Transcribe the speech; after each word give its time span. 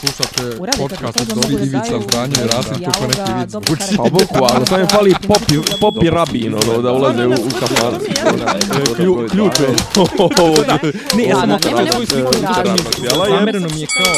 Slušate 0.00 0.56
podcast 0.78 1.20
od 1.20 1.26
da 1.26 1.64
Ivica 1.64 2.00
Zdanje 2.08 2.34
i 2.44 2.46
Rasim 2.46 2.84
kako 2.84 3.06
neki 3.06 3.32
vic 3.38 3.52
karakter. 3.52 3.96
Pa 3.96 4.02
bukvalno, 4.02 4.66
samo 4.66 4.80
mi 4.82 4.88
fali 4.88 5.14
popi, 5.28 5.54
popi 5.80 6.10
rabin, 6.10 6.54
ono, 6.54 6.82
da 6.82 6.92
ulaze 6.92 7.26
u, 7.26 7.30
u 7.30 7.50
kafan. 7.60 7.94
Klju, 8.96 9.28
ključ 9.30 9.60
je. 9.62 9.68
Ne, 11.16 11.24
ja 11.24 11.36
sam 11.36 11.58
svoju 11.92 12.06
sliku 12.06 12.34
je. 12.34 13.30
Zamereno 13.30 13.68
mi 13.74 13.80
je 13.80 13.86
kao... 13.86 14.14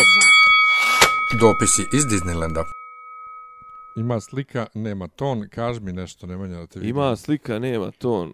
Dopisi 1.40 1.82
iz 1.92 2.04
Disneylanda. 2.04 2.64
Ima 3.96 4.20
slika, 4.20 4.66
nema 4.74 5.08
ton, 5.08 5.48
kaži 5.48 5.80
mi 5.80 5.92
nešto, 5.92 6.26
Nemanja, 6.26 6.58
da 6.58 6.66
te 6.66 6.78
vidim. 6.78 6.96
Ima 6.96 7.16
slika, 7.16 7.58
nema 7.58 7.90
ton. 7.90 8.32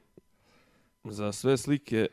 Za 1.04 1.32
sve 1.32 1.56
slike 1.56 2.06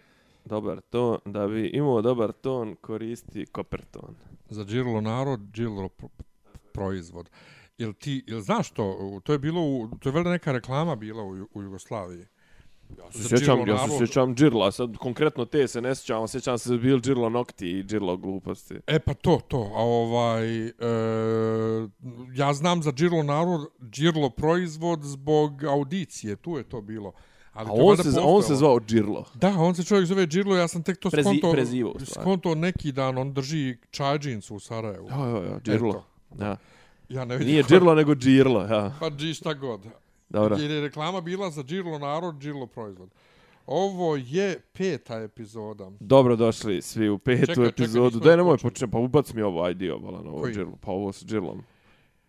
dobar 0.45 0.82
ton, 0.89 1.18
da 1.25 1.48
bi 1.48 1.68
imao 1.68 2.02
dobar 2.02 2.32
ton, 2.32 2.75
koristi 2.82 3.45
koperton. 3.45 4.16
Za 4.52 4.63
Girlo 4.63 5.02
narod, 5.02 5.39
Girlo 5.54 5.89
pro- 5.89 6.09
proizvod. 6.73 7.30
Jel 7.77 7.94
ti, 7.94 8.23
jel 8.27 8.39
znaš 8.39 8.71
to, 8.71 9.20
to 9.23 9.31
je 9.31 9.39
bilo, 9.39 9.62
u, 9.62 9.89
to 9.99 10.09
je 10.09 10.13
valjda 10.13 10.30
neka 10.30 10.52
reklama 10.52 10.95
bila 10.95 11.23
u, 11.23 11.48
u 11.53 11.62
Jugoslaviji. 11.63 12.26
Ja 12.98 13.12
se 13.12 13.38
sjećam, 13.38 13.67
ja 13.67 13.88
se 13.88 13.98
sjećam 13.98 14.35
Džirla, 14.35 14.71
sad 14.71 14.98
konkretno 14.98 15.45
te 15.45 15.67
se 15.67 15.81
ne 15.81 15.95
sjećam, 15.95 16.27
sjećam 16.27 16.57
se 16.57 16.77
bil 16.77 16.99
Džirlo 16.99 17.29
nokti 17.29 17.70
i 17.70 17.84
Džirlo 17.84 18.17
gluposti. 18.17 18.76
E 18.88 18.99
pa 18.99 19.13
to, 19.13 19.40
to, 19.48 19.71
a 19.76 19.84
ovaj, 19.84 20.65
e, 20.65 20.71
ja 22.35 22.54
znam 22.54 22.84
za 22.84 22.91
Girlo 22.91 23.23
narod, 23.23 23.68
Girlo 23.79 24.29
proizvod 24.29 24.99
zbog 25.04 25.63
audicije, 25.63 26.35
tu 26.35 26.57
je 26.57 26.63
to 26.63 26.81
bilo. 26.81 27.13
Ali 27.54 27.70
A 27.70 27.73
on 27.73 27.98
se, 27.98 28.02
on 28.02 28.05
postojalo. 28.05 28.41
se 28.41 28.55
zvao 28.55 28.80
Džirlo. 28.80 29.26
Da, 29.34 29.50
on 29.50 29.76
se 29.76 29.84
čovjek 29.84 30.05
zove 30.05 30.26
Girlo, 30.26 30.55
ja 30.55 30.68
sam 30.68 30.84
tek 30.84 31.00
to 31.00 31.10
Prezi- 31.10 31.23
skonto, 31.23 31.52
prezivo, 31.52 31.94
skonto 32.05 32.55
neki 32.55 32.91
dan, 32.91 33.18
on 33.18 33.34
drži 33.34 33.77
čajđincu 33.91 34.55
u 34.55 34.60
Sarajevu. 34.60 35.08
Ja, 35.10 35.18
ja, 35.20 35.44
ja, 35.44 35.60
Džirlo. 35.60 36.04
Ja. 36.40 36.58
Ja 37.10 37.26
ne 37.26 37.38
vidim 37.38 37.52
Nije 37.52 37.64
ko- 37.64 37.70
Džirlo, 37.70 37.96
nego 37.96 38.16
Džirlo, 38.16 38.62
ja. 38.62 38.93
Pa 38.99 39.10
G 39.10 39.34
šta 39.34 39.54
god. 39.54 39.82
Dobro. 40.30 40.55
Jer 40.55 40.71
je 40.71 40.82
reklama 40.82 41.21
bila 41.21 41.52
za 41.52 41.63
Girlo 41.63 41.99
narod, 41.99 42.38
Girlo 42.38 42.68
proizvod. 42.68 43.10
Ovo 43.68 44.15
je 44.18 44.60
peta 44.74 45.15
epizoda. 45.15 45.91
Dobro 45.99 46.36
došli 46.36 46.82
svi 46.82 47.10
u 47.10 47.18
petu 47.18 47.40
Čekaj, 47.40 47.55
čekaj, 47.55 47.68
epizodu. 47.70 48.05
nismo 48.05 48.20
Daj, 48.20 48.38
nemoj 48.38 48.58
počne, 48.58 48.88
pa 48.88 48.98
ubac 48.98 49.34
mi 49.34 49.41
ovo 49.41 49.68
na 50.13 50.30
ovo 50.30 50.41
Koji? 50.41 50.54
Džirlo. 50.54 50.74
Pa 50.82 50.91
ovo 50.91 51.12
s 51.12 51.26
Džirlom. 51.26 51.63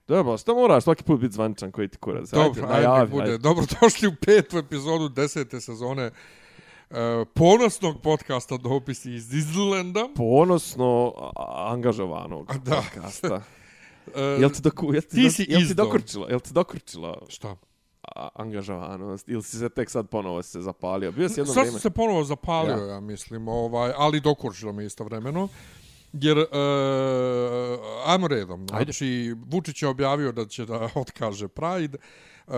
Dobro, 0.08 0.39
sto 0.39 0.55
moraš 0.55 0.83
svaki 0.84 1.03
put 1.05 1.20
biti 1.20 1.34
zvančan 1.34 1.72
koji 1.72 1.89
ti 1.89 1.98
kurac. 1.98 2.31
Dobro, 2.31 2.67
ajde, 2.67 2.86
najavi, 2.86 3.11
bude. 3.11 3.25
ajde. 3.25 3.39
Dobro 3.39 3.64
došli 3.81 4.08
u 4.08 4.12
petu 4.27 4.58
epizodu 4.58 5.08
desete 5.08 5.61
sezone 5.61 6.11
uh, 6.91 6.97
ponosnog 7.34 8.03
podcasta 8.03 8.56
Dopisi 8.56 9.12
iz 9.12 9.25
Disneylanda. 9.25 10.14
Ponosno 10.17 11.12
angažovanog 11.67 12.50
A, 12.50 12.58
da. 12.58 12.77
podcasta. 12.77 13.34
Uh, 14.06 14.12
Jel 14.41 14.50
ti, 14.50 14.62
doku, 14.62 14.92
jel 14.92 15.03
ti, 15.03 15.08
Ti 15.08 15.30
si 15.30 15.47
jel 15.48 15.61
ti 15.61 15.75
dokurčila? 15.75 16.28
Jel 16.30 16.41
ti 16.41 16.53
dokurčila 16.53 17.19
Šta? 17.28 17.56
angažovanost? 18.34 19.28
Ili 19.28 19.42
si 19.42 19.56
se 19.58 19.69
tek 19.69 19.91
sad 19.91 20.08
ponovo 20.08 20.42
se 20.42 20.61
zapalio? 20.61 21.12
Bio 21.12 21.28
si 21.28 21.41
jedno 21.41 21.47
Sad 21.47 21.61
vrijeme. 21.61 21.70
sam 21.73 21.80
se 21.80 21.91
ponovo 21.91 22.25
zapalio, 22.25 22.77
Ja. 22.77 22.86
ja, 22.86 23.00
mislim, 23.00 23.48
ovaj, 23.48 23.92
ali 23.97 24.20
dokuržilo 24.20 24.73
mi 24.73 24.84
istovremeno. 24.84 25.48
Jer, 26.12 26.38
uh, 26.38 26.44
ajmo 28.06 28.28
redom. 28.28 28.66
Ajde. 28.72 28.92
Znači, 28.92 29.34
Vučić 29.46 29.82
je 29.82 29.88
objavio 29.88 30.32
da 30.32 30.46
će 30.46 30.66
da 30.66 30.88
otkaže 30.94 31.48
Pride. 31.48 31.98
Uh, 32.46 32.55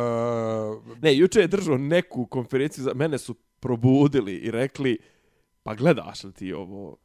Ne, 1.02 1.16
juče 1.16 1.40
je 1.40 1.46
držao 1.46 1.78
neku 1.78 2.26
konferenciju, 2.26 2.84
za 2.84 2.94
mene 2.94 3.18
su 3.18 3.34
probudili 3.60 4.34
i 4.34 4.50
rekli, 4.50 4.98
pa 5.62 5.74
gledaš 5.74 6.24
li 6.24 6.32
ti 6.32 6.52
ovo? 6.52 6.96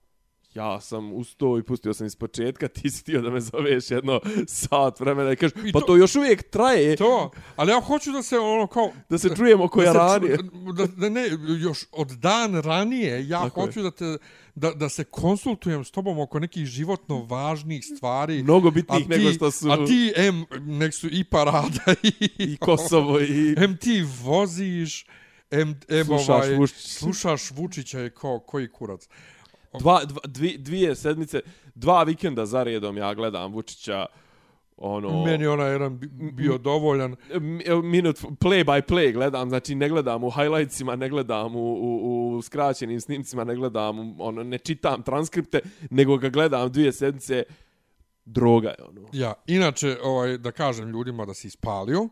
Ja 0.56 0.82
sam 0.82 1.14
ustao 1.14 1.58
i 1.58 1.64
pustio 1.64 1.94
sam 1.94 2.08
iz 2.08 2.16
početka, 2.16 2.68
ti 2.68 2.90
si 2.90 3.02
htio 3.02 3.22
da 3.22 3.30
me 3.30 3.42
zoveš 3.42 3.92
jedno 3.92 4.22
sat 4.48 5.00
vremena 5.00 5.32
i 5.32 5.36
kažeš, 5.36 5.54
pa 5.74 5.80
to- 5.80 5.86
to 5.86 5.96
još 5.96 6.16
uvijek 6.16 6.50
traje, 6.50 6.96
to, 6.96 7.32
ali 7.56 7.72
ja 7.72 7.82
hoću 7.82 8.12
da 8.12 8.24
se 8.24 8.40
ono 8.40 8.68
kao... 8.68 8.92
da 9.10 9.18
se 9.18 9.30
čujemo 9.36 9.68
koja 9.68 9.94
da 9.94 10.00
se 10.00 10.00
ču- 10.00 10.22
ranije. 10.22 10.38
Da, 10.74 10.86
da 10.88 11.10
ne, 11.10 11.22
još 11.60 11.86
od 11.92 12.08
dan 12.08 12.56
ranije 12.56 13.28
ja 13.28 13.44
Tako 13.44 13.60
je. 13.62 13.66
hoću 13.66 13.82
da, 13.82 13.92
te, 13.92 14.18
da, 14.56 14.72
da 14.72 14.90
se 14.90 15.04
konsultujem 15.04 15.84
s 15.86 15.92
tobom 15.92 16.20
oko 16.20 16.40
nekih 16.40 16.66
životno 16.66 17.24
važnih 17.24 17.86
stvari. 17.88 18.44
Mnogo 18.44 18.72
bitnijih 18.72 19.10
nego 19.10 19.32
što 19.32 19.52
su 19.52 19.72
A 19.72 19.86
ti, 19.86 20.14
em, 20.16 20.46
nek 20.60 20.94
su 20.94 21.08
i 21.12 21.24
parada 21.24 21.96
i, 22.04 22.30
i 22.38 22.58
Kosovo 22.58 23.20
i... 23.20 23.56
Em 23.58 23.78
ti 23.78 24.06
voziš, 24.22 25.06
em, 25.52 25.80
em 25.88 26.06
Slušaš 26.06 26.30
ovaj, 26.30 26.56
Vučića. 26.56 26.80
slušaš 26.90 27.52
Vučića 27.52 28.06
i 28.06 28.10
ko, 28.10 28.40
koji 28.40 28.72
kurac. 28.72 29.08
Dva, 29.80 30.06
dva, 30.06 30.22
dvi, 30.26 30.58
dvije 30.58 30.96
sedmice, 30.96 31.42
dva 31.76 32.04
vikenda 32.04 32.46
za 32.46 32.64
redom 32.64 32.98
ja 32.98 33.14
gledam 33.14 33.54
Vučića, 33.54 34.06
ono... 34.78 35.24
Meni 35.26 35.44
je 35.44 35.50
onaj 35.50 35.72
jedan 35.72 36.00
bi- 36.00 36.32
bio 36.32 36.58
dovoljan. 36.58 37.16
minut 37.84 38.20
play 38.20 38.66
by 38.66 38.82
play 38.82 39.14
gledam, 39.14 39.50
znači 39.50 39.76
ne 39.76 39.90
gledam 39.90 40.24
u 40.24 40.32
highlightsima, 40.32 40.96
ne 40.96 41.10
gledam 41.10 41.56
u, 41.56 41.74
u, 41.74 42.32
u 42.38 42.42
skraćenim 42.42 43.02
snimcima, 43.02 43.44
ne 43.44 43.56
gledam, 43.56 44.22
ono, 44.22 44.44
ne 44.44 44.58
čitam 44.58 45.04
transkripte, 45.04 45.60
nego 45.90 46.18
ga 46.18 46.30
gledam 46.30 46.72
dvije 46.72 46.92
sedmice, 46.92 47.44
droga 48.26 48.70
je 48.70 48.84
ono. 48.90 49.08
Ja, 49.14 49.34
inače, 49.48 49.98
ovaj, 50.04 50.38
da 50.38 50.52
kažem 50.52 50.90
ljudima 50.90 51.26
da 51.26 51.34
si 51.34 51.48
ispalio, 51.48 52.08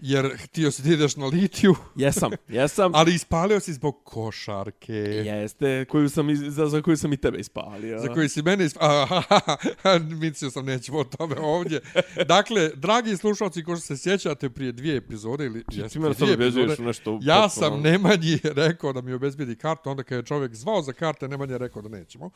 jer 0.00 0.36
htio 0.36 0.70
si 0.70 0.82
da 0.82 0.92
ideš 0.92 1.16
na 1.16 1.26
litiju, 1.26 1.74
Jesam, 1.96 2.30
jesam. 2.48 2.94
ali 2.94 3.14
ispalio 3.14 3.60
si 3.60 3.72
zbog 3.72 4.04
košarke. 4.04 4.92
Jeste, 4.92 5.84
koju 5.84 6.08
sam, 6.08 6.30
iz, 6.30 6.40
za, 6.40 6.66
za 6.66 6.82
koju 6.82 6.96
sam 6.96 7.12
i 7.12 7.16
tebe 7.16 7.38
ispalio. 7.38 7.98
Za 7.98 8.08
koji 8.08 8.28
si 8.28 8.42
mene 8.42 8.64
ispalio. 8.64 9.22
Mislio 10.20 10.50
sam, 10.50 10.66
nećemo 10.66 10.98
o 10.98 11.04
tome 11.04 11.36
ovdje. 11.36 11.80
Dakle, 12.26 12.70
dragi 12.74 13.16
slušalci, 13.16 13.64
ko 13.64 13.76
što 13.76 13.86
se 13.86 13.96
sjećate 13.96 14.50
prije 14.50 14.72
dvije 14.72 14.96
epizode, 14.96 15.44
ili 15.46 15.64
jeste, 15.72 15.88
Ti 15.88 15.98
mene 15.98 16.14
sad 16.14 16.30
obezuješ 16.30 16.78
nešto... 16.78 17.18
Ja 17.22 17.34
potpuno- 17.34 17.48
sam 17.48 17.80
Nemanji 17.80 18.38
rekao 18.66 18.92
da 18.92 19.00
mi 19.00 19.12
obezbedi 19.12 19.56
kartu, 19.56 19.90
onda 19.90 20.02
kad 20.02 20.18
je 20.18 20.24
čovjek 20.24 20.54
zvao 20.54 20.82
za 20.82 20.92
karte, 20.92 21.28
Nemanja 21.28 21.52
je 21.52 21.58
rekao 21.58 21.82
da 21.82 21.88
nećemo. 21.88 22.30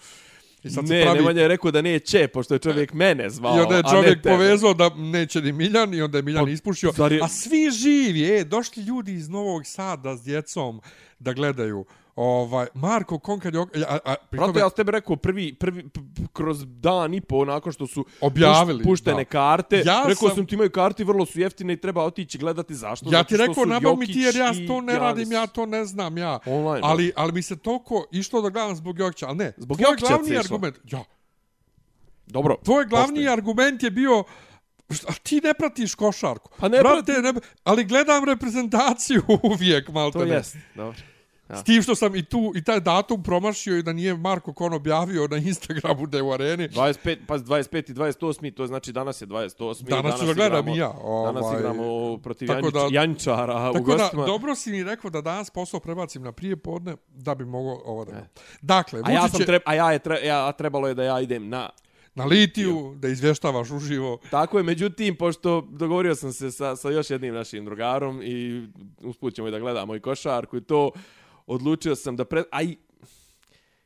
I 0.64 0.70
sad 0.70 0.84
Ne, 0.84 1.02
pravi... 1.02 1.18
Nemanja 1.18 1.42
je 1.42 1.48
rekao 1.48 1.70
da 1.70 1.82
neće, 1.82 2.28
pošto 2.28 2.54
je 2.54 2.58
čovjek 2.58 2.92
mene 2.92 3.30
zvao, 3.30 3.56
I 3.56 3.60
onda 3.60 3.76
je 3.76 3.82
čovjek 3.90 4.22
povezao 4.22 4.74
da 4.74 4.90
neće 4.90 5.40
ni 5.40 5.52
Miljan 5.52 5.94
i 5.94 6.02
onda 6.02 6.18
je 6.18 6.22
Miljan 6.22 6.44
Pa, 6.44 6.50
ispušio. 6.50 6.92
je- 7.00 7.20
A 7.22 7.28
svi 7.28 7.70
živi, 7.72 8.30
e, 8.30 8.44
došli 8.44 8.82
ljudi 8.82 9.12
iz 9.12 9.28
Novog 9.28 9.66
Sada 9.66 10.16
s 10.16 10.22
djecom 10.22 10.80
da 11.18 11.32
gledaju. 11.32 11.84
Ovaj, 12.16 12.66
Marko 12.74 13.18
Konkad 13.18 13.54
je... 13.54 13.60
A, 13.88 13.98
a, 14.04 14.14
tome- 14.36 14.60
ja 14.60 14.70
tebi 14.70 14.90
rekao 14.92 15.16
prvi, 15.16 15.54
prvi, 15.54 15.84
kroz 16.32 16.64
dan 16.66 17.14
i 17.14 17.20
po 17.20 17.44
nakon 17.44 17.72
što 17.72 17.86
su 17.86 18.04
Objavili, 18.20 18.78
puš- 18.78 18.84
puštene 18.84 19.16
da. 19.16 19.24
karte, 19.24 19.76
Ja 19.76 20.04
rekao 20.08 20.28
sam- 20.28 20.36
sam 20.36 20.46
ti 20.46 20.54
imaju 20.54 20.70
karti, 20.70 21.04
vrlo 21.04 21.26
su 21.26 21.40
jeftine 21.40 21.72
i 21.72 21.76
treba 21.76 22.04
otići 22.04 22.38
gledati 22.38 22.74
zašto. 22.74 23.06
Ja 23.12 23.24
ti 23.24 23.36
rekao, 23.36 23.64
nabav 23.64 23.96
mi 23.96 24.06
ti 24.06 24.18
jer 24.18 24.36
ja 24.36 24.52
to 24.66 24.80
ne 24.80 24.98
radim, 24.98 25.32
ja 25.32 25.46
to 25.46 25.66
ne 25.66 25.84
znam, 25.84 26.18
ja. 26.18 26.38
Online, 26.46 26.80
da. 26.80 26.86
ali, 26.86 27.12
ali 27.16 27.32
mi 27.32 27.42
se 27.42 27.56
toliko 27.56 28.06
išlo 28.12 28.42
da 28.42 28.48
gledam 28.50 28.76
zbog 28.76 28.98
Jokića, 28.98 29.26
ali 29.26 29.36
ne. 29.36 29.52
Zbog 29.56 29.76
tvoj 29.76 29.90
Jokića 29.90 30.06
glavni 30.08 30.36
argument, 30.38 30.76
ja, 30.84 31.04
Dobro. 32.26 32.56
tvoj 32.64 32.84
glavni 32.84 33.08
poštujem. 33.08 33.32
argument 33.32 33.82
je 33.82 33.90
bio 33.90 34.24
šta, 34.90 35.06
a 35.08 35.14
ti 35.14 35.40
ne 35.40 35.54
pratiš 35.54 35.94
košarku. 35.94 36.50
Pa 36.58 36.68
ne 36.68 36.78
Brate, 36.78 37.12
ne, 37.12 37.32
ali 37.64 37.84
gledam 37.84 38.24
reprezentaciju 38.24 39.22
uvijek, 39.52 39.88
malte 39.88 40.18
To 40.18 40.24
jest. 40.24 40.56
Dobro. 40.74 40.96
Ja. 41.52 41.58
S 41.58 41.64
tim 41.64 41.82
što 41.82 41.94
sam 41.94 42.16
i 42.16 42.22
tu 42.22 42.52
i 42.54 42.64
taj 42.64 42.80
datum 42.80 43.22
promašio 43.22 43.78
i 43.78 43.82
da 43.82 43.92
nije 43.92 44.16
Marko 44.16 44.52
Kon 44.52 44.72
objavio 44.72 45.26
na 45.28 45.36
Instagramu 45.36 46.06
da 46.06 46.16
je 46.16 46.22
u 46.22 46.32
areni. 46.32 46.68
25, 46.68 47.16
pa 47.26 47.38
25 47.38 47.90
i 47.90 47.94
28, 47.94 48.54
to 48.54 48.66
znači 48.66 48.92
danas 48.92 49.22
je 49.22 49.26
28. 49.26 49.82
Danas 49.82 50.20
ću 50.20 50.26
da 50.26 50.34
gledam 50.34 50.68
i 50.68 50.76
ja, 50.76 50.92
Danas 51.24 51.44
ovaj, 51.44 51.58
igramo 51.58 52.18
protiv 52.18 52.48
tako 52.48 52.66
Janč, 52.66 52.74
da- 52.74 53.00
Jančara 53.00 53.70
u 53.70 53.72
Tako 53.72 53.90
da, 53.90 53.96
gostima. 53.96 54.24
dobro 54.26 54.54
si 54.54 54.70
mi 54.70 54.84
rekao 54.84 55.10
da 55.10 55.20
danas 55.20 55.50
posao 55.50 55.80
prebacim 55.80 56.22
na 56.22 56.32
prije 56.32 56.56
podne 56.56 56.96
da 57.08 57.34
bi 57.34 57.44
mogao 57.44 57.82
ovo 57.84 58.04
da... 58.04 58.12
E. 58.12 58.24
Dakle, 58.62 59.02
a 59.04 59.12
ja 59.12 59.28
sam 59.28 59.40
treba, 59.40 59.62
a 59.66 59.74
ja 59.74 59.92
je 59.92 59.98
tre, 59.98 60.20
ja 60.24 60.48
a 60.48 60.52
trebalo 60.52 60.88
je 60.88 60.94
da 60.94 61.02
ja 61.02 61.20
idem 61.20 61.48
na 61.48 61.70
na 62.14 62.24
litiju, 62.24 62.94
da 62.96 63.08
izvještavaš 63.08 63.70
uživo. 63.70 64.18
Tako 64.30 64.58
je, 64.58 64.64
međutim, 64.64 65.16
pošto 65.16 65.60
dogovorio 65.70 66.14
sam 66.14 66.32
se 66.32 66.50
sa, 66.50 66.76
sa 66.76 66.90
još 66.90 67.10
jednim 67.10 67.34
našim 67.34 67.64
drugarom 67.64 68.20
i 68.22 68.66
usput 69.00 69.34
ćemo 69.34 69.48
i 69.48 69.50
da 69.50 69.58
gledamo 69.58 69.96
i 69.96 70.00
košarku 70.00 70.56
i 70.56 70.60
to, 70.60 70.90
odlučio 71.46 71.96
sam 71.96 72.16
da... 72.16 72.24
Pre... 72.24 72.42
Aj, 72.50 72.76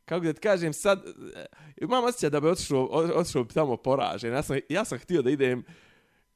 kako 0.05 0.25
da 0.25 0.33
ti 0.33 0.39
kažem, 0.39 0.73
sad, 0.73 1.03
e, 1.35 1.45
imam 1.81 2.03
osjećaj 2.03 2.29
da 2.29 2.39
bi 2.39 2.47
otišao, 2.47 2.89
otišao 2.91 3.43
bi 3.43 3.53
tamo 3.53 3.77
poražen. 3.77 4.33
Ja 4.33 4.43
sam, 4.43 4.57
ja 4.69 4.85
sam 4.85 4.99
htio 4.99 5.21
da 5.21 5.29
idem 5.29 5.63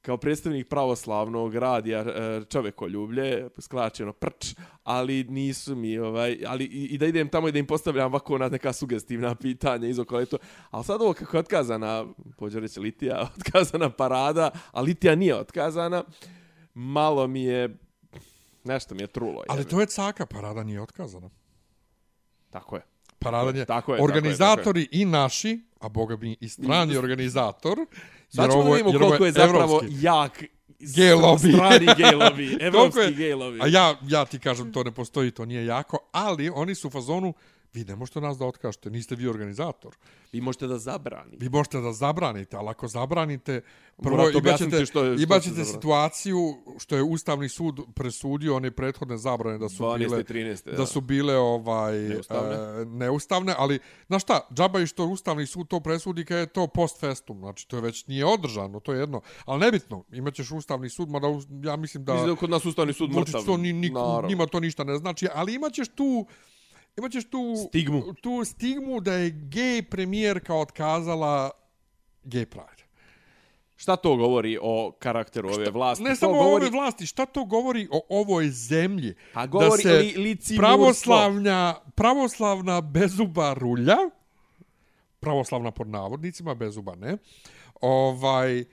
kao 0.02 0.18
predstavnik 0.18 0.68
pravoslavnog 0.68 1.56
radija 1.56 2.00
e, 2.00 2.42
čovekoljublje, 2.50 3.50
sklačeno 3.60 4.14
prč, 4.14 4.56
ali 4.84 5.24
nisu 5.24 5.76
mi, 5.76 5.98
ovaj, 5.98 6.38
ali 6.48 6.64
i, 6.64 6.86
i 6.86 6.98
da 6.98 7.06
idem 7.06 7.30
tamo 7.30 7.48
i 7.48 7.52
da 7.52 7.60
im 7.60 7.68
postavljam 7.68 8.06
ovako 8.06 8.38
na 8.38 8.50
neka 8.50 8.74
sugestivna 8.74 9.36
pitanja 9.36 9.88
iz 9.88 10.00
okola 10.00 10.26
to. 10.26 10.38
Ali 10.70 10.84
sad 10.84 11.02
ovo 11.02 11.14
kako 11.14 11.38
je 11.38 11.40
otkazana, 11.40 12.06
pođe 12.38 12.60
reći 12.60 12.80
Litija, 12.80 13.22
otkazana 13.38 13.90
parada, 13.90 14.52
a 14.72 14.82
Litija 14.82 15.16
nije 15.16 15.36
otkazana, 15.36 16.04
malo 16.74 17.28
mi 17.28 17.44
je, 17.44 17.78
nešto 18.64 18.96
mi 18.96 19.02
je 19.02 19.08
trulo. 19.08 19.44
Ali 19.48 19.66
to 19.66 19.80
je 19.82 19.86
caka, 19.88 20.26
parada 20.26 20.64
nije 20.64 20.82
otkazana. 20.82 21.30
Tako 22.50 22.76
je. 22.76 22.82
Parada 23.20 23.50
je, 23.50 23.54
Tako 23.56 23.60
je, 23.60 23.66
tako 23.66 23.96
je, 23.96 24.04
organizatori 24.04 24.88
i 24.92 25.06
naši 25.06 25.60
a 25.80 25.90
boga 25.90 26.18
mi 26.18 26.38
i 26.40 26.50
strani 26.50 26.98
organizator. 26.98 27.78
Sad 28.30 28.52
ćemo 28.52 28.64
da 28.64 28.70
vidimo 28.70 29.00
koliko 29.00 29.26
je 29.26 29.32
zapravo 29.32 29.64
evropski. 29.76 29.96
jak 30.02 30.44
Gay 30.80 31.16
lobby. 31.16 31.54
strani 31.56 31.86
gay 31.88 32.16
lobby, 32.16 32.58
evropski 32.68 33.00
je- 33.00 33.12
gay 33.12 33.36
lobby. 33.36 33.64
A 33.64 33.68
ja, 33.68 33.96
ja 34.04 34.26
ti 34.26 34.40
kažem, 34.40 34.74
to 34.74 34.84
ne 34.84 34.92
postoji, 34.92 35.32
to 35.32 35.46
nije 35.46 35.66
jako, 35.66 35.98
ali 36.12 36.50
oni 36.50 36.76
su 36.76 36.88
u 36.88 36.92
fazonu, 36.92 37.34
vi 37.74 37.84
ne 37.84 37.96
možete 37.96 38.22
nas 38.22 38.38
da 38.38 38.46
otkažete, 38.46 38.90
niste 38.90 39.16
vi 39.16 39.28
organizator. 39.28 39.96
Vi 40.32 40.42
možete 40.42 40.68
da 40.68 40.78
zabranite. 40.78 41.38
Vi 41.40 41.50
možete 41.50 41.78
da 41.80 41.94
zabranite, 41.94 42.58
ali 42.58 42.70
ako 42.70 42.88
zabranite, 42.88 43.62
prvo 43.98 44.12
Morate 44.12 44.30
imat 44.30 44.36
objasniti 44.38 44.72
ćete, 44.72 44.86
što 44.86 45.04
je- 45.04 45.18
što 45.18 45.24
imat 45.24 45.38
se 45.38 45.44
ćete 45.44 45.56
zabrani. 45.56 45.74
situaciju 45.74 46.38
što 46.80 46.96
je 46.96 47.04
Ustavni 47.04 47.50
sud 47.50 47.80
presudio 47.96 48.56
one 48.56 48.72
prethodne 48.72 49.18
zabrane 49.18 49.58
da 49.58 49.70
su 49.70 49.76
12. 49.76 49.98
bile 50.00 50.24
13. 50.24 50.72
da 50.72 50.86
su 50.86 51.02
bile 51.02 51.36
ovaj 51.36 52.00
Neustavne. 52.00 52.56
e, 52.82 52.86
neustavne, 52.88 53.56
ali 53.58 53.80
na 54.08 54.20
šta, 54.20 54.40
džaba 54.52 54.80
i 54.80 54.88
što 54.88 55.06
Ustavni 55.06 55.46
sud 55.48 55.68
to 55.68 55.80
presudi 55.80 56.26
kad 56.26 56.38
je 56.38 56.46
to 56.48 56.68
post 56.68 57.00
festum, 57.00 57.40
znači 57.40 57.68
to 57.68 57.76
je 57.76 57.82
već 57.82 58.08
nije 58.08 58.26
održano, 58.28 58.80
to 58.80 58.94
je 58.94 59.00
jedno, 59.00 59.22
ali 59.46 59.60
nebitno, 59.62 60.04
imaćeš 60.12 60.52
Ustavni 60.52 60.90
sud, 60.90 61.10
mada 61.10 61.28
ja 61.64 61.76
mislim 61.76 62.06
da 62.06 62.14
Mislim 62.14 62.30
da 62.30 62.36
kod 62.36 62.50
nas 62.50 62.66
ustavni 62.66 62.94
sud 62.94 63.12
mrtav. 63.12 63.46
to 63.46 63.58
ni, 63.58 63.74
ni, 63.74 63.92
njima 64.24 64.46
to 64.46 64.60
ništa 64.60 64.84
ne 64.84 64.98
znači, 64.98 65.28
ali 65.34 65.54
imaćeš 65.54 65.88
tu 65.90 66.26
imaćeš 66.98 67.30
tu 67.30 67.56
Stigmu. 67.68 68.14
tu 68.14 68.46
stigmu 68.46 69.00
da 69.00 69.14
je 69.14 69.30
gej 69.30 69.84
premijerka 69.84 70.56
otkazala 70.56 71.52
gay 72.24 72.46
pride. 72.46 72.82
Šta 73.76 73.96
to 73.96 74.16
govori 74.16 74.58
o 74.62 74.92
karakteru 75.00 75.50
ove 75.50 75.70
vlasti? 75.72 76.04
Ne 76.04 76.10
to 76.10 76.16
samo 76.16 76.34
govori... 76.34 76.52
o 76.52 76.56
ove 76.56 76.70
vlasti, 76.70 77.06
šta 77.06 77.26
to 77.26 77.46
govori 77.46 77.88
o 77.92 78.06
ovoj 78.10 78.50
zemlji? 78.50 79.16
A 79.34 79.48
govori 79.48 79.84
da 79.84 79.90
se 79.90 79.98
li, 79.98 80.14
lici 80.18 80.58
pravoslavna, 80.58 81.76
pravoslavna 81.96 82.82
bezuba 82.82 83.54
rulja, 83.54 83.98
pravoslavna 85.20 85.72
pod 85.72 85.88
navodnicima, 85.88 86.54
bezuba 86.56 86.96
ne, 86.96 87.18
ovaj, 87.82 88.60
e, 88.60 88.66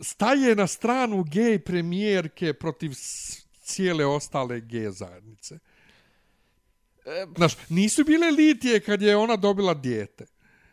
staje 0.00 0.56
na 0.56 0.66
stranu 0.66 1.24
gej 1.24 1.58
premijerke 1.58 2.52
protiv 2.52 2.92
cijele 3.62 4.06
ostale 4.06 4.60
gej 4.60 4.90
zajednice. 4.90 5.58
Znaš, 7.36 7.56
nisu 7.68 8.04
bile 8.04 8.30
litije 8.30 8.80
kad 8.80 9.02
je 9.02 9.16
ona 9.16 9.36
dobila 9.36 9.74
dijete. 9.74 10.26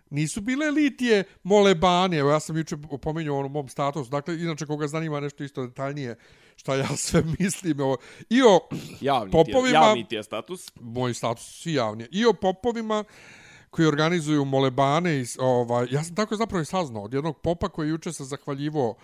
Nisu 0.10 0.42
bile 0.42 0.72
litije 0.72 1.24
molebane, 1.44 2.18
evo 2.18 2.32
ja 2.32 2.40
sam 2.40 2.58
juče 2.58 2.76
opominjao 2.90 3.38
ono 3.38 3.48
mom 3.48 3.68
statusu, 3.70 4.10
dakle, 4.10 4.36
inače 4.36 4.66
koga 4.66 4.88
zanima 4.88 5.20
nešto 5.20 5.44
isto 5.44 5.68
detaljnije, 5.68 6.16
šta 6.56 6.76
ja 6.76 6.88
sve 6.98 7.24
mislim, 7.40 7.80
o, 7.82 7.98
i 8.30 8.42
o 8.42 8.60
Javni, 9.02 9.32
popovima, 9.32 9.62
ti 9.64 9.68
je, 9.68 9.74
javni 9.74 10.08
ti 10.08 10.16
je 10.16 10.24
status. 10.24 10.72
moj 10.76 11.14
status 11.14 11.62
svi 11.62 11.74
javni, 11.74 12.08
i 12.12 12.26
o 12.26 12.34
popovima 12.34 13.04
koji 13.70 13.88
organizuju 13.88 14.46
molebane, 14.46 15.20
i, 15.20 15.26
s- 15.26 15.38
ovaj, 15.40 15.88
ja 15.92 16.04
sam 16.04 16.16
tako 16.16 16.36
zapravo 16.36 16.62
i 16.62 16.66
saznao 16.66 17.04
od 17.04 17.14
jednog 17.14 17.38
popa 17.38 17.70
koji 17.70 17.90
juče 17.90 18.14
se 18.14 18.24
zahvaljivo 18.24 18.96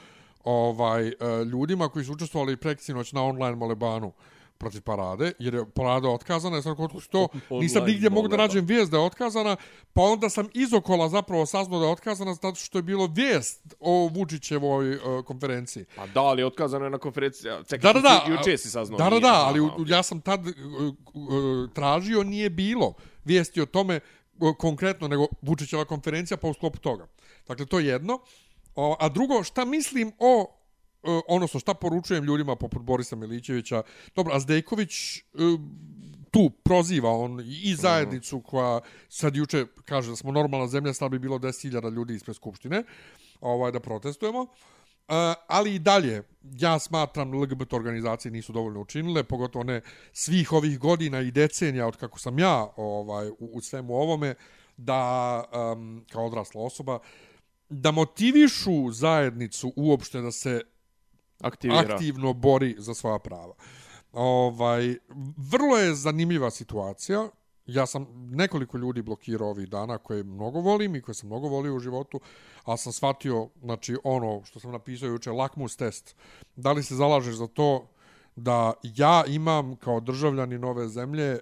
ovaj, 0.43 1.07
e, 1.07 1.13
ljudima 1.45 1.89
koji 1.89 2.05
su 2.05 2.13
učestvovali 2.13 2.57
preksinoć 2.57 3.11
na 3.11 3.23
online 3.23 3.55
molebanu 3.55 4.11
protiv 4.57 4.81
parade, 4.81 5.31
jer 5.39 5.53
je 5.53 5.65
parada 5.69 6.09
otkazana, 6.09 6.55
ja 6.55 6.61
sam 6.61 6.71
rekao, 6.71 6.99
što, 6.99 7.27
nisam 7.61 7.85
nigdje 7.85 8.09
mogu 8.09 8.27
da 8.27 8.37
nađem 8.37 8.65
vijest 8.65 8.91
da 8.91 8.97
je 8.97 9.03
otkazana, 9.03 9.55
pa 9.93 10.01
onda 10.01 10.29
sam 10.29 10.47
iz 10.53 10.73
okola 10.73 11.09
zapravo 11.09 11.45
saznao 11.45 11.79
da 11.79 11.85
je 11.85 11.91
otkazana 11.91 12.33
zato 12.33 12.55
što 12.55 12.77
je 12.77 12.81
bilo 12.81 13.07
vijest 13.07 13.75
o 13.79 14.09
Vučićevoj 14.13 14.95
uh, 14.95 15.25
konferenciji. 15.25 15.85
Pa 15.95 16.07
da, 16.07 16.21
ali 16.21 16.43
otkazano 16.43 16.85
je 16.85 16.89
na 16.89 16.97
konferenciji. 16.97 17.51
Da, 17.51 17.63
Čekaj, 17.63 17.93
da, 17.93 17.99
da. 17.99 18.23
ti 18.25 18.31
juče 18.31 18.57
si 18.57 18.69
saznao. 18.69 18.97
Da, 18.97 19.09
da, 19.09 19.19
da, 19.19 19.33
ali 19.45 19.59
u- 19.59 19.71
ja 19.87 20.03
sam 20.03 20.21
tad 20.21 20.47
uh, 20.47 20.53
uh, 21.13 21.69
tražio, 21.73 22.23
nije 22.23 22.49
bilo 22.49 22.93
vijesti 23.25 23.61
o 23.61 23.65
tome 23.65 23.99
uh, 24.39 24.55
konkretno, 24.57 25.07
nego 25.07 25.27
Vučićeva 25.41 25.85
konferencija 25.85 26.37
pa 26.37 26.47
u 26.47 26.53
sklopu 26.53 26.79
toga. 26.79 27.07
Dakle, 27.47 27.65
to 27.65 27.79
je 27.79 27.85
jedno. 27.87 28.19
O, 28.75 28.95
a 28.99 29.09
drugo, 29.09 29.43
šta 29.43 29.65
mislim 29.65 30.11
o 30.19 30.59
E, 31.03 31.11
uh, 31.11 31.21
odnosno 31.27 31.59
šta 31.59 31.73
poručujem 31.73 32.23
ljudima 32.23 32.55
poput 32.55 32.81
Borisa 32.81 33.15
Milićevića. 33.15 33.83
Dobro, 34.15 34.33
a 34.35 34.39
Zdejković 34.39 34.91
uh, 35.17 35.41
e, 35.41 35.57
tu 36.31 36.49
proziva 36.49 37.11
on 37.11 37.41
i 37.45 37.75
zajednicu 37.75 38.41
koja 38.41 38.79
sad 39.09 39.35
juče 39.35 39.65
kaže 39.85 40.09
da 40.09 40.15
smo 40.15 40.31
normalna 40.31 40.67
zemlja, 40.67 40.93
sad 40.93 41.11
bi 41.11 41.19
bilo 41.19 41.37
10.000 41.37 41.93
ljudi 41.93 42.15
ispred 42.15 42.35
Skupštine 42.35 42.83
ovaj, 43.41 43.71
da 43.71 43.79
protestujemo. 43.79 44.41
Uh, 44.41 45.15
ali 45.47 45.75
i 45.75 45.79
dalje, 45.79 46.23
ja 46.43 46.79
smatram 46.79 47.33
LGBT 47.33 47.73
organizacije 47.73 48.31
nisu 48.31 48.53
dovoljno 48.53 48.81
učinile, 48.81 49.23
pogotovo 49.23 49.63
ne 49.63 49.81
svih 50.13 50.51
ovih 50.51 50.79
godina 50.79 51.21
i 51.21 51.31
decenija 51.31 51.87
od 51.87 51.97
kako 51.97 52.19
sam 52.19 52.39
ja 52.39 52.67
ovaj, 52.75 53.29
u, 53.29 53.35
u 53.39 53.61
svemu 53.61 53.95
ovome, 53.95 54.35
da 54.77 55.43
um, 55.73 56.05
kao 56.11 56.25
odrasla 56.25 56.61
osoba, 56.61 56.99
da 57.69 57.91
motivišu 57.91 58.91
zajednicu 58.91 59.73
uopšte 59.75 60.21
da 60.21 60.31
se 60.31 60.61
Aktivira. 61.43 61.93
aktivno 61.93 62.33
bori 62.33 62.75
za 62.77 62.93
svoja 62.93 63.19
prava. 63.19 63.53
Ovaj, 64.13 64.95
vrlo 65.37 65.77
je 65.77 65.95
zanimljiva 65.95 66.51
situacija. 66.51 67.29
Ja 67.65 67.85
sam 67.85 68.07
nekoliko 68.31 68.77
ljudi 68.77 69.01
blokirao 69.01 69.49
ovih 69.49 69.69
dana 69.69 69.97
koje 69.97 70.23
mnogo 70.23 70.59
volim 70.59 70.95
i 70.95 71.01
koje 71.01 71.15
sam 71.15 71.27
mnogo 71.29 71.47
volio 71.47 71.75
u 71.75 71.79
životu, 71.79 72.19
ali 72.63 72.77
sam 72.77 72.93
shvatio, 72.93 73.49
znači 73.61 73.97
ono 74.03 74.41
što 74.43 74.59
sam 74.59 74.71
napisao 74.71 75.07
juče, 75.07 75.31
lakmus 75.31 75.75
test. 75.75 76.15
Da 76.55 76.71
li 76.71 76.83
se 76.83 76.95
zalažeš 76.95 77.35
za 77.35 77.47
to 77.47 77.87
da 78.35 78.73
ja 78.83 79.23
imam 79.27 79.75
kao 79.75 79.99
državljani 79.99 80.57
nove 80.57 80.87
zemlje, 80.87 81.25
e, 81.33 81.39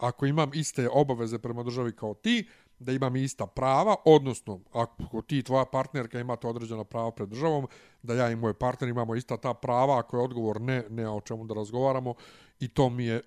ako 0.00 0.26
imam 0.26 0.50
iste 0.54 0.88
obaveze 0.92 1.38
prema 1.38 1.62
državi 1.62 1.96
kao 1.96 2.14
ti, 2.14 2.48
da 2.80 2.92
imam 2.92 3.16
ista 3.16 3.46
prava, 3.46 3.94
odnosno 4.04 4.60
ako 4.72 4.92
ti 5.22 5.38
i 5.38 5.42
tvoja 5.42 5.64
partnerka 5.64 6.20
imate 6.20 6.46
određena 6.46 6.84
prava 6.84 7.10
pred 7.10 7.28
državom, 7.28 7.66
da 8.02 8.14
ja 8.14 8.30
i 8.30 8.36
moj 8.36 8.54
partner 8.54 8.88
imamo 8.90 9.14
ista 9.14 9.36
ta 9.36 9.54
prava, 9.54 9.98
ako 9.98 10.16
je 10.16 10.22
odgovor 10.22 10.60
ne, 10.60 10.84
ne 10.90 11.08
o 11.08 11.20
čemu 11.20 11.44
da 11.44 11.54
razgovaramo 11.54 12.14
i 12.60 12.68
to 12.68 12.88
mi 12.88 13.04
je 13.04 13.22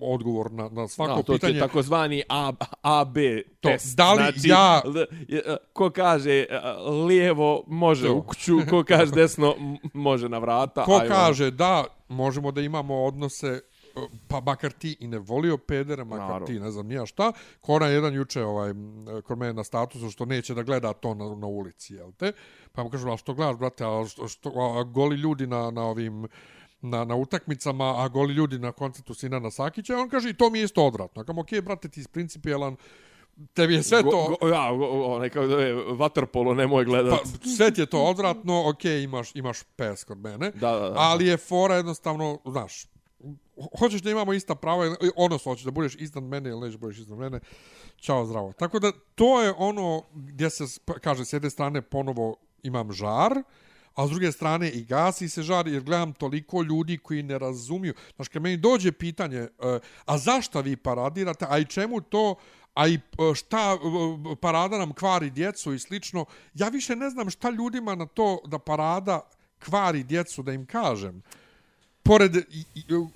odgovor 0.00 0.52
na, 0.52 0.68
na 0.68 0.88
svako 0.88 1.12
Da, 1.12 1.22
to 1.22 1.32
pitanje. 1.32 1.54
je 1.54 1.60
takozvani 1.60 2.22
A, 2.28 2.52
AB 2.82 3.14
To, 3.60 3.68
test. 3.68 3.96
da 3.96 4.12
li 4.12 4.16
znači, 4.18 4.48
ja- 4.48 4.82
l- 4.86 5.06
je, 5.28 5.42
ko 5.72 5.90
kaže 5.90 6.32
e, 6.40 6.46
lijevo 7.06 7.64
može 7.66 8.10
u 8.10 8.22
kuću, 8.22 8.58
ko 8.70 8.84
kaže 8.84 9.12
desno 9.12 9.54
može 9.92 10.28
na 10.28 10.38
vrata. 10.38 10.84
Ko 10.84 10.92
ajmo. 10.92 11.08
kaže 11.08 11.50
da 11.50 11.84
možemo 12.08 12.50
da 12.52 12.60
imamo 12.60 13.04
odnose 13.04 13.46
e, 13.48 13.60
pa 14.28 14.40
makar 14.40 14.72
ti 14.72 14.96
i 15.00 15.06
ne 15.06 15.18
volio 15.18 15.56
pedere, 15.56 16.04
makar 16.04 16.26
Naravno. 16.26 16.46
ti 16.46 16.60
ne 16.60 16.70
znam 16.70 16.86
nija 16.86 17.06
šta, 17.06 17.32
ko 17.60 17.74
ona 17.74 17.86
jedan 17.86 18.14
juče 18.14 18.44
ovaj, 18.44 18.72
kod 19.24 19.38
mene 19.38 19.52
na 19.52 19.64
statusu 19.64 20.10
što 20.10 20.24
neće 20.24 20.54
da 20.54 20.62
gleda 20.62 20.92
to 20.92 21.14
na, 21.14 21.24
na 21.34 21.46
ulici, 21.46 21.94
jel 21.94 22.12
te? 22.12 22.32
Pa 22.72 22.82
mu 22.82 22.90
kažu, 22.90 23.10
a 23.10 23.16
što 23.16 23.34
gledaš, 23.34 23.56
brate, 23.56 23.84
a, 23.84 24.04
što, 24.08 24.28
što, 24.28 24.50
a 24.50 24.82
goli 24.84 25.16
ljudi 25.16 25.46
na, 25.46 25.70
na 25.70 25.82
ovim 25.82 26.28
na, 26.80 27.04
na 27.04 27.14
utakmicama, 27.14 28.04
a 28.04 28.08
goli 28.08 28.34
ljudi 28.34 28.58
na 28.58 28.72
koncertu 28.72 29.14
Sinana 29.14 29.50
Sakića, 29.50 29.98
on 29.98 30.08
kaže, 30.08 30.30
i 30.30 30.34
to 30.34 30.50
mi 30.50 30.58
je 30.58 30.64
isto 30.64 30.86
odvratno. 30.86 31.24
Kam, 31.24 31.38
okej, 31.38 31.60
brate, 31.60 31.88
ti 31.88 32.02
si 32.02 32.08
principijelan, 32.08 32.76
tebi 33.54 33.74
je 33.74 33.82
sve 33.82 34.02
to... 34.02 34.10
Go, 34.10 34.36
go, 34.40 34.48
ja, 34.48 34.72
go, 34.72 34.86
onaj 35.04 35.28
kako 35.28 35.46
da 35.46 35.60
je 35.62 35.74
vaterpolo, 35.94 36.54
nemoj 36.54 36.84
gledat. 36.84 37.20
Pa, 37.42 37.48
sve 37.56 37.70
ti 37.70 37.80
je 37.80 37.86
to 37.86 38.02
odvratno, 38.04 38.68
ok, 38.68 38.84
imaš, 38.84 39.30
imaš 39.34 39.62
pes 39.76 40.04
kod 40.04 40.18
mene, 40.18 40.50
Da, 40.50 40.70
da, 40.72 40.88
da. 40.90 40.94
ali 40.96 41.26
je 41.26 41.36
fora 41.36 41.74
jednostavno, 41.74 42.38
znaš, 42.44 42.86
hoćeš 43.78 44.02
da 44.02 44.10
imamo 44.10 44.32
ista 44.32 44.54
prava, 44.54 44.96
odnosno 45.16 45.52
hoćeš 45.52 45.64
da 45.64 45.70
budeš 45.70 45.94
iznad 45.94 46.24
mene 46.24 46.50
ili 46.50 46.60
nećeš 46.60 46.80
budeš 46.80 46.98
iznad 46.98 47.18
mene, 47.18 47.40
čao 47.96 48.26
zdravo. 48.26 48.52
Tako 48.52 48.78
da 48.78 48.92
to 49.14 49.42
je 49.42 49.54
ono 49.58 50.02
gdje 50.14 50.50
se, 50.50 50.64
kaže, 51.00 51.24
s 51.24 51.32
jedne 51.32 51.50
strane 51.50 51.82
ponovo 51.82 52.36
imam 52.62 52.92
žar, 52.92 53.42
a 53.94 54.06
s 54.06 54.10
druge 54.10 54.32
strane 54.32 54.70
i 54.70 54.84
gasi 54.84 55.28
se 55.28 55.42
žar 55.42 55.68
jer 55.68 55.82
gledam 55.82 56.12
toliko 56.12 56.62
ljudi 56.62 56.98
koji 56.98 57.22
ne 57.22 57.38
razumiju. 57.38 57.94
Znaš, 58.16 58.28
kad 58.28 58.42
meni 58.42 58.56
dođe 58.56 58.92
pitanje, 58.92 59.38
e, 59.38 59.48
a 60.04 60.18
zašto 60.18 60.60
vi 60.60 60.76
paradirate, 60.76 61.46
a 61.48 61.58
i 61.58 61.64
čemu 61.64 62.00
to, 62.00 62.34
a 62.74 62.88
i 62.88 62.94
e, 62.94 63.34
šta 63.34 63.76
e, 63.76 64.36
parada 64.40 64.78
nam 64.78 64.92
kvari 64.92 65.30
djecu 65.30 65.74
i 65.74 65.78
slično, 65.78 66.24
ja 66.54 66.68
više 66.68 66.96
ne 66.96 67.10
znam 67.10 67.30
šta 67.30 67.50
ljudima 67.50 67.94
na 67.94 68.06
to 68.06 68.40
da 68.46 68.58
parada 68.58 69.20
kvari 69.64 70.04
djecu 70.04 70.42
da 70.42 70.52
im 70.52 70.66
kažem 70.66 71.22
pored 72.02 72.36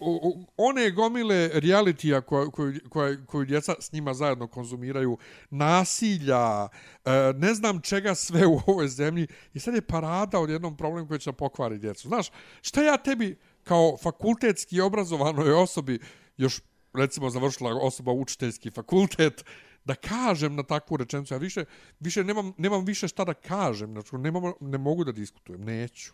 o- 0.00 0.44
one 0.56 0.90
gomile 0.90 1.50
realitija 1.54 2.20
koja, 2.20 2.50
koje, 2.50 2.80
koja, 2.88 3.26
koju 3.26 3.44
djeca 3.44 3.74
s 3.80 3.92
njima 3.92 4.14
zajedno 4.14 4.46
konzumiraju, 4.46 5.18
nasilja, 5.50 6.68
e, 7.04 7.10
ne 7.36 7.54
znam 7.54 7.80
čega 7.80 8.14
sve 8.14 8.46
u 8.46 8.60
ovoj 8.66 8.88
zemlji, 8.88 9.26
i 9.54 9.60
sad 9.60 9.74
je 9.74 9.80
parada 9.82 10.38
od 10.40 10.50
jednom 10.50 10.76
problemu 10.76 11.08
koji 11.08 11.20
će 11.20 11.30
da 11.30 11.36
pokvari 11.36 11.78
djecu. 11.78 12.08
Znaš, 12.08 12.30
šta 12.62 12.82
ja 12.82 12.96
tebi 12.96 13.38
kao 13.64 13.96
fakultetski 14.02 14.80
obrazovanoj 14.80 15.52
osobi, 15.52 15.98
još 16.36 16.60
recimo 16.94 17.30
završila 17.30 17.74
osoba 17.82 18.12
učiteljski 18.12 18.70
fakultet, 18.70 19.44
da 19.84 19.94
kažem 19.94 20.54
na 20.54 20.62
takvu 20.62 20.96
rečenicu, 20.96 21.34
ja 21.34 21.38
više, 21.38 21.64
više 22.00 22.24
nemam, 22.24 22.52
nemam 22.58 22.84
više 22.84 23.08
šta 23.08 23.24
da 23.24 23.34
kažem, 23.34 23.92
znači 23.92 24.16
nemam, 24.16 24.52
ne 24.60 24.78
mogu 24.78 25.04
da 25.04 25.12
diskutujem, 25.12 25.64
neću. 25.64 26.12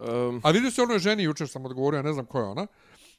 Um, 0.00 0.40
A 0.44 0.50
vidio 0.50 0.70
se 0.70 0.82
onoj 0.82 0.98
ženi, 0.98 1.22
jučer 1.22 1.48
sam 1.48 1.64
odgovorio, 1.64 1.98
ja 1.98 2.02
ne 2.02 2.12
znam 2.12 2.26
ko 2.26 2.38
je 2.38 2.44
ona, 2.44 2.66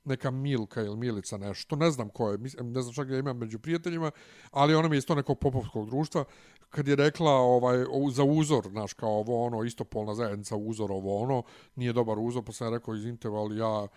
neka 0.04 0.32
Milka 0.32 0.82
ili 0.82 0.98
Milica 0.98 1.38
nešto, 1.38 1.76
ne 1.76 1.92
znam 1.92 2.10
ko 2.10 2.32
je, 2.32 2.38
mislim, 2.38 2.72
ne 2.72 2.82
znam 2.82 2.94
čak 2.94 3.08
da 3.08 3.18
imam 3.18 3.38
među 3.38 3.60
prijateljima, 3.60 4.12
ali 4.52 4.76
ona 4.76 4.88
mi 4.88 4.96
je 4.96 4.98
isto 4.98 5.16
nekog 5.16 5.40
popovskog 5.40 5.90
društva, 5.90 6.24
kad 6.70 6.88
je 6.88 6.96
rekla 6.96 7.32
ovaj, 7.32 7.78
za 8.12 8.24
uzor, 8.24 8.68
znaš, 8.70 8.94
kao 8.94 9.10
ovo 9.10 9.46
ono, 9.46 9.64
istopolna 9.64 10.16
zajednica, 10.16 10.56
uzor, 10.56 10.92
ovo 10.92 11.22
ono, 11.24 11.44
nije 11.76 11.94
dobar 11.94 12.20
uzor, 12.20 12.44
pa 12.44 12.52
sam 12.52 12.68
ja 12.68 12.78
rekao, 12.78 12.96
izvinite, 12.96 13.28
ali 13.28 13.58
ja 13.58 13.88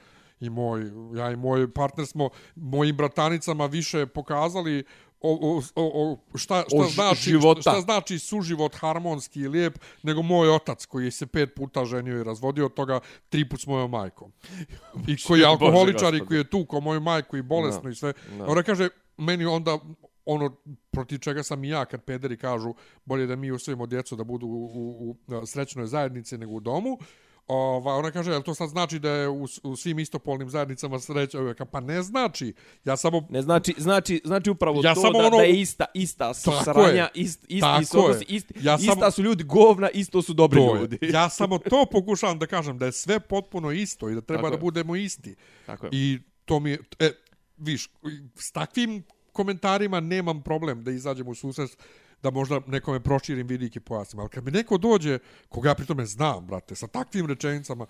i 0.41 0.51
moj, 0.51 0.91
ja 1.15 1.31
i 1.31 1.37
moj 1.37 1.73
partner 1.73 2.07
smo 2.07 2.31
mojim 2.55 2.97
bratanicama 2.97 3.67
više 3.67 4.07
pokazali 4.07 4.85
o, 5.33 5.61
o, 5.75 6.13
o, 6.35 6.39
šta, 6.39 6.65
šta, 6.69 6.77
O 6.77 6.85
znači, 6.85 7.31
života. 7.31 7.61
šta 7.61 7.81
znači 7.81 8.19
suživot 8.19 8.75
harmonski 8.75 9.41
i 9.41 9.49
lijep, 9.49 9.79
nego 10.03 10.23
moj 10.23 10.51
otac 10.55 10.87
koji 10.87 11.11
se 11.11 11.27
pet 11.27 11.55
puta 11.55 11.85
ženio 11.85 12.21
i 12.21 12.25
razvodio 12.25 12.67
od 12.67 12.75
toga 12.75 13.01
tri 13.29 13.49
put 13.49 13.61
s 13.61 13.67
mojom 13.67 13.91
majkom. 13.91 14.33
I 15.09 15.17
koji 15.27 15.41
je 15.41 15.47
Bože 15.47 15.51
alkoholičar 15.51 16.15
i 16.15 16.27
koji 16.27 16.39
je 16.39 16.51
tu 16.51 16.67
kao 16.67 16.81
moju 16.81 17.01
majku 17.01 17.37
i 17.37 17.43
bolesno 17.43 17.83
Da. 17.83 17.91
i 17.91 17.95
sve. 17.95 18.13
Da. 18.39 18.47
Ona 18.47 18.63
kaže, 18.63 18.89
meni 19.17 19.45
onda 19.45 19.79
ono 20.27 20.57
protiv 20.91 21.19
čega 21.19 21.43
sam 21.43 21.65
i 21.65 21.69
ja 21.69 21.85
kad 21.85 22.03
pederi 22.05 22.37
kažu 22.37 22.75
bolje 23.05 23.27
da 23.27 23.37
mi 23.37 23.53
usvojimo 23.53 23.87
djecu 23.87 24.17
da 24.17 24.25
budu 24.25 24.47
u, 24.47 24.51
u, 24.51 25.17
u 25.43 25.47
srećnoj 25.47 25.87
zajednici 25.87 26.39
nego 26.39 26.53
u 26.53 26.61
domu. 26.61 26.99
Ova, 27.47 27.95
ona 27.95 28.11
kaže, 28.11 28.31
jel 28.31 28.43
to 28.43 28.55
sad 28.55 28.69
znači 28.69 28.99
da 28.99 29.11
je 29.11 29.29
u, 29.29 29.47
u 29.63 29.77
svim 29.77 29.99
istopolnim 29.99 30.51
zajednicama 30.51 30.99
sreća 30.99 31.41
uvijek? 31.41 31.61
Pa 31.65 31.81
ne 31.81 32.03
znači. 32.03 32.53
Ja 32.85 32.97
samo 32.97 33.27
Ne 33.31 33.43
znači, 33.43 33.75
znači, 33.79 34.21
znači 34.25 34.51
upravo 34.51 34.81
Ja 34.85 34.95
to 34.95 35.01
samo 35.01 35.13
da, 35.13 35.19
ono- 35.21 35.37
da 35.37 35.43
je 35.43 35.61
ista, 35.61 35.85
ista 35.95 36.35
su 36.35 36.51
Tako 36.51 36.65
sranja, 36.65 36.89
je. 37.05 37.11
ist, 37.15 37.45
Tako 37.61 37.85
su 37.85 37.99
odnosi, 38.01 38.25
je. 38.25 38.37
ist, 38.37 38.47
Ja 38.57 38.77
ista 38.77 38.95
samo- 38.95 39.11
su 39.11 39.23
ljudi 39.23 39.45
govna, 39.45 39.91
isto 39.91 40.23
su 40.23 40.33
dobri 40.35 40.59
to 40.59 40.75
je. 40.75 40.81
ljudi. 40.81 40.99
Ja 41.03 41.29
samo 41.39 41.59
to 41.61 41.87
pokušavam 41.87 42.39
da 42.39 42.47
kažem, 42.47 42.79
da 42.79 42.87
je 42.87 42.93
sve 42.93 43.21
potpuno 43.21 43.71
isto 43.73 44.11
i 44.11 44.15
da 44.15 44.21
treba 44.21 44.41
Tako 44.41 44.51
da 44.51 44.55
je. 44.55 44.61
budemo 44.61 44.97
isti. 44.97 45.35
Tako 45.67 45.87
je. 45.87 45.91
I 45.93 46.19
to 46.45 46.61
mi 46.61 46.71
je, 46.71 46.79
e, 46.99 47.11
viš, 47.57 47.91
s 48.37 48.53
takvim 48.53 49.03
komentarima 49.33 50.01
nemam 50.01 50.43
problem 50.43 50.85
da 50.85 50.91
izađem 50.91 51.29
u 51.29 51.35
susret 51.35 51.79
da 52.25 52.31
možda 52.31 52.61
nekome 52.67 53.01
proširim 53.01 53.47
vidike 53.47 53.81
pojasnim. 53.81 54.21
Ali 54.21 54.29
kad 54.29 54.45
mi 54.45 54.51
neko 54.51 54.79
dođe, 54.79 55.19
koga 55.49 55.69
ja 55.69 55.75
pritome 55.75 56.07
znam, 56.07 56.47
brate, 56.47 56.75
sa 56.75 56.87
takvim 56.87 57.27
rečenicama, 57.27 57.87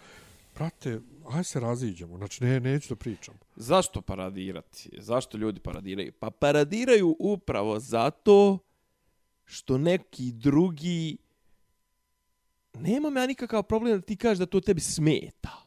brate, 0.55 1.01
aj 1.31 1.45
se 1.45 1.61
raziđemo. 1.61 2.17
Znači, 2.17 2.45
ne, 2.45 2.61
neću 2.61 2.95
da 2.95 2.97
pričam. 2.97 3.35
Zašto 3.57 4.01
paradirati? 4.01 4.91
Zašto 4.99 5.39
ljudi 5.39 5.61
paradiraju? 5.61 6.13
Pa 6.13 6.31
paradiraju 6.31 7.17
upravo 7.19 7.81
zato 7.81 8.59
što 9.45 9.79
neki 9.79 10.33
drugi 10.33 11.17
nemam 12.75 13.17
ja 13.17 13.27
nikakav 13.27 13.63
problem 13.63 14.01
da 14.01 14.07
ti 14.07 14.17
kažeš 14.17 14.39
da 14.39 14.47
to 14.47 14.61
tebi 14.61 14.81
smeta. 14.81 15.65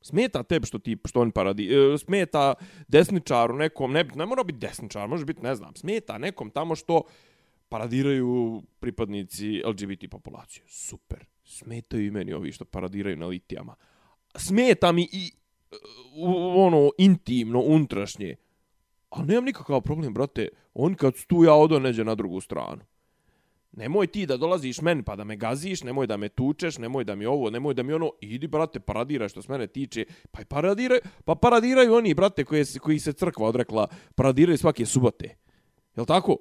Smeta 0.00 0.42
tebi 0.42 0.66
što 0.66 0.78
ti 0.78 0.96
što 1.04 1.20
oni 1.20 1.30
paradi, 1.30 1.66
e, 1.74 1.98
smeta 1.98 2.54
desničaru 2.88 3.56
nekom, 3.56 3.92
ne, 3.92 4.04
ne 4.14 4.26
mora 4.26 4.44
biti 4.44 4.58
desničar, 4.58 5.08
može 5.08 5.24
biti, 5.24 5.42
ne 5.42 5.54
znam, 5.54 5.74
smeta 5.74 6.18
nekom 6.18 6.50
tamo 6.50 6.74
što 6.74 7.02
paradiraju 7.68 8.62
pripadnici 8.80 9.62
LGBT 9.66 10.10
populacije. 10.10 10.64
Super. 10.68 11.24
Smetaju 11.44 12.06
i 12.06 12.10
meni 12.10 12.32
ovi 12.32 12.52
što 12.52 12.64
paradiraju 12.64 13.16
na 13.16 13.26
litijama. 13.26 13.74
Smeta 14.36 14.92
mi 14.92 15.08
i 15.12 15.30
uh, 15.72 15.78
u- 16.16 16.60
ono 16.60 16.90
intimno, 16.98 17.60
unutrašnje. 17.60 18.36
Ali 19.08 19.26
nemam 19.26 19.44
nikakav 19.44 19.80
problem, 19.80 20.14
brate. 20.14 20.48
On 20.74 20.94
kad 20.94 21.16
su 21.16 21.26
tu 21.26 21.44
ja 21.44 21.54
odo 21.54 21.78
neđe 21.78 22.04
na 22.04 22.14
drugu 22.14 22.40
stranu. 22.40 22.80
Nemoj 23.72 24.06
ti 24.06 24.26
da 24.26 24.36
dolaziš 24.36 24.80
meni 24.80 25.02
pa 25.02 25.16
da 25.16 25.24
me 25.24 25.36
gaziš, 25.36 25.82
nemoj 25.82 26.06
da 26.06 26.16
me 26.16 26.28
tučeš, 26.28 26.78
nemoj 26.78 27.04
da 27.04 27.14
mi 27.14 27.26
ovo, 27.26 27.50
nemoj 27.50 27.74
da 27.74 27.82
mi 27.82 27.92
ono, 27.92 28.10
idi 28.20 28.46
brate, 28.46 28.80
paradiraj 28.80 29.28
što 29.28 29.42
s 29.42 29.48
mene 29.48 29.66
tiče. 29.66 30.04
Pa 30.30 30.42
i 30.42 30.44
paradiraj, 30.44 30.98
pa 31.24 31.34
paradiraju 31.34 31.94
oni, 31.94 32.14
brate, 32.14 32.44
koji 32.44 32.64
se, 32.64 32.78
koji 32.78 32.98
se 32.98 33.12
crkva 33.12 33.46
odrekla, 33.48 33.86
paradiraju 34.14 34.58
svake 34.58 34.86
subote. 34.86 35.36
Jel 35.96 36.06
tako? 36.06 36.36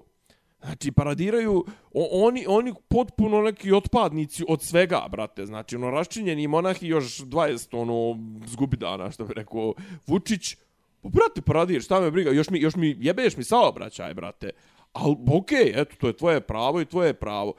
Znači, 0.60 0.92
paradiraju 0.92 1.66
o, 1.94 2.28
oni, 2.28 2.46
oni 2.48 2.74
potpuno 2.88 3.42
neki 3.42 3.72
otpadnici 3.72 4.44
od 4.48 4.62
svega, 4.62 5.08
brate. 5.12 5.46
Znači, 5.46 5.76
ono, 5.76 5.92
raščinjeni 5.92 6.48
monahi 6.48 6.88
još 6.88 7.18
20, 7.18 7.68
ono, 7.78 8.20
zgubi 8.48 8.78
dana, 8.78 9.12
što 9.12 9.26
bi 9.26 9.34
rekao 9.34 9.74
Vučić. 10.08 10.56
Pa, 11.02 11.10
brate, 11.10 11.42
paradir, 11.42 11.82
šta 11.82 12.02
me 12.02 12.12
briga, 12.12 12.32
još 12.32 12.50
mi, 12.50 12.60
još 12.60 12.76
mi 12.76 12.98
jebeš 13.00 13.38
mi 13.38 13.44
saobraćaj, 13.44 14.14
brate. 14.14 14.50
Ali, 14.94 15.16
okej, 15.34 15.66
okay, 15.66 15.82
eto, 15.82 15.96
to 15.96 16.08
je 16.08 16.18
tvoje 16.18 16.42
pravo 16.42 16.82
i 16.82 16.86
tvoje 16.86 17.14
pravo. 17.14 17.54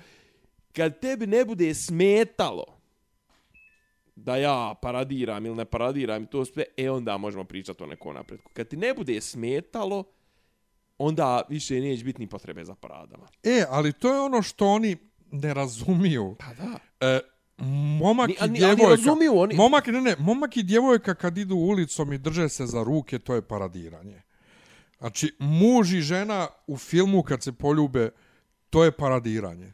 Kad 0.72 1.00
tebi 1.00 1.26
ne 1.26 1.44
bude 1.44 1.74
smetalo 1.74 2.64
da 4.16 4.36
ja 4.36 4.74
paradiram 4.82 5.46
ili 5.46 5.56
ne 5.56 5.64
paradiram 5.64 6.22
i 6.22 6.26
to 6.26 6.44
sve, 6.44 6.64
e 6.76 6.90
onda 6.90 7.16
možemo 7.16 7.44
pričati 7.44 7.82
o 7.82 7.86
nekom 7.86 8.14
napretku. 8.14 8.50
Kad 8.54 8.68
ti 8.68 8.76
ne 8.76 8.94
bude 8.94 9.20
smetalo, 9.20 10.04
onda 10.98 11.42
više 11.48 11.74
neće 11.74 12.04
biti 12.04 12.20
ni 12.20 12.26
potrebe 12.26 12.64
za 12.64 12.74
paradama. 12.74 13.26
E, 13.42 13.64
ali 13.68 13.92
to 13.92 14.14
je 14.14 14.20
ono 14.20 14.42
što 14.42 14.66
oni 14.66 14.96
ne 15.30 15.54
razumiju. 15.54 16.36
Pa 16.38 16.54
da. 16.54 16.78
E, 17.08 17.20
momak 17.98 18.28
Ni- 18.28 18.34
i 18.34 18.50
ni- 18.50 18.64
ali 18.64 18.76
djevojka... 18.76 18.88
razumiju 18.88 19.38
oni- 19.38 19.54
Momak, 19.54 19.86
ne, 19.86 20.00
ne, 20.00 20.16
momak 20.18 20.56
i 20.56 20.62
djevojka 20.62 21.14
kad 21.14 21.38
idu 21.38 21.54
ulicom 21.56 22.12
i 22.12 22.18
drže 22.18 22.48
se 22.48 22.66
za 22.66 22.82
ruke, 22.82 23.18
to 23.18 23.34
je 23.34 23.42
paradiranje. 23.42 24.22
Znači, 24.98 25.36
muž 25.38 25.92
i 25.94 26.00
žena 26.00 26.46
u 26.66 26.76
filmu 26.76 27.22
kad 27.22 27.42
se 27.42 27.52
poljube, 27.52 28.10
to 28.70 28.84
je 28.84 28.90
paradiranje. 28.92 29.72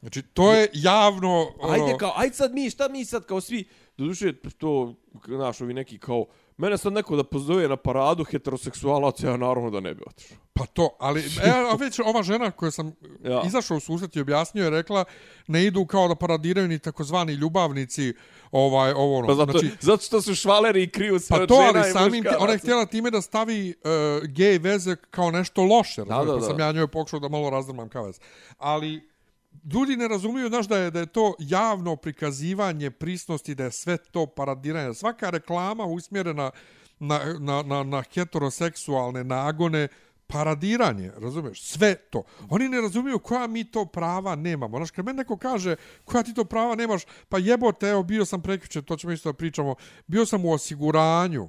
Znači, 0.00 0.22
to 0.22 0.52
je 0.54 0.68
javno... 0.72 1.50
ono, 1.58 1.72
Ajde 1.74 1.96
kao, 1.98 2.12
ajde 2.16 2.34
sad 2.34 2.54
mi, 2.54 2.70
šta 2.70 2.88
mi 2.88 3.04
sad 3.04 3.26
kao 3.26 3.40
svi, 3.40 3.64
doduše 3.96 4.32
to, 4.58 4.94
znaš, 5.26 5.60
ovi 5.60 5.74
neki 5.74 5.98
kao, 5.98 6.26
mene 6.60 6.78
sad 6.78 6.92
neko 6.92 7.16
da 7.16 7.24
pozove 7.24 7.68
na 7.68 7.76
paradu 7.76 8.24
heteroseksualaca, 8.24 9.26
ja 9.26 9.36
naravno 9.36 9.70
da 9.70 9.80
ne 9.80 9.94
bi 9.94 10.02
otišao. 10.06 10.36
Pa 10.52 10.66
to, 10.66 10.96
ali 10.98 11.20
e, 11.44 11.50
a 11.70 11.74
već 11.74 11.98
ova 12.00 12.22
žena 12.22 12.50
koja 12.50 12.70
sam 12.70 12.92
Ja. 13.24 13.42
izašao 13.46 13.76
u 13.76 13.80
susret 13.80 14.16
i 14.16 14.20
objasnio 14.20 14.64
je 14.64 14.70
rekla 14.70 15.04
ne 15.46 15.64
idu 15.64 15.86
kao 15.86 16.08
da 16.08 16.14
paradiraju 16.14 16.68
ni 16.68 16.78
takozvani 16.78 17.32
ljubavnici 17.32 18.14
ovaj 18.52 18.92
ovo 18.92 19.18
ono. 19.18 19.26
Pa 19.26 19.34
zato, 19.34 19.52
znači, 19.52 19.70
zato 19.80 20.02
što 20.02 20.22
su 20.22 20.34
švaleri 20.34 20.82
i 20.82 20.90
kriju 20.90 21.18
sve 21.18 21.38
pa 21.38 21.46
to, 21.46 21.54
žena 21.56 21.80
ali 21.80 21.92
samim 21.92 22.22
ti, 22.22 22.28
ona 22.38 22.52
je 22.52 22.58
htjela 22.58 22.86
time 22.86 23.10
da 23.10 23.20
stavi 23.20 23.74
uh, 24.20 24.28
gej 24.28 24.58
veze 24.58 24.96
kao 25.10 25.30
nešto 25.30 25.62
loše, 25.64 26.04
Da, 26.04 26.14
razumiješ? 26.14 26.34
da, 26.34 26.40
pa 26.40 26.46
sam 26.46 26.56
da. 26.56 26.64
ja 26.64 26.72
njoj 26.72 26.86
pokušao 26.86 27.20
da 27.20 27.28
malo 27.28 27.50
razdrmam 27.50 27.88
kavez. 27.88 28.20
Ali 28.58 29.09
ljudi 29.72 29.96
ne 29.96 30.08
razumiju, 30.08 30.48
znaš, 30.48 30.68
da 30.68 30.76
je, 30.78 30.90
da 30.90 31.00
je 31.00 31.06
to 31.06 31.34
javno 31.38 31.96
prikazivanje 31.96 32.90
prisnosti, 32.90 33.54
da 33.54 33.64
je 33.64 33.72
sve 33.72 33.96
to 33.96 34.26
paradiranje. 34.26 34.94
Svaka 34.94 35.30
reklama 35.30 35.84
usmjerena 35.84 36.50
na, 36.98 37.20
na, 37.38 37.62
na, 37.62 37.82
na 37.82 38.02
heteroseksualne 38.14 39.24
nagone, 39.24 39.88
paradiranje, 40.26 41.10
razumiješ? 41.16 41.62
Sve 41.62 41.94
to. 41.94 42.22
Oni 42.48 42.68
ne 42.68 42.80
razumiju 42.80 43.18
koja 43.18 43.46
mi 43.46 43.64
to 43.64 43.84
prava 43.84 44.36
nemamo. 44.36 44.76
Znaš, 44.76 44.90
kad 44.90 45.04
meni 45.04 45.18
neko 45.18 45.36
kaže 45.36 45.76
koja 46.04 46.22
ti 46.22 46.34
to 46.34 46.44
prava 46.44 46.74
nemaš, 46.74 47.02
pa 47.28 47.38
jebote, 47.38 47.88
evo, 47.88 48.02
bio 48.02 48.24
sam 48.24 48.42
prekriče, 48.42 48.82
to 48.82 48.96
ćemo 48.96 49.12
isto 49.12 49.32
da 49.32 49.36
pričamo, 49.36 49.74
bio 50.06 50.26
sam 50.26 50.44
u 50.44 50.52
osiguranju, 50.52 51.48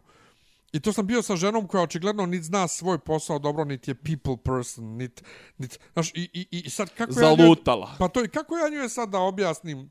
I 0.74 0.80
to 0.80 0.94
sam 0.94 1.08
bio 1.08 1.22
sa 1.22 1.36
ženom 1.36 1.68
koja 1.68 1.84
očigledno 1.84 2.26
niti 2.26 2.44
zna 2.44 2.68
svoj 2.68 2.98
posao 2.98 3.40
dobro, 3.40 3.66
niti 3.66 3.92
je 3.92 3.96
people 3.96 4.38
person, 4.44 4.86
niti, 4.86 5.24
niti, 5.58 5.78
znaš, 5.94 6.12
i, 6.16 6.30
i, 6.34 6.48
i 6.66 6.70
sad 6.70 6.90
kako 6.90 7.20
ja 7.20 7.28
njoj, 7.28 7.38
Zalutala. 7.38 7.96
pa 8.00 8.08
to 8.08 8.24
i 8.24 8.28
kako 8.28 8.58
ja 8.58 8.70
njoj 8.70 8.90
sad 8.90 9.10
da 9.10 9.20
objasnim 9.20 9.90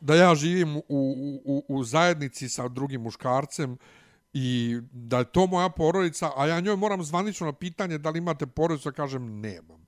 da 0.00 0.14
ja 0.14 0.34
živim 0.34 0.76
u, 0.76 0.82
u, 0.88 1.40
u, 1.44 1.64
u 1.68 1.84
zajednici 1.84 2.48
sa 2.48 2.68
drugim 2.68 3.02
muškarcem 3.02 3.78
i 4.32 4.78
da 4.92 5.18
je 5.18 5.24
to 5.24 5.46
moja 5.46 5.68
porodica, 5.68 6.30
a 6.36 6.46
ja 6.46 6.60
njoj 6.60 6.76
moram 6.76 7.02
zvanično 7.02 7.46
na 7.46 7.52
pitanje 7.52 7.98
da 7.98 8.10
li 8.10 8.18
imate 8.18 8.46
porodicu, 8.46 8.90
da 8.90 8.96
kažem 8.96 9.40
nemam. 9.40 9.86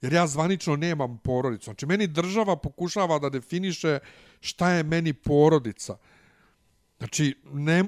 Jer 0.00 0.12
ja 0.12 0.26
zvanično 0.26 0.76
nemam 0.76 1.18
porodicu. 1.18 1.64
Znači, 1.64 1.86
meni 1.86 2.06
država 2.06 2.56
pokušava 2.56 3.18
da 3.18 3.30
definiše 3.30 3.98
šta 4.40 4.70
je 4.70 4.82
meni 4.82 5.12
porodica. 5.12 5.96
Znači, 7.02 7.34
ne, 7.52 7.84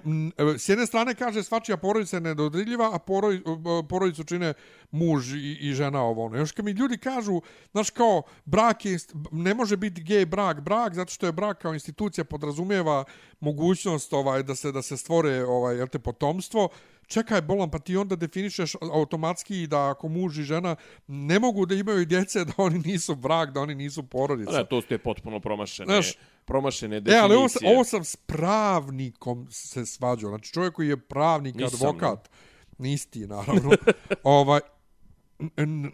s 0.58 0.68
jedne 0.68 0.86
strane 0.86 1.14
kaže 1.14 1.42
svačija 1.42 1.76
porodica 1.76 2.16
je 2.16 2.20
nedodriljiva, 2.20 2.90
a 2.94 2.98
poroj, 2.98 3.40
porodicu 3.88 4.24
čine 4.24 4.54
muž 4.90 5.34
i, 5.34 5.58
i 5.60 5.72
žena 5.72 6.02
ovo 6.02 6.24
ono. 6.24 6.36
Još 6.36 6.52
kad 6.52 6.64
mi 6.64 6.70
ljudi 6.70 6.98
kažu, 6.98 7.40
znaš 7.72 7.90
kao, 7.90 8.22
brak 8.44 8.84
je, 8.84 8.98
ne 9.32 9.54
može 9.54 9.76
biti 9.76 10.02
gej 10.02 10.26
brak, 10.26 10.60
brak, 10.60 10.94
zato 10.94 11.12
što 11.12 11.26
je 11.26 11.32
brak 11.32 11.62
kao 11.62 11.74
institucija 11.74 12.24
podrazumijeva 12.24 13.04
mogućnost 13.40 14.12
ovaj 14.12 14.42
da 14.42 14.54
se 14.54 14.72
da 14.72 14.82
se 14.82 14.96
stvore 14.96 15.44
ovaj 15.44 15.76
jel 15.76 15.86
te 15.86 15.98
potomstvo. 15.98 16.68
Čekaj, 17.14 17.40
bolan, 17.42 17.70
pa 17.70 17.78
ti 17.78 17.96
onda 17.96 18.16
definišeš 18.16 18.74
automatski 18.80 19.66
da 19.66 19.90
ako 19.90 20.08
muž 20.08 20.38
i 20.38 20.42
žena 20.42 20.76
ne 21.06 21.38
mogu 21.38 21.66
da 21.66 21.74
imaju 21.74 22.04
djece, 22.04 22.44
da 22.44 22.52
oni 22.56 22.78
nisu 22.78 23.14
brak, 23.14 23.52
da 23.52 23.60
oni 23.60 23.74
nisu 23.74 24.02
porodica. 24.02 24.52
Ne, 24.52 24.64
to 24.64 24.80
te 24.80 24.98
potpuno 24.98 25.40
promašene, 25.40 25.86
Znaš, 25.86 26.14
promašene 26.44 26.96
E, 26.96 27.00
definicije. 27.00 27.20
ali 27.22 27.34
ovo, 27.34 27.48
ovo 27.74 27.84
sam 27.84 28.04
s 28.04 28.16
pravnikom 28.16 29.46
se 29.50 29.86
svađao. 29.86 30.30
Znači, 30.30 30.52
čovjek 30.52 30.74
koji 30.74 30.88
je 30.88 30.96
pravnik, 30.96 31.54
Nisam, 31.54 31.74
advokat, 31.74 32.30
nisi 32.78 33.10
ti, 33.10 33.26
naravno, 33.26 33.70
ovaj, 34.22 34.60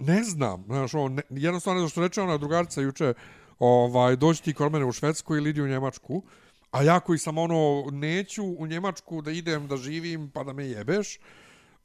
ne 0.00 0.22
znam, 0.24 0.64
znaš, 0.66 0.94
on, 0.94 1.14
ne, 1.14 1.22
jednostavno, 1.30 1.80
ne 1.80 1.80
znam 1.80 1.90
što 1.90 2.00
reče 2.00 2.22
ona 2.22 2.36
drugarica 2.38 2.80
juče, 2.80 3.14
ovaj, 3.58 4.16
dođi 4.16 4.42
ti 4.42 4.54
kod 4.54 4.72
mene 4.72 4.84
u 4.84 4.92
Švedsku 4.92 5.36
ili 5.36 5.50
idi 5.50 5.62
u 5.62 5.68
Njemačku, 5.68 6.22
A 6.70 6.82
ja 6.82 7.00
koji 7.00 7.18
sam 7.18 7.38
ono, 7.38 7.90
neću 7.92 8.44
u 8.44 8.66
Njemačku 8.66 9.22
da 9.22 9.30
idem 9.30 9.68
da 9.68 9.76
živim 9.76 10.30
pa 10.30 10.44
da 10.44 10.52
me 10.52 10.66
jebeš, 10.66 11.18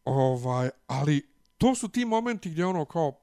ovaj, 0.06 0.70
ali 0.88 1.28
to 1.58 1.76
su 1.76 1.90
ti 1.90 2.06
momenti 2.06 2.50
gdje 2.50 2.66
ono 2.66 2.86
kao, 2.86 3.20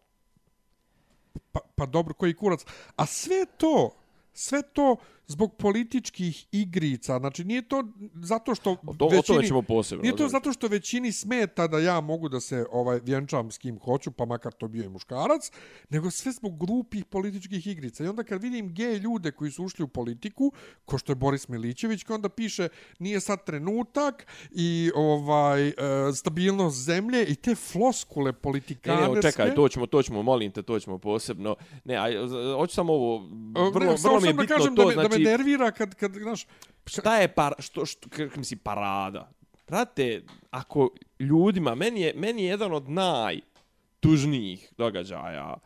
pa, 1.52 1.60
pa 1.74 1.86
dobro, 1.86 2.14
koji 2.14 2.34
kurac. 2.34 2.60
A 2.96 3.06
sve 3.06 3.46
to, 3.56 3.96
sve 4.32 4.62
to 4.62 4.96
zbog 5.26 5.56
političkih 5.56 6.46
igrica. 6.52 7.18
Znači, 7.18 7.44
nije 7.44 7.62
to 7.62 7.84
zato 8.14 8.54
što 8.54 8.70
O, 8.70 8.94
to, 8.94 9.06
o 9.08 9.22
tome 9.22 9.46
ćemo 9.46 9.62
posebno. 9.62 10.02
Nije 10.02 10.16
to 10.16 10.28
zato 10.28 10.52
što 10.52 10.68
većini 10.68 11.12
smeta 11.12 11.66
da 11.66 11.78
ja 11.78 12.00
mogu 12.00 12.28
da 12.28 12.40
se 12.40 12.66
ovaj 12.72 13.00
vjenčam 13.02 13.50
s 13.50 13.58
kim 13.58 13.78
hoću, 13.78 14.10
pa 14.10 14.24
makar 14.24 14.52
to 14.52 14.68
bio 14.68 14.84
i 14.84 14.88
muškarac, 14.88 15.50
nego 15.90 16.10
sve 16.10 16.32
zbog 16.32 16.56
glupih 16.58 17.04
političkih 17.04 17.66
igrica. 17.66 18.04
I 18.04 18.08
onda 18.08 18.24
kad 18.24 18.42
vidim 18.42 18.74
gej 18.74 18.94
ljude 18.94 19.30
koji 19.30 19.50
su 19.50 19.64
ušli 19.64 19.84
u 19.84 19.88
politiku, 19.88 20.52
ko 20.84 20.98
što 20.98 21.12
je 21.12 21.16
Boris 21.16 21.48
Milićević, 21.48 22.02
koji 22.04 22.14
onda 22.14 22.28
piše 22.28 22.68
nije 22.98 23.20
sad 23.20 23.44
trenutak 23.44 24.26
i 24.50 24.90
ovaj 24.94 25.68
e, 25.68 25.72
stabilnost 26.14 26.76
zemlje 26.78 27.24
i 27.24 27.34
te 27.34 27.54
floskule 27.54 28.22
Ne, 28.24 28.32
politikanerske. 28.32 29.14
ne, 29.16 29.22
čekaj, 29.22 29.54
to 29.54 29.68
ćemo, 29.68 29.86
to 29.86 30.02
ćemo, 30.02 30.22
molim 30.22 30.52
te, 30.52 30.62
to 30.62 30.80
ćemo 30.80 30.98
posebno. 30.98 31.56
Ne, 31.84 31.96
z- 32.26 32.54
hoću 32.56 32.74
samo 32.74 32.92
ovo, 32.92 33.28
E, 33.58 33.70
vrlo, 33.70 33.90
ne, 33.90 33.98
samo 33.98 34.08
vrlo 34.08 34.20
mi 34.20 34.28
je 34.28 34.32
da 34.32 34.40
bitno 34.42 34.56
kažem 34.56 34.76
to, 34.76 34.82
da 34.82 34.88
me, 34.88 34.92
znači, 34.94 35.08
da 35.08 35.18
me 35.18 35.21
nervira 35.24 35.70
kad, 35.70 35.94
kad 35.94 36.12
znaš, 36.12 36.46
šta 36.86 37.16
je 37.16 37.28
par, 37.28 37.54
što, 37.58 37.86
što, 37.86 38.08
kako 38.08 38.38
misli, 38.38 38.56
parada? 38.56 39.30
Brate, 39.68 40.22
ako 40.50 40.90
ljudima, 41.20 41.74
meni 41.74 42.00
je, 42.00 42.12
meni 42.16 42.42
je 42.42 42.48
jedan 42.48 42.72
od 42.72 42.88
najtužnijih 42.88 44.72
događaja 44.78 45.56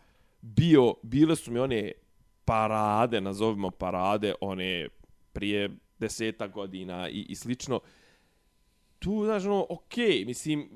bio, 0.40 0.94
bile 1.02 1.36
su 1.36 1.52
mi 1.52 1.58
one 1.58 1.92
parade, 2.44 3.20
nazovimo 3.20 3.70
parade, 3.70 4.34
one 4.40 4.88
prije 5.32 5.70
deseta 5.98 6.46
godina 6.46 7.08
i, 7.08 7.26
i 7.28 7.34
slično, 7.34 7.80
tu, 9.06 9.24
znaš, 9.24 9.44
ono, 9.44 9.66
okej, 9.68 10.06
okay, 10.06 10.26
mislim, 10.26 10.68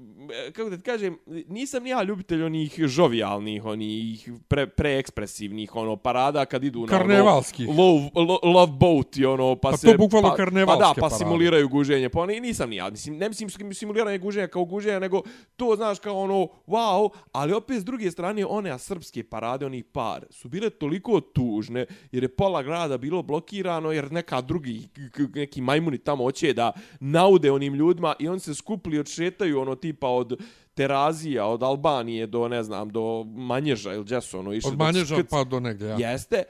e, 0.47 0.53
kako 0.53 0.71
da 0.71 0.77
ti 0.77 0.83
kažem, 0.83 1.19
nisam 1.49 1.83
ni 1.83 1.91
ja 1.91 2.03
ljubitelj 2.03 2.43
onih 2.43 2.75
žovijalnih, 2.87 3.65
onih 3.65 4.29
pre, 4.49 4.67
preekspresivnih, 4.67 5.77
ono, 5.77 5.97
parada 5.97 6.45
kad 6.45 6.65
idu 6.65 6.81
na 6.81 6.87
Karnevalskih. 6.87 7.69
ono, 7.69 7.83
love, 7.83 8.11
lo, 8.15 8.39
love 8.43 8.73
boat 8.73 9.17
i 9.17 9.25
ono, 9.25 9.57
pa, 9.57 9.71
Pa 9.71 9.77
se... 9.77 9.87
to 9.87 9.99
bukvalno 9.99 10.29
pa, 10.29 10.37
karnevalske 10.37 10.81
Pa 10.81 10.87
da, 10.87 10.95
pa 10.95 11.01
parade. 11.01 11.19
simuliraju 11.19 11.69
guženje, 11.69 12.09
pa 12.09 12.21
ono, 12.21 12.33
i 12.33 12.41
nisam 12.41 12.71
ni 12.71 12.77
ja, 12.77 12.91
mislim, 12.91 13.17
ne 13.17 13.29
mislim 13.29 13.75
simuliranje 13.75 14.19
guženja 14.19 14.47
kao 14.47 14.65
guženja, 14.65 14.99
nego 14.99 15.23
to, 15.57 15.77
znaš, 15.77 15.99
kao 15.99 16.19
ono, 16.19 16.49
wow, 16.67 17.09
ali 17.33 17.53
opet 17.53 17.81
s 17.81 17.85
druge 17.85 18.11
strane, 18.11 18.47
one 18.47 18.79
srpske 18.79 19.25
parade, 19.25 19.67
onih 19.67 19.85
par, 19.85 20.25
su 20.31 20.49
bile 20.49 20.71
toliko 20.71 21.21
tužne, 21.21 21.87
jer 22.13 22.23
je 22.23 22.29
pola 22.29 22.63
grada 22.63 22.99
bilo 22.99 23.23
blokirano, 23.23 23.93
jer 23.93 24.13
neka 24.13 24.41
drugi, 24.41 24.89
neki 25.35 25.61
majmuni 25.61 25.99
tamo 25.99 26.25
hoće 26.25 26.53
da 26.53 26.73
naude 27.01 27.53
onim 27.53 27.75
ljudima 27.75 28.15
i 28.21 28.29
oni 28.29 28.41
se 28.41 28.55
skupili, 28.55 28.99
odšetaju, 28.99 29.61
ono, 29.61 29.75
tipa 29.75 30.09
od 30.09 30.41
Terazija, 30.75 31.47
od 31.47 31.63
Albanije 31.63 32.27
do, 32.27 32.49
ne 32.49 32.63
znam, 32.63 32.91
do 32.91 33.25
Manježa 33.25 33.95
ili 33.95 34.05
gdje 34.05 34.21
su, 34.21 34.39
ono, 34.39 34.53
išli 34.53 34.71
od 34.71 34.79
manježa 34.79 35.17
skrc- 35.17 35.31
pa 35.31 35.45
do 35.45 35.61
negdje. 35.61 35.89
Ja. 35.89 36.11
Jeste. 36.11 36.43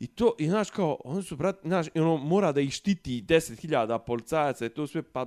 I 0.00 0.06
to, 0.06 0.34
i 0.38 0.48
znaš 0.48 0.70
kao, 0.70 0.98
oni 1.04 1.22
su, 1.22 1.36
brat, 1.36 1.56
znaš, 1.62 1.86
ono, 1.94 2.16
mora 2.16 2.52
da 2.52 2.60
ih 2.60 2.72
štiti 2.72 3.22
10.000 3.22 3.98
policajaca 3.98 4.66
i 4.66 4.68
to 4.68 4.86
sve, 4.86 5.02
pa 5.02 5.26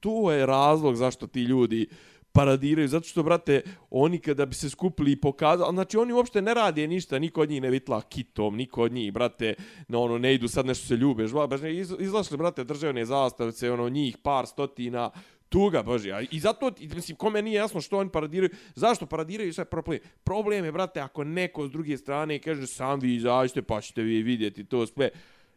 to 0.00 0.32
je 0.32 0.46
razlog 0.46 0.96
zašto 0.96 1.26
ti 1.26 1.42
ljudi 1.42 1.88
paradiraju, 2.32 2.88
zato 2.88 3.08
što, 3.08 3.22
brate, 3.22 3.62
oni 3.90 4.18
kada 4.18 4.46
bi 4.46 4.54
se 4.54 4.70
skupili 4.70 5.12
i 5.12 5.20
pokazali, 5.20 5.74
znači 5.74 5.96
oni 5.96 6.12
uopšte 6.12 6.42
ne 6.42 6.54
rade 6.54 6.86
ništa, 6.86 7.18
niko 7.18 7.40
od 7.40 7.50
njih 7.50 7.62
ne 7.62 7.70
vitla 7.70 8.02
kitom, 8.02 8.56
niko 8.56 8.82
od 8.82 8.92
njih, 8.92 9.12
brate, 9.12 9.54
na 9.88 9.98
ono, 9.98 10.18
ne 10.18 10.34
idu 10.34 10.48
sad 10.48 10.66
nešto 10.66 10.86
se 10.86 10.96
ljube, 10.96 11.26
žva, 11.26 11.46
baš 11.46 11.60
ne, 11.60 11.76
iz, 11.76 11.94
izlašli, 11.98 12.36
brate, 12.36 12.64
državne 12.64 13.04
zastavice, 13.04 13.72
ono, 13.72 13.88
njih 13.88 14.16
par 14.22 14.46
stotina, 14.46 15.10
tuga, 15.48 15.82
bože, 15.82 16.26
i 16.30 16.40
zato, 16.40 16.70
mislim, 16.94 17.16
kome 17.16 17.42
nije 17.42 17.54
jasno 17.54 17.80
što 17.80 17.98
oni 17.98 18.10
paradiraju, 18.10 18.50
zašto 18.74 19.06
paradiraju, 19.06 19.54
sve 19.54 19.64
problem. 19.64 19.98
Problem 20.24 20.64
je, 20.64 20.72
brate, 20.72 21.00
ako 21.00 21.24
neko 21.24 21.66
s 21.66 21.70
druge 21.70 21.96
strane 21.96 22.38
kaže, 22.38 22.66
sam 22.66 23.00
vi 23.00 23.14
izađite, 23.14 23.62
pa 23.62 23.80
ćete 23.80 24.02
vi 24.02 24.22
vidjeti 24.22 24.64
to 24.64 24.86
sve, 24.86 25.10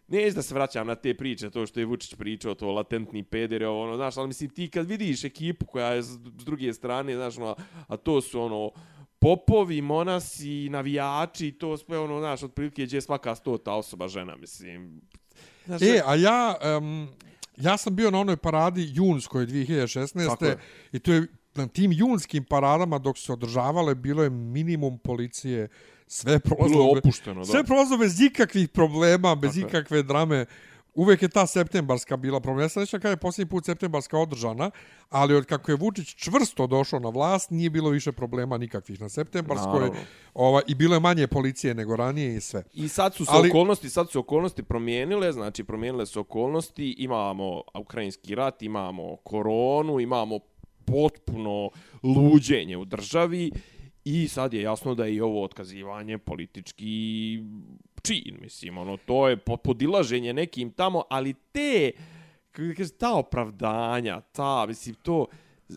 Neće 0.08 0.36
da 0.36 0.42
se 0.42 0.54
vraćam 0.54 0.88
na 0.88 0.96
te 0.96 1.14
priče, 1.14 1.50
to 1.50 1.66
što 1.66 1.80
je 1.80 1.86
Vučić 1.86 2.16
pričao, 2.16 2.56
to 2.56 2.72
latentni 2.72 3.24
peder, 3.24 3.64
ono, 3.64 3.96
znaš, 3.96 4.18
ali 4.18 4.28
mislim, 4.28 4.50
ti 4.50 4.70
kad 4.70 4.88
vidiš 4.88 5.24
ekipu 5.24 5.66
koja 5.66 5.88
je 5.88 6.04
s 6.04 6.20
druge 6.20 6.74
strane, 6.74 7.16
znaš, 7.16 7.38
ono, 7.38 7.56
a 7.88 7.98
to 7.98 8.22
su, 8.22 8.42
ono, 8.42 8.72
popovi, 9.20 9.82
monasi, 9.82 10.70
navijači, 10.70 11.52
to 11.52 11.78
sve, 11.78 12.00
ono, 12.00 12.20
znaš, 12.20 12.44
otprilike 12.44 12.86
gdje 12.86 12.98
je 12.98 13.02
svaka 13.02 13.36
stota 13.36 13.74
osoba 13.74 14.08
žena, 14.08 14.36
mislim. 14.36 15.02
Znaš, 15.66 15.82
E, 15.82 16.02
a 16.06 16.16
ja, 16.16 16.56
um, 16.78 17.08
ja 17.58 17.78
sam 17.78 17.96
bio 17.96 18.12
na 18.12 18.20
onoj 18.20 18.38
paradi 18.38 18.92
junskoj 18.94 19.46
2016. 19.46 20.28
Tako 20.28 20.46
je. 20.46 20.58
I 20.92 21.00
to 21.00 21.14
je 21.14 21.28
na 21.56 21.68
tim 21.68 21.92
junskim 21.92 22.44
paradama 22.44 23.00
dok 23.00 23.18
su 23.18 23.34
održavale 23.34 23.96
bilo 23.96 24.24
je 24.24 24.30
minimum 24.30 25.00
policije 25.00 25.68
sve 26.14 26.40
prolazilo 26.40 26.84
bilo 26.84 26.96
je 26.96 26.98
opušteno, 26.98 27.40
da. 27.40 27.46
sve 27.46 27.64
prolazilo 27.64 27.98
bez 27.98 28.22
ikakvih 28.22 28.70
problema 28.70 29.36
bez 29.36 29.52
Tako 29.52 29.66
je. 29.66 29.70
ikakve 29.70 30.04
drame 30.04 30.46
Uvek 30.96 31.22
je 31.22 31.30
ta 31.30 31.48
septembarska 31.48 32.18
bila 32.18 32.40
problem. 32.40 32.66
Ja 32.66 32.70
sam 32.70 32.86
kada 32.86 33.10
je 33.10 33.18
posljednji 33.18 33.50
put 33.50 33.66
septembarska 33.66 34.18
održana, 34.18 34.72
ali 35.10 35.36
od 35.36 35.46
kako 35.46 35.72
je 35.72 35.76
Vučić 35.76 36.16
čvrsto 36.16 36.68
došao 36.68 37.00
na 37.00 37.10
vlast, 37.10 37.52
nije 37.52 37.70
bilo 37.70 37.90
više 37.90 38.12
problema 38.12 38.58
nikakvih 38.58 39.02
na 39.02 39.10
septembarskoj. 39.10 39.80
Naravno. 39.80 40.00
Ova, 40.34 40.62
I 40.68 40.76
bilo 40.76 40.96
je 40.96 41.00
manje 41.00 41.28
policije 41.28 41.74
nego 41.74 41.96
ranije 41.96 42.36
i 42.36 42.42
sve. 42.42 42.64
I 42.74 42.88
sad 42.88 43.16
su 43.16 43.26
se 43.26 43.32
Ali- 43.34 43.50
okolnosti, 43.50 43.90
sad 43.90 44.08
su 44.08 44.12
se 44.12 44.20
okolnosti 44.20 44.64
promijenile, 44.64 45.32
znači 45.32 45.64
promijenile 45.64 46.06
su 46.06 46.20
okolnosti, 46.20 46.96
imamo 46.98 47.62
ukrajinski 47.80 48.36
rat, 48.36 48.62
imamo 48.62 49.16
koronu, 49.16 50.00
imamo 50.00 50.40
potpuno 50.86 51.70
luđenje 52.04 52.78
u 52.78 52.86
državi 52.86 53.52
i 54.06 54.28
sad 54.28 54.54
je 54.54 54.62
jasno 54.62 54.96
da 54.96 55.06
je 55.06 55.16
i 55.16 55.22
ovo 55.22 55.44
otkazivanje 55.44 56.18
politički 56.18 57.40
čin, 58.02 58.38
mislim, 58.42 58.78
ono, 58.78 58.98
to 58.98 59.30
je 59.30 59.38
po- 59.38 59.58
podilaženje 59.58 60.34
nekim 60.34 60.72
tamo, 60.72 61.04
ali 61.10 61.34
te, 61.34 61.92
kako 62.52 62.68
da 62.68 62.74
kažem, 62.74 62.98
ta 62.98 63.14
opravdanja, 63.14 64.22
ta, 64.22 64.66
mislim, 64.68 64.96
to, 64.96 65.26
e, 65.70 65.76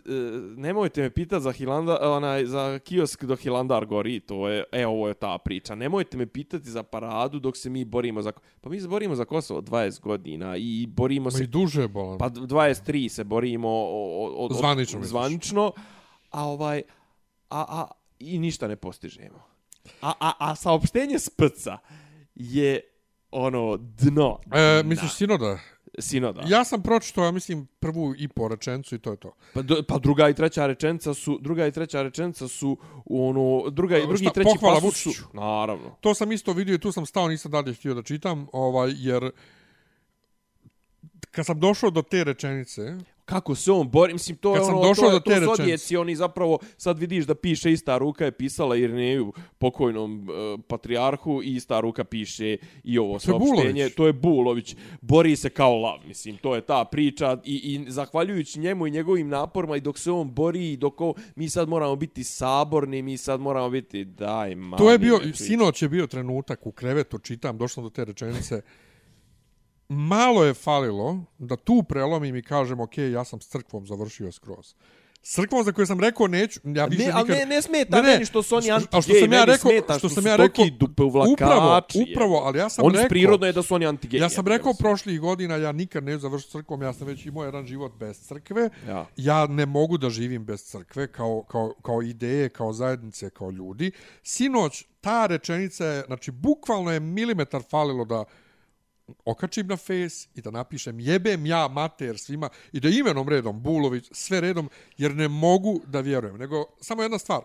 nemojte 0.57 1.03
me 1.03 1.11
pitati 1.11 1.43
za 1.43 1.53
Hilandar, 1.53 1.99
onaj, 2.03 2.47
za 2.47 2.79
kiosk 2.79 3.25
dok 3.25 3.41
Hilandar 3.41 3.87
gori, 3.87 4.21
to 4.21 4.49
je, 4.49 4.65
e, 4.73 4.87
ovo 4.87 5.09
je 5.09 5.15
ta 5.15 5.39
priča. 5.39 5.75
Nemojte 5.75 6.17
me 6.17 6.27
pitati 6.27 6.71
za 6.71 6.83
paradu 6.83 7.39
dok 7.39 7.57
se 7.57 7.71
mi 7.71 7.85
borimo 7.85 8.23
za, 8.23 8.33
pa 8.61 8.71
mi 8.71 8.81
se 8.81 8.89
borimo 8.89 9.15
za 9.15 9.25
Kosovo 9.25 9.61
20 9.61 10.01
godina 10.01 10.57
i 10.57 10.87
borimo 10.87 11.25
Ma 11.25 11.31
se 11.31 11.45
i 11.45 11.47
duže 11.47 11.89
bolan. 11.89 12.19
Pa 12.19 12.31
23 12.31 13.09
se 13.09 13.25
borimo 13.25 13.69
o, 13.69 14.27
o, 14.27 14.47
o, 14.47 14.49
Zvanično, 14.55 14.99
misliš? 14.99 15.11
zvanično, 15.11 15.73
a 16.31 16.45
ovaj 16.45 16.83
a, 17.51 17.65
a 17.69 17.87
i 18.19 18.39
ništa 18.39 18.69
ne 18.69 18.77
postižemo. 18.77 19.43
A, 20.01 20.13
a, 20.21 20.33
a 20.39 20.55
saopštenje 20.55 21.19
sprca 21.19 21.79
je 22.35 22.81
ono 23.31 23.77
dno. 23.77 24.39
E, 24.53 24.83
misliš 24.83 25.15
sinoda? 25.15 25.59
sinoda. 25.99 26.43
Ja 26.49 26.65
sam 26.65 26.83
pročitao, 26.83 27.25
ja 27.25 27.31
mislim, 27.31 27.67
prvu 27.81 28.15
i 28.19 28.29
po 28.29 28.49
rečencu 28.49 28.95
i 28.95 28.99
to 28.99 29.11
je 29.11 29.17
to. 29.17 29.35
Pa, 29.55 29.63
do, 29.63 29.83
pa 29.89 29.99
druga 29.99 30.29
i 30.29 30.35
treća 30.35 30.67
rečenica 30.67 31.15
su 31.15 31.39
druga 31.41 31.67
i 31.67 31.73
treća 31.73 32.03
rečenica 32.03 32.49
su 32.49 32.79
ono 33.05 33.71
druga 33.71 33.97
i 33.97 34.01
Šta, 34.01 34.09
drugi 34.09 34.27
i 34.27 34.31
treći 34.35 34.51
pohvala 34.53 34.81
pasus 34.81 35.03
su 35.03 35.09
Vučiću? 35.09 35.25
naravno. 35.33 35.97
To 36.01 36.15
sam 36.15 36.33
isto 36.33 36.53
vidio 36.53 36.75
i 36.75 36.79
tu 36.79 36.93
sam 36.93 37.07
stao, 37.07 37.29
nisam 37.29 37.51
dalje 37.51 37.75
htio 37.75 37.95
da 37.95 38.03
čitam, 38.03 38.47
ovaj, 38.53 38.93
jer 38.97 39.31
kad 41.31 41.47
sam 41.47 41.61
došao 41.61 41.91
do 41.91 42.03
te 42.03 42.25
rečenice, 42.25 42.97
kako 43.27 43.55
se 43.55 43.73
on 43.73 43.91
bori, 43.91 44.13
mislim, 44.13 44.37
to 44.37 44.55
je 44.55 44.61
Kad 44.61 44.69
ono, 44.69 44.83
došao 44.83 45.05
to, 45.05 45.11
do 45.11 45.17
je, 45.17 45.21
to 45.21 45.31
te 45.31 45.57
su 45.57 45.63
odjeci, 45.63 45.97
oni 45.97 46.17
zapravo, 46.17 46.59
sad 46.77 46.99
vidiš 46.99 47.25
da 47.25 47.35
piše 47.35 47.73
ista 47.73 47.99
ruka 47.99 48.25
je 48.25 48.33
pisala 48.33 48.77
Irneju, 48.77 49.33
pokojnom 49.59 50.31
e, 50.31 50.59
patrijarhu, 50.69 51.43
i 51.43 51.55
ista 51.55 51.81
ruka 51.81 52.05
piše 52.05 52.57
i 52.85 52.99
ovo 52.99 53.09
To 53.09 53.15
je 53.15 53.21
saopštenje, 53.21 53.91
to 53.91 54.07
je 54.07 54.13
Bulović, 54.13 54.77
bori 55.01 55.37
se 55.37 55.51
kao 55.51 55.77
lav, 55.79 55.99
mislim, 56.07 56.37
to 56.37 56.55
je 56.55 56.61
ta 56.61 56.85
priča. 56.85 57.39
I, 57.45 57.55
i 57.55 57.91
zahvaljujući 57.91 58.61
njemu 58.61 58.87
i 58.87 58.91
njegovim 58.91 59.29
naporima 59.29 59.77
i 59.77 59.81
dok 59.81 59.99
se 59.99 60.11
on 60.11 60.31
bori 60.31 60.73
i 60.73 60.77
dok 60.77 61.01
on, 61.01 61.15
mi 61.37 61.49
sad 61.49 61.69
moramo 61.69 61.97
biti 61.97 62.25
saborni, 62.25 63.03
mi 63.03 63.17
sad 63.17 63.41
moramo 63.41 63.71
biti, 63.71 64.05
daj, 64.05 64.55
mani, 64.55 64.79
to 64.79 64.93
je 64.93 64.99
bio, 64.99 65.21
sinoć 65.35 65.83
je 65.83 65.89
bio 65.89 66.07
trenutak 66.07 66.67
u 66.67 66.73
krevetu, 66.73 67.19
čitam, 67.19 67.59
došao 67.59 67.75
sam 67.75 67.85
do 67.85 67.91
te 67.91 68.05
rečenice, 68.05 68.63
malo 69.89 70.45
je 70.45 70.55
falilo 70.55 71.19
da 71.39 71.57
tu 71.57 71.83
prelomim 71.83 72.37
i 72.37 72.43
kažem, 72.43 72.81
ok, 72.81 72.99
ja 72.99 73.25
sam 73.25 73.41
s 73.41 73.49
crkvom 73.49 73.87
završio 73.87 74.33
skroz. 74.33 74.75
S 75.23 75.35
crkvom 75.35 75.65
za 75.65 75.73
koju 75.73 75.87
sam 75.87 76.01
rekao 76.01 76.27
neću, 76.27 76.61
ja 76.65 76.85
više 76.85 77.05
Ne, 77.05 77.11
ali 77.11 77.23
nikad... 77.23 77.39
ne, 77.39 77.47
ne 77.47 77.63
smeta 77.63 77.97
Ne, 77.97 78.03
ne, 78.03 78.09
meni 78.09 78.25
što 78.25 78.43
su 78.43 78.55
oni 78.57 78.65
što- 78.65 78.75
anti 78.75 78.89
a 78.93 79.01
što 79.03 79.15
sam 79.15 79.33
ja 79.33 79.45
rekao- 79.45 79.71
smeta 79.71 79.99
što 79.99 79.99
što, 79.99 80.09
sam 80.11 80.27
ja 80.27 80.37
rekao- 80.37 80.65
dupe 80.71 81.03
uvlakači. 81.03 81.33
Upravo, 81.35 81.81
upravo, 82.13 82.37
ali 82.37 82.59
ja 82.59 82.69
sam 82.69 82.85
Oni 82.85 82.95
rekao... 82.95 83.09
prirodno 83.09 83.47
je 83.47 83.53
da 83.53 83.63
su 83.63 83.75
oni 83.75 83.87
anti 83.87 84.09
Ja 84.13 84.29
sam 84.29 84.47
rekao 84.47 84.75
prošlih 84.75 85.21
godina, 85.21 85.57
ja 85.57 85.73
nikad 85.73 86.05
ne 86.05 86.19
završio 86.19 86.51
crkvom, 86.51 86.83
ja 86.83 86.93
sam 86.93 87.07
već 87.07 87.27
imao 87.27 87.45
jedan 87.45 87.67
život 87.67 87.93
bez 87.95 88.21
crkve. 88.21 88.71
Ja. 88.89 89.07
ja 89.17 89.47
ne 89.47 89.67
mogu 89.67 89.99
da 89.99 90.11
živim 90.11 90.45
bez 90.45 90.63
crkve 90.63 91.07
kao, 91.07 91.43
kao, 91.43 91.75
kao 91.83 92.03
ideje, 92.03 92.49
kao 92.49 92.73
zajednice, 92.73 93.31
kao 93.31 93.51
ljudi. 93.51 93.91
Sinoć, 94.23 94.85
ta 95.01 95.27
rečenica 95.27 95.87
je, 95.87 96.03
znači, 96.07 96.31
bukvalno 96.31 96.93
je 96.93 97.01
milimetar 97.01 97.63
falilo 97.71 98.05
da 98.05 98.25
okačim 99.25 99.67
na 99.67 99.77
face 99.77 100.29
i 100.35 100.41
da 100.41 100.51
napišem 100.51 101.01
jebem 101.01 101.47
ja 101.47 101.69
mater 101.69 102.19
svima 102.19 102.49
i 102.73 102.81
da 102.81 102.89
imenom 102.89 103.29
redom 103.29 103.63
Bulović 103.63 104.09
sve 104.13 104.41
redom 104.41 104.71
jer 104.99 105.15
ne 105.15 105.29
mogu 105.29 105.81
da 105.87 106.01
vjerujem. 106.01 106.37
Nego 106.37 106.65
samo 106.81 107.03
jedna 107.03 107.19
stvar. 107.19 107.41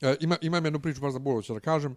E, 0.00 0.16
ima 0.20 0.38
imam 0.40 0.64
jednu 0.64 0.80
priču 0.80 1.00
baš 1.00 1.12
za 1.12 1.18
Bulovića 1.18 1.54
da 1.54 1.60
kažem. 1.60 1.96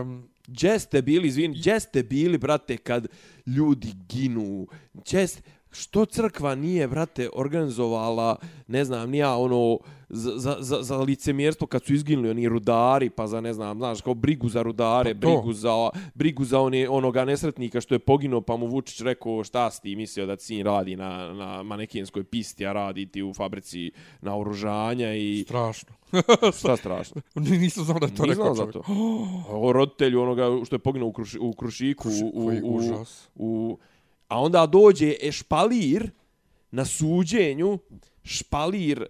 Um, 0.00 0.28
Gdje 0.46 0.78
ste 0.78 1.02
bili, 1.02 1.28
izvini, 1.28 1.58
gdje 1.58 1.80
ste 1.80 2.02
bili, 2.02 2.38
brate, 2.38 2.76
kad 2.76 3.06
ljudi 3.46 3.92
ginu? 4.08 4.66
Gdje 4.94 5.26
ste, 5.26 5.42
što 5.74 6.04
crkva 6.04 6.54
nije, 6.54 6.88
brate, 6.88 7.28
organizovala, 7.32 8.36
ne 8.66 8.84
znam, 8.84 9.10
nija 9.10 9.36
ono, 9.36 9.78
za, 10.08 10.56
za, 10.60 10.82
za 10.82 10.96
licemjerstvo 10.96 11.66
kad 11.66 11.84
su 11.84 11.94
izginuli 11.94 12.30
oni 12.30 12.48
rudari, 12.48 13.10
pa 13.10 13.26
za, 13.26 13.40
ne 13.40 13.52
znam, 13.52 13.78
znaš, 13.78 14.00
kao 14.00 14.14
brigu 14.14 14.48
za 14.48 14.62
rudare, 14.62 15.14
Pa 15.14 15.18
brigu 15.18 15.52
za, 15.52 15.90
brigu 16.14 16.44
za 16.44 16.60
one, 16.60 16.88
onoga 16.88 17.24
nesretnika 17.24 17.80
što 17.80 17.94
je 17.94 17.98
poginuo, 17.98 18.40
pa 18.40 18.56
mu 18.56 18.66
Vučić 18.66 19.00
rekao 19.00 19.44
šta 19.44 19.70
si 19.70 19.82
ti 19.82 19.96
mislio 19.96 20.26
da 20.26 20.36
sin 20.36 20.66
radi 20.66 20.96
na, 20.96 21.32
na 21.32 21.62
manekinskoj 21.62 22.24
pisti, 22.24 22.66
a 22.66 22.72
radi 22.72 23.06
ti 23.06 23.22
u 23.22 23.34
fabrici 23.34 23.90
na 24.20 24.36
oružanja 24.36 25.14
i... 25.14 25.44
strašno 25.48 25.94
Šta 26.58 26.76
strašno? 26.76 27.22
nisam 27.60 27.84
znao 27.84 27.98
da 27.98 28.06
je 28.06 28.14
to 28.14 28.26
Nisam 28.26 28.42
rekao 28.42 28.54
za 28.54 28.66
to. 28.72 28.82
O 29.48 29.72
roditelju 29.72 30.20
onoga 30.22 30.64
što 30.64 30.74
je 30.76 30.80
poginuo 30.80 31.08
u, 31.08 31.12
Kruši, 31.12 31.38
u 31.38 31.52
Krušiku. 31.52 32.08
Kruši- 32.08 32.30
u, 32.32 32.44
koji 32.44 32.62
u, 32.62 32.76
užas. 32.76 33.28
u, 33.34 33.78
a 34.34 34.38
onda 34.38 34.66
dođe 34.66 35.14
ešpalir 35.22 36.10
na 36.70 36.84
suđenju, 36.84 37.78
špalir 38.22 39.06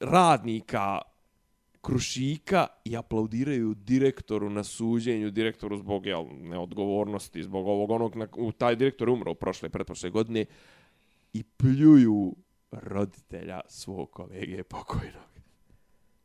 radnika 0.00 0.98
Krušika 1.80 2.66
i 2.84 2.96
aplaudiraju 2.96 3.74
direktoru 3.74 4.50
na 4.50 4.64
suđenju, 4.64 5.30
direktoru 5.30 5.76
zbog 5.76 6.06
jel, 6.06 6.24
neodgovornosti, 6.40 7.42
zbog 7.42 7.66
ovog 7.66 7.90
onog, 7.90 8.16
na, 8.16 8.28
u, 8.36 8.52
taj 8.52 8.76
direktor 8.76 9.08
je 9.08 9.12
umro 9.12 9.34
prošle, 9.34 9.68
pretprošle 9.68 10.10
godine 10.10 10.44
i 11.32 11.42
pljuju 11.42 12.34
roditelja 12.70 13.60
svog 13.68 14.10
kolege 14.10 14.62
pokojnog. 14.62 15.32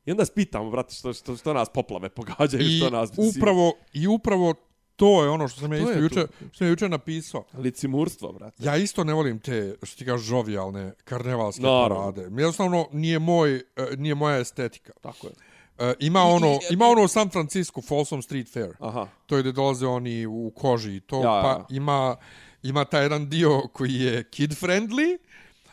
I 0.05 0.11
onda 0.11 0.25
spitamo, 0.25 0.71
brate, 0.71 0.95
što, 0.95 1.13
što, 1.13 1.35
što 1.35 1.53
nas 1.53 1.69
poplave 1.73 2.09
pogađaju, 2.09 2.63
I 2.63 2.77
što 2.77 2.89
nas... 2.89 3.17
mislim, 3.17 3.29
upravo, 3.37 3.73
I 3.93 4.07
upravo 4.07 4.53
to 4.97 5.23
je 5.23 5.29
ono 5.29 5.47
što 5.47 5.59
sam 5.59 5.73
ja 5.73 5.79
To 5.79 5.89
isto 5.91 5.99
juče, 5.99 6.15
to. 6.17 6.33
što 6.47 6.57
sam 6.57 6.67
ja 6.67 6.71
juče 6.71 6.89
napisao. 6.89 7.43
Licimurstvo, 7.53 8.31
brate. 8.31 8.55
Ja 8.59 8.75
isto 8.77 9.03
ne 9.03 9.13
volim 9.13 9.39
te, 9.39 9.75
što 9.83 9.97
ti 9.97 10.05
kažeš, 10.05 10.27
žovijalne 10.27 10.93
karnevalske 11.03 11.61
Naravno. 11.61 11.95
parade. 11.95 12.21
Jednostavno, 12.21 12.87
nije, 12.91 13.19
moj, 13.19 13.55
e, 13.55 13.61
nije 13.97 14.15
moja 14.15 14.37
estetika. 14.37 14.93
Tako 15.01 15.27
je. 15.27 15.33
E, 15.79 15.93
ima 15.99 16.23
ono, 16.23 16.47
i- 16.47 16.73
ima 16.73 16.85
ono 16.85 17.03
u 17.03 17.07
San 17.07 17.29
Francisco, 17.29 17.81
Folsom 17.81 18.21
Street 18.21 18.53
Fair. 18.53 18.73
Aha. 18.79 19.07
To 19.25 19.35
je 19.35 19.41
gdje 19.41 19.51
dolaze 19.51 19.87
oni 19.87 20.25
u 20.25 20.51
koži 20.51 20.91
i 20.91 20.99
to. 20.99 21.15
Ja, 21.17 21.35
ja. 21.35 21.41
Pa 21.43 21.65
ima, 21.69 22.15
ima 22.63 22.85
taj 22.85 23.03
jedan 23.03 23.29
dio 23.29 23.61
koji 23.63 23.93
je 23.93 24.23
kid 24.23 24.51
friendly, 24.51 25.17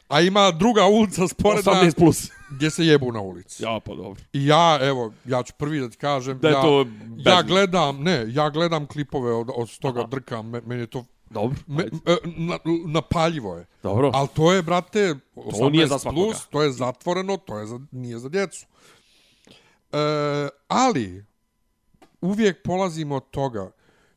a 0.09 0.21
ima 0.21 0.51
druga 0.51 0.87
ulica 0.87 1.29
sporedna 1.29 1.73
18 1.73 1.95
plus. 1.95 2.31
gdje 2.51 2.71
se 2.71 2.87
jebu 2.87 3.13
na 3.13 3.21
ulici. 3.21 3.63
Ja, 3.63 3.81
pa 3.81 3.95
dobro. 3.95 4.23
I 4.33 4.47
ja, 4.47 4.79
evo, 4.83 5.13
ja 5.25 5.43
ću 5.43 5.53
prvi 5.55 5.81
da 5.81 5.91
ti 5.91 5.97
kažem, 5.97 6.39
Da 6.39 6.49
ja, 6.49 6.63
to 6.63 6.79
ja 6.79 6.85
bezumno. 6.85 7.43
gledam, 7.45 8.03
ne, 8.03 8.25
ja 8.29 8.51
gledam 8.51 8.87
klipove 8.87 9.33
od, 9.33 9.51
od 9.57 9.79
toga 9.79 10.01
Aha. 10.01 10.09
drkam, 10.09 10.49
me- 10.49 10.61
meni 10.61 10.83
je 10.83 10.87
to 10.87 11.05
Dobro. 11.31 11.59
me, 11.67 11.83
e, 11.83 12.17
na, 12.27 12.59
napaljivo 12.87 13.57
je. 13.57 13.67
Dobro. 13.83 14.11
Ali 14.15 14.29
to 14.29 14.53
je, 14.53 14.63
brate, 14.63 15.15
18 15.37 15.71
nije 15.71 15.87
za 15.87 15.99
svakoga. 15.99 16.23
plus, 16.23 16.47
to 16.47 16.63
je 16.63 16.73
zatvoreno, 16.73 17.37
to 17.37 17.59
je 17.59 17.67
za, 17.67 17.81
nije 17.93 18.19
za 18.19 18.29
djecu. 18.29 18.67
E, 19.93 19.99
ali, 20.69 21.25
uvijek 22.21 22.63
polazimo 22.63 23.17
od 23.17 23.31
toga, 23.31 23.71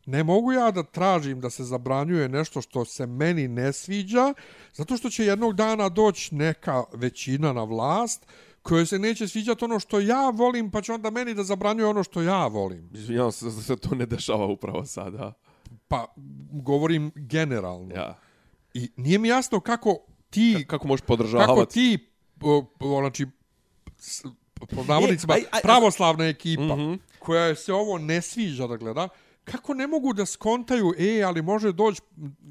ne 0.08 0.24
mogu 0.24 0.52
ja 0.52 0.72
da 0.72 0.84
tražim 0.84 1.42
da 1.42 1.50
se 1.50 1.64
zabranjuje 1.64 2.30
nešto 2.30 2.62
što 2.62 2.86
se 2.86 3.06
meni 3.06 3.48
ne 3.48 3.74
sviđa, 3.74 4.34
zato 4.74 4.98
što 4.98 5.10
će 5.10 5.26
jednog 5.26 5.56
dana 5.56 5.90
doći 5.90 6.36
neka 6.36 6.84
većina 6.94 7.54
na 7.54 7.64
vlast 7.64 8.26
koje 8.62 8.86
se 8.86 9.00
neće 9.00 9.28
sviđati 9.28 9.66
ono 9.66 9.80
što 9.80 10.00
ja 10.00 10.30
volim, 10.30 10.72
pa 10.72 10.82
će 10.82 10.94
onda 10.94 11.10
meni 11.10 11.34
da 11.34 11.44
zabranjuje 11.44 11.88
ono 11.88 12.04
što 12.04 12.22
ja 12.22 12.48
volim. 12.48 12.90
Izvinjavam 12.94 13.32
se 13.32 13.46
da 13.46 13.52
se 13.52 13.78
to 13.78 13.96
ne 13.96 14.06
dešava 14.06 14.46
upravo 14.46 14.86
sada. 14.86 15.34
Pa, 15.88 16.06
govorim 16.54 17.12
generalno. 17.16 17.96
Ja. 17.96 18.20
I 18.74 18.90
nije 18.98 19.20
mi 19.20 19.28
jasno 19.28 19.60
kako 19.60 19.98
ti 20.30 20.66
Kako 20.68 20.88
možeš 20.88 21.02
kako 21.02 21.08
podržavati? 21.08 21.74
ti 21.74 22.08
o, 22.42 22.66
o, 22.80 23.00
znači 23.00 23.26
po 24.72 24.84
navodnicima 24.84 25.34
E, 25.34 25.38
aj- 25.38 25.46
aj- 25.52 25.62
pravoslavna 25.62 26.26
ekipa 26.26 26.76
Mhm. 26.76 26.94
koja 27.20 27.56
se 27.56 27.74
ovo 27.74 27.98
ne 27.98 28.22
sviđa 28.22 28.68
da 28.68 28.78
gleda 28.78 29.10
kako 29.52 29.74
ne 29.74 29.88
mogu 29.88 30.14
da 30.14 30.26
skontaju 30.26 30.94
e 30.98 31.24
ali 31.24 31.42
može 31.42 31.72
doći 31.72 32.02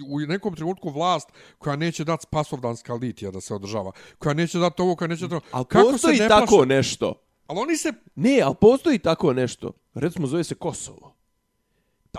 u 0.09 0.19
nekom 0.21 0.55
trenutku 0.55 0.91
vlast 0.91 1.29
koja 1.59 1.77
neće 1.77 2.05
dati 2.05 2.23
spasovdanska 2.23 2.95
litija 2.95 3.31
da 3.31 3.41
se 3.41 3.55
održava 3.55 3.93
koja 4.19 4.35
neće 4.35 4.59
dati 4.59 4.83
ovo 4.83 4.97
koja 4.97 5.09
neće 5.09 5.29
to 5.29 5.41
Ali 5.53 5.65
kako 5.65 5.91
postoji 5.91 6.17
se 6.17 6.23
ne 6.23 6.29
tako 6.29 6.57
plaše? 6.57 6.67
nešto. 6.67 7.15
ali 7.47 7.59
oni 7.61 7.77
se 7.77 7.93
Ne, 8.15 8.41
ali 8.45 8.55
postoji 8.61 8.99
tako 8.99 9.33
nešto. 9.33 9.73
Recimo, 9.95 10.27
zove 10.27 10.45
se 10.45 10.55
Kosovo. 10.55 11.16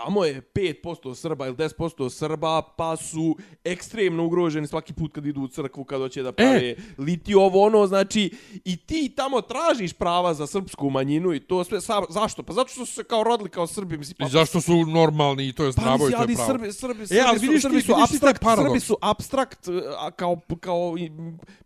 Tamo 0.04 0.24
je 0.24 0.42
5% 0.42 1.14
Srba 1.14 1.46
ili 1.46 1.56
10% 1.56 2.10
Srba, 2.10 2.62
pa 2.76 2.96
su 2.96 3.36
ekstremno 3.64 4.24
ugroženi 4.24 4.66
svaki 4.66 4.92
put 4.92 5.12
kad 5.12 5.26
idu 5.26 5.40
u 5.40 5.48
crkvu, 5.48 5.84
kad 5.84 6.00
hoće 6.00 6.22
da 6.22 6.32
prave 6.32 6.70
e. 6.70 6.76
liti 6.98 7.34
ovo 7.34 7.62
ono, 7.62 7.86
znači, 7.86 8.30
i 8.64 8.76
ti 8.76 9.12
tamo 9.16 9.40
tražiš 9.40 9.92
prava 9.92 10.34
za 10.34 10.46
srpsku 10.46 10.90
manjinu 10.90 11.34
i 11.34 11.40
to 11.40 11.64
sve, 11.64 11.80
sa, 11.80 12.02
zašto? 12.08 12.42
Pa 12.42 12.52
zato 12.52 12.68
što 12.68 12.86
su 12.86 12.94
se 12.94 13.04
kao 13.04 13.24
rodili 13.24 13.50
kao 13.50 13.66
Srbi, 13.66 13.98
mislim, 13.98 14.16
pa, 14.18 14.26
i 14.26 14.30
zašto 14.30 14.60
su 14.60 14.86
normalni 14.86 15.48
i 15.48 15.52
to 15.52 15.64
je 15.64 15.68
Pa 15.68 15.72
zdravo 15.82 15.96
i 15.96 16.10
mislim, 16.10 16.26
to 16.26 16.30
je 16.30 16.36
pravo 16.36 16.48
Srbi, 16.48 16.72
Srbi, 16.72 17.04
Srbi, 17.04 17.18
E, 17.20 17.24
ali 17.26 17.38
vidiš 17.38 17.62
Srbi 17.62 17.80
ti- 17.80 17.86
su 17.86 17.92
vidiš 17.94 18.10
abstrakt. 18.10 18.44
Srbi 18.56 18.80
su 18.80 18.96
abstrakt, 19.02 19.68
a, 19.98 20.10
kao, 20.10 20.40
kao, 20.60 20.94
i, 20.98 21.10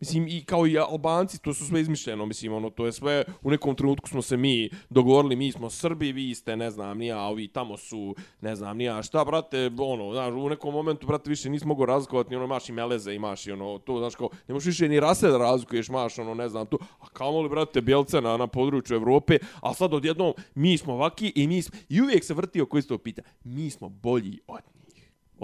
mislim, 0.00 0.28
i 0.28 0.44
kao 0.44 0.66
i 0.66 0.78
Albanci, 0.78 1.38
to 1.38 1.54
su 1.54 1.66
sve 1.66 1.80
izmišljeno, 1.80 2.26
mislim, 2.26 2.52
ono, 2.52 2.70
to 2.70 2.86
je 2.86 2.92
sve, 2.92 3.24
u 3.42 3.50
nekom 3.50 3.74
trenutku 3.74 4.08
smo 4.08 4.22
se 4.22 4.36
mi 4.36 4.70
dogovorili, 4.90 5.36
mi 5.36 5.52
smo 5.52 5.70
Srbi, 5.70 6.12
vi 6.12 6.34
ste, 6.34 6.56
ne 6.56 6.70
znam, 6.70 6.98
nija, 6.98 7.20
ovi 7.20 7.48
tamo 7.48 7.76
su, 7.76 8.14
ne 8.40 8.56
znam, 8.56 8.76
nija, 8.76 9.02
šta, 9.02 9.24
brate, 9.24 9.70
ono, 9.78 10.12
znaš, 10.12 10.32
u 10.32 10.48
nekom 10.48 10.74
momentu, 10.74 11.06
brate, 11.06 11.30
više 11.30 11.50
nisi 11.50 11.66
mogao 11.66 11.86
razlikovati, 11.86 12.30
ni 12.30 12.36
ono, 12.36 12.44
imaš 12.44 12.68
i 12.68 12.72
meleze, 12.72 13.14
imaš 13.14 13.46
i 13.46 13.52
ono, 13.52 13.78
to, 13.78 13.98
znaš, 13.98 14.14
kao, 14.14 14.28
ne 14.48 14.54
možeš 14.54 14.66
više 14.66 14.88
ni 14.88 15.00
rase 15.00 15.28
da 15.28 15.38
razlikuješ, 15.38 15.88
imaš, 15.88 16.18
ono, 16.18 16.34
ne 16.34 16.48
znam, 16.48 16.66
tu, 16.66 16.78
a 17.00 17.06
kamoli, 17.12 17.48
brate, 17.48 17.80
bjelce 17.80 18.20
na, 18.20 18.36
na 18.36 18.46
području 18.46 18.96
Evrope, 18.96 19.38
a 19.60 19.74
sad 19.74 19.94
odjednom, 19.94 20.34
mi 20.54 20.78
smo 20.78 20.96
vaki 20.96 21.32
i 21.36 21.46
mi 21.46 21.62
smo, 21.62 21.78
i 21.88 22.00
uvijek 22.00 22.24
se 22.24 22.34
vrti 22.34 22.60
oko 22.60 22.78
isto 22.78 22.98
pita, 22.98 23.22
mi 23.44 23.70
smo 23.70 23.88
bolji 23.88 24.38
od 24.46 24.60
njih. 24.74 24.81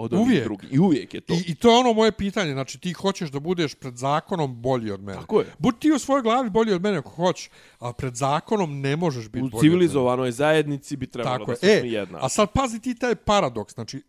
Od 0.01 0.13
ovih 0.13 0.25
Uvijek. 0.25 0.43
drugih. 0.43 0.73
I 0.73 0.79
uvijek 0.79 1.13
je 1.13 1.21
to. 1.21 1.33
I, 1.33 1.43
I 1.47 1.55
to 1.55 1.71
je 1.71 1.77
ono 1.77 1.93
moje 1.93 2.11
pitanje, 2.11 2.53
znači 2.53 2.79
ti 2.79 2.93
hoćeš 2.93 3.29
da 3.29 3.39
budeš 3.39 3.75
pred 3.75 3.97
zakonom 3.97 4.61
bolji 4.61 4.91
od 4.91 5.01
mene. 5.03 5.19
Tako 5.19 5.39
je. 5.39 5.53
Budi 5.57 5.79
ti 5.79 5.91
u 5.91 5.99
svojoj 5.99 6.21
glavi 6.21 6.49
bolji 6.49 6.73
od 6.73 6.81
mene 6.81 6.97
ako 6.97 7.09
hoćeš, 7.09 7.49
ali 7.79 7.93
pred 7.97 8.15
zakonom 8.15 8.79
ne 8.81 8.95
možeš 8.95 9.29
biti 9.29 9.45
u 9.45 9.49
bolji 9.49 9.61
civilizovanoj 9.61 10.31
zajednici 10.31 10.97
bi 10.97 11.07
trebalo. 11.07 11.37
Tako 11.37 11.51
da 11.51 11.57
se 11.57 11.79
svi 11.81 11.89
E, 11.89 11.91
jedna. 11.91 12.19
a 12.21 12.29
sad 12.29 12.51
pazi 12.53 12.79
ti 12.79 12.95
taj 12.95 13.15
paradoks, 13.15 13.73
znači 13.73 14.01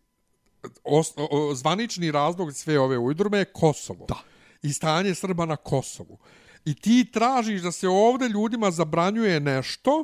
os, 0.83 1.13
o, 1.17 1.27
o, 1.31 1.55
zvanični 1.55 2.11
razlog 2.11 2.53
sve 2.53 2.79
ove 2.79 2.97
ujdurme 2.97 3.37
je 3.37 3.45
Kosovo. 3.45 4.05
Da. 4.07 4.19
I 4.61 4.73
stanje 4.73 5.15
Srba 5.15 5.45
na 5.45 5.55
Kosovu. 5.55 6.17
I 6.65 6.73
ti 6.75 7.05
tražiš 7.13 7.61
da 7.61 7.71
se 7.71 7.87
ovde 7.87 8.27
ljudima 8.27 8.71
zabranjuje 8.71 9.39
nešto, 9.39 10.03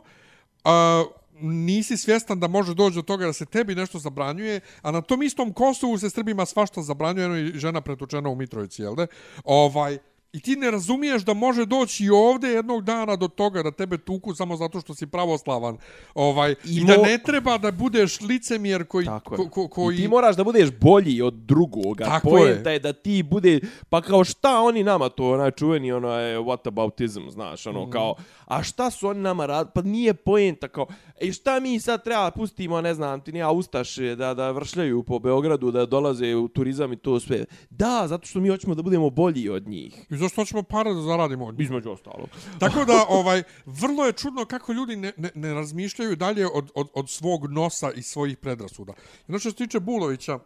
a, 0.63 1.03
nisi 1.41 1.97
svjestan 1.97 2.39
da 2.39 2.47
može 2.47 2.73
doći 2.73 2.95
do 2.95 3.01
toga 3.01 3.25
da 3.25 3.33
se 3.33 3.45
tebi 3.45 3.75
nešto 3.75 3.99
zabranjuje, 3.99 4.59
a 4.81 4.91
na 4.91 5.01
tom 5.01 5.23
istom 5.23 5.53
Kosovu 5.53 5.97
se 5.97 6.09
Srbima 6.09 6.45
svašta 6.45 6.81
zabranjuje, 6.81 7.25
eno 7.25 7.37
i 7.37 7.59
žena 7.59 7.81
pretučena 7.81 8.29
u 8.29 8.35
Mitrovici, 8.35 8.81
jel 8.81 8.95
da? 8.95 9.07
Ovaj, 9.43 9.97
I 10.33 10.39
ti 10.39 10.55
ne 10.55 10.71
razumiješ 10.71 11.21
da 11.21 11.33
može 11.33 11.65
doći 11.65 12.03
i 12.05 12.09
ovde 12.09 12.47
jednog 12.47 12.83
dana 12.83 13.15
do 13.15 13.27
toga 13.27 13.63
da 13.63 13.71
tebe 13.71 13.97
tuku 13.97 14.35
samo 14.35 14.55
zato 14.55 14.81
što 14.81 14.93
si 14.95 15.07
pravoslavan. 15.07 15.77
Ovaj, 16.15 16.51
I, 16.51 16.55
I 16.65 16.77
I 16.77 16.85
da 16.85 16.93
mo- 16.93 17.03
ne 17.05 17.17
treba 17.17 17.57
da 17.57 17.71
budeš 17.71 18.21
licemjer 18.21 18.85
koji... 18.85 19.05
Tako. 19.05 19.35
Ko, 19.35 19.49
ko, 19.49 19.67
koji... 19.67 19.95
I 19.95 19.97
ti 19.97 20.07
moraš 20.07 20.35
da 20.35 20.43
budeš 20.43 20.69
bolji 20.71 21.21
od 21.21 21.33
drugoga. 21.33 22.05
Tako 22.05 22.29
Poenta 22.29 22.69
je. 22.69 22.73
je. 22.75 22.79
da 22.79 22.93
ti 22.93 23.23
bude, 23.23 23.59
pa 23.89 24.01
kao 24.01 24.23
šta 24.23 24.61
oni 24.61 24.83
nama 24.83 25.09
to, 25.09 25.31
onaj 25.31 25.51
čuveni, 25.51 25.87
je 25.87 25.93
whataboutism, 26.39 27.29
znaš, 27.29 27.67
ono 27.67 27.85
Mm. 27.85 27.89
kao, 27.91 28.15
a 28.45 28.63
šta 28.63 28.89
su 28.91 29.07
oni 29.07 29.19
nama 29.21 29.45
rad, 29.45 29.71
pa 29.73 29.81
nije 29.81 30.13
poenta 30.13 30.67
kao, 30.67 30.87
e 31.21 31.31
šta 31.31 31.59
mi 31.59 31.79
sad 31.79 32.03
treba 32.03 32.31
pustimo, 32.31 32.81
ne 32.81 32.93
znam, 32.93 33.21
ti 33.21 33.31
nije 33.31 33.47
Ustaše 33.47 34.15
da, 34.15 34.33
da 34.33 34.51
vršljaju 34.51 35.03
po 35.03 35.19
Beogradu, 35.19 35.71
da 35.71 35.85
dolaze 35.85 36.35
u 36.35 36.47
turizam 36.47 36.93
i 36.93 36.97
to 36.97 37.19
sve. 37.19 37.45
Da, 37.69 38.05
zato 38.07 38.27
što 38.27 38.39
mi 38.39 38.49
hoćemo 38.49 38.75
da 38.75 38.81
budemo 38.81 39.09
bolji 39.09 39.49
od 39.49 39.67
njih. 39.67 40.05
I 40.17 40.19
zašto 40.19 40.45
ćemo 40.45 40.63
pare 40.63 40.93
da 40.93 41.01
zaradimo 41.01 41.45
od 41.45 41.57
njih? 41.57 41.65
Između 41.65 41.91
ostalo. 41.91 42.27
Tako 42.59 42.85
da, 42.85 43.05
ovaj, 43.19 43.43
vrlo 43.65 44.05
je 44.05 44.13
čudno 44.13 44.45
kako 44.45 44.73
ljudi 44.73 44.95
ne, 44.95 45.11
ne, 45.17 45.31
ne 45.35 45.53
razmišljaju 45.53 46.15
dalje 46.15 46.47
od, 46.47 46.71
od, 46.75 46.89
od 46.93 47.09
svog 47.09 47.45
nosa 47.51 47.91
i 47.91 48.01
svojih 48.01 48.37
predrasuda. 48.37 48.93
Znači, 49.25 49.41
što 49.41 49.49
se 49.49 49.55
tiče 49.55 49.79
Bulovića, 49.79 50.39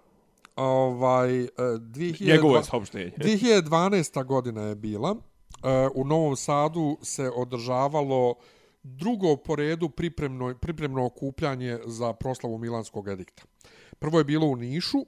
ovaj, 0.56 1.44
e, 1.44 1.48
2000, 1.58 2.28
Njegovo 2.28 2.58
je 2.58 2.64
saopštenje. 2.64 3.12
2012. 3.18 4.26
godina 4.26 4.62
je 4.62 4.76
bila. 4.76 5.16
E, 5.64 5.90
U 5.96 6.06
Novom 6.06 6.36
Sadu 6.36 6.98
se 7.02 7.32
održavalo 7.36 8.36
drugo 8.84 9.36
po 9.36 9.56
redu 9.56 9.90
pripremno, 9.90 10.56
pripremno 10.62 11.06
okupljanje 11.06 11.80
za 11.86 12.14
proslavu 12.14 12.58
Milanskog 12.58 13.08
edikta. 13.08 13.44
Prvo 14.00 14.18
je 14.18 14.24
bilo 14.24 14.48
u 14.48 14.56
Nišu, 14.56 15.06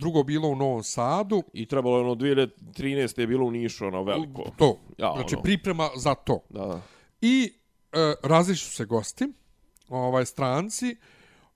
drugo 0.00 0.22
bilo 0.22 0.48
u 0.48 0.56
Novom 0.56 0.82
Sadu. 0.82 1.42
I 1.52 1.66
trebalo 1.66 1.96
je 1.96 2.04
ono 2.04 2.14
2013. 2.14 3.20
je 3.20 3.26
bilo 3.26 3.46
u 3.46 3.50
Nišu, 3.50 3.86
ono 3.86 4.02
veliko. 4.02 4.42
To, 4.56 4.78
Ja, 4.98 5.12
znači 5.16 5.34
ono. 5.34 5.42
priprema 5.42 5.88
za 5.96 6.14
to. 6.14 6.40
Da, 6.48 6.66
da. 6.66 6.80
I 7.20 7.52
e, 7.92 8.14
različili 8.22 8.70
su 8.70 8.76
se 8.76 8.84
gosti, 8.84 9.28
ovaj, 9.88 10.26
stranci. 10.26 10.96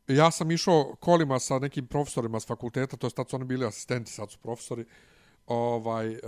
Ja 0.09 0.31
sam 0.31 0.51
išao 0.51 0.95
kolima 1.01 1.39
sa 1.39 1.59
nekim 1.59 1.87
profesorima 1.87 2.41
s 2.41 2.47
fakulteta, 2.47 2.97
to 2.97 3.07
je 3.07 3.11
tad 3.11 3.31
su 3.31 3.37
oni 3.37 3.45
bili 3.45 3.67
asistenti, 3.67 4.11
sad 4.11 4.31
su 4.31 4.39
profesori. 4.39 4.85
Ovaj, 5.47 6.13
e, 6.13 6.21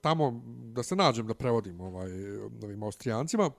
tamo 0.00 0.42
da 0.46 0.82
se 0.82 0.96
nađem 0.96 1.26
da 1.26 1.34
prevodim 1.34 1.80
ovaj, 1.80 2.10
ovim 2.62 2.82
austrijancima. 2.82 3.50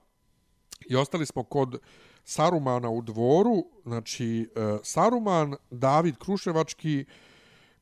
I 0.88 0.96
ostali 0.96 1.26
smo 1.26 1.42
kod 1.42 1.78
Sarumana 2.24 2.90
u 2.90 3.02
dvoru, 3.02 3.66
znači 3.84 4.50
e, 4.56 4.78
Saruman, 4.82 5.54
David 5.70 6.16
Kruševački, 6.18 7.04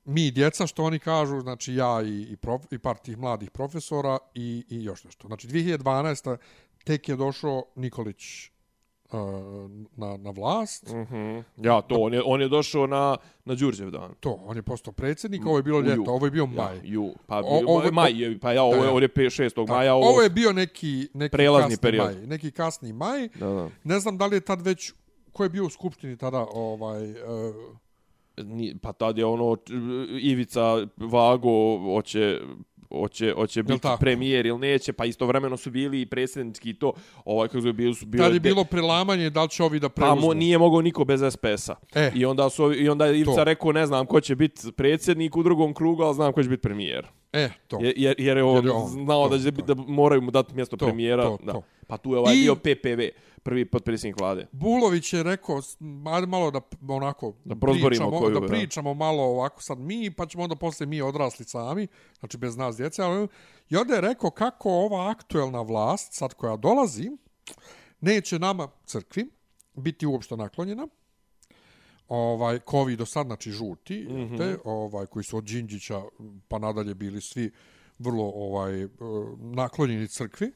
mi 0.04 0.30
djeca, 0.30 0.66
što 0.66 0.84
oni 0.84 0.98
kažu, 0.98 1.40
znači 1.40 1.74
ja 1.74 2.02
i, 2.02 2.22
i, 2.22 2.36
prof, 2.36 2.62
i 2.70 2.78
par 2.78 2.96
tih 2.96 3.18
mladih 3.18 3.50
profesora 3.50 4.18
i, 4.34 4.64
i 4.68 4.84
još 4.84 5.04
nešto. 5.04 5.26
Znači 5.28 5.48
2012. 5.48 6.36
tek 6.84 7.08
je 7.08 7.16
došao 7.16 7.64
Nikolić 7.76 8.50
uh, 9.04 9.20
na, 9.96 10.16
na 10.16 10.30
vlast. 10.30 10.88
Mhm. 10.88 11.38
Ja, 11.56 11.80
to, 11.80 11.94
on 11.94 12.14
je, 12.14 12.22
on 12.24 12.40
je 12.40 12.48
došao 12.48 12.86
na, 12.86 13.16
na 13.44 13.54
Đurđev 13.54 13.90
dan. 13.90 14.14
To, 14.20 14.38
on 14.44 14.56
je 14.56 14.62
postao 14.62 14.92
predsjednik, 14.92 15.46
ovo 15.46 15.56
je 15.56 15.62
bilo 15.62 15.78
ju. 15.78 15.84
ljeto, 15.84 16.04
ovo 16.06 16.26
je 16.26 16.30
bio 16.30 16.46
maj. 16.46 16.76
Ja, 16.76 16.80
ju, 16.84 17.14
pa 17.26 17.38
O- 17.38 17.42
o, 17.42 17.62
ovo- 17.66 17.92
maj, 17.92 18.22
je, 18.22 18.38
pa 18.40 18.52
ja, 18.52 18.62
ovo 18.62 18.76
Da, 18.76 18.84
je, 18.84 18.90
on 18.90 19.02
je 19.02 19.08
5. 19.08 19.42
6. 19.56 19.68
maja, 19.68 19.94
ovo... 19.94 20.04
ovo, 20.04 20.12
ovo 20.12 20.22
je 20.22 20.30
bio 20.30 20.52
neki, 20.52 21.08
neki 21.14 21.36
kasni 21.36 21.76
period. 21.76 22.04
maj. 22.06 22.26
Neki 22.26 22.50
kasni 22.50 22.92
maj. 22.92 23.28
Da, 23.28 23.46
da. 23.46 23.68
Ne 23.84 24.00
znam 24.00 24.18
da 24.18 24.26
li 24.26 24.36
je 24.36 24.40
tad 24.40 24.62
već, 24.62 24.92
ko 25.32 25.42
je 25.42 25.48
bio 25.48 25.64
u 25.66 25.70
skupštini 25.70 26.16
tada, 26.16 26.46
ovaj, 26.52 27.10
uh, 27.10 27.16
Pa 28.82 28.92
tad 28.92 29.18
je 29.18 29.24
ono, 29.24 29.56
Ivica 30.20 30.62
Vago 30.98 31.50
hoće 31.84 32.40
hoće 32.90 33.32
hoće 33.32 33.62
biti 33.62 33.80
tako? 33.80 34.00
premijer 34.00 34.46
ili 34.46 34.58
neće, 34.60 34.92
pa 34.92 35.04
istovremeno 35.04 35.56
su 35.56 35.70
bili 35.70 36.00
i 36.00 36.06
predsjednički 36.06 36.70
i 36.70 36.74
to, 36.74 36.92
ovaj 37.24 37.48
kako 37.48 37.66
je 37.66 37.72
bilo 37.72 37.94
su 37.94 38.06
bilo 38.06 38.24
tad 38.24 38.34
je 38.34 38.40
bilo 38.40 38.64
prelamanje 38.64 39.30
da 39.30 39.42
li 39.42 39.48
će 39.48 39.62
ovi 39.62 39.80
da 39.80 39.88
Pa 39.88 39.94
preuzmu. 39.94 40.20
mo, 40.20 40.34
nije 40.34 40.58
mogao 40.58 40.80
niko 40.80 41.04
bez 41.04 41.20
SPS-a. 41.22 41.74
E. 41.94 42.10
I 42.14 42.24
onda 42.24 42.50
su 42.50 42.72
i 42.74 42.88
onda 42.88 43.06
je 43.06 43.14
Ivica 43.14 43.34
To. 43.34 43.44
rekao 43.44 43.72
ne 43.72 43.86
znam 43.86 44.06
ko 44.06 44.20
će 44.20 44.34
biti 44.34 44.72
predsjednik 44.72 45.36
u 45.36 45.42
drugom 45.42 45.74
krugu, 45.74 46.02
al 46.02 46.14
znam 46.14 46.32
ko 46.32 46.42
će 46.42 46.48
biti 46.48 46.62
premijer. 46.62 47.06
E, 47.32 47.48
to. 47.68 47.78
Je- 47.80 47.94
Jer, 47.96 48.14
jer 48.18 48.36
je 48.36 48.42
on, 48.44 48.54
Jer 48.54 48.64
je 48.64 48.70
on, 48.72 48.88
znao 48.88 49.28
to, 49.28 49.36
da 49.36 49.42
će 49.42 49.52
to. 49.52 49.62
da 49.64 49.82
moraju 49.82 50.22
mu 50.22 50.30
dati 50.30 50.54
mjesto 50.54 50.76
To, 50.76 50.86
premijera, 50.86 51.22
to, 51.22 51.38
da. 51.42 51.52
to. 51.52 51.62
Pa 51.86 51.96
tu 51.96 52.12
je 52.12 52.18
ovaj 52.18 52.34
I- 52.34 52.40
bio 52.40 52.54
PPV, 52.54 53.00
prvi 53.42 53.64
potpredsjednik 53.64 54.20
vlade. 54.20 54.46
Bulović 54.52 55.12
je 55.12 55.22
rekao, 55.22 55.60
ajde 56.14 56.26
malo 56.26 56.50
da 56.50 56.60
onako 56.88 57.32
Da 57.44 57.56
prozborimo 57.56 57.88
pričamo, 57.88 58.18
koju, 58.18 58.34
da 58.34 58.40
da. 58.40 58.46
pričamo 58.46 58.94
malo 58.94 59.22
ovako 59.22 59.62
sad 59.62 59.78
mi, 59.78 60.10
pa 60.10 60.26
ćemo 60.26 60.44
onda 60.44 60.56
posle 60.56 60.86
mi 60.86 61.02
odrasli 61.02 61.44
sami, 61.44 61.86
znači 62.18 62.38
bez 62.38 62.56
nas 62.56 62.76
djece. 62.76 63.02
Ali, 63.02 63.28
I 63.70 63.76
onda 63.76 63.94
je 63.94 64.00
rekao 64.00 64.30
kako 64.30 64.70
ova 64.70 65.10
aktuelna 65.10 65.62
vlast, 65.62 66.12
sad 66.12 66.34
koja 66.34 66.56
dolazi, 66.56 67.10
neće 68.00 68.38
nama 68.38 68.68
crkvi 68.84 69.30
biti 69.74 70.06
uopšte 70.06 70.36
naklonjena. 70.36 70.88
Ovaj, 72.08 72.58
kovi 72.58 72.96
do 72.96 73.06
sad, 73.06 73.26
znači 73.26 73.50
žuti, 73.50 74.06
mm 74.08 74.12
-hmm. 74.12 74.38
te, 74.38 74.58
ovaj, 74.64 75.06
koji 75.06 75.24
su 75.24 75.36
od 75.36 75.44
Đinđića 75.44 76.02
pa 76.48 76.58
nadalje 76.58 76.94
bili 76.94 77.20
svi 77.20 77.50
vrlo 77.98 78.24
ovaj, 78.24 78.82
eh, 78.82 78.88
naklonjeni 79.38 80.08
crkvi 80.08 80.52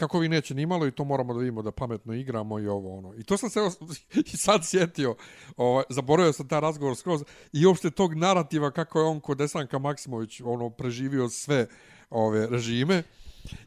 kako 0.00 0.18
vi 0.18 0.28
neće 0.28 0.54
ni 0.54 0.66
malo 0.66 0.86
i 0.86 0.90
to 0.90 1.04
moramo 1.04 1.34
da 1.34 1.38
vidimo 1.38 1.62
da 1.62 1.70
pametno 1.70 2.14
igramo 2.14 2.58
i 2.58 2.66
ovo 2.66 2.98
ono. 2.98 3.14
I 3.14 3.24
to 3.24 3.36
sam 3.36 3.50
se 3.50 3.60
i 4.32 4.36
sad 4.36 4.60
sjetio, 4.64 5.16
ovaj, 5.56 5.84
zaboravio 5.88 6.32
sam 6.32 6.48
taj 6.48 6.60
razgovor 6.60 6.96
skroz 6.96 7.24
i 7.52 7.66
uopšte 7.66 7.90
tog 7.90 8.14
narativa 8.14 8.70
kako 8.70 8.98
je 8.98 9.04
on 9.04 9.20
kod 9.20 9.38
Desanka 9.38 9.78
Maksimović 9.78 10.40
ono 10.40 10.70
preživio 10.70 11.28
sve 11.28 11.66
ove 12.10 12.46
režime 12.46 13.02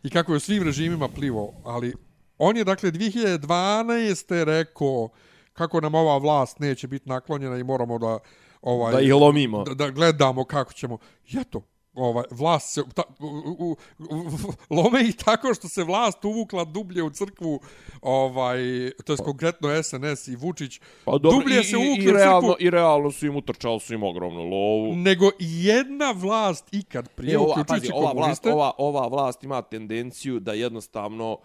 i 0.04 0.10
kako 0.10 0.32
je 0.32 0.38
u 0.38 0.39
svim 0.39 0.63
režimima 0.63 1.08
plivo, 1.08 1.54
ali 1.63 1.93
on 2.38 2.58
je 2.58 2.63
dakle 2.63 2.91
2012. 2.91 4.43
rekao 4.43 5.10
kako 5.54 5.82
nam 5.82 5.96
ova 5.96 6.17
vlast 6.17 6.60
neće 6.60 6.88
biti 6.88 7.10
naklonjena 7.10 7.58
i 7.58 7.63
moramo 7.63 8.00
da 8.00 8.19
ovaj 8.62 8.93
Da 8.93 9.02
ih 9.02 9.13
lomimo. 9.13 9.63
da, 9.63 9.74
da 9.74 9.89
gledamo 9.89 10.46
kako 10.46 10.74
ćemo. 10.74 10.98
I 11.28 11.38
eto, 11.38 11.62
ovaj, 11.95 12.23
vlast 12.32 12.73
se, 12.73 12.84
ta, 12.95 13.03
u, 13.19 13.25
u, 13.60 13.77
u, 13.99 14.75
lome 14.75 15.01
ih 15.01 15.15
tako 15.15 15.53
što 15.53 15.67
se 15.67 15.84
vlast 15.84 16.25
uvukla 16.25 16.63
dublje 16.63 17.03
u 17.03 17.10
crkvu, 17.10 17.60
ovaj, 18.01 18.58
to 19.06 19.13
je 19.13 19.17
konkretno 19.17 19.84
SNS 19.84 20.27
i 20.27 20.36
Vučić, 20.36 20.79
Pa 21.06 21.12
dobro, 21.12 21.32
dublje 21.32 21.60
i, 21.60 21.63
se 21.63 21.75
i, 21.75 21.88
uvukli 21.88 22.06
i, 22.06 22.10
u 22.10 22.13
realno, 22.13 22.41
crkvu, 22.41 22.56
i 22.60 22.69
realno 22.69 23.12
su 23.12 23.25
im 23.25 23.36
utrčali 23.36 23.79
su 23.79 23.93
im 23.93 24.03
ogromnu 24.03 24.43
lovu. 24.43 24.95
nego 24.95 25.32
jedna 25.39 26.12
vlast 26.12 26.73
ikad 26.73 27.10
prije, 27.10 27.34
E, 27.34 27.38
ova, 27.38 27.51
uključujući 27.51 27.88
pazi, 27.88 27.91
ova, 27.95 28.12
vlast, 28.12 28.45
ova, 28.45 28.71
ova 28.77 29.08
vlast 29.08 29.43
ima 29.43 29.62
tendenciju 29.62 30.39
da 30.39 30.53
jednostavno 30.53 31.38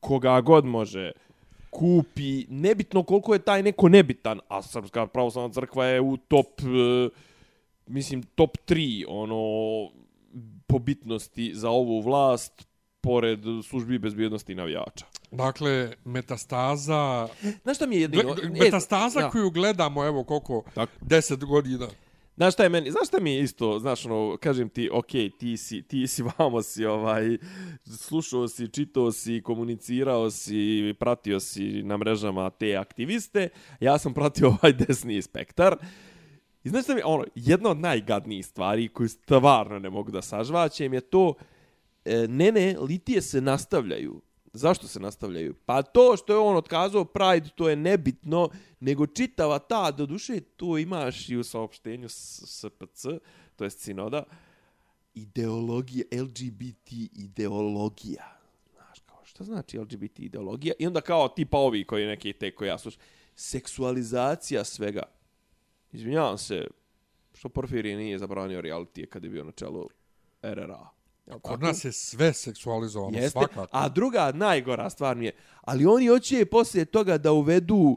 koga 0.00 0.40
god 0.40 0.64
može 0.64 1.12
kupi, 1.70 2.46
nebitno 2.48 3.02
koliko 3.02 3.32
je 3.32 3.38
taj 3.38 3.62
neko 3.62 3.88
nebitan, 3.88 4.40
a 4.48 4.62
Srpska 4.62 5.06
pravoslavna 5.06 5.52
crkva 5.52 5.84
je 5.86 6.00
u 6.00 6.16
top, 6.16 6.60
e, 6.60 7.08
mislim, 7.86 8.22
top 8.22 8.56
3, 8.66 9.04
ono, 9.08 9.90
po 10.66 10.78
bitnosti 10.78 11.52
za 11.54 11.70
ovu 11.70 12.00
vlast, 12.00 12.66
pored 13.00 13.40
službi 13.68 13.98
bezbjednosti 13.98 14.52
i 14.52 14.54
navijača. 14.54 15.04
dakle, 15.30 15.92
metastaza, 16.04 17.28
Znaš 17.62 17.76
šta 17.76 17.86
mi 17.86 17.94
je 17.94 18.00
jedino... 18.00 18.34
gle, 18.34 18.46
e, 18.46 18.48
metastaza 18.48 19.20
da. 19.20 19.30
koju 19.30 19.50
gledamo, 19.50 20.04
evo 20.04 20.24
koliko, 20.24 20.64
Tako. 20.74 20.92
deset 21.00 21.44
godina. 21.44 21.88
Znaš 22.36 22.54
šta 22.54 22.62
je 22.62 22.68
meni, 22.68 22.90
znaš 22.90 23.08
šta 23.08 23.20
mi 23.20 23.32
je 23.32 23.42
isto, 23.42 23.78
znaš 23.78 24.06
ono, 24.06 24.36
kažem 24.36 24.68
ti, 24.68 24.90
ok, 24.92 25.10
ti 25.38 25.56
si, 25.56 25.82
ti 25.82 26.06
si 26.06 26.22
vamo 26.38 26.62
si, 26.62 26.84
ovaj, 26.84 27.38
slušao 27.84 28.48
si, 28.48 28.68
čitao 28.68 29.12
si, 29.12 29.42
komunicirao 29.44 30.30
si, 30.30 30.94
pratio 30.98 31.40
si 31.40 31.82
na 31.82 31.96
mrežama 31.96 32.50
te 32.50 32.76
aktiviste, 32.76 33.48
ja 33.80 33.98
sam 33.98 34.14
pratio 34.14 34.48
ovaj 34.48 34.72
desni 34.72 35.22
spektar. 35.22 35.76
I 36.66 36.68
znaš 36.68 36.84
šta 36.84 36.94
mi 36.94 37.00
ono, 37.04 37.24
jedna 37.34 37.70
od 37.70 37.78
najgadnijih 37.78 38.46
stvari 38.46 38.88
koju 38.88 39.08
stvarno 39.08 39.78
ne 39.78 39.90
mogu 39.90 40.10
da 40.10 40.22
sažvaćem 40.22 40.94
je 40.94 41.00
to, 41.00 41.34
e, 42.04 42.26
ne, 42.28 42.52
ne, 42.52 42.76
litije 42.78 43.22
se 43.22 43.40
nastavljaju. 43.40 44.20
Zašto 44.52 44.86
se 44.86 45.00
nastavljaju? 45.00 45.54
Pa 45.66 45.82
to 45.82 46.16
što 46.16 46.32
je 46.32 46.38
on 46.38 46.56
otkazao 46.56 47.04
Pride, 47.04 47.48
to 47.54 47.68
je 47.68 47.76
nebitno, 47.76 48.48
nego 48.80 49.06
čitava 49.06 49.58
ta, 49.58 49.90
do 49.90 50.06
duše, 50.06 50.40
to 50.40 50.78
imaš 50.78 51.28
i 51.28 51.36
u 51.36 51.44
saopštenju 51.44 52.08
SPC, 52.08 53.06
to 53.56 53.64
je 53.64 53.70
sinoda, 53.70 54.24
ideologija, 55.14 56.04
LGBT 56.12 56.92
ideologija. 57.12 58.38
Znaš, 58.74 58.98
kao, 59.06 59.24
šta 59.24 59.44
znači 59.44 59.78
LGBT 59.78 60.18
ideologija? 60.18 60.74
I 60.78 60.86
onda 60.86 61.00
kao 61.00 61.28
tipa 61.28 61.58
ovi 61.58 61.84
koji 61.84 62.06
neki 62.06 62.32
te 62.32 62.50
koji 62.50 62.68
ja 62.68 62.78
slušam, 62.78 63.00
seksualizacija 63.36 64.64
svega. 64.64 65.15
Izvinjavam 65.92 66.38
se, 66.38 66.66
što 67.34 67.48
Porfirije 67.48 67.96
nije 67.96 68.18
zabranio 68.18 68.60
reality 68.60 69.06
kad 69.06 69.24
je 69.24 69.30
bio 69.30 69.44
na 69.44 69.52
čelu 69.52 69.88
RRA. 70.42 70.88
Jel 71.26 71.38
Kod 71.38 71.62
nas 71.62 71.84
je 71.84 71.92
sve 71.92 72.32
seksualizovano, 72.32 73.18
Jeste, 73.18 73.30
svakako. 73.30 73.66
a 73.72 73.88
druga 73.88 74.32
najgora 74.34 74.90
stvar 74.90 75.16
mi 75.16 75.24
je, 75.24 75.32
ali 75.60 75.86
oni 75.86 76.06
hoće 76.06 76.46
poslije 76.46 76.84
toga 76.84 77.18
da 77.18 77.32
uvedu 77.32 77.96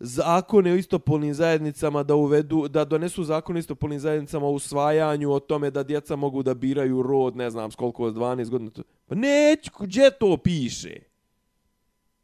zakone 0.00 0.72
o 0.72 0.76
istopolnim 0.76 1.34
zajednicama, 1.34 2.02
da 2.02 2.14
uvedu, 2.14 2.68
da 2.68 2.84
donesu 2.84 3.24
zakone 3.24 3.58
o 3.58 3.60
istopolnim 3.60 4.00
zajednicama 4.00 4.46
o 4.46 4.50
usvajanju, 4.50 5.32
o 5.32 5.40
tome 5.40 5.70
da 5.70 5.82
djeca 5.82 6.16
mogu 6.16 6.42
da 6.42 6.54
biraju 6.54 7.02
rod, 7.02 7.36
ne 7.36 7.50
znam, 7.50 7.70
s 7.70 7.74
koliko, 7.74 8.10
s 8.10 8.14
12 8.14 8.48
godina. 8.48 8.70
Pa 9.06 9.14
neću, 9.14 9.70
gdje 9.78 10.10
to 10.10 10.36
piše? 10.36 10.96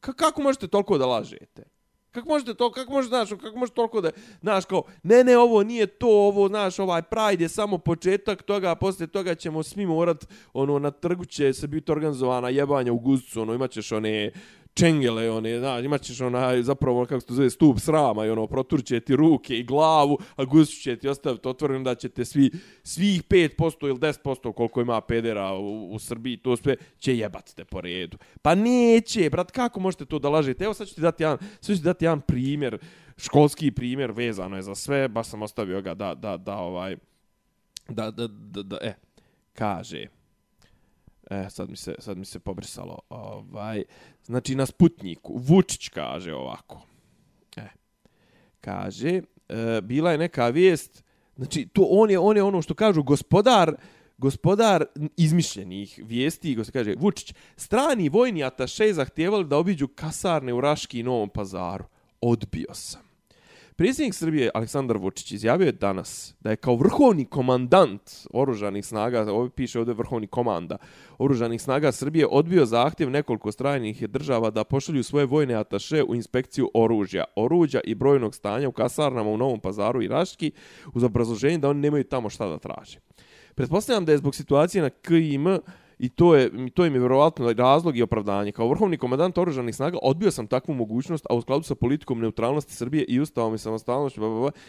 Ka 0.00 0.12
kako 0.12 0.42
možete 0.42 0.68
toliko 0.68 0.98
da 0.98 1.06
lažete? 1.06 1.62
Kako 2.10 2.28
možete 2.28 2.54
to, 2.54 2.70
kako 2.70 2.92
možeš, 2.92 3.08
znaš, 3.08 3.28
kako 3.30 3.58
možeš 3.58 3.74
toliko 3.74 4.00
da, 4.00 4.10
znaš, 4.40 4.64
kao, 4.64 4.82
ne, 5.02 5.24
ne, 5.24 5.38
ovo 5.38 5.62
nije 5.62 5.86
to, 5.86 6.08
ovo, 6.08 6.48
znaš, 6.48 6.78
ovaj 6.78 7.02
Pride 7.02 7.44
je 7.44 7.48
samo 7.48 7.78
početak 7.78 8.42
toga, 8.42 8.70
a 8.70 8.74
poslije 8.74 9.06
toga 9.06 9.34
ćemo 9.34 9.62
svi 9.62 9.86
morat, 9.86 10.26
ono, 10.52 10.78
na 10.78 10.90
trgu 10.90 11.24
će 11.24 11.52
se 11.52 11.66
biti 11.66 11.92
organizovana 11.92 12.48
jebanja 12.48 12.92
u 12.92 12.98
guzicu, 12.98 13.42
ono, 13.42 13.54
imat 13.54 13.70
ćeš 13.70 13.92
one 13.92 14.32
čengele, 14.78 15.30
one, 15.30 15.58
znaš, 15.58 15.84
imat 15.84 16.02
ćeš 16.02 16.20
onaj, 16.20 16.62
zapravo, 16.62 17.06
kako 17.06 17.20
se 17.20 17.26
to 17.26 17.34
zove, 17.34 17.50
stup 17.50 17.80
srama 17.80 18.26
i 18.26 18.30
ono, 18.30 18.46
proturće 18.46 19.00
ti 19.00 19.16
ruke 19.16 19.58
i 19.58 19.64
glavu, 19.64 20.18
a 20.36 20.44
guzicu 20.44 20.82
će 20.82 20.96
ti 20.96 21.08
ostaviti 21.08 21.48
otvoreno 21.48 21.84
da 21.84 21.94
ćete 21.94 22.24
svi, 22.24 22.50
svih 22.82 23.22
5% 23.24 23.88
ili 23.88 23.98
10% 23.98 24.52
koliko 24.52 24.80
ima 24.80 25.00
pedera 25.00 25.52
u, 25.52 25.94
u 25.94 25.98
Srbiji, 25.98 26.36
to 26.36 26.56
sve 26.56 26.76
će 26.98 27.16
jebati 27.16 27.56
te 27.56 27.64
po 27.64 27.80
redu. 27.80 28.18
Pa 28.42 28.54
neće, 28.54 29.30
brat, 29.30 29.50
kako 29.50 29.80
možete 29.80 30.04
to 30.04 30.18
da 30.18 30.28
lažete? 30.28 30.64
Evo 30.64 30.74
sad 30.74 30.88
ću 30.88 30.94
ti 30.94 31.00
dati 31.00 31.22
jedan, 31.22 31.38
sad 31.60 31.76
ću 31.76 31.82
ti 31.82 31.84
dati 31.84 32.04
jedan 32.04 32.20
primjer, 32.20 32.78
školski 33.16 33.70
primjer, 33.70 34.10
vezano 34.10 34.56
je 34.56 34.62
za 34.62 34.74
sve, 34.74 35.08
baš 35.08 35.26
sam 35.26 35.42
ostavio 35.42 35.82
ga 35.82 35.94
da, 35.94 36.14
da, 36.14 36.36
da, 36.36 36.56
ovaj, 36.56 36.96
da, 37.88 38.10
da, 38.10 38.26
da, 38.28 38.62
da, 38.62 38.78
e, 38.82 38.94
kaže, 39.52 40.06
E, 41.30 41.50
sad 41.50 41.70
mi 41.70 41.76
se, 41.76 41.94
sad 41.98 42.18
mi 42.18 42.24
se 42.24 42.38
pobrisalo. 42.38 42.98
Ovaj, 43.08 43.84
znači, 44.24 44.54
na 44.54 44.66
Sputniku, 44.66 45.36
Vučić 45.36 45.88
kaže 45.88 46.34
ovako. 46.34 46.82
E, 47.56 47.68
kaže, 48.60 49.22
e, 49.48 49.80
bila 49.82 50.12
je 50.12 50.18
neka 50.18 50.48
vijest 50.48 51.04
Znači, 51.38 51.68
to 51.72 51.86
on 51.90 52.10
je, 52.10 52.18
on 52.18 52.36
je 52.36 52.42
ono 52.42 52.62
što 52.62 52.74
kažu 52.74 53.02
gospodar, 53.02 53.76
gospodar 54.16 54.84
izmišljenih 55.16 56.00
vijesti, 56.04 56.54
go 56.54 56.64
se 56.64 56.72
kaže, 56.72 56.94
Vučić, 56.98 57.34
strani 57.56 58.08
vojni 58.08 58.44
ataše 58.44 58.92
zahtijevali 58.92 59.44
da 59.44 59.56
obiđu 59.56 59.88
kasarne 59.88 60.52
u 60.52 60.60
Raški 60.60 61.00
i 61.00 61.02
Novom 61.02 61.28
pazaru. 61.28 61.84
Odbio 62.20 62.74
sam. 62.74 63.07
Predsjednik 63.78 64.14
Srbije 64.14 64.50
Aleksandar 64.54 64.96
Vučić 64.96 65.32
izjavio 65.32 65.66
je 65.66 65.72
danas 65.72 66.34
da 66.40 66.50
je 66.50 66.56
kao 66.56 66.76
vrhovni 66.76 67.24
komandant 67.24 68.10
oružanih 68.30 68.86
snaga, 68.86 69.32
ovo 69.32 69.48
piše 69.48 69.78
ovdje 69.78 69.94
vrhovni 69.94 70.26
komanda, 70.26 70.76
oružanih 71.18 71.62
snaga 71.62 71.92
Srbije 71.92 72.26
odbio 72.26 72.66
zahtjev 72.66 73.10
nekoliko 73.10 73.52
strajnih 73.52 74.08
država 74.08 74.50
da 74.50 74.64
pošalju 74.64 75.02
svoje 75.02 75.26
vojne 75.26 75.54
ataše 75.54 76.02
u 76.02 76.14
inspekciju 76.14 76.70
oružja, 76.74 77.24
oruđa 77.36 77.80
i 77.84 77.94
brojnog 77.94 78.34
stanja 78.34 78.68
u 78.68 78.72
kasarnama 78.72 79.30
u 79.30 79.36
Novom 79.36 79.60
pazaru 79.60 80.02
i 80.02 80.08
Raški 80.08 80.52
uz 80.94 81.04
obrazloženje 81.04 81.58
da 81.58 81.68
oni 81.68 81.80
nemaju 81.80 82.04
tamo 82.04 82.30
šta 82.30 82.48
da 82.48 82.58
traže. 82.58 82.98
Pretpostavljam 83.54 84.04
da 84.04 84.12
je 84.12 84.18
zbog 84.18 84.34
situacije 84.34 84.82
na 84.82 84.90
KIM 84.90 85.46
I 85.98 86.08
to 86.08 86.34
je 86.34 86.70
to 86.74 86.86
im 86.86 86.94
je 86.94 86.98
vjerovatno 87.00 87.52
razlog 87.52 87.96
i 87.96 88.02
opravdanje. 88.02 88.52
Kao 88.52 88.68
vrhovni 88.68 88.96
komandant 88.96 89.38
oružanih 89.38 89.74
snaga 89.74 89.98
odbio 90.02 90.30
sam 90.30 90.46
takvu 90.46 90.74
mogućnost, 90.74 91.26
a 91.30 91.34
u 91.34 91.40
skladu 91.40 91.62
sa 91.62 91.74
politikom 91.74 92.20
neutralnosti 92.20 92.74
Srbije 92.74 93.04
i 93.04 93.20
ustavom 93.20 93.54
i 93.54 93.58
samostalnošću, 93.58 94.20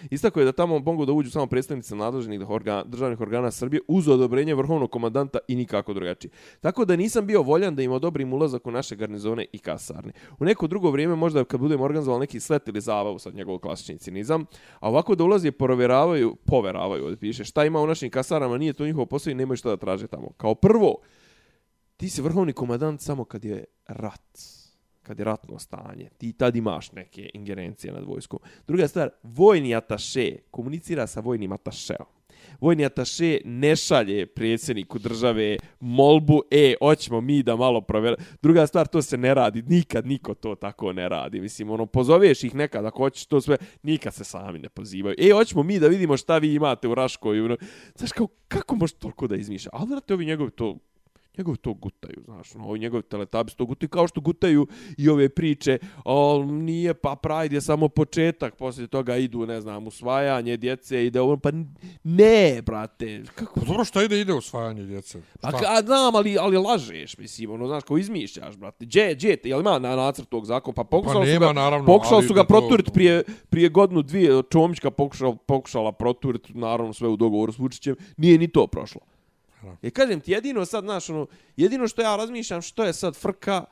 istako 0.10 0.40
je 0.40 0.46
da 0.46 0.52
tamo 0.52 0.80
mogu 0.80 1.06
da 1.06 1.14
uđu 1.14 1.32
samo 1.32 1.48
predstavnici 1.48 1.96
nadležnih 1.96 2.50
organa, 2.50 2.84
državnih 2.84 3.22
organa 3.22 3.52
Srbije 3.52 3.82
uz 3.88 4.08
odobrenje 4.08 4.56
vrhovnog 4.56 4.92
komandanta 4.92 5.40
i 5.48 5.56
nikako 5.56 5.94
drugačije. 5.94 6.32
Tako 6.60 6.86
da 6.86 6.96
nisam 6.96 7.26
bio 7.26 7.42
voljan 7.42 7.76
da 7.76 7.82
im 7.82 7.92
odobrim 7.92 8.34
ulazak 8.34 8.68
u 8.68 8.72
naše 8.72 8.96
garnizone 8.96 9.46
i 9.54 9.58
kasarne. 9.60 10.12
U 10.40 10.46
neko 10.46 10.68
drugo 10.68 10.92
vrijeme, 10.92 11.16
možda 11.16 11.44
kad 11.44 11.60
budem 11.60 11.82
organizovali 11.82 12.20
neki 12.20 12.40
slet 12.40 12.68
ili 12.68 12.82
zabavu, 12.82 13.20
sad 13.20 13.36
njegov 13.36 13.58
klasični 13.58 13.98
cinizam, 13.98 14.46
a 14.80 14.90
ovako 14.90 15.16
da 15.16 15.24
ulazi 15.24 15.52
provjeravaju, 15.52 16.36
poveravaju, 16.46 17.04
ovdje 17.04 17.18
piše, 17.18 17.44
šta 17.44 17.66
ima 17.66 17.82
u 17.82 17.88
našim 17.88 18.10
kasarama, 18.10 18.58
nije 18.58 18.74
to 18.74 18.86
njihovo 18.86 19.06
posao 19.06 19.32
i 19.32 19.36
nemaju 19.36 19.58
šta 19.58 19.70
da 19.70 19.78
traže 19.78 20.08
tamo. 20.08 20.30
Kao 20.38 20.56
prvo, 20.56 20.96
ti 22.00 22.10
si 22.10 22.22
vrhovni 22.22 22.54
komandant 22.54 23.02
samo 23.02 23.26
kad 23.26 23.46
je 23.46 23.66
rat, 23.88 24.40
kad 25.04 25.20
je 25.20 25.26
ratno 25.26 25.60
stanje. 25.60 26.10
Ti 26.18 26.34
tad 26.34 26.56
imaš 26.56 26.92
neke 26.92 27.30
ingerencije 27.34 27.94
nad 27.94 28.04
vojskom. 28.04 28.40
Druga 28.68 28.88
stvar, 28.88 29.10
vojni 29.24 29.76
ataše 29.76 30.36
komunicira 30.52 31.08
sa 31.08 31.20
vojnim 31.20 31.52
atašeom. 31.52 32.08
Vojni 32.62 32.86
ataše 32.86 33.42
ne 33.46 33.76
šalje 33.76 34.26
predsjedniku 34.26 35.00
države 35.00 35.58
molbu, 35.80 36.42
e, 36.52 36.76
hoćemo 36.82 37.22
mi 37.22 37.44
da 37.44 37.56
malo 37.56 37.82
provjer... 37.82 38.16
Druga 38.42 38.68
stvar, 38.68 38.88
to 38.88 39.02
se 39.02 39.18
ne 39.18 39.34
radi, 39.34 39.62
nikad 39.62 40.08
niko 40.08 40.34
to 40.34 40.56
tako 40.56 40.94
ne 40.94 41.10
radi. 41.10 41.42
Mislim, 41.42 41.70
ono, 41.70 41.86
pozoveš 41.86 42.44
ih 42.44 42.56
nekad 42.56 42.86
ako 42.86 43.04
hoćeš 43.04 43.26
to 43.26 43.42
sve, 43.42 43.58
nikad 43.84 44.14
se 44.14 44.24
sami 44.24 44.60
ne 44.60 44.70
pozivaju. 44.70 45.16
E, 45.18 45.32
hoćemo 45.34 45.64
mi 45.64 45.80
da 45.80 45.88
vidimo 45.88 46.18
šta 46.18 46.38
vi 46.38 46.54
imate 46.54 46.88
u 46.88 46.96
Raškoj. 46.96 47.42
Ono. 47.42 47.58
Znaš, 47.96 48.12
kao, 48.12 48.28
kako 48.48 48.76
možeš 48.76 48.96
toliko 48.98 49.28
da 49.28 49.36
izmišlja? 49.36 49.70
Ali, 49.74 49.90
vrate, 49.90 50.14
ovi 50.14 50.26
njegovi 50.26 50.52
to 50.52 50.78
njegovi 51.40 51.58
to 51.58 51.74
gutaju, 51.74 52.22
znaš, 52.26 52.54
no, 52.54 52.64
ovi 52.64 52.80
njegovi 52.80 53.04
teletabis 53.04 53.56
to 53.56 53.66
gutaju 53.66 53.90
kao 53.90 54.08
što 54.08 54.22
gutaju 54.22 54.68
i 54.98 55.10
ove 55.10 55.30
priče, 55.30 55.78
o, 56.06 56.44
nije 56.46 56.94
pa 56.94 57.16
Pride 57.16 57.56
je 57.56 57.62
samo 57.62 57.88
početak, 57.88 58.56
poslije 58.56 58.88
toga 58.88 59.18
idu, 59.18 59.46
ne 59.46 59.62
znam, 59.62 59.88
usvajanje 59.88 60.58
djece, 60.58 61.06
ide 61.06 61.22
ovo, 61.22 61.38
pa 61.38 61.50
ne, 62.04 62.62
brate. 62.66 63.24
Kako? 63.36 63.60
Pa 63.60 63.66
dobro, 63.66 63.86
šta 63.86 64.04
ide, 64.04 64.22
ide 64.22 64.34
usvajanje 64.34 64.84
djece? 64.84 65.22
Pa 65.42 65.52
ka, 65.52 65.82
znam, 65.86 66.16
ali, 66.16 66.38
ali 66.40 66.58
lažeš, 66.58 67.18
mislim, 67.18 67.52
ono, 67.52 67.68
znaš, 67.68 67.84
kao 67.84 67.98
izmišljaš, 67.98 68.58
brate. 68.58 68.86
Gdje, 68.86 69.16
gdje, 69.16 69.38
jel 69.44 69.60
ima 69.60 69.80
na 69.80 69.96
nacrt 69.96 70.30
tog 70.30 70.46
zakona? 70.46 70.76
Pa 70.76 70.84
pokušali 70.84 71.26
pa 71.26 71.32
nema, 71.32 71.48
su 71.48 71.54
ga, 71.54 71.62
naravno, 71.62 71.86
pokušali 71.86 72.28
su 72.28 72.34
ga 72.34 72.42
to... 72.42 72.48
proturit 72.48 72.94
prije, 72.94 73.24
prije 73.50 73.70
godinu, 73.70 74.02
dvije, 74.02 74.44
Čomićka 74.50 74.92
pokušala, 74.92 75.36
pokušala 75.36 75.92
proturit, 75.92 76.50
naravno, 76.50 76.94
sve 76.94 77.08
u 77.08 77.16
dogovoru 77.16 77.52
s 77.52 77.60
Vučićem, 77.60 77.96
nije 78.18 78.38
ni 78.38 78.48
to 78.48 78.68
prošlo. 78.68 79.02
Ja 79.82 79.90
kažem 79.90 80.22
ti, 80.22 80.32
jedino 80.32 80.66
sad, 80.66 80.84
znaš, 80.84 81.10
ono, 81.10 81.28
jedino 81.58 81.88
što 81.88 82.02
ja 82.02 82.16
razmišljam, 82.16 82.62
što 82.62 82.84
je 82.84 82.94
sad 82.94 83.16
frka, 83.16 83.66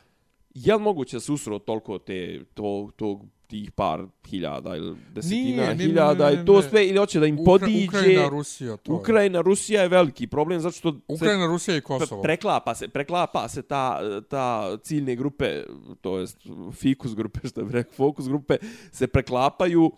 je 0.54 0.76
li 0.76 0.82
moguće 0.82 1.15
da 1.15 1.19
se 1.19 1.32
usro 1.32 1.60
toliko 1.60 1.97
te, 1.97 2.43
to, 2.54 2.89
to, 2.95 3.21
tih 3.47 3.71
par 3.71 4.06
hiljada 4.30 4.76
ili 4.76 4.95
desetina 5.13 5.73
nije, 5.73 5.76
hiljada 5.76 6.32
i 6.32 6.45
to 6.45 6.62
sve, 6.62 6.88
ili 6.88 6.97
hoće 6.97 7.19
da 7.19 7.26
im 7.26 7.38
podiđe... 7.45 7.88
Ukrajina, 7.88 8.30
Rusija, 8.30 8.78
to 8.78 8.93
Ukrajina, 8.93 9.41
Rusija 9.41 9.82
je 9.82 9.88
veliki 9.88 10.28
problem, 10.28 10.60
zato 10.60 10.78
što... 10.78 11.00
Ukrajina, 11.08 11.43
se, 11.43 11.47
Rusija 11.47 11.78
i 11.78 11.82
Kosovo. 11.82 12.21
Preklapa 12.21 12.76
se, 12.76 12.88
preklapa 12.88 13.50
se 13.50 13.62
ta, 13.62 14.00
ta 14.30 14.78
ciljne 14.78 15.15
grupe, 15.15 15.63
to 16.02 16.17
jest 16.19 16.38
fikus 16.73 17.15
grupe, 17.15 17.39
što 17.47 17.62
je 17.62 17.84
fokus 17.95 18.28
grupe, 18.28 18.58
se 18.91 19.08
preklapaju... 19.08 19.86
Uh, 19.86 19.93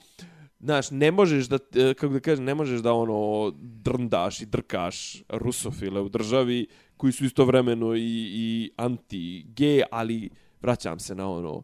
Znaš, 0.59 0.91
ne 0.91 1.11
možeš 1.11 1.47
da, 1.47 1.55
e, 1.75 1.93
kako 1.93 2.13
da 2.13 2.19
kažem, 2.19 2.45
ne 2.45 2.55
možeš 2.55 2.81
da 2.81 2.93
ono 2.93 3.51
drndaš 3.59 4.41
i 4.41 4.45
drkaš 4.45 5.23
rusofile 5.29 6.01
u 6.01 6.09
državi 6.09 6.67
koji 6.97 7.13
su 7.13 7.25
istovremeno 7.25 7.95
i, 7.95 8.31
i 8.33 8.71
anti-ge, 8.77 9.83
ali 9.91 10.29
vraćam 10.61 10.99
se 10.99 11.15
na 11.15 11.29
ono, 11.29 11.61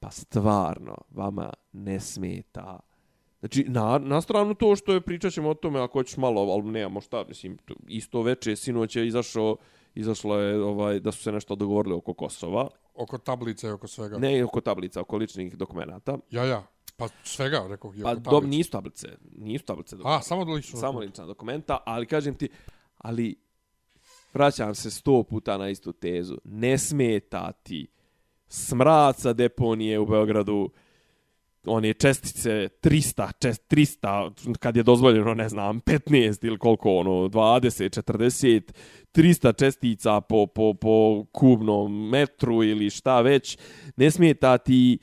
pa 0.00 0.10
stvarno, 0.10 0.94
vama 1.10 1.52
ne 1.72 2.00
smeta. 2.00 2.80
Znači, 3.40 3.64
na, 3.68 3.98
na 3.98 4.20
stranu 4.20 4.54
to 4.54 4.76
što 4.76 4.92
je, 4.92 5.00
pričat 5.00 5.32
ćemo 5.32 5.48
o 5.48 5.54
tome, 5.54 5.80
ako 5.80 5.98
hoćeš 5.98 6.16
malo, 6.16 6.40
ali 6.40 6.62
nemamo 6.62 7.00
šta, 7.00 7.24
mislim, 7.28 7.58
isto 7.88 8.22
veče, 8.22 8.56
sinoć 8.56 8.96
je 8.96 9.06
izašao, 9.06 9.56
izašlo 9.94 10.38
je 10.38 10.62
ovaj, 10.62 11.00
da 11.00 11.12
su 11.12 11.22
se 11.22 11.32
nešto 11.32 11.54
dogovorili 11.54 11.94
oko 11.94 12.14
Kosova. 12.14 12.68
Oko 12.94 13.18
tablice 13.18 13.66
i 13.66 13.70
oko 13.70 13.88
svega. 13.88 14.18
Ne, 14.18 14.44
oko 14.44 14.60
tablica, 14.60 15.00
oko 15.00 15.16
ličnih 15.16 15.56
dokumenta. 15.56 16.18
Ja, 16.30 16.44
ja. 16.44 16.66
Pa 17.00 17.08
svega, 17.24 17.66
rekao 17.68 17.92
je. 17.94 18.02
Pa 18.02 18.14
do, 18.14 18.40
nisu 18.40 18.70
tablice, 18.70 19.08
nisu 19.36 19.64
tablice. 19.64 19.96
A, 20.04 20.22
samo 20.22 20.54
lično. 20.54 20.80
Samo 20.80 20.98
lična 20.98 21.26
dokumenta, 21.26 21.78
ali 21.86 22.06
kažem 22.06 22.34
ti, 22.34 22.48
ali 22.98 23.36
vraćam 24.34 24.74
se 24.74 24.90
sto 24.90 25.22
puta 25.22 25.56
na 25.56 25.68
istu 25.68 25.92
tezu. 25.92 26.36
Ne 26.44 26.78
smeta 26.78 27.52
ti 27.52 27.86
smraca 28.48 29.32
deponije 29.32 29.98
u 29.98 30.06
Beogradu, 30.06 30.70
one 31.66 31.92
čestice 31.92 32.68
300, 32.82 33.32
čest, 33.40 33.62
300, 33.70 34.56
kad 34.58 34.76
je 34.76 34.82
dozvoljeno, 34.82 35.34
ne 35.34 35.48
znam, 35.48 35.80
15 35.80 36.46
ili 36.46 36.58
koliko, 36.58 36.96
ono, 36.96 37.10
20, 37.10 38.02
40, 38.02 38.72
300 39.14 39.58
čestica 39.58 40.20
po, 40.20 40.46
po, 40.46 40.74
po 40.74 41.24
kubnom 41.32 42.08
metru 42.08 42.64
ili 42.64 42.90
šta 42.90 43.20
već, 43.20 43.58
ne 43.96 44.10
smeta 44.10 44.58
ti 44.58 44.98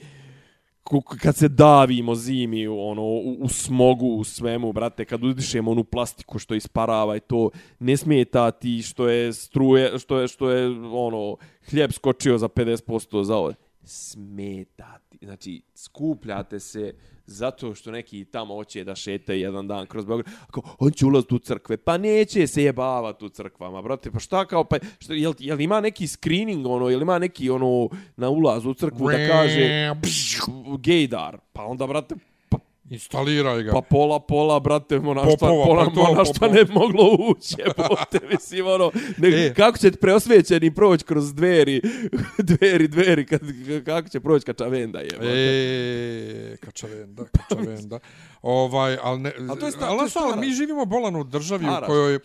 kad 1.21 1.36
se 1.36 1.47
davimo 1.47 2.15
zimi 2.15 2.67
ono 2.67 3.04
u, 3.04 3.38
u 3.39 3.50
smogu 3.50 4.08
u 4.08 4.23
svemu 4.23 4.73
brate 4.73 5.06
kad 5.06 5.23
udišemo 5.23 5.71
onu 5.71 5.84
plastiku 5.84 6.39
što 6.39 6.56
isparava 6.56 7.15
i 7.15 7.19
to 7.19 7.50
ne 7.80 7.97
smeta 7.97 8.52
ti 8.52 8.82
što 8.82 9.10
je 9.10 9.34
struje 9.34 10.00
što 10.00 10.19
je 10.19 10.28
što 10.28 10.50
je 10.50 10.67
ono 10.93 11.38
hljeb 11.69 11.91
skočio 11.91 12.38
za 12.38 12.47
50% 12.47 13.23
za 13.23 13.36
ovo 13.36 13.54
smeta 13.88 15.00
ti 15.10 15.17
znači 15.21 15.62
skupljate 15.76 16.60
se 16.60 16.93
zato 17.26 17.76
što 17.76 17.91
neki 17.91 18.26
tamo 18.26 18.56
hoće 18.56 18.84
da 18.84 18.95
šete 18.95 19.39
jedan 19.39 19.67
dan 19.67 19.86
kroz 19.86 20.06
Beograd. 20.06 20.36
Ako 20.47 20.62
on 20.80 20.91
će 20.91 21.06
ulaziti 21.06 21.36
u 21.36 21.39
crkve, 21.39 21.78
pa 21.78 21.97
neće 21.97 22.47
se 22.47 22.63
jebavati 22.63 23.26
u 23.26 23.30
crkvama, 23.30 23.82
brate. 23.82 24.12
Pa 24.12 24.19
šta 24.19 24.45
kao, 24.45 24.63
pa, 24.63 24.78
što, 25.00 25.13
jel, 25.13 25.34
jel 25.39 25.62
ima 25.62 25.82
neki 25.82 26.08
screening, 26.08 26.67
ono, 26.67 26.89
jel 26.89 27.02
ima 27.02 27.19
neki, 27.19 27.50
ono, 27.50 27.89
na 28.15 28.30
ulaz 28.30 28.65
u 28.65 28.73
crkvu 28.73 29.12
da 29.12 29.28
kaže 29.28 29.93
gaydar? 30.78 31.38
Pa 31.54 31.65
onda, 31.65 31.88
brate, 31.88 32.15
Instaliraj 32.89 33.63
ga. 33.63 33.71
Pa 33.71 33.82
pola, 33.82 34.19
pola, 34.19 34.60
brate, 34.60 35.00
mo 35.00 35.13
na 35.13 35.21
šta, 35.21 35.38
pola, 35.47 35.86
pa 35.86 35.91
to, 35.91 36.13
na 36.15 36.26
šta 36.26 36.47
ne 36.47 36.63
moglo 36.69 37.17
ući, 37.30 37.56
jebote, 37.65 38.19
mislim, 38.32 38.67
ono, 38.67 38.91
ne, 39.17 39.30
e. 39.30 39.54
kako 39.54 39.78
će 39.78 39.91
preosvećeni 39.91 40.76
proći 40.76 41.04
kroz 41.06 41.34
dveri, 41.34 41.82
dveri, 42.50 42.88
dveri, 42.88 43.26
kad, 43.26 43.41
kako 43.86 44.10
će 44.10 44.19
proći 44.19 44.45
kačavenda, 44.45 45.00
jebote. 45.00 45.28
E, 45.28 46.58
kačavenda, 46.58 47.23
kačavenda. 47.50 48.00
ovaj, 48.41 48.97
ali 49.02 49.19
ne, 49.19 49.32
a 49.50 49.56
to 49.56 49.65
je 49.65 49.71
sta, 49.71 49.86
ali, 49.86 50.12
to 50.12 50.19
je 50.19 50.34
ali, 50.34 50.47
mi 50.47 50.54
živimo 50.54 50.86
bolano 50.86 51.19
u 51.19 51.23
državi 51.23 51.65
Araš. 51.65 51.84
u 51.84 51.86
kojoj 51.88 52.19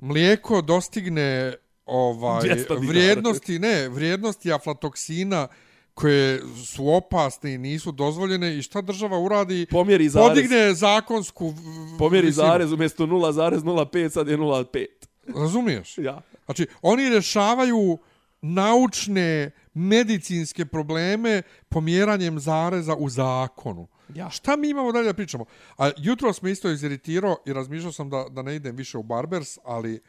mlijeko 0.00 0.62
dostigne 0.62 1.54
ovaj 1.86 2.42
vrijednosti, 2.78 3.58
ne, 3.58 3.88
vrijednosti 3.88 4.52
aflatoksina, 4.52 5.48
koje 5.94 6.40
su 6.66 6.88
opasne 6.88 7.54
i 7.54 7.58
nisu 7.58 7.92
dozvoljene 7.92 8.58
i 8.58 8.62
šta 8.62 8.80
država 8.80 9.18
uradi? 9.18 9.66
Pomjeri 9.70 10.08
zarez. 10.08 10.28
Podigne 10.28 10.74
zakonsku... 10.74 11.54
Pomjeri 11.98 12.26
visinu. 12.26 12.46
zarez 12.46 12.72
umjesto 12.72 13.06
0,05, 13.06 14.08
sad 14.08 14.28
je 14.28 14.38
0,5. 14.38 14.86
Razumiješ? 15.34 15.98
ja. 15.98 16.20
Znači, 16.44 16.66
oni 16.82 17.08
rešavaju 17.08 17.98
naučne 18.42 19.50
medicinske 19.74 20.66
probleme 20.66 21.42
pomjeranjem 21.68 22.40
zareza 22.40 22.94
u 22.94 23.08
zakonu. 23.08 23.88
Ja. 24.14 24.30
Šta 24.30 24.56
mi 24.56 24.68
imamo 24.68 24.92
dalje 24.92 25.06
da 25.06 25.12
pričamo? 25.12 25.44
A 25.78 25.90
jutro 25.96 26.32
smo 26.32 26.48
isto 26.48 26.70
iziritirao 26.70 27.36
i 27.46 27.52
razmišljao 27.52 27.92
sam 27.92 28.10
da, 28.10 28.26
da 28.30 28.42
ne 28.42 28.56
idem 28.56 28.76
više 28.76 28.98
u 28.98 29.02
Barbers, 29.02 29.58
ali 29.64 30.00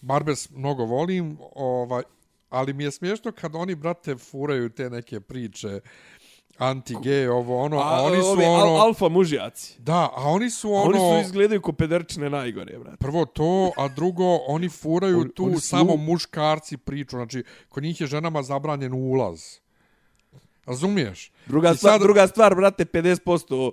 Barbers 0.00 0.50
mnogo 0.50 0.84
volim. 0.84 1.38
Ovaj, 1.54 2.02
ali 2.50 2.72
mi 2.72 2.84
je 2.84 2.90
smiješno 2.90 3.32
kad 3.32 3.54
oni, 3.54 3.74
brate, 3.74 4.16
furaju 4.16 4.68
te 4.70 4.90
neke 4.90 5.20
priče 5.20 5.80
anti-gay, 6.58 7.28
ovo, 7.28 7.58
ono, 7.58 7.78
a, 7.78 7.82
A, 7.90 8.02
oni 8.02 8.16
su 8.16 8.26
ovi 8.26 8.44
ono... 8.44 8.54
al, 8.56 8.76
alfa 8.78 9.08
mužjaci. 9.08 9.76
Da, 9.78 9.94
a 10.06 10.22
oni 10.22 10.50
su 10.50 10.72
ono... 10.72 10.82
Oni 10.84 10.98
su 10.98 11.26
izgledaju 11.26 11.60
ko 11.62 11.72
pederčine 11.72 12.30
najgore, 12.30 12.78
brate. 12.78 12.96
Prvo 12.96 13.24
to, 13.24 13.72
a 13.76 13.88
drugo, 13.88 14.36
oni 14.38 14.68
furaju 14.68 15.20
Oni- 15.20 15.30
tu 15.30 15.44
oni 15.44 15.54
su- 15.54 15.60
samo 15.60 15.96
muškarci 15.96 16.76
priču. 16.76 17.16
Znači, 17.16 17.42
kod 17.68 17.82
njih 17.82 18.00
je 18.00 18.06
ženama 18.06 18.42
zabranjen 18.42 18.92
ulaz. 18.94 19.42
Razumiješ? 20.66 21.32
Druga 21.46 21.70
I 21.70 21.76
stvar, 21.76 21.92
sad- 21.92 22.00
druga 22.00 22.26
stvar, 22.26 22.54
brate, 22.54 22.84
50% 22.84 23.72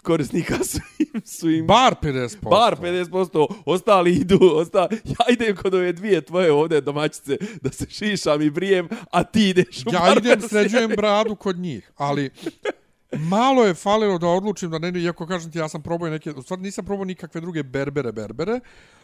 korisnika 0.00 0.54
su 0.70 0.78
im, 0.98 1.22
su 1.24 1.50
im 1.50 1.66
Bar 1.66 1.94
50%. 2.02 2.36
bar 2.50 2.76
50%, 2.76 3.54
ostali 3.66 4.14
idu, 4.14 4.38
ostali, 4.54 5.00
ja 5.04 5.32
idem 5.32 5.56
kod 5.56 5.74
ove 5.74 5.92
dvije 5.92 6.20
tvoje 6.20 6.52
ovdje 6.52 6.80
domaćice 6.80 7.36
da 7.62 7.72
se 7.72 7.86
šišam 7.90 8.42
i 8.42 8.50
brijem, 8.50 8.88
a 9.10 9.24
ti 9.24 9.48
ideš 9.48 9.86
u 9.86 9.90
Ja 9.92 10.14
idem, 10.18 10.40
sređujem 10.50 10.90
bradu 10.96 11.34
kod 11.34 11.58
njih, 11.58 11.90
ali 11.96 12.30
malo 13.18 13.64
je 13.64 13.74
falilo 13.74 14.18
da 14.18 14.26
odlučim 14.26 14.70
da 14.70 14.78
ne, 14.78 15.00
iako 15.00 15.26
kažem 15.26 15.52
ti, 15.52 15.58
ja 15.58 15.68
sam 15.68 15.82
probao 15.82 16.10
neke, 16.10 16.30
u 16.30 16.42
stvari 16.42 16.62
nisam 16.62 16.84
probao 16.84 17.04
nikakve 17.04 17.40
druge 17.40 17.62
berbere, 17.62 18.12
berbere, 18.12 18.60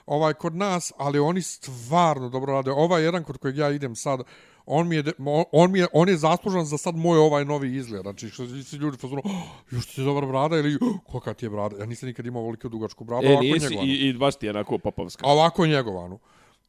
ovaj, 0.07 0.35
kod 0.35 0.55
nas, 0.55 0.93
ali 0.97 1.19
oni 1.19 1.43
stvarno 1.43 2.29
dobro 2.29 2.53
rade. 2.53 2.71
Ovaj 2.71 3.03
jedan 3.03 3.25
kod 3.25 3.39
kojeg 3.39 3.57
ja 3.57 3.71
idem 3.71 3.97
sad, 3.97 4.21
on 4.67 4.89
mi 4.89 4.97
je, 4.97 5.05
on, 5.53 5.73
mi 5.73 5.79
je, 5.79 5.87
on 5.93 6.09
je 6.09 6.17
zaslužan 6.17 6.65
za 6.65 6.79
sad 6.79 6.97
moj 6.97 7.19
ovaj 7.19 7.45
novi 7.45 7.77
izgled. 7.77 8.03
Znači, 8.03 8.29
što 8.29 8.47
svi 8.47 8.77
ljudi 8.77 8.97
fazonu, 8.97 9.23
oh, 9.25 9.33
još 9.71 9.95
ti 9.95 10.01
je 10.01 10.05
dobra 10.05 10.27
brada 10.27 10.57
ili 10.57 10.79
oh, 10.81 10.97
kolika 11.07 11.35
ti 11.35 11.47
je 11.47 11.51
brada. 11.51 11.77
Ja 11.77 11.87
nisam 11.87 12.07
nikad 12.07 12.27
imao 12.27 12.43
ovoliko 12.43 12.69
dugačku 12.69 13.05
bradu, 13.05 13.27
E, 13.27 13.31
ovako 13.31 13.45
njegovanu. 13.45 13.83
i, 13.89 14.09
i 14.09 14.13
baš 14.13 14.37
ti 14.37 14.47
je 14.47 14.51
onako 14.51 14.79
popovska. 14.79 15.27
A 15.27 15.33
ovako 15.33 15.67
njegovanu. 15.67 16.19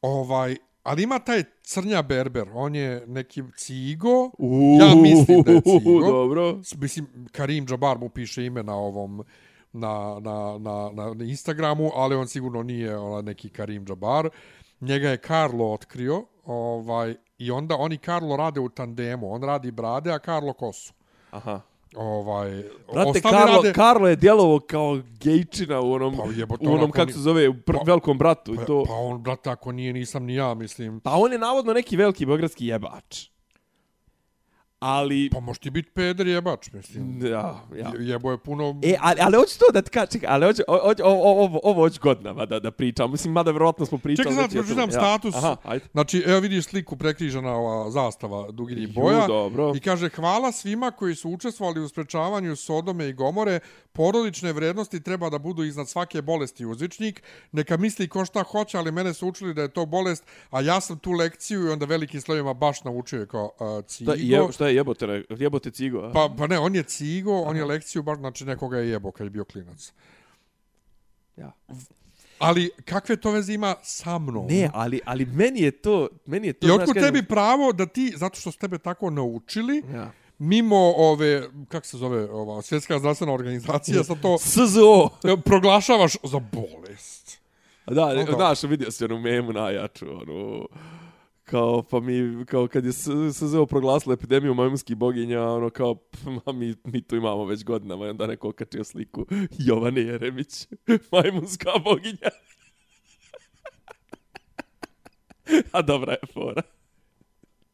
Ovaj, 0.02 0.56
ali 0.88 1.02
ima 1.02 1.18
taj 1.18 1.44
crnja 1.62 2.02
berber, 2.02 2.48
on 2.54 2.74
je 2.74 3.06
neki 3.06 3.42
cigo, 3.56 4.30
ja 4.80 4.94
mislim 5.02 5.42
da 5.42 5.52
je 5.52 5.60
cigo. 5.60 6.00
Dobro. 6.12 6.60
Mislim, 6.76 7.06
Karim 7.32 7.66
Džabar 7.66 7.98
mu 7.98 8.08
piše 8.08 8.44
ime 8.44 8.62
na 8.62 8.76
ovom, 8.76 9.24
na, 9.72 10.18
na, 10.20 10.58
na, 10.58 10.90
na, 10.92 11.14
na 11.14 11.24
Instagramu, 11.24 11.90
ali 11.94 12.14
on 12.14 12.28
sigurno 12.28 12.62
nije 12.62 12.96
ona, 12.96 13.22
neki 13.22 13.50
Karim 13.50 13.86
Džabar. 13.86 14.28
Njega 14.80 15.08
je 15.08 15.16
Karlo 15.16 15.72
otkrio, 15.72 16.24
ovaj, 16.44 17.14
i 17.38 17.50
onda 17.50 17.76
oni 17.76 17.98
Karlo 17.98 18.36
rade 18.36 18.60
u 18.60 18.68
tandemu. 18.68 19.32
On 19.32 19.42
radi 19.42 19.70
brade, 19.70 20.12
a 20.12 20.18
Karlo 20.18 20.52
kosu. 20.52 20.92
Aha. 21.30 21.60
Ovaj, 21.96 22.62
Brate, 22.92 23.20
Karlo, 23.22 23.56
rade- 23.56 23.72
Karlo 23.72 24.08
je 24.08 24.16
djelovo 24.16 24.60
kao 24.60 24.98
gejčina 25.20 25.80
u 25.80 25.92
onom, 25.92 26.16
Pa 26.16 26.22
jebote, 26.32 26.68
u 26.68 26.72
onom 26.72 26.90
kako 26.90 27.06
ni- 27.06 27.12
se 27.12 27.18
zove, 27.18 27.48
u 27.48 27.54
pr 27.56 27.72
Pa- 27.72 27.82
velikom 27.82 28.18
bratu. 28.18 28.54
Pa, 28.56 28.62
i 28.62 28.66
to. 28.66 28.84
pa 28.86 28.94
on, 28.94 29.22
brate, 29.22 29.50
ako 29.50 29.72
nije, 29.72 29.92
nisam 29.92 30.24
ni 30.24 30.34
ja, 30.34 30.54
mislim. 30.54 31.00
Pa 31.00 31.12
on 31.12 31.32
je 31.32 31.38
navodno 31.38 31.72
neki 31.72 31.96
veliki 31.96 32.26
beogradski 32.26 32.66
jebač. 32.66 33.28
Ali, 34.80 35.30
Pa 35.32 35.40
možeš 35.40 35.58
ti 35.58 35.70
biti 35.70 35.90
peder 35.90 36.26
jebač, 36.26 36.72
mislim. 36.72 37.26
ja, 37.26 37.30
ja. 37.74 37.88
Je- 37.90 38.08
Jebo 38.08 38.30
je 38.30 38.38
puno... 38.38 38.80
E, 38.82 38.94
ali, 39.00 39.20
ali 39.20 39.36
hoću 39.36 39.58
to 39.58 39.72
da 39.72 39.82
ti 39.82 39.90
kažem, 39.90 40.08
čekaj, 40.10 40.28
ali 40.28 40.46
hoću, 40.46 40.62
hoću, 40.82 41.02
ovo, 41.04 41.22
ovo, 41.34 41.60
ovo 41.62 41.82
hoću 41.82 42.00
godinama 42.00 42.46
da, 42.46 42.60
da 42.60 42.70
pričam. 42.70 43.10
Mislim, 43.10 43.32
mada 43.32 43.50
vjerojatno 43.50 43.86
smo 43.86 43.98
pričali. 43.98 44.28
Čekaj, 44.28 44.42
već 44.42 44.52
je 44.52 44.56
to- 44.56 44.62
pročitam 44.62 44.88
ja. 44.88 44.92
status. 44.92 45.34
Aha, 45.36 45.56
ajde. 45.64 45.84
Znači, 45.92 46.22
evo 46.26 46.40
vidiš 46.40 46.64
sliku 46.64 46.96
prekrižena 46.96 47.52
ova 47.52 47.90
zastava 47.90 48.50
duginih 48.50 48.84
Ju, 48.86 48.92
boja. 48.92 49.26
dobro. 49.26 49.72
I 49.76 49.80
kaže, 49.80 50.08
hvala 50.08 50.52
svima 50.52 50.90
koji 50.90 51.14
su 51.14 51.30
učestvovali 51.30 51.80
u 51.80 51.88
sprečavanju 51.88 52.56
Sodome 52.56 53.08
i 53.08 53.12
Gomore. 53.12 53.60
Porodične 53.92 54.52
vrednosti 54.52 55.00
treba 55.00 55.30
da 55.30 55.38
budu 55.38 55.64
iznad 55.64 55.88
svake 55.88 56.22
bolesti 56.22 56.66
uzvičnik. 56.66 57.22
Neka 57.52 57.76
misli 57.76 58.08
ko 58.08 58.24
šta 58.24 58.42
hoće, 58.42 58.78
ali 58.78 58.92
mene 58.92 59.14
su 59.14 59.28
učili 59.28 59.54
da 59.54 59.62
je 59.62 59.68
to 59.68 59.86
bolest, 59.86 60.22
a 60.50 60.60
ja 60.60 60.80
sam 60.80 60.98
tu 60.98 61.12
lekciju 61.12 61.66
i 61.66 61.70
onda 61.70 61.86
velikim 61.86 62.20
slovima 62.20 62.54
baš 62.54 62.84
naučio 62.84 63.26
kao 63.26 63.50
uh, 63.78 63.84
cigo. 63.84 64.12
Šta, 64.12 64.20
je, 64.20 64.52
šta 64.52 64.67
je 64.68 64.74
jebote, 64.74 65.06
jebote 65.30 65.70
cigo? 65.70 65.98
a? 66.00 66.12
Pa, 66.12 66.30
pa 66.38 66.46
ne, 66.46 66.58
on 66.58 66.74
je 66.74 66.82
cigo, 66.84 67.32
on 67.34 67.56
je 67.56 67.64
lekciju 67.64 68.02
baš, 68.02 68.18
znači 68.18 68.44
nekoga 68.44 68.78
je 68.78 68.88
jebo 68.88 69.10
kad 69.10 69.26
je 69.26 69.30
bio 69.30 69.44
klinac. 69.44 69.92
Ja. 71.36 71.52
Ali 72.38 72.70
kakve 72.84 73.16
to 73.16 73.30
veze 73.30 73.54
ima 73.54 73.74
sa 73.82 74.18
mnom? 74.18 74.46
Ne, 74.46 74.70
ali, 74.74 75.00
ali 75.04 75.26
meni 75.26 75.60
je 75.60 75.70
to, 75.72 76.08
meni 76.26 76.46
je 76.46 76.52
to, 76.52 76.66
I 76.66 76.70
otkud 76.70 76.94
kažem- 76.94 77.02
tebi 77.04 77.22
pravo 77.24 77.72
da 77.72 77.86
ti, 77.86 78.12
zato 78.16 78.40
što 78.40 78.52
su 78.52 78.58
tebe 78.58 78.78
tako 78.78 79.10
naučili, 79.10 79.82
Ja. 79.94 80.10
mimo 80.38 80.76
ove, 80.88 81.42
kako 81.68 81.86
se 81.86 81.96
zove, 81.96 82.24
ova 82.24 82.62
svjetska 82.62 82.98
zdravstvena 82.98 83.32
organizacija, 83.32 84.04
sa 84.04 84.14
to 84.14 84.38
SZO. 84.38 85.10
e, 85.24 85.36
proglašavaš 85.38 86.16
za 86.24 86.40
bolest. 86.42 87.38
Da, 87.86 88.04
Onda- 88.06 88.32
znaš, 88.32 88.62
vidio 88.62 88.90
si 88.90 89.04
onu 89.04 89.18
memu 89.18 89.52
najjaču, 89.52 90.06
onu, 90.12 90.68
kao, 91.50 91.82
pa 91.82 92.00
mi, 92.00 92.44
kao 92.46 92.68
kad 92.68 92.84
je 92.84 92.92
S- 92.92 93.08
SZO 93.34 93.66
proglasila 93.66 94.14
epidemiju 94.14 94.54
majmunskih 94.54 94.96
boginja, 94.96 95.42
ono 95.42 95.70
kao, 95.70 95.94
p- 95.94 96.18
ma 96.46 96.52
mi, 96.52 96.74
mi 96.84 97.02
tu 97.02 97.16
imamo 97.16 97.44
već 97.44 97.64
godinama, 97.64 98.06
i 98.06 98.08
onda 98.08 98.26
neko 98.26 98.48
okačio 98.48 98.84
sliku 98.84 99.26
Jovane 99.58 100.00
Jeremić, 100.00 100.66
majmunska 101.12 101.70
boginja. 101.84 102.30
A 105.72 105.82
dobra 105.82 106.12
je 106.12 106.26
fora. 106.32 106.62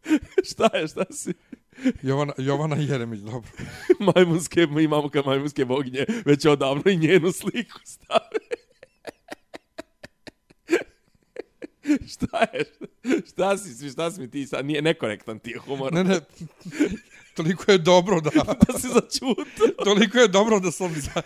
šta 0.51 0.77
je, 0.77 0.89
šta 0.89 1.05
si? 1.11 1.35
Jovana, 2.03 2.33
Jovana 2.39 2.77
Jeremić, 2.77 3.21
dobro. 3.21 3.51
majmunske, 4.15 4.67
mi 4.67 4.83
imamo 4.83 5.09
kao 5.09 5.23
majmunske 5.27 5.65
boginje, 5.65 6.07
već 6.25 6.47
odavno 6.47 6.83
i 6.87 6.97
njenu 6.97 7.33
sliku 7.33 7.81
stave. 7.85 8.44
šta 12.13 12.47
je? 12.53 12.65
Šta 13.29 13.59
si, 13.59 13.91
šta 13.91 14.11
si 14.11 14.21
mi 14.21 14.31
ti 14.31 14.47
sad? 14.47 14.67
Nije 14.67 14.83
nekorektan 14.83 15.39
ti 15.39 15.51
je 15.51 15.59
humor. 15.59 15.93
Ne, 15.93 16.05
ne, 16.05 16.21
toliko 17.35 17.73
je 17.73 17.79
dobro 17.79 18.21
da... 18.21 18.31
da 18.67 18.79
si 18.79 18.89
začutao. 18.89 19.85
Toliko 19.85 20.19
je 20.19 20.29
dobro 20.29 20.61
da 20.61 20.71
sam 20.71 20.95
za... 20.95 21.23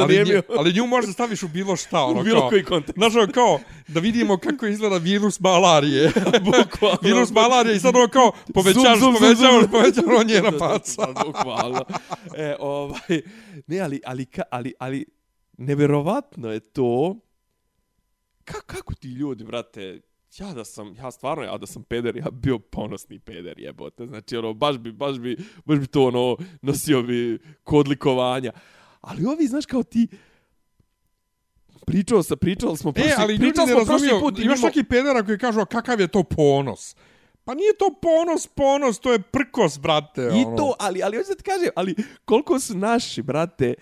ali, 0.00 0.24
nju, 0.24 0.42
ali 0.56 0.72
nju 0.72 0.86
možeš 0.86 1.06
da 1.06 1.12
staviš 1.12 1.42
u 1.42 1.48
bilo 1.48 1.76
šta. 1.76 2.04
Ono, 2.04 2.20
U 2.20 2.24
bilo 2.24 2.40
kao, 2.40 2.48
koji 2.48 2.64
kontekst. 2.64 2.98
Znaš, 2.98 3.14
ono, 3.14 3.32
kao, 3.32 3.60
da 3.88 4.00
vidimo 4.00 4.36
kako 4.36 4.66
izgleda 4.66 4.96
virus 4.96 5.40
malarije. 5.40 6.12
Bukvalno. 6.44 6.98
virus 7.02 7.30
malarije 7.30 7.76
i 7.76 7.80
sad 7.80 7.96
ono 7.96 8.08
kao, 8.08 8.32
povećaš, 8.54 8.82
povećaš, 9.18 9.70
povećaš, 9.70 10.04
on 10.18 10.26
njena 10.26 10.52
faca. 10.58 11.06
Da, 11.06 11.22
Bukvalno. 11.26 11.84
E, 12.36 12.56
ovaj, 12.60 13.20
ne, 13.66 13.80
ali, 13.80 14.00
ali, 14.04 14.24
ka- 14.24 14.48
ali, 14.50 14.72
ali, 14.78 15.04
neverovatno 15.58 16.52
je 16.52 16.60
to, 16.60 17.16
ka, 18.44 18.60
kako 18.60 18.94
ti 18.94 19.08
ljudi, 19.08 19.44
brate, 19.44 20.00
ja 20.38 20.52
da 20.52 20.64
sam, 20.64 20.94
ja 20.94 21.10
stvarno, 21.10 21.44
ja 21.44 21.58
da 21.58 21.66
sam 21.66 21.82
peder, 21.82 22.16
ja 22.16 22.24
bi 22.24 22.40
bio 22.40 22.58
ponosni 22.58 23.18
peder, 23.18 23.58
jebote. 23.58 24.06
Znači, 24.06 24.36
ono, 24.36 24.54
baš 24.54 24.78
bi, 24.78 24.92
baš 24.92 25.18
bi, 25.18 25.36
baš 25.64 25.78
bi 25.78 25.86
to, 25.86 26.04
ono, 26.04 26.36
nosio 26.62 27.02
bi 27.02 27.38
kod 27.64 27.88
likovanja. 27.88 28.52
Ali 29.00 29.26
ovi, 29.26 29.46
znaš, 29.46 29.66
kao 29.66 29.82
ti, 29.82 30.08
pričao 31.86 32.22
sam, 32.22 32.38
pričali 32.38 32.76
smo 32.76 32.92
prošli, 32.92 33.10
E, 33.10 33.14
ali 33.18 33.38
pričali 33.38 33.68
smo 33.68 33.84
prošli 33.84 34.08
put 34.20 34.38
imaš 34.38 34.46
mimo- 34.46 34.60
svaki 34.60 34.84
pedera 34.84 35.22
koji 35.24 35.38
kažu, 35.38 35.64
kakav 35.66 36.00
je 36.00 36.08
to 36.08 36.22
ponos? 36.22 36.96
Pa 37.44 37.54
nije 37.54 37.76
to 37.78 37.94
ponos, 38.02 38.46
ponos, 38.46 38.98
to 38.98 39.12
je 39.12 39.18
prkos, 39.22 39.78
brate. 39.80 40.22
I 40.22 40.44
ono. 40.46 40.56
to, 40.56 40.74
ali, 40.78 41.02
ali 41.02 41.16
hoću 41.16 41.28
da 41.28 41.34
ti 41.34 41.42
kažem, 41.42 41.68
ali 41.76 41.94
koliko 42.24 42.60
su 42.60 42.76
naši, 42.76 43.22
brate, 43.22 43.74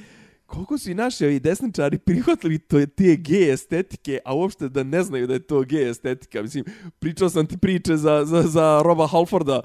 koliko 0.48 0.78
su 0.78 0.90
i 0.90 0.94
naši 0.94 1.24
ovi 1.24 1.40
desničari 1.40 1.98
prihvatili 1.98 2.58
to 2.58 2.78
je 2.78 2.86
te 2.86 3.16
gej 3.16 3.52
estetike, 3.52 4.18
a 4.24 4.34
uopšte 4.34 4.68
da 4.68 4.82
ne 4.82 5.02
znaju 5.02 5.26
da 5.26 5.34
je 5.34 5.46
to 5.46 5.62
gej 5.62 5.90
estetika. 5.90 6.42
Mislim, 6.42 6.64
pričao 6.98 7.28
sam 7.28 7.46
ti 7.46 7.58
priče 7.58 7.96
za, 7.96 8.24
za, 8.24 8.42
za 8.42 8.82
Roba 8.84 9.06
Halforda, 9.06 9.62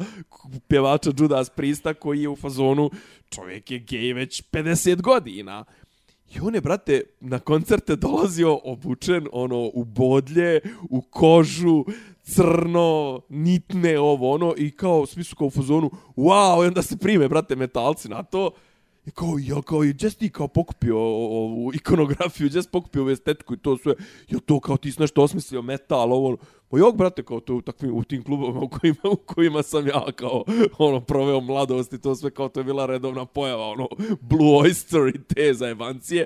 pjevača 0.68 1.12
Judas 1.18 1.50
Prista, 1.50 1.94
koji 1.94 2.22
je 2.22 2.30
u 2.30 2.36
fazonu, 2.36 2.90
čovjek 3.30 3.72
je 3.72 3.80
gej 3.80 4.14
već 4.14 4.44
50 4.52 5.02
godina. 5.02 5.66
I 6.36 6.40
on 6.42 6.56
je, 6.56 6.62
brate, 6.62 7.02
na 7.20 7.40
koncerte 7.40 7.96
dolazio 7.96 8.60
obučen, 8.64 9.28
ono, 9.32 9.72
u 9.74 9.84
bodlje, 9.84 10.60
u 10.90 11.02
kožu, 11.02 11.86
crno, 12.22 13.22
nitne, 13.30 14.00
ovo, 14.00 14.32
ono, 14.32 14.54
i 14.58 14.72
kao, 14.72 15.06
svi 15.06 15.24
su 15.24 15.36
kao 15.36 15.48
u 15.48 15.52
fazonu, 15.52 15.92
wow, 16.16 16.64
i 16.64 16.68
onda 16.68 16.82
se 16.82 16.98
prime, 16.98 17.30
brate, 17.30 17.56
metalci 17.56 18.10
na 18.10 18.24
to. 18.24 18.52
I 19.06 19.12
kao, 19.12 19.38
ja 19.40 19.62
kao, 19.62 19.84
i 19.84 19.96
Jess 20.02 20.18
ti 20.18 20.30
kao 20.30 20.48
pokupio 20.48 20.98
ovu 20.98 21.72
ikonografiju, 21.74 22.50
Jess 22.54 22.68
pokupio 22.68 23.02
ovu 23.02 23.12
estetiku 23.12 23.54
i 23.54 23.58
to 23.58 23.78
sve, 23.78 23.94
ja 24.30 24.40
to 24.40 24.60
kao 24.60 24.78
ti 24.78 24.92
si 24.92 25.02
nešto 25.02 25.24
osmislio, 25.24 25.62
metal, 25.62 26.14
ovo, 26.14 26.28
ono. 26.28 26.38
Pa 26.70 26.78
jok, 26.78 26.96
brate, 26.96 27.24
kao 27.24 27.40
to 27.40 27.56
u, 27.56 27.62
takvim, 27.62 27.96
u 27.96 28.04
tim 28.04 28.24
klubovima 28.24 28.60
u 28.60 28.70
kojima, 28.70 29.00
u 29.12 29.16
kojima 29.16 29.64
sam 29.64 29.88
ja 29.88 30.06
kao, 30.16 30.44
ono, 30.78 31.02
proveo 31.02 31.42
mladost 31.42 31.94
i 31.94 32.02
to 32.02 32.16
sve 32.16 32.32
kao 32.32 32.50
to 32.50 32.60
je 32.60 32.64
bila 32.64 32.86
redovna 32.86 33.26
pojava, 33.26 33.66
ono, 33.68 33.88
Blue 34.22 34.60
Oyster 34.62 35.16
i 35.16 35.24
te 35.24 35.54
zajebancije. 35.54 36.26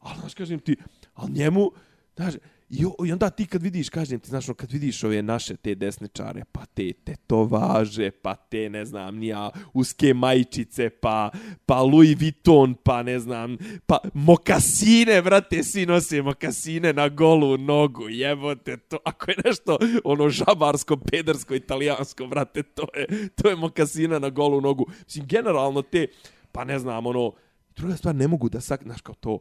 Ali, 0.00 0.20
znaš, 0.20 0.34
kažem 0.34 0.58
ti, 0.58 0.76
ali 1.14 1.32
njemu, 1.32 1.70
znaš, 2.16 2.34
I, 2.70 2.84
o- 2.86 3.06
I 3.06 3.12
onda 3.12 3.30
ti 3.30 3.46
kad 3.46 3.62
vidiš, 3.62 3.88
kažem 3.88 4.20
ti, 4.20 4.28
znaš, 4.28 4.48
ono, 4.48 4.54
kad 4.54 4.72
vidiš 4.72 5.04
ove 5.04 5.22
naše 5.22 5.56
te 5.56 5.74
desničare, 5.74 6.42
pa 6.52 6.66
te 6.66 6.92
tetovaže, 6.92 8.10
pa 8.10 8.34
te, 8.34 8.70
ne 8.70 8.84
znam, 8.84 9.16
nija, 9.16 9.50
uske 9.72 10.14
majčice, 10.14 10.90
pa, 10.90 11.30
pa 11.66 11.80
Louis 11.82 12.16
Vuitton, 12.20 12.74
pa 12.74 13.02
ne 13.02 13.18
znam, 13.18 13.56
pa 13.86 13.98
mokasine, 14.14 15.20
vrate, 15.20 15.62
svi 15.62 15.86
nose 15.86 16.22
mokasine 16.22 16.92
na 16.92 17.08
golu 17.08 17.56
nogu, 17.58 18.08
jebote, 18.08 18.76
to, 18.76 18.98
ako 19.04 19.30
je 19.30 19.36
nešto, 19.44 19.78
ono, 20.04 20.28
žabarsko, 20.28 20.96
pedersko, 20.96 21.54
italijansko, 21.54 22.26
vrate, 22.26 22.62
to 22.62 22.86
je, 22.96 23.28
to 23.28 23.48
je 23.48 23.56
mokasina 23.56 24.18
na 24.18 24.30
golu 24.30 24.60
nogu. 24.60 24.86
Mislim, 25.04 25.26
generalno 25.26 25.82
te, 25.82 26.06
pa 26.52 26.64
ne 26.64 26.78
znam, 26.78 27.06
ono, 27.06 27.32
druga 27.76 27.96
stvar, 27.96 28.14
ne 28.14 28.28
mogu 28.28 28.48
da 28.48 28.60
sak, 28.60 28.82
znaš, 28.82 29.00
kao 29.00 29.14
to, 29.14 29.38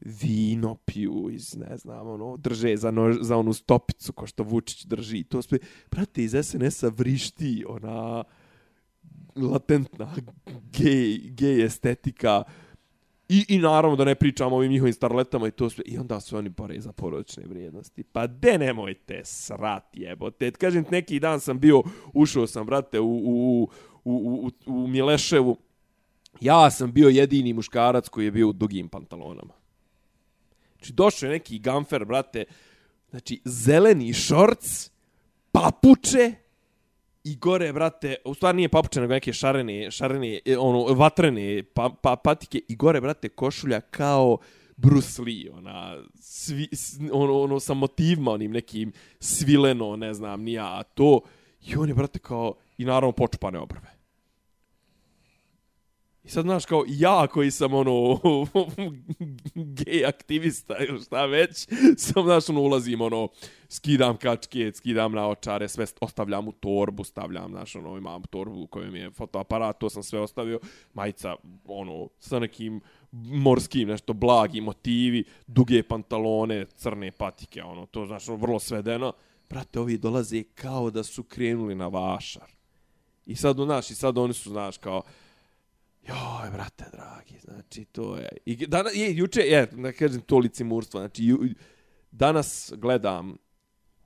vino 0.00 0.74
piju 0.74 1.28
iz, 1.32 1.56
ne 1.56 1.76
znam, 1.76 2.08
ono, 2.08 2.36
drže 2.36 2.76
za, 2.76 2.90
nož, 2.90 3.16
za 3.20 3.36
onu 3.36 3.52
stopicu 3.52 4.12
ko 4.12 4.26
što 4.26 4.42
Vučić 4.42 4.84
drži. 4.84 5.24
To 5.24 5.42
sve, 5.42 5.58
brate, 5.90 6.24
iz 6.24 6.34
SNS-a 6.42 6.88
vrišti 6.88 7.64
ona 7.68 8.24
latentna 9.36 10.14
gej, 10.78 11.18
gej 11.18 11.64
estetika. 11.64 12.42
I, 13.28 13.44
I 13.48 13.58
naravno 13.58 13.96
da 13.96 14.04
ne 14.04 14.14
pričamo 14.14 14.56
o 14.56 14.58
ovim 14.58 14.72
njihovim 14.72 14.92
starletama 14.92 15.48
i 15.48 15.50
to 15.50 15.70
sve. 15.70 15.84
I 15.86 15.98
onda 15.98 16.20
su 16.20 16.36
oni 16.36 16.48
bore 16.48 16.80
za 16.80 16.92
porodične 16.92 17.44
vrijednosti. 17.46 18.02
Pa 18.02 18.26
de 18.26 18.58
nemojte 18.58 19.20
srat 19.24 19.84
jebote. 19.92 20.50
Kažem 20.50 20.84
ti, 20.84 20.90
neki 20.90 21.20
dan 21.20 21.40
sam 21.40 21.58
bio, 21.58 21.82
ušao 22.14 22.46
sam, 22.46 22.66
brate, 22.66 23.00
u, 23.00 23.16
u, 23.16 23.62
u, 23.62 23.68
u, 24.04 24.50
u, 24.66 24.72
u 24.72 24.86
Mileševu. 24.86 25.56
Ja 26.40 26.70
sam 26.70 26.92
bio 26.92 27.08
jedini 27.08 27.52
muškarac 27.52 28.08
koji 28.08 28.24
je 28.24 28.30
bio 28.30 28.48
u 28.48 28.52
dugim 28.52 28.88
pantalonama. 28.88 29.54
Znači, 30.86 30.94
došao 30.94 31.26
je 31.26 31.32
neki 31.32 31.58
gamfer, 31.58 32.04
brate, 32.04 32.44
znači, 33.10 33.40
zeleni 33.44 34.12
šorc, 34.12 34.90
papuče 35.52 36.32
i 37.24 37.36
gore, 37.36 37.72
brate, 37.72 38.16
u 38.24 38.34
stvari 38.34 38.56
nije 38.56 38.68
papuče, 38.68 39.00
nego 39.00 39.12
neke 39.12 39.32
šarene, 39.32 39.90
šarene, 39.90 40.40
e, 40.44 40.56
ono, 40.58 40.94
vatrene 40.94 41.62
pa, 41.74 41.90
pa, 42.02 42.16
patike 42.16 42.60
i 42.68 42.76
gore, 42.76 43.00
brate, 43.00 43.28
košulja 43.28 43.80
kao 43.80 44.38
Bruce 44.76 45.22
Lee, 45.22 45.50
ona, 45.52 45.96
svi, 46.20 46.68
ono, 47.12 47.40
ono, 47.40 47.60
sa 47.60 47.74
motivima, 47.74 48.30
onim 48.30 48.52
nekim 48.52 48.92
svileno, 49.20 49.96
ne 49.96 50.14
znam, 50.14 50.42
nija, 50.42 50.78
a 50.78 50.82
to, 50.82 51.20
i 51.66 51.76
on 51.76 51.88
je, 51.88 51.94
brate, 51.94 52.18
kao, 52.18 52.54
i 52.78 52.84
naravno 52.84 53.12
počupane 53.12 53.58
obrve. 53.58 53.95
I 56.26 56.28
sad, 56.28 56.44
znaš, 56.44 56.66
kao 56.66 56.84
ja 56.88 57.26
koji 57.26 57.50
sam, 57.50 57.74
ono, 57.74 58.20
gej 59.78 60.04
aktivista 60.06 60.74
ili 60.88 61.02
šta 61.02 61.26
već, 61.26 61.68
sam, 61.96 62.24
znaš, 62.24 62.48
ono, 62.48 62.60
ulazim, 62.60 63.00
ono, 63.00 63.28
skidam 63.68 64.16
kačke, 64.16 64.72
skidam 64.74 65.12
naočare, 65.12 65.68
sve 65.68 65.86
ostavljam 66.00 66.48
u 66.48 66.52
torbu, 66.52 67.04
stavljam, 67.04 67.50
znaš, 67.50 67.76
ono, 67.76 67.96
imam 67.96 68.22
torbu 68.22 68.62
u 68.62 68.66
kojoj 68.66 68.90
mi 68.90 68.98
je 68.98 69.10
fotoaparat, 69.10 69.78
to 69.78 69.90
sam 69.90 70.02
sve 70.02 70.20
ostavio, 70.20 70.60
majica, 70.94 71.34
ono, 71.64 72.08
sa 72.18 72.38
nekim 72.38 72.80
morskim, 73.12 73.88
nešto, 73.88 74.12
blagi 74.12 74.60
motivi, 74.60 75.24
duge 75.46 75.82
pantalone, 75.82 76.66
crne 76.66 77.12
patike, 77.12 77.62
ono, 77.62 77.86
to, 77.86 78.06
znaš, 78.06 78.28
ono, 78.28 78.38
vrlo 78.38 78.58
svedeno. 78.58 79.12
Brate, 79.50 79.80
ovi 79.80 79.98
dolaze 79.98 80.42
kao 80.42 80.90
da 80.90 81.02
su 81.02 81.22
krenuli 81.22 81.74
na 81.74 81.88
vašar. 81.88 82.50
I 83.26 83.36
sad, 83.36 83.56
znaš, 83.56 83.90
i 83.90 83.94
sad 83.94 84.18
oni 84.18 84.32
su, 84.32 84.50
znaš, 84.50 84.78
kao, 84.78 85.02
Joj, 86.08 86.50
brate, 86.52 86.84
dragi, 86.92 87.38
znači, 87.40 87.84
to 87.84 88.16
je... 88.16 88.28
I 88.44 88.66
danas, 88.66 88.92
je, 88.94 89.16
juče, 89.16 89.40
je, 89.40 89.66
da 89.66 89.92
kažem, 89.92 90.20
to 90.20 90.38
licimurstvo, 90.38 91.00
znači, 91.00 91.24
ju, 91.24 91.38
danas 92.10 92.72
gledam, 92.76 93.36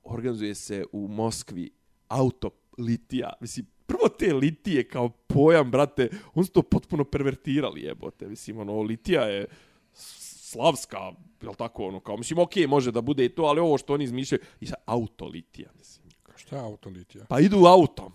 organizuje 0.02 0.54
se 0.54 0.84
u 0.92 1.08
Moskvi 1.08 1.70
auto 2.08 2.50
litija, 2.78 3.32
mislim, 3.40 3.66
prvo 3.86 4.08
te 4.08 4.32
litije 4.32 4.88
kao 4.88 5.08
pojam, 5.08 5.70
brate, 5.70 6.10
on 6.34 6.44
su 6.44 6.52
to 6.52 6.62
potpuno 6.62 7.04
pervertirali, 7.04 7.82
jebote, 7.82 8.28
mislim, 8.28 8.58
ono, 8.58 8.82
litija 8.82 9.22
je 9.22 9.46
slavska, 9.92 11.12
jel 11.42 11.54
tako, 11.54 11.86
ono, 11.86 12.00
kao, 12.00 12.16
mislim, 12.16 12.38
okej, 12.38 12.66
može 12.66 12.92
da 12.92 13.00
bude 13.00 13.24
i 13.24 13.28
to, 13.28 13.42
ali 13.42 13.60
ovo 13.60 13.78
što 13.78 13.94
oni 13.94 14.04
izmišljaju, 14.04 14.40
i 14.60 14.66
sad, 14.66 14.78
auto 14.86 15.26
litija, 15.26 15.70
mislim. 15.78 16.10
Šta 16.36 16.56
je 16.56 16.62
autolitija? 16.62 17.24
Pa 17.28 17.40
idu 17.40 17.64
autom. 17.66 18.12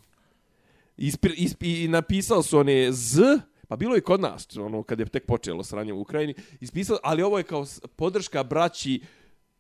Ispir, 0.98 1.34
isp, 1.38 1.64
I 1.64 1.88
napisali 1.88 2.44
su 2.44 2.60
one 2.60 2.92
Z, 2.92 3.22
pa 3.68 3.76
bilo 3.76 3.96
je 3.96 4.02
kod 4.02 4.22
nas, 4.22 4.58
ono, 4.58 4.84
kad 4.84 5.00
je 5.00 5.06
tek 5.06 5.26
počelo 5.26 5.64
sranje 5.64 5.94
u 5.94 6.02
Ukrajini, 6.02 6.34
ispisali, 6.60 7.00
ali 7.04 7.24
ovo 7.24 7.38
je 7.38 7.44
kao 7.44 7.66
podrška 7.96 8.44
braći 8.44 9.02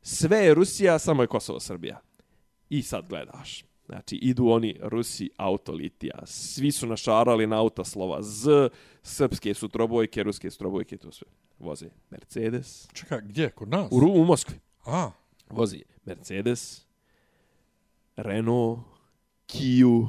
sve 0.02 0.38
je 0.38 0.54
Rusija, 0.54 1.00
samo 1.00 1.24
je 1.24 1.28
Kosovo 1.28 1.60
Srbija. 1.60 2.02
I 2.70 2.82
sad 2.82 3.10
gledaš. 3.10 3.66
Znači, 3.86 4.16
idu 4.16 4.48
oni 4.48 4.80
Rusi 4.82 5.30
autolitija. 5.38 6.26
Svi 6.26 6.72
su 6.72 6.88
našarali 6.88 7.48
na 7.48 7.60
auta 7.60 7.84
slova 7.84 8.22
Z, 8.22 8.70
srpske 9.04 9.54
su 9.54 9.68
trobojke, 9.68 10.24
ruske 10.24 10.52
su 10.52 10.58
trobojke, 10.58 10.98
to 10.98 11.12
sve. 11.12 11.28
Voze 11.60 11.90
Mercedes. 12.10 12.88
Čekaj, 12.94 13.22
gdje? 13.22 13.50
Kod 13.50 13.70
nas? 13.70 13.92
U, 13.92 13.96
u 13.98 14.26
Moskvi. 14.26 14.56
A, 14.86 15.12
Vozi 15.50 15.84
Mercedes, 16.06 16.86
Renault, 18.16 18.80
Kiju, 19.46 20.08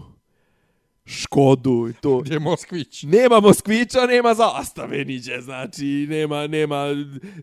Škodu 1.06 1.88
i 1.90 1.92
to. 2.00 2.18
gdje 2.20 2.34
je 2.34 2.40
Moskvić? 2.40 3.02
Nema 3.02 3.40
Moskvića, 3.40 4.06
nema 4.06 4.34
zastave 4.34 5.04
niđe, 5.04 5.40
znači 5.40 6.06
nema, 6.10 6.46
nema, 6.46 6.84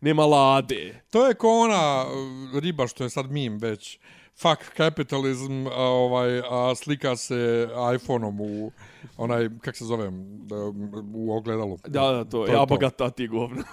nema 0.01 0.25
lade. 0.25 1.01
To 1.09 1.27
je 1.27 1.33
ko 1.33 1.49
ona 1.59 2.05
uh, 2.53 2.59
riba 2.59 2.87
što 2.87 3.03
je 3.03 3.09
sad 3.09 3.31
mim 3.31 3.57
već. 3.57 3.99
Fuck 4.41 4.77
capitalism, 4.77 5.67
a, 5.67 5.81
ovaj, 5.83 6.39
a 6.39 6.75
slika 6.75 7.15
se 7.15 7.67
iPhone-om 7.95 8.41
u 8.41 8.71
onaj, 9.17 9.49
kak 9.61 9.75
se 9.77 9.85
zove, 9.85 10.09
da, 10.43 10.55
u 11.13 11.33
ogledalu. 11.37 11.77
Da, 11.87 12.11
da, 12.11 12.23
to, 12.23 12.45
To 12.45 12.51
ja 12.51 12.59
to. 12.59 12.65
bogata, 12.65 13.09
ti 13.09 13.27
govno. 13.27 13.63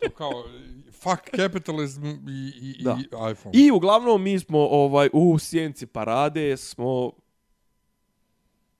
To 0.00 0.10
kao, 0.10 0.44
fuck 0.92 1.36
capitalism 1.36 2.06
i, 2.06 2.52
i, 2.60 2.84
Da. 2.84 2.98
i 3.00 3.32
iPhone. 3.32 3.50
I 3.52 3.70
uglavnom 3.70 4.22
mi 4.22 4.38
smo 4.38 4.58
ovaj 4.58 5.08
u 5.12 5.38
sjenci 5.38 5.86
parade 5.86 6.56
smo 6.56 7.12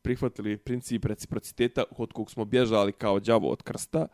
prihvatili 0.06 0.56
princip 0.56 1.04
reciprociteta 1.04 1.84
od 1.98 2.12
kog 2.12 2.30
smo 2.30 2.44
bježali 2.44 2.92
kao 2.92 3.20
đavo 3.20 3.50
od 3.50 3.62
krsta. 3.62 4.06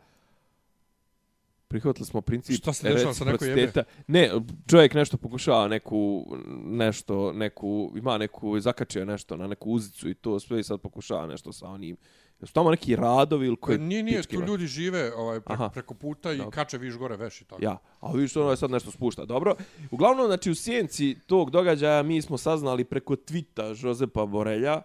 Prihvatili 1.67 2.05
smo 2.05 2.21
princip 2.21 2.57
Šta 2.57 2.73
se 2.73 2.89
dešava 2.89 3.13
sa 3.13 3.25
neko 3.25 3.45
jebe? 3.45 3.61
reciprociteta. 3.61 4.03
Ne, 4.07 4.31
čovjek 4.69 4.93
nešto 4.93 5.17
pokušava 5.17 5.67
neku 5.67 6.25
nešto 6.63 7.33
neku 7.33 7.91
ima 7.95 8.17
neku 8.17 8.59
zakačio 8.59 9.05
nešto 9.05 9.37
na 9.37 9.47
neku 9.47 9.71
uzicu 9.71 10.09
i 10.09 10.13
to 10.13 10.39
sve 10.39 10.59
i 10.59 10.63
sad 10.63 10.81
pokušava 10.81 11.27
nešto 11.27 11.53
sa 11.53 11.67
onim. 11.67 11.97
Jesu 12.41 12.53
tamo 12.53 12.71
neki 12.71 12.95
radovi 12.95 13.47
ili 13.47 13.55
koji 13.55 13.77
Nije, 13.77 14.03
nije, 14.03 14.17
pički 14.17 14.35
tu 14.35 14.43
ljudi 14.45 14.67
žive 14.67 15.13
ovaj, 15.15 15.39
Aha. 15.45 15.69
preko, 15.69 15.93
puta 15.93 16.31
i 16.31 16.37
Dobro. 16.37 16.51
kače 16.51 16.77
viš 16.77 16.97
gore 16.97 17.17
veš 17.17 17.41
i 17.41 17.45
tako. 17.45 17.63
Ja, 17.63 17.77
a 17.99 18.11
vidiš 18.11 18.35
ono 18.35 18.51
je 18.51 18.57
sad 18.57 18.71
nešto 18.71 18.91
spušta. 18.91 19.25
Dobro. 19.25 19.55
Uglavnom, 19.91 20.25
znači 20.25 20.51
u 20.51 20.55
sjenci 20.55 21.17
tog 21.25 21.51
događaja 21.51 22.03
mi 22.03 22.21
smo 22.21 22.37
saznali 22.37 22.83
preko 22.83 23.15
tvita 23.15 23.73
Žozepa 23.73 24.25
Borelja 24.25 24.81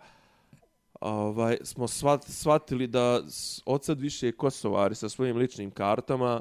ovaj, 1.01 1.57
smo 1.62 1.88
svat, 1.88 2.24
shvatili 2.24 2.86
da 2.86 3.22
od 3.66 3.84
sad 3.84 4.01
više 4.01 4.32
Kosovari 4.32 4.94
sa 4.94 5.09
svojim 5.09 5.36
ličnim 5.36 5.70
kartama 5.70 6.40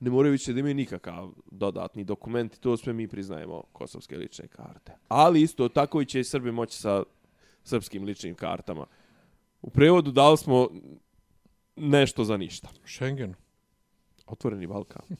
ne 0.00 0.10
moraju 0.10 0.32
više 0.32 0.52
da 0.52 0.60
imaju 0.60 0.74
nikakav 0.74 1.32
dodatni 1.50 2.04
dokument 2.04 2.54
i 2.54 2.60
to 2.60 2.76
sve 2.76 2.92
mi 2.92 3.08
priznajemo 3.08 3.62
kosovske 3.72 4.16
lične 4.16 4.48
karte. 4.48 4.92
Ali 5.08 5.42
isto 5.42 5.68
tako 5.68 6.00
i 6.00 6.06
će 6.06 6.20
i 6.20 6.24
Srbi 6.24 6.52
moći 6.52 6.78
sa 6.78 7.02
srpskim 7.64 8.04
ličnim 8.04 8.34
kartama. 8.34 8.86
U 9.62 9.70
prevodu 9.70 10.10
dali 10.10 10.36
smo 10.36 10.68
nešto 11.76 12.24
za 12.24 12.36
ništa. 12.36 12.68
Schengen. 12.86 13.34
Otvoreni 14.26 14.66
Balkan. 14.66 15.02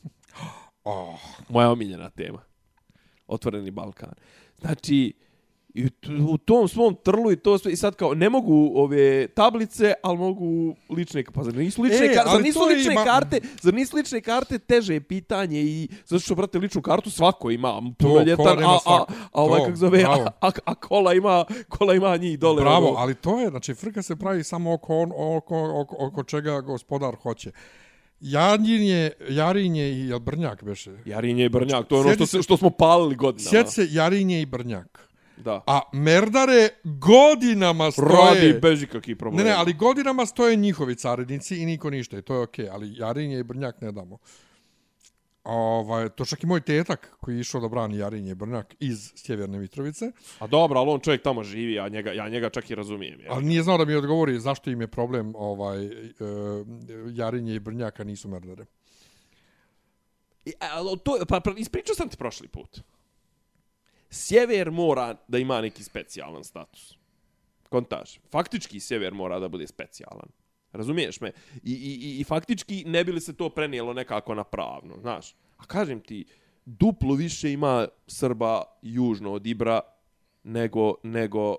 Oh, 0.84 1.20
moja 1.48 1.70
omiljena 1.70 2.10
tema. 2.10 2.42
Otvoreni 3.26 3.70
Balkan. 3.70 4.14
Znači, 4.58 5.12
i 5.78 5.88
u 6.22 6.38
tom 6.38 6.68
svom 6.68 6.96
trlu 6.96 7.32
i 7.32 7.36
to 7.36 7.58
sve, 7.58 7.72
i 7.72 7.76
sad 7.76 7.94
kao, 7.94 8.14
ne 8.14 8.28
mogu 8.30 8.72
ove 8.74 9.28
tablice, 9.28 9.92
ali 10.02 10.18
mogu 10.18 10.46
lične. 10.90 11.24
Pa 11.24 11.42
zar 11.42 11.54
nisu 11.54 11.82
lične, 11.82 12.06
E, 12.06 12.14
karte, 12.14 12.30
zar 12.30 12.42
nisu 12.42 12.58
je 12.60 12.76
lične 12.76 12.92
ima- 12.92 13.04
karte, 13.04 13.40
zar 13.60 13.74
nisu 13.74 13.96
lične 13.96 14.20
karte 14.20 14.58
teže 14.58 14.94
je 14.94 15.00
pitanje 15.02 15.60
i 15.60 15.88
zato 16.06 16.20
što, 16.20 16.34
brate, 16.34 16.58
ličnu 16.58 16.82
kartu 16.82 17.10
svako 17.10 17.50
ima, 17.50 17.82
punoljetan, 17.98 18.46
a, 18.58 18.78
a, 18.86 19.04
a, 19.04 19.04
ovaj, 19.34 19.60
kako 19.60 19.76
zove, 19.76 20.02
a, 20.02 20.26
a, 20.40 20.50
a, 20.64 20.74
kola 20.76 21.14
ima, 21.14 21.44
kola 21.68 21.94
ima 21.94 22.16
njih 22.16 22.38
dole. 22.38 22.62
Bravo, 22.62 22.88
ono. 22.88 22.96
ali 22.98 23.14
to 23.14 23.40
je, 23.40 23.48
znači, 23.48 23.74
frka 23.74 24.02
se 24.02 24.16
pravi 24.16 24.44
samo 24.44 24.72
oko, 24.72 24.96
on, 24.96 25.10
oko, 25.16 25.56
oko, 25.74 25.96
oko 25.98 26.24
čega 26.24 26.60
gospodar 26.60 27.16
hoće. 27.16 27.50
Jarinje, 28.22 29.10
Jarinje 29.28 29.82
i 29.84 30.08
jel 30.08 30.18
Brnjak 30.18 30.64
beše. 30.64 30.90
Jarinje 31.04 31.44
i 31.44 31.48
Brnjak, 31.48 31.86
to 31.86 31.94
je 31.94 32.00
ono 32.00 32.14
što, 32.14 32.26
se- 32.26 32.42
što 32.42 32.56
smo 32.56 32.70
palili 32.70 33.16
godinama. 33.16 33.50
Sjeti 33.50 33.70
se 33.70 33.86
Jarinje 33.90 34.42
i 34.42 34.46
Brnjak. 34.46 35.07
Da. 35.44 35.62
A 35.66 35.80
Merdare 35.92 36.68
godinama 36.84 37.90
stoje... 37.90 38.08
Radi 38.08 38.60
beži 38.62 38.86
kakvi 38.86 39.14
problemi. 39.14 39.44
Ne, 39.44 39.50
ne, 39.50 39.56
ali 39.56 39.72
godinama 39.72 40.26
stoje 40.26 40.56
njihovi 40.56 40.94
carinici 40.94 41.56
i 41.56 41.66
niko 41.66 41.90
ništa. 41.90 42.18
I 42.18 42.22
to 42.22 42.34
je 42.34 42.40
okej, 42.40 42.68
ali 42.68 42.94
Jarinje 42.96 43.38
i 43.38 43.42
Brnjak 43.42 43.80
ne 43.80 43.92
damo. 43.92 44.18
Ovaj, 45.44 46.08
to 46.08 46.24
čak 46.24 46.42
i 46.42 46.46
moj 46.46 46.60
tetak 46.60 47.16
koji 47.20 47.34
je 47.34 47.40
išao 47.40 47.60
da 47.60 47.68
brani 47.68 47.98
Jarinje 47.98 48.30
i 48.30 48.34
Brnjak 48.34 48.74
iz 48.80 49.12
Sjeverne 49.14 49.58
Mitrovice, 49.58 50.12
A 50.38 50.46
dobro, 50.46 50.80
ali 50.80 50.90
on 50.90 51.00
čovjek 51.00 51.22
tamo 51.22 51.42
živi, 51.42 51.72
ja 51.72 51.88
njega, 51.88 52.12
ja 52.12 52.28
njega 52.28 52.50
čak 52.50 52.70
i 52.70 52.74
razumijem. 52.74 53.20
Je. 53.20 53.26
ali 53.30 53.44
nije 53.44 53.62
znao 53.62 53.78
da 53.78 53.84
mi 53.84 53.94
odgovori 53.94 54.40
zašto 54.40 54.70
im 54.70 54.80
je 54.80 54.86
problem 54.86 55.32
ovaj, 55.36 55.86
e, 55.86 55.90
Jarinje 57.12 57.54
i 57.54 57.58
Brnjaka 57.58 58.04
nisu 58.04 58.28
merdere. 58.28 58.64
I, 60.44 60.52
ali 60.72 60.98
to, 61.04 61.18
pa, 61.28 61.40
pa 61.40 61.50
ispričao 61.56 61.94
sam 61.94 62.08
ti 62.08 62.16
prošli 62.16 62.48
put. 62.48 62.80
Sjever 64.10 64.70
mora 64.70 65.16
da 65.28 65.38
ima 65.38 65.60
neki 65.60 65.84
specijalan 65.84 66.44
status. 66.44 66.98
Kontaž. 67.68 68.18
Faktički 68.30 68.80
sjever 68.80 69.14
mora 69.14 69.38
da 69.38 69.48
bude 69.48 69.66
specijalan. 69.66 70.28
Razumiješ 70.72 71.20
me? 71.20 71.32
I, 71.62 71.72
i, 71.72 72.08
i, 72.08 72.20
I 72.20 72.24
faktički 72.24 72.84
ne 72.86 73.04
bi 73.04 73.12
li 73.12 73.20
se 73.20 73.36
to 73.36 73.50
prenijelo 73.50 73.92
nekako 73.92 74.34
na 74.34 74.44
pravno, 74.44 74.98
znaš? 75.00 75.36
A 75.56 75.66
kažem 75.66 76.00
ti, 76.00 76.24
duplo 76.64 77.14
više 77.14 77.52
ima 77.52 77.88
Srba 78.06 78.62
južno 78.82 79.32
od 79.32 79.46
Ibra 79.46 79.80
nego, 80.42 80.94
nego 81.02 81.56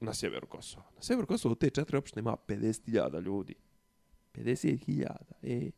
na 0.00 0.14
sjeveru 0.14 0.46
Kosova. 0.46 0.84
Na 0.96 1.02
sjeveru 1.02 1.26
Kosova 1.26 1.54
te 1.54 1.70
četiri 1.70 1.96
opštine 1.96 2.20
ima 2.20 2.36
50.000 2.48 3.20
ljudi. 3.20 3.54
50.000, 4.34 5.06
e. 5.42 5.70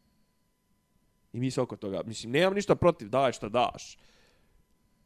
I 1.33 1.41
mi 1.41 1.51
se 1.51 1.61
oko 1.61 1.77
toga, 1.77 2.03
mislim, 2.07 2.33
nemam 2.33 2.55
ništa 2.55 2.75
protiv, 2.75 3.09
daj 3.09 3.33
šta 3.33 3.49
daš. 3.49 3.99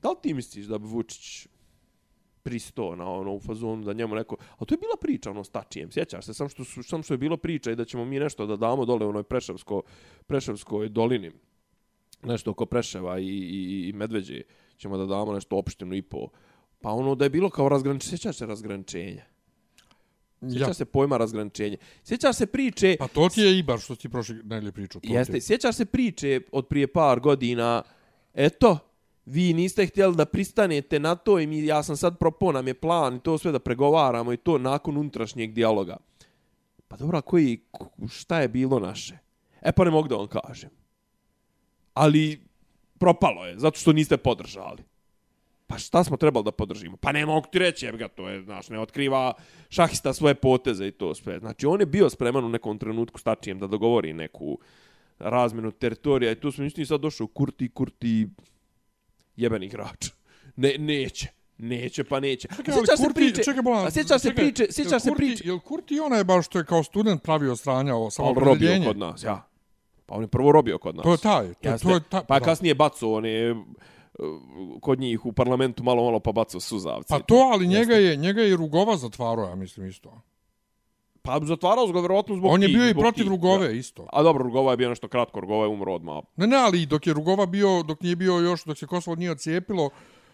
Da 0.02 0.10
li 0.10 0.16
ti 0.22 0.34
misliš 0.34 0.66
da 0.66 0.78
bi 0.78 0.86
Vučić 0.86 1.46
pristo 2.42 2.96
na 2.96 3.10
ono 3.10 3.34
u 3.34 3.40
fazonu 3.40 3.84
da 3.84 3.92
njemu 3.92 4.14
neko... 4.14 4.36
A 4.58 4.64
to 4.64 4.74
je 4.74 4.78
bila 4.78 4.96
priča 5.00 5.30
ono 5.30 5.44
s 5.44 5.50
Tačijem, 5.50 5.90
sjećaš 5.92 6.24
se? 6.24 6.34
Sam 6.34 6.48
što, 6.48 6.64
su- 6.64 6.82
sam 6.82 7.02
što 7.02 7.14
je 7.14 7.18
bilo 7.18 7.36
priča 7.36 7.70
i 7.70 7.76
da 7.76 7.84
ćemo 7.84 8.04
mi 8.04 8.18
nešto 8.18 8.46
da 8.46 8.56
damo 8.56 8.84
dole 8.84 9.06
u 9.06 9.08
onoj 9.08 9.22
Preševsko, 9.22 9.82
Preševskoj 10.26 10.88
dolini. 10.88 11.30
Nešto 12.22 12.50
oko 12.50 12.66
Preševa 12.66 13.18
i, 13.18 13.26
i, 13.26 13.88
i 13.88 13.92
Medveđe. 13.92 14.40
Ćemo 14.76 14.96
da 14.96 15.06
damo 15.06 15.32
nešto 15.32 15.56
opštinu 15.56 15.94
i 15.94 16.02
po. 16.02 16.28
Pa 16.80 16.90
ono 16.90 17.14
da 17.14 17.24
je 17.24 17.30
bilo 17.30 17.50
kao 17.50 17.68
razgraničenje. 17.68 18.10
Sjećaš 18.10 18.36
se 18.36 18.46
razgraničenja? 18.46 19.22
Sjećaš 20.42 20.68
Ja. 20.68 20.74
se 20.74 20.84
pojma 20.84 21.16
razgraničenja? 21.16 21.76
Sjećaš 22.04 22.36
se 22.36 22.46
priče... 22.46 22.96
Pa 22.98 23.08
to 23.08 23.28
ti 23.28 23.40
je 23.40 23.58
Ibar 23.58 23.78
što 23.78 23.94
ti 23.94 24.08
prošli 24.08 24.34
nedelje 24.44 24.72
pričao. 24.72 25.00
Jeste, 25.04 25.40
sjećaš 25.40 25.74
se 25.76 25.84
priče 25.84 26.40
od 26.52 26.66
prije 26.66 26.86
par 26.86 27.20
godina, 27.20 27.82
eto, 28.34 28.78
vi 29.26 29.52
niste 29.52 29.86
htjeli 29.86 30.16
da 30.16 30.24
pristanete 30.24 31.00
na 31.00 31.14
to 31.14 31.38
i 31.38 31.46
mi, 31.46 31.66
ja 31.66 31.82
sam 31.82 31.96
sad 31.96 32.18
propao 32.18 32.52
nam 32.52 32.68
je 32.68 32.74
plan 32.74 33.16
i 33.16 33.20
to 33.20 33.38
sve 33.38 33.52
da 33.52 33.58
pregovaramo 33.58 34.32
i 34.32 34.36
to 34.36 34.58
nakon 34.58 34.96
unutrašnjeg 34.96 35.52
dijaloga. 35.52 35.96
Pa 36.88 36.96
dobro, 36.96 37.18
a 37.18 37.22
koji, 37.22 37.60
šta 38.10 38.40
je 38.40 38.48
bilo 38.48 38.78
naše? 38.78 39.18
E 39.62 39.72
pa 39.72 39.84
ne 39.84 39.90
mogu 39.90 40.08
da 40.08 40.16
vam 40.16 40.28
kažem. 40.28 40.70
Ali 41.94 42.40
propalo 42.98 43.46
je, 43.46 43.58
zato 43.58 43.78
što 43.78 43.92
niste 43.92 44.16
podržali. 44.16 44.82
Pa 45.66 45.78
šta 45.78 46.04
smo 46.04 46.16
trebali 46.16 46.44
da 46.44 46.52
podržimo? 46.52 46.96
Pa 46.96 47.12
ne 47.12 47.26
mogu 47.26 47.46
ti 47.52 47.58
reći, 47.58 47.86
jeb 47.86 47.96
ga, 47.96 48.08
to 48.08 48.28
je, 48.28 48.42
znaš, 48.42 48.68
ne 48.68 48.80
otkriva 48.80 49.32
šahista 49.68 50.12
svoje 50.12 50.34
poteze 50.34 50.86
i 50.86 50.90
to 50.90 51.14
sve. 51.14 51.38
Znači, 51.38 51.66
on 51.66 51.80
je 51.80 51.86
bio 51.86 52.10
spreman 52.10 52.44
u 52.44 52.48
nekom 52.48 52.78
trenutku 52.78 53.18
s 53.18 53.22
Tačijem 53.22 53.58
da 53.58 53.66
dogovori 53.66 54.12
neku 54.12 54.58
razmenu 55.18 55.70
teritorija 55.70 56.32
i 56.32 56.40
tu 56.40 56.52
smo 56.52 56.64
ništa 56.64 56.84
sad 56.84 57.00
došao 57.00 57.26
Kurti, 57.26 57.68
Kurti, 57.68 58.28
jebeni 59.36 59.66
igrač. 59.66 60.10
Ne, 60.56 60.74
neće. 60.78 61.28
Neće, 61.58 62.04
pa 62.04 62.20
neće. 62.20 62.48
Čekaj, 62.48 62.74
A 62.74 62.76
ali 62.76 62.86
sjećaš 62.86 62.98
se 62.98 63.14
priče? 63.14 63.42
Čekaj, 63.42 63.62
bolan, 63.62 63.86
a 63.86 63.90
sjećaš 63.90 64.22
se 64.22 64.34
priče? 64.34 64.66
Sjećaš 64.70 65.02
se 65.02 65.10
priče? 65.16 65.46
Jel 65.46 65.58
Kurti 65.58 66.00
onaj 66.00 66.24
baš 66.24 66.46
što 66.46 66.58
je 66.58 66.64
kao 66.64 66.82
student 66.82 67.22
pravio 67.22 67.56
sranja 67.56 67.96
o 67.96 68.08
Pa 68.16 68.22
on 68.22 68.34
robio 68.34 68.82
kod 68.86 68.98
nas, 68.98 69.22
ja. 69.22 69.48
Pa 70.06 70.14
on 70.14 70.22
je 70.22 70.28
prvo 70.28 70.52
robio 70.52 70.78
kod 70.78 70.96
nas. 70.96 71.04
To 71.04 71.12
je 71.12 71.18
taj, 71.18 71.54
to, 71.54 71.68
Jeste. 71.68 71.88
to 71.88 71.94
je 71.94 72.00
taj. 72.00 72.24
pa 72.28 72.34
je 72.34 72.40
da. 72.40 72.44
kasnije 72.44 72.74
bacao 72.74 73.12
on 73.12 73.24
je 73.24 73.52
uh, 73.52 73.60
kod 74.80 75.00
njih 75.00 75.26
u 75.26 75.32
parlamentu 75.32 75.82
malo 75.82 76.04
malo 76.04 76.20
pa 76.20 76.32
bacao 76.32 76.60
suzavce. 76.60 77.08
Pa 77.08 77.18
to, 77.18 77.34
ali 77.52 77.66
njega 77.66 77.94
je, 77.94 78.16
njega 78.16 78.42
je 78.42 78.50
i 78.50 78.56
Rugova 78.56 78.96
zatvarao, 78.96 79.48
ja 79.48 79.54
mislim 79.54 79.86
isto. 79.86 80.22
Pa 81.26 81.40
zatvarao 81.42 81.86
ga 81.86 82.00
vjerovatno 82.00 82.36
zbog 82.36 82.52
On 82.52 82.62
je 82.62 82.68
tih, 82.68 82.76
bio 82.76 82.88
i 82.88 82.94
protiv 82.94 83.22
tih, 83.22 83.30
Rugove 83.30 83.66
da. 83.66 83.72
isto. 83.72 84.06
A 84.12 84.22
dobro, 84.22 84.44
Rugova 84.44 84.70
je 84.70 84.76
bio 84.76 84.88
nešto 84.88 85.08
kratko, 85.08 85.40
Rugova 85.40 85.62
je 85.64 85.68
umro 85.68 85.94
odmah. 85.94 86.22
Ne, 86.36 86.46
ne, 86.46 86.56
ali 86.56 86.86
dok 86.86 87.06
je 87.06 87.12
Rugova 87.12 87.46
bio, 87.46 87.82
dok 87.82 88.00
nije 88.00 88.16
bio 88.16 88.32
još, 88.34 88.64
dok 88.64 88.78
se 88.78 88.86
Kosovo 88.86 89.14
nije 89.16 89.30
ocijepilo, 89.30 89.90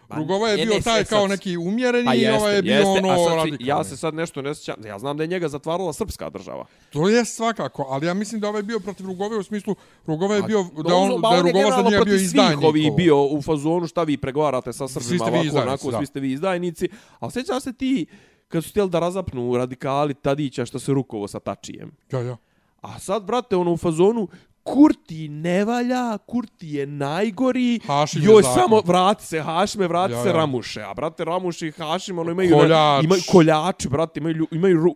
Rugova 0.09 0.49
je 0.49 0.57
Pa, 0.57 0.59
ne, 0.59 0.65
bio 0.65 0.75
ne, 0.75 0.81
taj 0.81 1.05
sad- 1.05 1.09
kao 1.09 1.27
neki 1.27 1.57
umjereni 1.57 2.05
Pa 2.05 2.15
i 2.15 2.19
jeste, 2.19 2.39
ovaj 2.39 2.55
je 2.55 2.61
bio 2.61 2.73
jeste, 2.73 2.89
ono 2.89 3.17
sad 3.17 3.35
radikalni. 3.35 3.67
Ja 3.67 3.83
se 3.83 3.97
sad 3.97 4.13
nešto 4.13 4.41
ne 4.41 4.55
sjećam. 4.55 4.85
Ja 4.85 4.99
znam 4.99 5.17
da 5.17 5.23
je 5.23 5.27
njega 5.27 5.47
zatvarala 5.47 5.93
srpska 5.93 6.29
država. 6.29 6.65
To 6.89 7.09
je 7.09 7.25
svakako, 7.25 7.85
ali 7.89 8.07
ja 8.07 8.13
mislim 8.13 8.41
da 8.41 8.49
ovaj 8.49 8.63
bio 8.63 8.79
protiv 8.79 9.05
Rugove 9.05 9.37
u 9.37 9.43
smislu 9.43 9.75
Rugova 10.05 10.35
je 10.35 10.41
A, 10.41 10.45
bio 10.45 10.63
da 10.63 10.95
on 10.95 11.21
da 11.21 11.27
on 11.27 11.41
Rugova 11.41 11.71
sad 11.71 11.85
nije 11.85 12.01
bio 12.01 12.15
izdajnik. 12.15 12.63
ovo. 12.63 12.95
bio 12.95 13.23
u 13.23 13.41
fazonu 13.41 13.87
šta 13.87 14.03
vi 14.03 14.17
pregovarate 14.17 14.73
sa 14.73 14.87
Srbima, 14.87 15.03
ste 15.17 15.31
vi 15.31 15.31
ovako, 15.31 15.45
izdajnici, 15.45 15.67
onako, 15.67 15.91
da. 15.91 15.97
svi 15.97 16.05
ste 16.05 16.19
vi 16.19 16.31
izdajnici. 16.31 16.89
A 17.19 17.29
sjećaš 17.29 17.63
se 17.63 17.73
ti 17.73 18.05
kad 18.53 18.63
su 18.63 18.69
htjeli 18.69 18.89
da 18.89 18.99
razapnu 18.99 19.57
radikali 19.57 20.13
Tadića 20.15 20.65
što 20.65 20.79
se 20.79 20.93
rukovo 20.93 21.27
sa 21.27 21.39
Tačijem. 21.39 21.91
Ja, 22.11 22.19
ja. 22.21 22.37
A 22.81 22.99
sad, 22.99 23.23
brate, 23.23 23.55
ono 23.55 23.71
u 23.71 23.77
fazonu, 23.77 24.27
Kurti 24.63 25.27
ne 25.29 25.65
valja, 25.65 26.17
Kurti 26.19 26.69
je 26.69 26.85
najgori, 26.87 27.79
Hašim 27.79 28.21
je 28.21 28.25
joj 28.25 28.41
zakon. 28.41 28.55
samo 28.55 28.81
vrati 28.81 29.25
se 29.25 29.41
Hašime, 29.41 29.87
vrati 29.87 30.13
Ja, 30.13 30.23
se 30.23 30.29
ja. 30.29 30.33
Ramuše, 30.33 30.81
a 30.81 30.93
brate 30.93 31.25
Ramuši 31.25 31.67
i 31.67 31.71
Hašim 31.73 32.19
ono 32.19 32.31
imaju, 32.31 32.51
Koljač. 32.51 33.03
imaju 33.03 33.21
koljači, 33.27 33.89
brate, 33.89 34.19
imaju, 34.19 34.47
imaju 34.51 34.77
ru, 34.77 34.95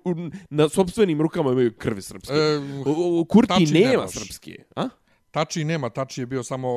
na 0.50 0.70
sopstvenim 0.70 1.22
rukama 1.22 1.52
imaju 1.52 1.74
krvi 1.74 2.02
srpske. 2.02 2.34
E, 2.34 2.58
O- 2.86 3.20
o- 3.20 3.26
Kurti 3.26 3.66
nema 3.66 3.90
nemaš. 3.92 4.12
srpske, 4.12 4.56
a? 4.76 4.90
Tači 5.32 5.64
nema, 5.64 5.90
Tači 5.90 6.22
je 6.22 6.26
bio 6.26 6.44
samo, 6.44 6.68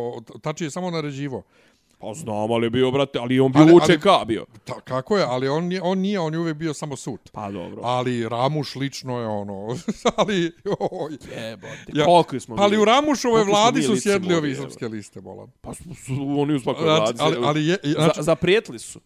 Tači 0.43 0.65
je 0.65 0.71
samo 0.71 0.91
naređivo. 0.91 1.43
Pa 2.01 2.15
znam, 2.15 2.53
ali 2.53 2.67
je 2.67 2.71
bio, 2.71 2.91
brate, 2.91 3.19
ali 3.19 3.41
on 3.41 3.53
bio 3.53 3.63
Ali- 3.63 3.73
u 3.73 3.79
ali- 3.79 3.95
UČK 3.95 4.27
bio. 4.27 4.47
Ta, 4.65 4.81
kako 4.81 5.19
je, 5.19 5.25
ali 5.25 5.49
on, 5.49 5.71
on 5.83 5.99
nije, 5.99 6.21
on 6.21 6.33
je 6.35 6.41
uvijek 6.41 6.57
bio 6.57 6.75
samo 6.75 6.97
sud. 6.97 7.21
Pa 7.33 7.51
dobro. 7.51 7.81
Ali 7.85 8.29
Ramuš 8.29 8.75
lično 8.75 9.21
je 9.21 9.27
ono, 9.27 9.77
ali, 10.17 10.53
oj. 10.81 11.13
Jebote, 11.37 11.77
Ja, 11.89 12.05
koliko 12.05 12.41
smo 12.41 12.57
Pa 12.57 12.63
ali 12.63 12.79
u 12.79 12.85
Ramušovoj 12.85 13.45
vladi 13.45 13.83
su 13.83 13.97
sjedli 13.97 14.35
ovi 14.35 14.55
srpske 14.55 14.89
liste, 14.89 15.21
bolan. 15.21 15.51
Pa 15.61 15.75
su, 15.75 15.83
su 15.97 16.13
oni 16.39 16.55
u 16.55 16.61
svakoj 16.61 16.83
Znači, 16.85 17.01
vladi. 17.15 17.19
ali, 17.21 17.47
ali 17.47 17.67
je, 17.67 17.79
znači, 17.85 18.17
Za, 18.17 18.23
zaprijetli 18.23 18.79
su. 18.79 19.01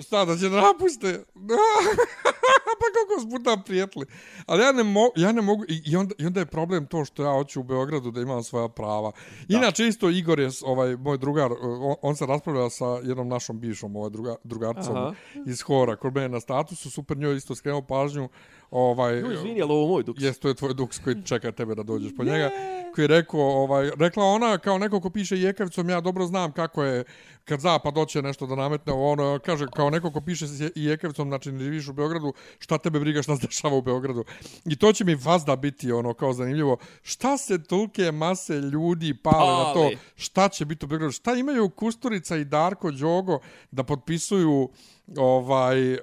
Šta, 0.00 0.24
da 0.24 0.36
će 0.36 0.48
da 0.48 0.60
napuste? 0.60 1.24
pa 2.80 2.86
kako 2.96 3.20
su 3.20 3.30
puta 3.30 3.62
prijetli. 3.66 4.06
Ali 4.46 4.62
ja 4.62 4.72
ne, 4.72 4.82
mo, 4.82 5.10
ja 5.16 5.32
ne 5.32 5.42
mogu, 5.42 5.64
i, 5.68 5.82
i, 5.84 5.96
onda, 5.96 6.14
i 6.18 6.26
onda 6.26 6.40
je 6.40 6.46
problem 6.46 6.86
to 6.86 7.04
što 7.04 7.22
ja 7.22 7.32
hoću 7.32 7.60
u 7.60 7.62
Beogradu 7.62 8.10
da 8.10 8.20
imam 8.20 8.42
svoja 8.42 8.68
prava. 8.68 9.12
Inače, 9.48 9.86
isto 9.86 10.10
Igor 10.10 10.40
je, 10.40 10.50
ovaj, 10.62 10.96
moj 10.96 11.18
drugar, 11.18 11.52
on, 11.62 11.94
on 12.02 12.16
se 12.16 12.26
raspravljao 12.26 12.70
sa 12.70 12.86
jednom 12.86 13.28
našom 13.28 13.60
bivšom 13.60 13.96
ovaj, 13.96 14.10
druga, 14.10 14.36
drugarcom 14.44 14.96
Aha. 14.96 15.14
iz 15.46 15.62
Hora, 15.62 15.96
kod 15.96 16.14
mene 16.14 16.28
na 16.28 16.40
statusu, 16.40 16.90
super 16.90 17.16
njoj 17.16 17.36
isto 17.36 17.54
skrenuo 17.54 17.82
pažnju, 17.82 18.28
ovaj, 18.70 19.22
No, 19.22 19.32
izvini, 19.32 19.62
ali 19.62 19.72
ovo 19.72 19.88
moj 19.88 20.02
duks. 20.02 20.22
Jes, 20.22 20.38
to 20.38 20.48
je 20.48 20.54
tvoj 20.54 20.74
duks 20.74 20.98
koji 20.98 21.22
čeka 21.24 21.52
tebe 21.52 21.74
da 21.74 21.82
dođeš 21.82 22.12
po 22.16 22.24
njega. 22.24 22.50
Koji 22.94 23.04
je 23.04 23.08
rekao, 23.08 23.40
ovaj, 23.40 23.90
rekla 23.98 24.24
ona 24.24 24.58
kao 24.58 24.78
neko 24.78 25.00
ko 25.00 25.10
piše 25.10 25.38
Jekavicom, 25.38 25.90
ja 25.90 26.00
dobro 26.00 26.26
znam 26.26 26.52
kako 26.52 26.84
je 26.84 27.04
kad 27.44 27.60
zapad 27.60 27.94
hoće 27.94 28.22
nešto 28.22 28.46
da 28.46 28.54
nametne, 28.54 28.92
ono 28.92 29.38
kaže 29.44 29.66
kao 29.76 29.90
neko 29.90 30.10
ko 30.10 30.20
piše 30.20 30.44
Jekavicom, 30.74 31.28
znači 31.28 31.52
ne 31.52 31.64
živiš 31.64 31.88
u 31.88 31.92
Beogradu, 31.92 32.32
šta 32.58 32.78
tebe 32.78 33.00
briga 33.00 33.22
šta 33.22 33.36
se 33.36 33.46
dešava 33.46 33.76
u 33.76 33.82
Beogradu. 33.82 34.24
I 34.64 34.76
to 34.76 34.92
će 34.92 35.04
mi 35.04 35.14
vazda 35.14 35.56
biti 35.56 35.92
ono 35.92 36.14
kao 36.14 36.32
zanimljivo. 36.32 36.76
Šta 37.02 37.38
se 37.38 37.62
tolike 37.62 38.12
mase 38.12 38.54
ljudi 38.54 39.14
pale, 39.22 39.64
na 39.64 39.72
to? 39.72 39.80
Pale. 39.80 39.96
Šta 40.16 40.48
će 40.48 40.64
biti 40.64 40.84
u 40.84 40.88
Beogradu? 40.88 41.12
Šta 41.12 41.34
imaju 41.34 41.68
Kusturica 41.68 42.36
i 42.36 42.44
Darko 42.44 42.90
Đogo 42.90 43.38
da 43.70 43.82
potpisuju 43.82 44.68
ovaj 45.16 45.92
uh, 45.92 45.98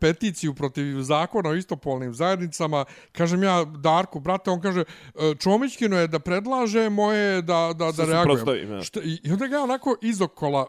peticiju 0.00 0.54
protiv 0.54 1.00
zakona 1.00 1.50
o 1.50 1.54
istopolnim 1.54 2.14
zajednicama. 2.14 2.84
Kažem 3.12 3.42
ja 3.42 3.64
Darku, 3.64 4.20
brate, 4.20 4.50
on 4.50 4.60
kaže 4.60 4.80
e, 4.80 5.34
Čomićkino 5.34 5.98
je 5.98 6.06
da 6.06 6.18
predlaže, 6.18 6.88
moje 6.88 7.42
da, 7.42 7.72
da, 7.74 7.92
da 7.92 8.04
reagujem. 8.04 8.72
ja. 8.72 8.82
Šta, 8.82 9.00
I 9.04 9.32
onda 9.32 9.46
ga 9.46 9.60
onako 9.60 9.96
izokola 10.02 10.66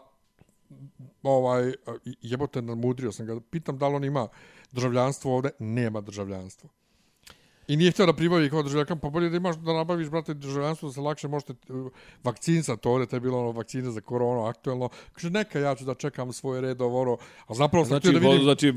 ovaj, 1.22 1.68
i- 2.04 2.16
jebote, 2.22 2.62
namudrio 2.62 3.12
sam 3.12 3.26
ga. 3.26 3.40
Pitam 3.40 3.78
da 3.78 3.88
li 3.88 3.94
on 3.94 4.04
ima 4.04 4.28
državljanstvo 4.72 5.34
ovde. 5.36 5.50
Nema 5.58 6.00
državljanstvo. 6.00 6.70
I 7.68 7.76
nije 7.76 7.90
htio 7.90 8.06
da 8.06 8.12
pribavi 8.12 8.50
kao 8.50 8.62
državljanka, 8.62 8.96
pa 8.96 9.10
bolje 9.10 9.28
da 9.30 9.36
imaš 9.36 9.56
da 9.56 9.72
nabaviš, 9.72 10.08
brate, 10.08 10.34
državljanstvo 10.34 10.88
da 10.88 10.92
se 10.92 11.00
lakše 11.00 11.28
možete 11.28 11.52
uh, 11.68 11.92
vakcinisati 12.24 12.88
ovdje, 12.88 13.06
to 13.06 13.16
je 13.16 13.20
bilo 13.20 13.38
ono 13.38 13.52
vakcine 13.52 13.90
za 13.90 14.00
koronu 14.00 14.44
aktuelno. 14.44 14.88
Kaže, 15.12 15.30
neka, 15.30 15.58
ja 15.58 15.74
ću 15.74 15.84
da 15.84 15.94
čekam 15.94 16.32
svoj 16.32 16.60
red 16.60 16.80
ovo, 16.80 17.00
ono, 17.00 17.16
a 17.46 17.54
zapravo 17.54 17.84
sam 17.84 17.88
Znači, 17.88 18.12
da 18.12 18.18
vidim, 18.18 18.42
znači 18.42 18.72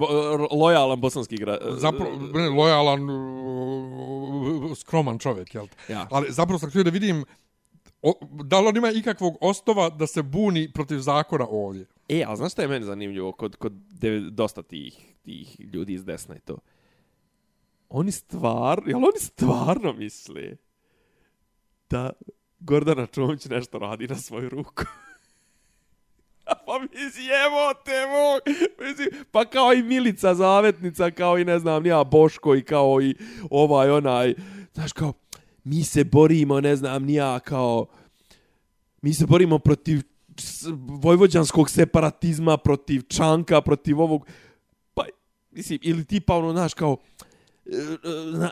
lojalan 0.52 1.02
bosanski 1.02 1.38
gra... 1.38 1.58
zapravo, 1.78 2.12
ne, 2.34 2.50
lojalan, 2.50 3.10
uh, 3.10 4.78
skroman 4.78 5.20
čovjek, 5.20 5.56
jel? 5.56 5.68
Ja. 5.90 6.08
Ali 6.12 6.32
zapravo 6.32 6.60
sam 6.60 6.70
htio 6.70 6.84
da 6.84 6.90
vidim 6.90 7.26
o, 8.02 8.14
da 8.44 8.60
li 8.60 8.68
on 8.68 8.78
ima 8.78 8.92
ikakvog 8.92 9.38
ostova 9.42 9.90
da 9.90 10.08
se 10.08 10.24
buni 10.24 10.72
protiv 10.74 11.00
zakona 11.00 11.48
ovdje. 11.50 11.86
E, 12.10 12.24
ali 12.28 12.38
znaš 12.38 12.52
šta 12.52 12.62
je 12.62 12.68
meni 12.68 12.86
zanimljivo 12.86 13.32
kod, 13.32 13.56
kod 13.56 13.74
de, 13.74 14.20
dosta 14.20 14.62
tih, 14.64 15.16
tih 15.22 15.60
ljudi 15.74 15.94
iz 15.94 16.06
desna 16.06 16.36
i 16.36 16.40
to? 16.40 16.58
Oni 17.94 18.12
stvar, 18.12 18.82
jel 18.86 18.98
oni 18.98 19.20
stvarno 19.20 19.94
misle 19.94 20.58
da 21.90 22.10
Gordana 22.60 23.06
Čomić 23.06 23.46
nešto 23.46 23.80
radi 23.80 24.08
na 24.08 24.16
svoju 24.16 24.50
ruku. 24.50 24.84
pa 26.66 26.80
mislim, 26.80 27.26
jevo 27.26 27.74
te 27.86 28.06
mog. 28.08 28.58
Mislim, 28.88 29.08
pa 29.32 29.46
kao 29.46 29.74
i 29.74 29.84
Milica 29.84 30.36
Zavetnica, 30.36 31.12
kao 31.12 31.38
i 31.38 31.46
ne 31.46 31.60
znam, 31.60 31.86
ja 31.86 32.04
Boško 32.04 32.56
i 32.56 32.64
kao 32.64 33.02
i 33.02 33.16
ovaj 33.50 33.90
onaj, 33.90 34.34
znaš 34.74 34.94
kao, 34.94 35.14
mi 35.64 35.84
se 35.84 36.04
borimo, 36.04 36.62
ne 36.62 36.76
znam, 36.76 37.04
nija 37.06 37.40
kao, 37.40 37.86
mi 39.02 39.14
se 39.14 39.26
borimo 39.26 39.60
protiv 39.60 40.02
vojvođanskog 41.04 41.70
separatizma, 41.70 42.58
protiv 42.58 43.02
Čanka, 43.08 43.62
protiv 43.62 44.02
ovog, 44.02 44.28
pa, 44.94 45.06
mislim, 45.52 45.80
ili 45.82 46.06
tipa 46.06 46.36
ono, 46.36 46.52
znaš, 46.52 46.74
kao, 46.74 46.98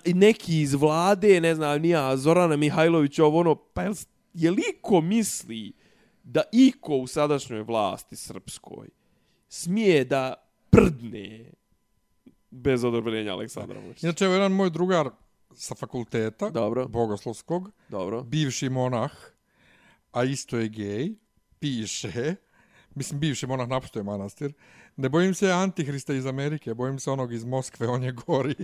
neki 0.06 0.62
iz 0.62 0.74
vlade, 0.74 1.42
ne 1.42 1.56
znam, 1.56 1.82
nija, 1.82 2.18
Zorana 2.18 2.56
Mihajlović, 2.56 3.20
ovo 3.20 3.40
ono, 3.40 3.56
pa 3.56 3.84
jel, 3.84 3.94
je 4.34 4.52
li 4.52 4.64
ko 4.82 5.02
misli 5.02 5.74
da 6.24 6.42
iko 6.52 6.96
u 6.96 7.08
sadašnjoj 7.08 7.62
vlasti 7.62 8.16
srpskoj 8.16 8.90
smije 9.50 10.06
da 10.06 10.34
prdne 10.70 11.52
bez 12.52 12.84
odobrenja 12.84 13.34
Aleksandra 13.34 13.80
Vučića? 13.80 14.08
Inače, 14.08 14.26
evo 14.26 14.34
jedan 14.34 14.52
moj 14.52 14.70
drugar 14.70 15.10
sa 15.54 15.76
fakulteta, 15.76 16.50
Dobro. 16.50 16.88
bogoslovskog, 16.88 17.72
Dobro. 17.90 18.24
bivši 18.24 18.70
monah, 18.70 19.12
a 20.12 20.24
isto 20.24 20.58
je 20.58 20.70
gej, 20.70 21.14
piše, 21.60 22.36
mislim, 22.96 23.20
bivši 23.20 23.48
monah 23.48 23.68
napustuje 23.68 24.04
manastir, 24.04 24.54
ne 24.98 25.10
bojim 25.10 25.34
se 25.34 25.52
antihrista 25.52 26.14
iz 26.14 26.26
Amerike, 26.26 26.74
bojim 26.74 27.00
se 27.00 27.12
onog 27.12 27.34
iz 27.34 27.46
Moskve, 27.46 27.88
on 27.88 28.04
je 28.04 28.12
gori. 28.12 28.56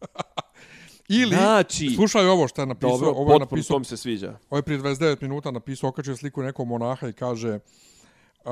Ili, 1.08 1.36
Znači- 1.36 1.90
slušaj 1.90 2.26
ovo 2.26 2.48
što 2.48 2.62
je 2.62 2.66
napisao, 2.66 2.90
Dobro, 2.90 3.10
ovo 3.10 3.32
je 3.32 3.38
napisao, 3.38 3.74
to 3.74 3.78
mi 3.78 3.84
se 3.84 3.96
sviđa. 3.96 4.38
ovo 4.50 4.58
je 4.58 4.62
prije 4.62 4.80
29 4.80 5.22
minuta 5.22 5.50
napisao, 5.50 5.88
okačio 5.88 6.16
sliku 6.16 6.42
nekog 6.42 6.66
monaha 6.68 7.08
i 7.08 7.12
kaže, 7.12 7.58
uh, 8.44 8.50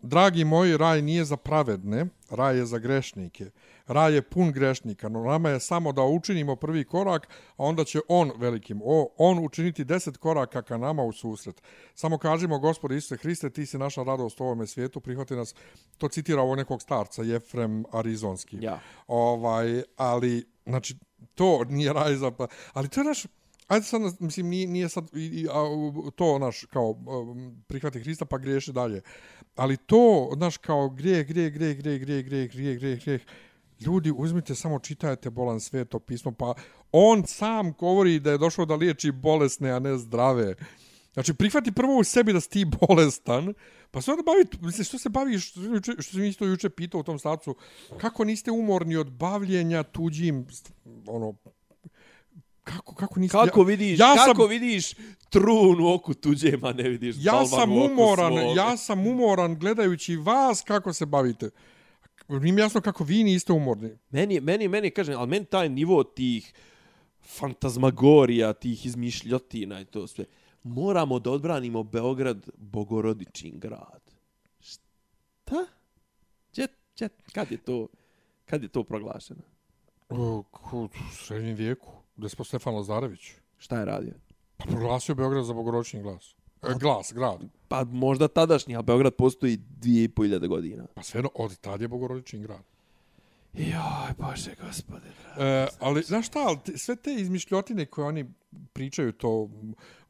dragi 0.00 0.44
moji, 0.44 0.76
raj 0.76 1.02
nije 1.02 1.24
za 1.24 1.36
pravedne, 1.36 2.06
raj 2.30 2.56
je 2.56 2.66
za 2.66 2.78
grešnike. 2.78 3.50
Raj 3.86 4.14
je 4.14 4.22
pun 4.22 4.52
grešnika, 4.52 5.08
no 5.08 5.20
nama 5.24 5.48
je 5.50 5.60
samo 5.60 5.92
da 5.92 6.02
učinimo 6.02 6.56
prvi 6.56 6.84
korak, 6.84 7.28
a 7.56 7.64
onda 7.64 7.84
će 7.84 8.00
on, 8.08 8.32
velikim 8.36 8.80
o, 8.84 9.08
on 9.16 9.44
učiniti 9.44 9.84
deset 9.84 10.16
koraka 10.16 10.62
ka 10.62 10.78
nama 10.78 11.02
u 11.02 11.12
susret. 11.12 11.62
Samo 11.94 12.18
kažimo, 12.18 12.58
gospode 12.58 12.96
Isuse 12.96 13.16
Hriste, 13.16 13.50
ti 13.50 13.66
si 13.66 13.78
naša 13.78 14.02
radost 14.02 14.40
u 14.40 14.44
ovome 14.44 14.66
svijetu, 14.66 15.00
prihvati 15.00 15.36
nas, 15.36 15.54
to 15.98 16.08
citira 16.08 16.42
ovo 16.42 16.54
nekog 16.54 16.82
starca, 16.82 17.22
Jefrem 17.22 17.84
Arizonski. 17.92 18.58
Ja. 18.60 18.80
Ovaj, 19.06 19.82
ali, 19.96 20.44
znači, 20.66 20.96
to 21.34 21.64
nije 21.64 21.92
raj 21.92 22.14
za... 22.14 22.30
pa- 22.30 22.46
Ali 22.72 22.88
to 22.88 23.00
je 23.00 23.04
naš... 23.04 23.26
Ajde 23.68 23.84
sad, 23.86 24.00
mislim, 24.20 24.48
nije, 24.48 24.66
nije 24.66 24.88
sad 24.88 25.08
i, 25.14 25.24
i, 25.24 25.46
a, 25.50 25.64
to, 26.16 26.38
naš, 26.38 26.64
kao, 26.64 26.90
um, 26.90 27.64
prihvati 27.66 28.00
Hrista 28.00 28.24
pa 28.24 28.38
griješi 28.38 28.72
dalje. 28.72 29.02
Ali 29.56 29.76
to, 29.76 30.30
naš, 30.36 30.56
kao 30.56 30.88
grijeh, 30.88 31.26
grijeh, 31.26 31.52
grijeh, 31.52 31.78
grijeh, 31.78 32.00
grijeh, 32.00 32.24
grijeh, 32.26 32.50
grijeh, 32.50 32.78
grijeh, 32.78 33.02
grijeh, 33.02 33.20
Ljudi, 33.86 34.12
uzmite, 34.16 34.54
samo 34.54 34.78
čitajte 34.78 35.30
bolan 35.30 35.60
sveto 35.60 35.98
pismo, 35.98 36.32
pa 36.32 36.54
on 36.92 37.26
sam 37.26 37.72
govori 37.72 38.20
da 38.20 38.30
je 38.30 38.38
došao 38.38 38.64
da 38.66 38.74
liječi 38.74 39.12
bolesne, 39.12 39.70
a 39.70 39.78
ne 39.78 39.98
zdrave. 39.98 40.54
Znači, 41.14 41.34
prihvati 41.34 41.72
prvo 41.72 41.98
u 41.98 42.04
sebi 42.04 42.32
da 42.32 42.40
si 42.40 42.50
ti 42.50 42.64
bolestan, 42.80 43.54
pa 43.90 44.00
se 44.02 44.10
onda 44.10 44.22
bavi, 44.22 44.44
mislim, 44.60 44.84
što 44.84 44.98
se 44.98 45.08
bavi, 45.08 45.38
što, 45.38 45.60
što 45.98 46.12
sam 46.12 46.24
isto 46.24 46.44
juče 46.44 46.70
pitao 46.70 47.00
u 47.00 47.04
tom 47.04 47.18
starcu, 47.18 47.56
kako 47.98 48.24
niste 48.24 48.50
umorni 48.50 48.96
od 48.96 49.10
bavljenja 49.10 49.82
tuđim, 49.82 50.46
ono, 51.06 51.34
kako, 52.64 52.94
kako 52.94 53.20
niste... 53.20 53.38
Kako 53.44 53.60
ja, 53.60 53.66
vidiš, 53.66 53.98
ja 53.98 54.14
kako 54.14 54.40
sam, 54.40 54.50
vidiš 54.50 54.94
trun 55.30 55.80
u 55.80 55.94
oku 55.94 56.14
tuđema, 56.14 56.72
ne 56.72 56.88
vidiš 56.88 57.16
ja 57.18 57.46
sam 57.46 57.72
u 57.72 57.84
oku 57.84 57.92
umoran, 57.92 58.32
ja 58.56 58.76
sam 58.76 59.06
umoran 59.06 59.58
gledajući 59.58 60.16
vas 60.16 60.62
kako 60.62 60.92
se 60.92 61.06
bavite. 61.06 61.50
Nije 62.28 62.52
mi 62.52 62.60
jasno 62.60 62.80
kako 62.80 63.04
vi 63.04 63.24
niste 63.24 63.52
umorni. 63.52 63.98
Meni, 64.10 64.40
meni, 64.40 64.68
meni, 64.68 64.90
kažem, 64.90 65.18
ali 65.18 65.28
meni 65.28 65.44
taj 65.44 65.68
nivo 65.68 66.04
tih 66.04 66.52
fantazmagorija, 67.22 68.52
tih 68.52 68.86
izmišljotina 68.86 69.80
i 69.80 69.84
to 69.84 70.06
sve. 70.06 70.24
Moramo 70.62 71.18
da 71.18 71.30
odbranimo 71.30 71.82
Beograd, 71.82 72.50
Bogorodičin 72.56 73.58
grad. 73.58 74.02
Šta? 74.60 75.66
Gdje, 76.52 76.66
gdje, 76.94 77.08
kad 77.32 77.52
je 77.52 77.58
to, 77.58 77.88
kad 78.44 78.62
je 78.62 78.68
to 78.68 78.84
proglašeno? 78.84 79.42
Ku- 80.08 80.44
u 80.84 80.88
srednjem 81.12 81.54
vijeku, 81.56 81.92
despo 82.16 82.44
Stefan 82.44 82.74
Lazarević. 82.74 83.32
Šta 83.58 83.78
je 83.78 83.84
radio? 83.84 84.14
Pa 84.56 84.64
proglasio 84.64 85.14
Beograd 85.14 85.44
za 85.44 85.52
bogoročni 85.52 86.02
glas. 86.02 86.34
E, 86.66 86.74
glas, 86.74 87.12
grad. 87.12 87.40
Pa 87.68 87.84
možda 87.84 88.28
tadašnji, 88.28 88.76
a 88.76 88.82
Beograd 88.82 89.14
postoji 89.14 89.56
dvije 89.56 90.04
i 90.04 90.08
po 90.08 90.22
hiljade 90.22 90.48
godina. 90.48 90.84
Pa 90.94 91.02
sve 91.02 91.22
od 91.34 91.56
tad 91.56 91.80
je 91.80 91.88
bogorodični 91.88 92.38
grad. 92.40 92.62
Joj, 93.54 93.74
bože, 94.18 94.50
gospode. 94.62 95.06
E, 95.38 95.66
ali, 95.80 96.02
znaš 96.02 96.26
šta, 96.26 96.38
ali 96.38 96.58
te- 96.60 96.78
sve 96.78 96.96
te 96.96 97.14
izmišljotine 97.14 97.86
koje 97.86 98.06
oni 98.06 98.24
pričaju, 98.72 99.12
to 99.12 99.48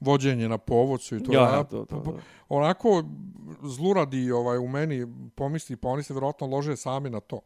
vođenje 0.00 0.48
na 0.48 0.58
povodcu 0.58 1.16
i 1.16 1.22
to, 1.22 1.32
Ja, 1.32 1.40
ja, 1.42 1.64
to, 1.64 1.84
to, 1.84 1.96
to. 1.96 2.18
onako 2.48 3.04
zluradi 3.62 4.30
ovaj, 4.30 4.58
u 4.58 4.68
meni 4.68 5.06
pomisli, 5.34 5.76
pa 5.76 5.88
oni 5.88 6.02
se 6.02 6.14
vjerojatno 6.14 6.46
lože 6.46 6.76
sami 6.76 7.10
na 7.10 7.20
to. 7.20 7.40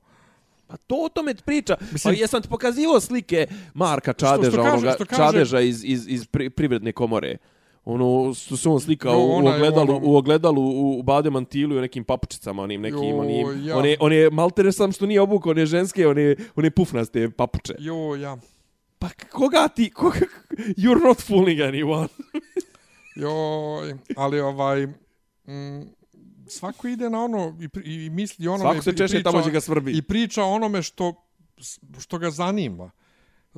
Pa 0.66 0.76
to 0.76 0.94
o 0.96 1.08
tome 1.08 1.34
ti 1.34 1.42
priča. 1.42 1.76
Mislim- 1.82 2.14
pa 2.14 2.20
jesam 2.20 2.42
ti 2.42 2.48
pokazivao 2.48 3.00
slike 3.00 3.46
Marka 3.74 4.12
Čadeža, 4.12 4.50
što 4.50 4.62
kaže- 4.62 4.72
onoga, 4.72 4.92
što 4.92 5.04
kaže- 5.06 5.22
Čadeža 5.22 5.60
iz, 5.60 5.84
iz, 5.84 6.08
iz 6.08 6.26
pri, 6.26 6.50
privredne 6.50 6.92
komore. 6.92 7.36
Ono, 7.88 8.34
što 8.34 8.56
se 8.56 8.68
on 8.68 8.80
slikao 8.80 9.12
Jo, 9.12 9.18
u, 9.18 9.46
ogledalu, 9.48 9.96
ono- 9.96 10.00
u 10.02 10.16
ogledalu 10.16 10.62
u, 10.62 10.98
u 10.98 11.02
Bade 11.02 11.30
Mantilu 11.30 11.74
i 11.74 11.78
u 11.78 11.80
nekim 11.80 12.04
papučicama, 12.04 12.62
onim 12.62 12.80
nekim, 12.80 13.04
Jo, 13.04 13.16
onim, 13.16 13.66
ja. 13.66 13.76
on, 13.76 13.86
je, 13.86 13.96
on 14.00 14.12
je 14.12 14.30
maltere 14.30 14.72
sam 14.72 14.92
što 14.92 15.06
nije 15.06 15.20
obukao, 15.20 15.50
one 15.50 15.66
ženske, 15.66 16.08
one, 16.08 16.34
one 16.56 16.70
pufnaste 16.70 17.30
papuče. 17.30 17.74
Jo, 17.78 17.94
ja. 18.16 18.36
Pa 18.98 19.08
koga 19.30 19.68
ti, 19.68 19.90
koga, 19.90 20.18
you're 20.76 21.04
not 21.04 21.20
fooling 21.20 21.60
anyone. 21.60 22.08
Joj, 23.16 23.94
ali 24.16 24.40
ovaj... 24.40 24.86
Mm, 25.46 25.82
svako 26.48 26.88
ide 26.88 27.10
na 27.10 27.24
ono 27.24 27.56
i, 27.84 27.94
i 27.96 28.10
misli 28.10 28.48
onome... 28.48 28.62
Svako 28.64 28.82
se 28.82 28.92
češe 28.92 29.14
priča- 29.14 29.22
tamo 29.24 29.40
gdje 29.40 29.52
ga 29.52 29.60
svrbi. 29.60 29.92
I 29.92 30.02
priča 30.02 30.44
onome 30.44 30.82
što, 30.82 31.14
što 31.98 32.18
ga 32.18 32.30
zanima. 32.30 32.90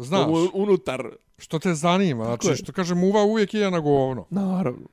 Znaš, 0.00 0.26
Ono 0.26 0.50
Unutar, 0.54 1.08
što 1.38 1.58
te 1.58 1.74
zanima. 1.74 2.24
Tako 2.24 2.44
Znači, 2.46 2.60
je. 2.60 2.64
što 2.64 2.72
kaže 2.72 2.94
muva 2.94 3.22
uvijek 3.24 3.54
ide 3.54 3.70
na 3.70 3.80
govno. 3.80 4.26
naravno. 4.30 4.88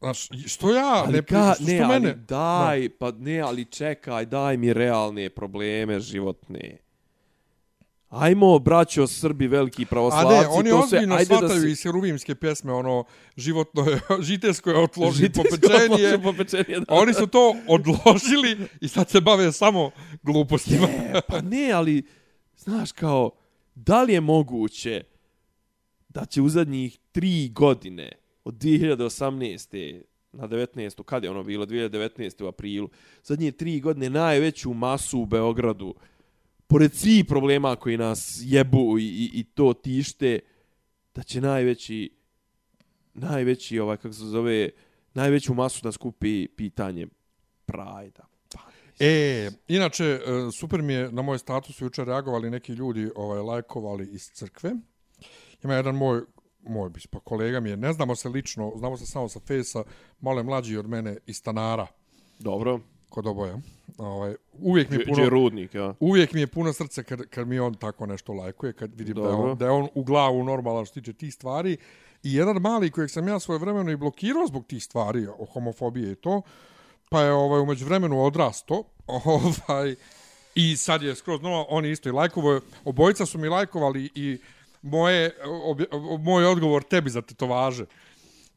Znaš, 0.00 0.30
i 0.30 0.48
što 0.48 0.70
ja, 0.74 1.02
Ali 1.06 1.12
ne, 1.12 1.22
ka, 1.22 1.54
što, 1.54 1.64
ne, 1.64 1.76
što 1.76 1.84
ali 1.84 2.00
mene... 2.00 2.14
daj, 2.14 2.88
pa 2.88 3.10
ne, 3.10 3.40
ali 3.40 3.64
čekaj, 3.64 4.26
daj 4.26 4.56
mi 4.56 4.72
realne 4.72 5.30
probleme 5.30 6.00
životne. 6.00 6.78
Ajmo, 8.08 8.58
braćo 8.58 9.06
Srbi, 9.06 9.46
veliki 9.46 9.82
A 9.82 9.86
pravoslavci, 9.86 10.40
ne, 10.40 10.46
oni 10.48 10.70
to 10.70 10.78
ozbiljno 10.78 11.14
ajde 11.14 11.28
da 11.28 11.36
shvataju 11.36 11.60
se... 11.60 11.70
iz 11.70 11.82
heruvimske 11.82 12.34
pjesme, 12.34 12.72
ono, 12.72 13.04
životno 13.36 13.82
je, 13.90 14.00
žitesko 14.20 14.70
je 14.70 14.82
otloži 14.82 15.22
Žitesko 15.22 15.42
popečenje. 15.50 16.18
popečenje, 16.22 16.78
da. 16.78 16.94
Oni 16.94 17.14
su 17.14 17.26
to 17.26 17.54
odložili 17.68 18.68
i 18.80 18.88
sad 18.88 19.10
se 19.10 19.20
bave 19.20 19.52
samo 19.52 19.90
glupostima. 20.22 20.86
E, 20.86 21.20
pa 21.28 21.40
ne, 21.40 21.72
ali, 21.72 22.02
znaš, 22.56 22.92
kao, 22.92 23.30
da 23.84 24.02
li 24.02 24.12
je 24.12 24.20
moguće 24.20 25.02
da 26.08 26.24
će 26.24 26.42
u 26.42 26.48
zadnjih 26.48 26.98
tri 27.12 27.48
godine, 27.48 28.12
od 28.44 28.54
2018. 28.54 30.02
na 30.32 30.48
19. 30.48 31.02
kad 31.02 31.24
je 31.24 31.30
ono 31.30 31.44
bilo, 31.44 31.66
2019. 31.66 32.44
u 32.44 32.46
aprilu, 32.46 32.88
zadnje 33.22 33.52
tri 33.52 33.80
godine 33.80 34.10
najveću 34.10 34.72
masu 34.72 35.20
u 35.20 35.26
Beogradu, 35.26 35.94
pored 36.66 36.94
svih 36.94 37.24
problema 37.24 37.76
koji 37.76 37.96
nas 37.96 38.40
jebu 38.44 38.98
i, 38.98 39.04
i, 39.04 39.30
i 39.32 39.44
to 39.44 39.72
tište, 39.72 40.38
da 41.14 41.22
će 41.22 41.40
najveći, 41.40 42.10
najveći, 43.14 43.78
ovaj, 43.78 43.96
kako 43.96 44.12
se 44.14 44.24
zove, 44.24 44.70
najveću 45.14 45.54
masu 45.54 45.82
da 45.82 45.92
skupi 45.92 46.48
pitanje 46.48 47.06
Prajda. 47.66 48.27
E, 49.00 49.50
inače, 49.68 50.04
e, 50.04 50.20
super 50.52 50.82
mi 50.82 50.92
je 50.92 51.12
na 51.12 51.22
moj 51.22 51.38
status 51.38 51.80
jučer 51.80 52.06
reagovali 52.06 52.50
neki 52.50 52.72
ljudi 52.72 53.10
ovaj 53.16 53.40
lajkovali 53.40 54.08
iz 54.12 54.30
crkve. 54.30 54.72
Ima 55.62 55.74
jedan 55.74 55.94
moj 55.94 56.22
moj 56.68 56.90
bis, 56.90 57.06
pa 57.06 57.20
kolega 57.20 57.60
mi 57.60 57.70
je, 57.70 57.76
ne 57.76 57.92
znamo 57.92 58.16
se 58.16 58.28
lično, 58.28 58.72
znamo 58.76 58.96
se 58.96 59.06
samo 59.06 59.28
sa 59.28 59.40
fejsa, 59.40 59.82
malo 60.20 60.40
je 60.40 60.44
mlađi 60.44 60.76
od 60.76 60.88
mene 60.88 61.16
iz 61.26 61.36
stanara 61.36 61.86
Dobro. 62.38 62.80
kod 63.08 63.26
oboja. 63.26 63.58
Ovaj, 63.98 64.34
uvijek 64.52 64.90
mi 64.90 64.96
je 64.96 65.04
Puno... 65.04 65.28
rudnik, 65.28 65.74
ja. 65.74 65.94
uvijek 66.00 66.32
mi 66.32 66.40
je 66.40 66.46
puno 66.46 66.72
srce 66.72 67.02
kad, 67.02 67.26
kad 67.26 67.48
mi 67.48 67.58
on 67.58 67.74
tako 67.74 68.06
nešto 68.06 68.32
lajkuje, 68.32 68.72
kad 68.72 68.94
vidim 68.94 69.14
da 69.14 69.20
je, 69.20 69.28
Dobro. 69.28 69.50
on, 69.50 69.58
da 69.58 69.64
je 69.64 69.70
on 69.70 69.88
u 69.94 70.04
glavu 70.04 70.44
normalan 70.44 70.84
što 70.84 70.94
tiče 70.94 71.12
tih 71.12 71.34
stvari. 71.34 71.76
I 72.22 72.34
jedan 72.34 72.56
mali 72.56 72.90
kojeg 72.90 73.10
sam 73.10 73.28
ja 73.28 73.38
svoje 73.38 73.58
vremeno 73.58 73.90
i 73.90 73.96
blokirao 73.96 74.46
zbog 74.46 74.66
tih 74.66 74.84
stvari, 74.84 75.26
o 75.26 75.44
homofobije 75.44 76.12
i 76.12 76.14
to, 76.14 76.42
pa 77.08 77.20
je 77.20 77.32
ovaj, 77.32 77.60
umeđu 77.60 77.84
vremenu 77.84 78.22
odrasto, 78.22 78.84
ovaj, 79.06 79.94
i 80.54 80.76
sad 80.76 81.02
je 81.02 81.14
skroz 81.14 81.42
novo, 81.42 81.66
on 81.68 81.84
je 81.84 81.92
isto 81.92 82.08
i 82.08 82.12
lajkovo, 82.12 82.60
obojica 82.84 83.26
su 83.26 83.38
mi 83.38 83.48
lajkovali 83.48 84.10
i 84.14 84.38
moje, 84.82 85.30
obje, 85.64 85.86
moj 86.20 86.46
odgovor 86.46 86.82
tebi 86.82 87.10
za 87.10 87.22
tetovaže. 87.22 87.84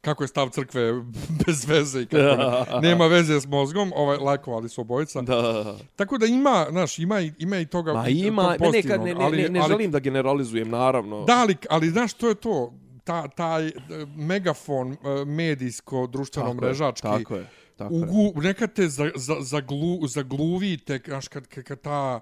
kako 0.02 0.24
je 0.24 0.28
stav 0.28 0.50
crkve 0.50 0.94
bez 1.42 1.66
veze 1.66 2.02
i 2.02 2.06
kako 2.06 2.24
ne, 2.72 2.80
nema 2.88 3.08
veze 3.08 3.40
s 3.40 3.48
mozgom, 3.48 3.94
ovaj, 3.96 4.18
lajkovali 4.18 4.70
su 4.70 4.82
obojica. 4.82 5.22
Da. 5.22 5.76
Tako 5.96 6.18
da 6.18 6.26
ima, 6.26 6.68
znaš, 6.70 7.00
ima, 7.00 7.22
i- 7.22 7.34
ima 7.40 7.58
i 7.58 7.66
toga 7.66 7.94
Ma 7.94 8.08
ima, 8.10 8.44
ne, 8.52 8.58
ne, 8.72 8.98
ne, 8.98 9.14
ne, 9.14 9.16
ali- 9.20 9.38
ne, 9.38 9.50
ne 9.50 9.60
ali- 9.60 9.70
želim 9.70 9.92
da 9.92 10.00
generalizujem, 10.00 10.70
naravno. 10.70 11.24
Da, 11.24 11.34
ali, 11.36 11.56
ali 11.70 11.90
znaš, 11.90 12.14
to 12.14 12.30
je 12.30 12.36
to. 12.36 12.74
Ta, 13.04 13.28
taj 13.28 13.68
e, 13.68 13.72
megafon 14.18 14.92
e, 14.94 14.98
medijsko, 15.26 16.08
društveno 16.08 16.48
Tako 16.48 16.66
je, 16.66 16.70
mrežački, 16.70 17.02
Tako 17.02 17.36
je. 17.36 17.46
Tako 17.82 17.96
je. 17.96 18.04
ugu, 18.04 18.42
nekad 18.42 18.74
te 18.74 18.88
za, 18.88 19.12
za, 19.16 19.36
za 19.42 19.62
glu, 19.62 20.08
zagluvite, 20.08 21.00
znaš, 21.06 21.28
kad, 21.28 21.48
kad, 21.48 21.64
kad 21.64 21.82
ta, 21.82 22.20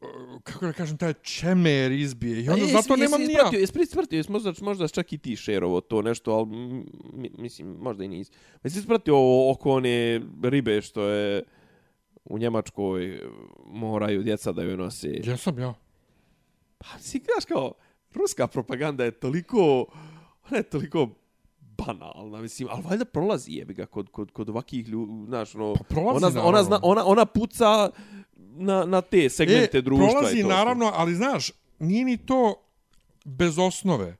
e, 0.00 0.04
kako 0.42 0.66
da 0.66 0.72
kažem, 0.72 0.96
taj 0.96 1.14
čemer 1.14 1.92
izbije. 1.92 2.44
I 2.44 2.48
onda 2.48 2.66
zato 2.66 2.88
jesi- 2.88 3.00
nemam 3.00 3.20
jesi 3.20 3.28
ni 3.28 3.34
ja. 3.34 3.40
ispratio- 3.40 3.58
Jesi 3.58 3.80
ispratio, 3.80 4.16
jesi 4.16 4.32
možda, 4.32 4.52
možda 4.60 4.88
čak 4.88 5.12
i 5.12 5.18
ti 5.18 5.36
šerovo 5.36 5.80
to 5.80 6.02
nešto, 6.02 6.32
ali 6.32 6.46
mi- 7.12 7.30
mislim, 7.34 7.68
možda 7.70 8.04
i 8.04 8.08
nisi. 8.08 8.30
Jesi 8.64 8.78
ispratio 8.78 9.16
ovo 9.16 9.50
oko 9.52 9.70
one 9.70 10.20
ribe 10.42 10.80
što 10.82 11.02
je 11.04 11.42
u 12.24 12.38
Njemačkoj 12.38 13.20
moraju 13.66 14.22
djeca 14.22 14.52
da 14.52 14.62
joj 14.62 14.76
nose. 14.76 15.08
Jesam 15.24 15.58
ja. 15.58 15.74
Pa 16.78 16.98
si 16.98 17.18
znaš 17.24 17.44
kao, 17.44 17.72
ruska 18.12 18.46
propaganda 18.46 19.04
je 19.04 19.10
toliko, 19.12 19.86
ona 20.44 20.56
je 20.56 20.62
toliko 20.62 21.08
banalna, 21.78 22.40
mislim, 22.40 22.68
ali 22.70 22.82
valjda 22.82 23.04
prolazi 23.04 23.52
jebi 23.52 23.74
ga 23.74 23.86
kod, 23.86 24.08
kod, 24.08 24.30
kod 24.30 24.48
ovakih 24.48 24.88
ljudi, 24.88 25.12
znaš, 25.26 25.54
ono, 25.54 25.74
Pa 25.74 25.84
prolazi, 25.84 26.16
ona, 26.16 26.30
zna- 26.30 26.40
ona, 26.40 26.50
naravno. 26.50 26.62
zna, 26.64 26.80
ona, 26.82 27.06
ona 27.06 27.26
puca 27.26 27.90
na, 28.36 28.84
na 28.84 29.00
te 29.00 29.28
segmente 29.28 29.78
e, 29.78 29.82
društva. 29.82 30.08
prolazi 30.10 30.38
i 30.38 30.42
to 30.42 30.48
naravno, 30.48 30.90
ali 30.94 31.14
znaš, 31.14 31.52
nije 31.78 32.04
ni 32.04 32.16
to 32.16 32.54
bez 33.24 33.58
osnove. 33.58 34.16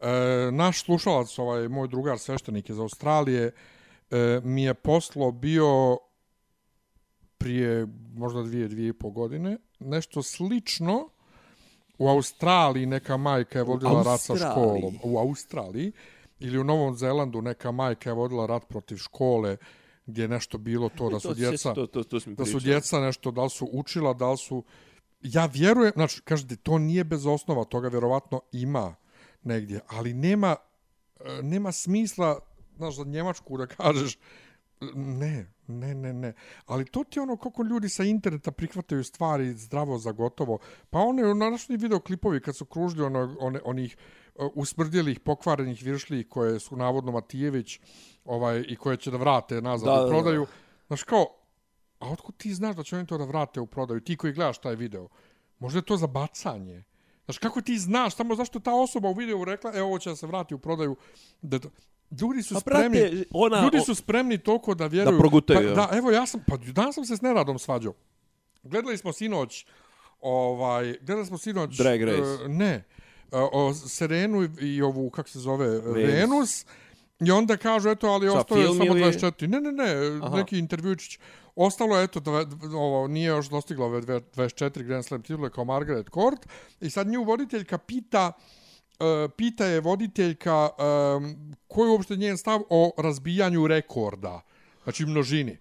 E, 0.00 0.08
naš 0.52 0.82
slušalac, 0.82 1.38
ovaj 1.38 1.68
moj 1.68 1.88
drugar 1.88 2.18
sveštenik 2.18 2.70
iz 2.70 2.78
Australije, 2.78 3.52
e, 4.10 4.40
mi 4.44 4.62
je 4.62 4.74
poslo 4.74 5.30
bio 5.32 5.98
prije 7.38 7.86
možda 8.14 8.42
dvije, 8.42 8.68
dvije 8.68 8.88
i 8.88 8.92
po 8.92 9.10
godine, 9.10 9.56
nešto 9.80 10.22
slično 10.22 11.08
u 11.98 12.08
Australiji 12.08 12.86
neka 12.86 13.16
majka 13.16 13.58
je 13.58 13.62
vodila 13.64 14.02
rat 14.02 14.20
sa 14.20 14.32
Australiji? 14.32 14.52
školom. 14.52 14.98
U 15.02 15.18
Australiji 15.18 15.92
ili 16.42 16.58
u 16.58 16.64
Novom 16.64 16.96
Zelandu 16.96 17.42
neka 17.42 17.70
majka 17.70 18.10
je 18.10 18.14
vodila 18.14 18.46
rat 18.46 18.68
protiv 18.68 18.96
škole 18.96 19.56
gdje 20.06 20.22
je 20.22 20.28
nešto 20.28 20.58
bilo 20.58 20.88
to 20.88 21.10
da 21.10 21.20
su 21.20 21.28
to, 21.28 21.34
djeca 21.34 21.74
To, 21.74 21.86
to, 21.86 22.04
to, 22.04 22.20
to 22.20 22.30
da 22.30 22.44
su 22.44 22.60
djeca 22.60 23.00
nešto, 23.00 23.30
da 23.30 23.42
li 23.42 23.50
su 23.50 23.68
učila, 23.72 24.14
da 24.14 24.30
li 24.30 24.38
su... 24.38 24.64
Ja 25.20 25.46
vjerujem, 25.46 25.92
znači, 25.94 26.22
kažete, 26.22 26.56
to 26.56 26.78
nije 26.78 27.04
bez 27.04 27.26
osnova, 27.26 27.64
toga 27.64 27.88
vjerovatno 27.88 28.40
ima 28.52 28.94
negdje, 29.42 29.80
ali 29.88 30.12
nema, 30.14 30.56
e, 31.20 31.42
nema 31.42 31.72
smisla, 31.72 32.38
znaš, 32.76 32.96
za 32.96 33.04
Njemačku 33.04 33.58
da 33.58 33.66
kažeš, 33.66 34.18
ne, 34.94 35.46
ne, 35.66 35.94
ne, 35.94 36.12
ne. 36.12 36.32
Ali 36.66 36.84
to 36.84 37.04
ti 37.04 37.20
ono 37.20 37.36
koliko 37.36 37.62
ljudi 37.62 37.88
sa 37.88 38.04
interneta 38.04 38.50
prihvataju 38.50 39.04
stvari 39.04 39.52
zdravo 39.52 39.98
za 39.98 40.12
gotovo. 40.12 40.58
Pa 40.90 40.98
one 40.98 41.22
naravno 41.22 41.58
videoklipovi 41.68 42.40
kad 42.40 42.56
su 42.56 42.64
kružili 42.64 43.04
ono, 43.04 43.36
one, 43.40 43.60
onih 43.64 43.96
e, 43.96 44.21
usmrdjelih, 44.54 45.20
pokvarenih 45.20 45.82
viršlih 45.82 46.28
koje 46.28 46.60
su 46.60 46.76
navodno 46.76 47.12
Matijević 47.12 47.80
ovaj, 48.24 48.64
i 48.68 48.76
koje 48.76 48.96
će 48.96 49.10
da 49.10 49.16
vrate 49.16 49.60
nazad 49.60 49.86
Da, 49.86 49.92
da, 49.92 49.96
da, 49.96 50.02
u 50.02 50.06
da. 50.06 50.10
prodaju. 50.10 50.46
Znaš 50.86 51.02
kao, 51.02 51.26
a 51.98 52.10
otkud 52.10 52.36
ti 52.36 52.54
znaš 52.54 52.76
da 52.76 52.82
će 52.82 52.96
oni 52.96 53.06
to 53.06 53.18
da 53.18 53.24
vrate 53.24 53.60
u 53.60 53.66
prodaju? 53.66 54.00
Ti 54.00 54.16
koji 54.16 54.32
gledaš 54.32 54.58
taj 54.58 54.74
video. 54.74 55.08
Možda 55.58 55.78
je 55.78 55.84
to 55.84 55.96
za 55.96 56.06
bacanje. 56.06 56.82
Znaš, 57.24 57.38
kako 57.38 57.60
ti 57.60 57.78
znaš, 57.78 58.14
samo 58.16 58.34
zašto 58.34 58.60
ta 58.60 58.74
osoba 58.74 59.08
u 59.08 59.14
videu 59.14 59.44
rekla, 59.44 59.72
e, 59.74 59.82
ovo 59.82 59.98
će 59.98 60.10
da 60.10 60.16
se 60.16 60.26
vrati 60.26 60.54
u 60.54 60.58
prodaju. 60.58 60.96
Da 61.42 61.58
to... 61.58 61.70
Ljudi 62.20 62.42
su 62.42 62.54
Pa, 62.54 62.60
spremni, 62.60 63.00
brate, 63.00 63.24
ona- 63.30 63.62
ljudi 63.62 63.80
su 63.80 63.94
spremni 63.94 64.38
toliko 64.38 64.74
da 64.74 64.86
vjeruju. 64.86 65.18
progutaju, 65.18 65.68
Pa, 65.68 65.86
da, 65.86 65.96
evo 65.96 66.10
ja 66.10 66.26
sam, 66.26 66.44
pa 66.46 66.56
danas 66.56 66.94
sam 66.94 67.04
se 67.04 67.16
s 67.16 67.20
Neradom 67.20 67.58
svađao. 67.58 67.94
Gledali 68.62 68.98
smo 68.98 69.12
sinoć, 69.12 69.66
ovaj, 70.20 70.96
gledali 71.00 71.26
smo 71.26 71.38
sinoć... 71.38 71.76
Drag 71.76 72.02
Race. 72.02 72.44
e, 72.44 72.48
ne, 72.48 72.66
e, 72.66 72.82
o 73.32 73.74
Serenu 73.74 74.48
i, 74.60 74.82
ovu, 74.82 75.10
kako 75.10 75.28
se 75.28 75.38
zove, 75.38 75.68
Venus. 75.68 75.96
Venus. 75.96 76.66
I 77.20 77.30
onda 77.30 77.56
kažu, 77.56 77.88
eto, 77.88 78.06
ali 78.06 78.28
Šta, 78.28 78.38
ostalo 78.38 78.60
je 78.60 78.66
samo 78.68 78.84
ili- 78.84 79.00
24. 79.02 79.46
Ne, 79.46 79.60
ne, 79.60 79.72
ne, 79.72 80.18
Aha. 80.22 80.36
neki 80.36 80.58
intervjučić. 80.58 81.18
Ostalo 81.56 81.96
je, 81.98 82.04
eto, 82.04 82.20
dve, 82.20 82.46
ovo, 82.74 83.08
nije 83.08 83.26
još 83.26 83.48
dostigla 83.48 83.86
ove 83.86 84.00
dve- 84.00 84.20
24 84.20 84.82
Grand 84.82 85.04
Slam 85.04 85.22
titule 85.22 85.50
kao 85.50 85.64
Margaret 85.64 86.06
Court. 86.14 86.46
I 86.80 86.90
sad 86.90 87.06
nju 87.06 87.24
voditeljka 87.24 87.78
pita, 87.78 88.32
uh, 89.00 89.30
pita 89.36 89.66
je 89.66 89.80
voditeljka 89.80 90.68
um, 90.68 91.54
koji 91.68 91.86
je 91.88 91.92
uopšte 91.92 92.16
njen 92.16 92.38
stav 92.38 92.60
o 92.70 92.90
razbijanju 92.98 93.66
rekorda, 93.66 94.40
znači 94.84 95.06
množini. 95.06 95.58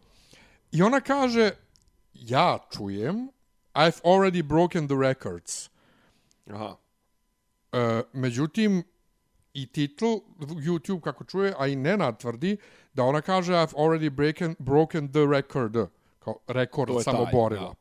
I 0.72 0.82
ona 0.84 1.02
kaže, 1.02 1.52
ja 2.14 2.60
čujem, 2.78 3.30
I've 3.74 4.02
already 4.04 4.44
broken 4.44 4.88
the 4.88 4.96
records. 5.02 5.70
Aha. 6.50 6.76
E, 7.72 8.02
međutim, 8.14 8.84
i 9.54 9.68
titl 9.68 10.06
YouTube 10.40 11.02
kako 11.02 11.24
čuje, 11.24 11.54
a 11.58 11.68
i 11.68 11.76
Nenad 11.76 12.20
tvrdi 12.20 12.58
da 12.94 13.04
ona 13.04 13.22
kaže 13.22 13.54
I've 13.54 13.74
already 13.76 14.10
broken, 14.10 14.56
broken 14.60 15.08
the 15.12 15.26
record. 15.32 15.78
Kao 16.20 16.36
rekord 16.48 16.92
To 16.92 16.98
je 17.00 17.04
sam 17.04 17.14
taj, 17.16 17.24
oborila. 17.24 17.62
da. 17.68 17.74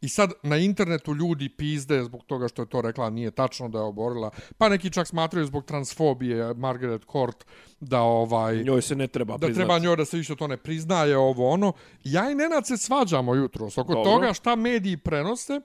I 0.00 0.08
sad 0.08 0.32
na 0.42 0.56
internetu 0.56 1.14
ljudi 1.14 1.48
pizde 1.48 2.02
zbog 2.04 2.24
toga 2.24 2.48
što 2.48 2.62
je 2.62 2.66
to 2.66 2.80
rekla, 2.80 3.10
nije 3.10 3.30
tačno 3.30 3.68
da 3.68 3.78
je 3.78 3.84
oborila. 3.84 4.30
Pa 4.58 4.68
neki 4.68 4.90
čak 4.90 5.06
smatraju 5.06 5.46
zbog 5.46 5.64
transfobije 5.64 6.54
Margaret 6.54 7.02
Court 7.12 7.44
da 7.80 8.00
ovaj 8.00 8.64
Njoj 8.64 8.82
se 8.82 8.96
ne 8.96 9.06
treba 9.06 9.32
da 9.32 9.38
priznati. 9.38 9.54
treba 9.56 9.78
njoj 9.78 9.96
da 9.96 10.04
se 10.04 10.16
više 10.16 10.36
to 10.36 10.46
ne 10.46 10.56
priznaje 10.56 11.16
ovo 11.18 11.48
ono. 11.50 11.72
Ja 12.04 12.30
i 12.30 12.34
Nenad 12.34 12.66
se 12.66 12.76
svađamo 12.76 13.34
jutro 13.34 13.66
oko 13.76 13.94
Dobro. 13.94 14.04
toga 14.04 14.32
šta 14.32 14.56
mediji 14.56 14.96
prenose 14.96 15.60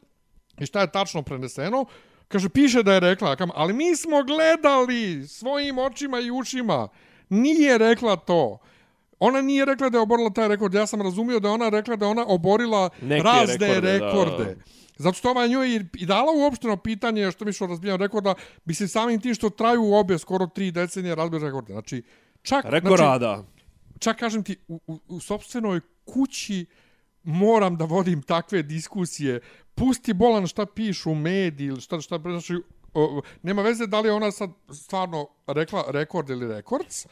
i 0.60 0.66
šta 0.66 0.82
je 0.82 0.92
tačno 0.92 1.22
preneseno. 1.22 1.86
Kaže, 2.28 2.50
piše 2.50 2.84
da 2.84 2.94
je 2.94 3.00
rekla, 3.02 3.36
kažem, 3.36 3.52
ali 3.56 3.74
mi 3.74 3.96
smo 3.96 4.24
gledali 4.24 5.28
svojim 5.28 5.78
očima 5.78 6.20
i 6.20 6.32
ušima. 6.32 6.88
Nije 7.30 7.78
rekla 7.78 8.16
to. 8.16 8.58
Ona 9.20 9.42
nije 9.42 9.66
rekla 9.66 9.90
da 9.90 9.98
je 9.98 10.02
oborila 10.02 10.30
taj 10.30 10.48
rekord. 10.48 10.74
Ja 10.74 10.88
sam 10.88 11.02
razumio 11.02 11.40
da 11.40 11.48
je 11.48 11.54
ona 11.54 11.70
rekla 11.70 11.96
da 11.96 12.06
je 12.06 12.12
ona 12.12 12.26
oborila 12.28 12.90
Neke 13.02 13.24
razne 13.24 13.58
rekorde, 13.60 14.00
rekorde. 14.00 14.46
da. 14.46 14.62
Zato 14.98 15.14
što 15.14 15.30
ova 15.30 15.48
njoj 15.48 15.70
i- 15.70 15.86
i 15.94 16.06
dala 16.06 16.32
uopšteno 16.34 16.78
pitanje 16.78 17.32
što 17.32 17.46
mi 17.46 17.54
što 17.54 17.68
razbijam 17.68 18.00
rekorda, 18.00 18.34
bi 18.66 18.74
se 18.74 18.88
samim 18.88 19.22
tim 19.22 19.34
što 19.34 19.50
traju 19.50 19.94
obje 19.94 20.18
skoro 20.18 20.48
tri 20.48 20.72
decenije 20.72 21.16
razbio 21.16 21.40
rekorde. 21.40 21.74
Znači, 21.74 22.04
čak, 22.42 22.66
Rekao 22.66 22.90
znači, 22.90 23.04
čak 24.00 24.18
kažem 24.18 24.44
ti, 24.44 24.58
u, 24.68 24.80
u, 24.88 25.00
u 25.08 25.20
sobstvenoj 25.20 25.82
kući 26.06 26.66
moram 27.26 27.78
da 27.78 27.86
vodim 27.86 28.22
takve 28.22 28.64
diskusije. 28.64 29.40
Pusti 29.76 30.14
bolan 30.14 30.48
šta 30.48 30.66
pišu 30.66 31.12
u 31.12 31.16
mediji 31.16 31.68
ili 31.68 31.82
šta, 31.82 32.02
šta, 32.02 32.18
znači, 32.18 32.56
o, 32.94 33.22
nema 33.44 33.62
veze 33.62 33.88
da 33.88 34.00
li 34.00 34.08
je 34.08 34.14
ona 34.14 34.32
sad 34.32 34.50
stvarno 34.72 35.28
rekla 35.48 35.86
rekord 35.88 36.30
ili 36.30 36.48
rekords, 36.48 37.06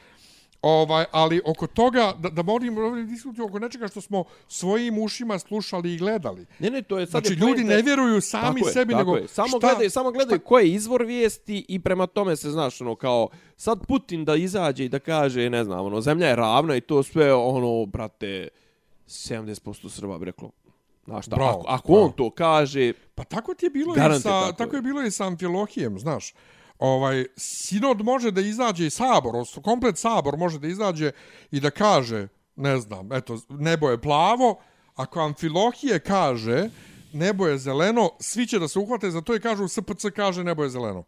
Ovaj, 0.64 1.06
ali 1.12 1.42
oko 1.46 1.68
toga, 1.68 2.14
da, 2.20 2.30
da 2.30 2.44
moram 2.44 3.08
diskutiti 3.08 3.42
oko 3.42 3.60
nečega 3.60 3.88
što 3.88 4.02
smo 4.02 4.24
svojim 4.48 4.98
ušima 4.98 5.40
slušali 5.40 5.94
i 5.94 5.98
gledali. 5.98 6.46
Ne, 6.60 6.70
ne, 6.70 6.82
to 6.82 7.00
je 7.00 7.06
sad 7.06 7.12
Znači, 7.12 7.34
je 7.34 7.48
ljudi 7.48 7.64
ne 7.64 7.82
vjeruju 7.82 8.22
sami 8.22 8.60
Tako 8.60 8.68
je, 8.68 8.74
sebi, 8.74 8.94
tako 8.94 9.00
nego 9.06 9.18
je. 9.18 9.28
Samo 9.28 9.48
šta, 9.48 9.60
gledaju, 9.60 9.90
samo 9.90 10.12
gledaju 10.12 10.40
ko 10.40 10.60
je 10.60 10.70
izvor 10.70 11.04
vijesti 11.04 11.66
i 11.68 11.80
prema 11.80 12.08
tome 12.08 12.36
se 12.36 12.52
znaš 12.52 12.82
ono 12.82 12.96
kao 12.96 13.30
sad 13.56 13.88
Putin 13.88 14.26
da 14.26 14.36
izađe 14.36 14.86
i 14.86 14.90
da 14.90 15.00
kaže 15.00 15.50
ne 15.50 15.64
znam 15.64 15.86
ono 15.86 16.02
zemlja 16.02 16.28
je 16.28 16.36
ravna 16.36 16.76
i 16.76 16.82
to 16.82 17.04
sve 17.04 17.34
ono 17.34 17.86
brate 17.86 18.48
70% 19.14 19.90
Srba 19.90 20.18
bi 20.18 20.26
reklo 20.26 20.52
Znaš 21.06 21.26
šta, 21.26 21.36
Bravo, 21.36 21.60
ako, 21.60 21.68
ako 21.68 21.88
bravo. 21.92 22.06
on 22.06 22.12
to 22.12 22.30
kaže, 22.30 22.94
Pa 23.16 23.24
tako 23.24 23.54
ti 23.54 23.66
je 23.66 23.70
bilo 23.70 23.96
i 23.96 24.00
je 24.00 24.20
sa, 24.20 24.30
tako. 24.30 24.54
tako. 24.54 24.76
je 24.76 24.82
bilo 24.82 25.02
i 25.02 25.12
sa 25.12 25.26
Amfilohijem, 25.28 26.00
znaš. 26.00 26.34
Ovaj, 26.80 27.26
sinod 27.38 28.02
može 28.02 28.32
da 28.32 28.42
izađe 28.42 28.86
i 28.86 28.90
sabor, 28.90 29.34
komplet 29.64 29.98
sabor 29.98 30.38
može 30.38 30.60
da 30.60 30.68
izađe 30.68 31.12
i 31.52 31.60
da 31.60 31.70
kaže, 31.72 32.28
ne 32.56 32.80
znam, 32.80 33.14
eto, 33.14 33.40
nebo 33.50 33.90
je 33.90 34.02
plavo, 34.02 34.60
ako 34.96 35.20
Amfilohije 35.20 36.00
kaže 36.00 36.70
nebo 37.14 37.48
je 37.48 37.58
zeleno, 37.58 38.10
svi 38.20 38.48
će 38.48 38.60
da 38.60 38.68
se 38.68 38.80
uhvate 38.80 39.12
za 39.12 39.22
to 39.22 39.36
i 39.36 39.40
kažu 39.40 39.68
SPC 39.68 40.06
kaže 40.16 40.44
nebo 40.44 40.64
je 40.64 40.70
zeleno. 40.70 41.04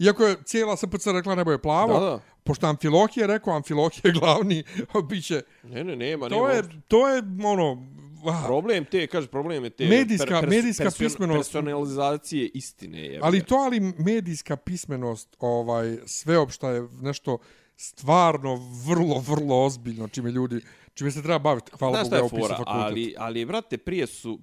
Iako 0.00 0.24
je 0.24 0.36
cijela 0.44 0.76
SPC 0.76 1.06
rekla 1.06 1.34
nebo 1.34 1.52
je 1.52 1.58
plavo, 1.58 1.92
Da, 1.94 2.00
da. 2.00 2.20
pošto 2.44 2.66
Amfilohije 2.66 3.26
rekao, 3.26 3.54
Amfilohije 3.54 4.00
je 4.04 4.12
glavni, 4.12 4.64
bit 5.08 5.24
će, 5.24 5.42
ne, 5.64 5.84
ne, 5.84 5.96
nema, 5.96 6.28
to 6.28 6.34
nema 6.36 6.50
je, 6.50 6.62
to 6.88 7.08
je, 7.08 7.22
ono, 7.44 7.86
ah, 8.26 8.42
Problem 8.46 8.84
te, 8.84 9.06
kaže, 9.06 9.28
problem 9.28 9.64
je 9.64 9.70
te 9.70 9.84
Medijska- 9.84 10.48
medijska 10.48 10.90
pismenost. 10.98 11.52
personalizacije 11.52 12.48
istine. 12.48 13.00
Je, 13.00 13.20
Ali 13.22 13.42
to, 13.42 13.54
ali 13.56 13.80
medijska 13.80 14.56
pismenost, 14.56 15.36
ovaj, 15.40 15.98
sveopšta 16.06 16.70
je 16.70 16.88
nešto 16.92 17.38
stvarno 17.76 18.54
vrlo, 18.86 19.18
vrlo 19.20 19.64
ozbiljno, 19.64 20.08
čime 20.08 20.30
ljudi, 20.30 20.60
čime 20.94 21.10
se 21.10 21.22
treba 21.22 21.38
baviti. 21.40 21.70
Hvala 21.72 22.02
Bogu, 22.02 22.16
ja 22.16 22.24
upisao 22.24 22.40
fora, 22.40 22.56
fakultet. 22.56 22.82
ali, 22.82 23.14
ali, 23.18 23.44
brate, 23.44 23.78
prije 23.78 24.06
su, 24.06 24.40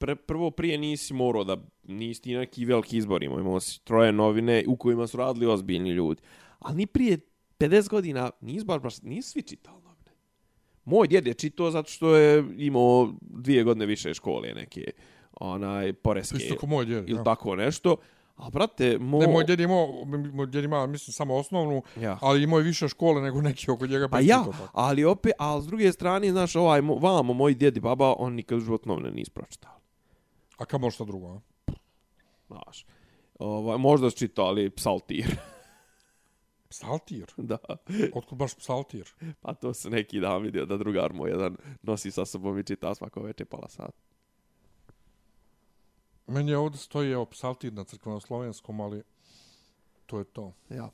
pre, 0.00 0.16
prvo 0.16 0.50
prije 0.50 0.78
nisi 0.78 1.14
morao 1.14 1.44
da, 1.44 1.56
nisi 1.82 2.22
ti 2.22 2.34
neki 2.34 2.64
veliki 2.64 2.96
izbor 2.96 3.22
imao, 3.22 3.40
imao 3.40 3.60
si 3.60 3.84
troje 3.84 4.12
novine 4.12 4.64
u 4.66 4.76
kojima 4.76 5.06
su 5.06 5.16
radili 5.16 5.46
ozbiljni 5.46 5.90
ljudi. 5.90 6.22
Ali 6.58 6.76
ni 6.76 6.86
prije 6.86 7.18
50 7.58 7.88
godina 7.88 8.30
nisu 8.40 8.66
baš, 8.66 8.82
baš 8.82 9.02
nisu 9.02 9.30
svi 9.30 9.42
čitali 9.42 9.82
novine. 9.82 10.10
Moj 10.84 11.08
djed 11.08 11.26
je 11.26 11.34
čitao 11.34 11.70
zato 11.70 11.90
što 11.90 12.16
je 12.16 12.44
imao 12.58 13.12
dvije 13.20 13.64
godine 13.64 13.86
više 13.86 14.14
škole 14.14 14.54
neke, 14.54 14.90
onaj, 15.32 15.92
poreske. 15.92 16.36
Isto 16.36 16.56
ko 16.56 16.66
moj 16.66 16.84
djed, 16.84 17.08
Ili 17.08 17.18
ja. 17.18 17.24
tako 17.24 17.56
nešto. 17.56 17.96
A 18.36 18.50
brate, 18.50 18.98
mo... 18.98 19.18
Ne, 19.18 19.26
moj 19.26 19.44
djed 19.44 19.60
imao, 19.60 20.04
moj 20.32 20.46
djed 20.46 20.64
ima, 20.64 20.86
mislim, 20.86 21.12
samo 21.12 21.34
osnovnu, 21.34 21.82
Ja. 22.00 22.18
ali 22.22 22.42
imao 22.42 22.58
je 22.58 22.64
više 22.64 22.88
škole 22.88 23.22
nego 23.22 23.42
neki 23.42 23.70
oko 23.70 23.86
njega. 23.86 24.08
Pa 24.08 24.20
isto 24.20 24.32
ja, 24.32 24.44
to 24.44 24.52
ali 24.72 25.04
opet, 25.04 25.32
ali 25.38 25.62
s 25.62 25.66
druge 25.66 25.92
strane, 25.92 26.30
znaš, 26.30 26.56
ovaj, 26.56 26.80
mo- 26.82 27.02
vamo, 27.02 27.32
moji 27.32 27.54
djed 27.54 27.76
i 27.76 27.80
baba, 27.80 28.14
on 28.18 28.34
nikad 28.34 28.58
u 28.58 28.60
život 28.60 28.86
novine 28.86 29.10
nisu 29.10 29.30
pročitali. 29.30 29.79
A 30.60 30.64
kamo 30.64 30.90
šta 30.90 31.04
drugo, 31.04 31.26
a? 31.28 31.40
Znaš, 32.46 32.86
ovaj, 33.38 33.78
možda 33.78 34.10
su 34.10 34.16
čitali 34.18 34.70
psaltir. 34.70 35.36
Psaltir? 36.70 37.26
da, 37.36 37.58
Otkud 38.14 38.38
baš 38.38 38.54
psaltir? 38.54 39.08
pa 39.40 39.54
to 39.54 39.74
se 39.74 39.90
neki 39.90 40.20
dan 40.20 40.42
vidio 40.42 40.66
da 40.66 40.76
drugar 40.76 41.12
moj 41.12 41.30
jedan 41.30 41.56
nosi 41.82 42.10
sa 42.10 42.24
sobom 42.24 42.58
i 42.58 42.64
čita 42.64 42.94
svako 42.94 43.22
večer 43.22 43.46
pola 43.46 43.68
sata. 43.68 43.98
Meni 46.26 46.50
je 46.50 46.58
ovdje 46.58 46.78
stoji, 46.78 47.12
evo, 47.12 47.24
psaltir 47.26 47.72
na 47.72 47.84
crkveno-slovenskom, 47.84 48.80
ali 48.80 49.02
to 50.06 50.18
je 50.18 50.24
to. 50.24 50.52
Ja. 50.68 50.90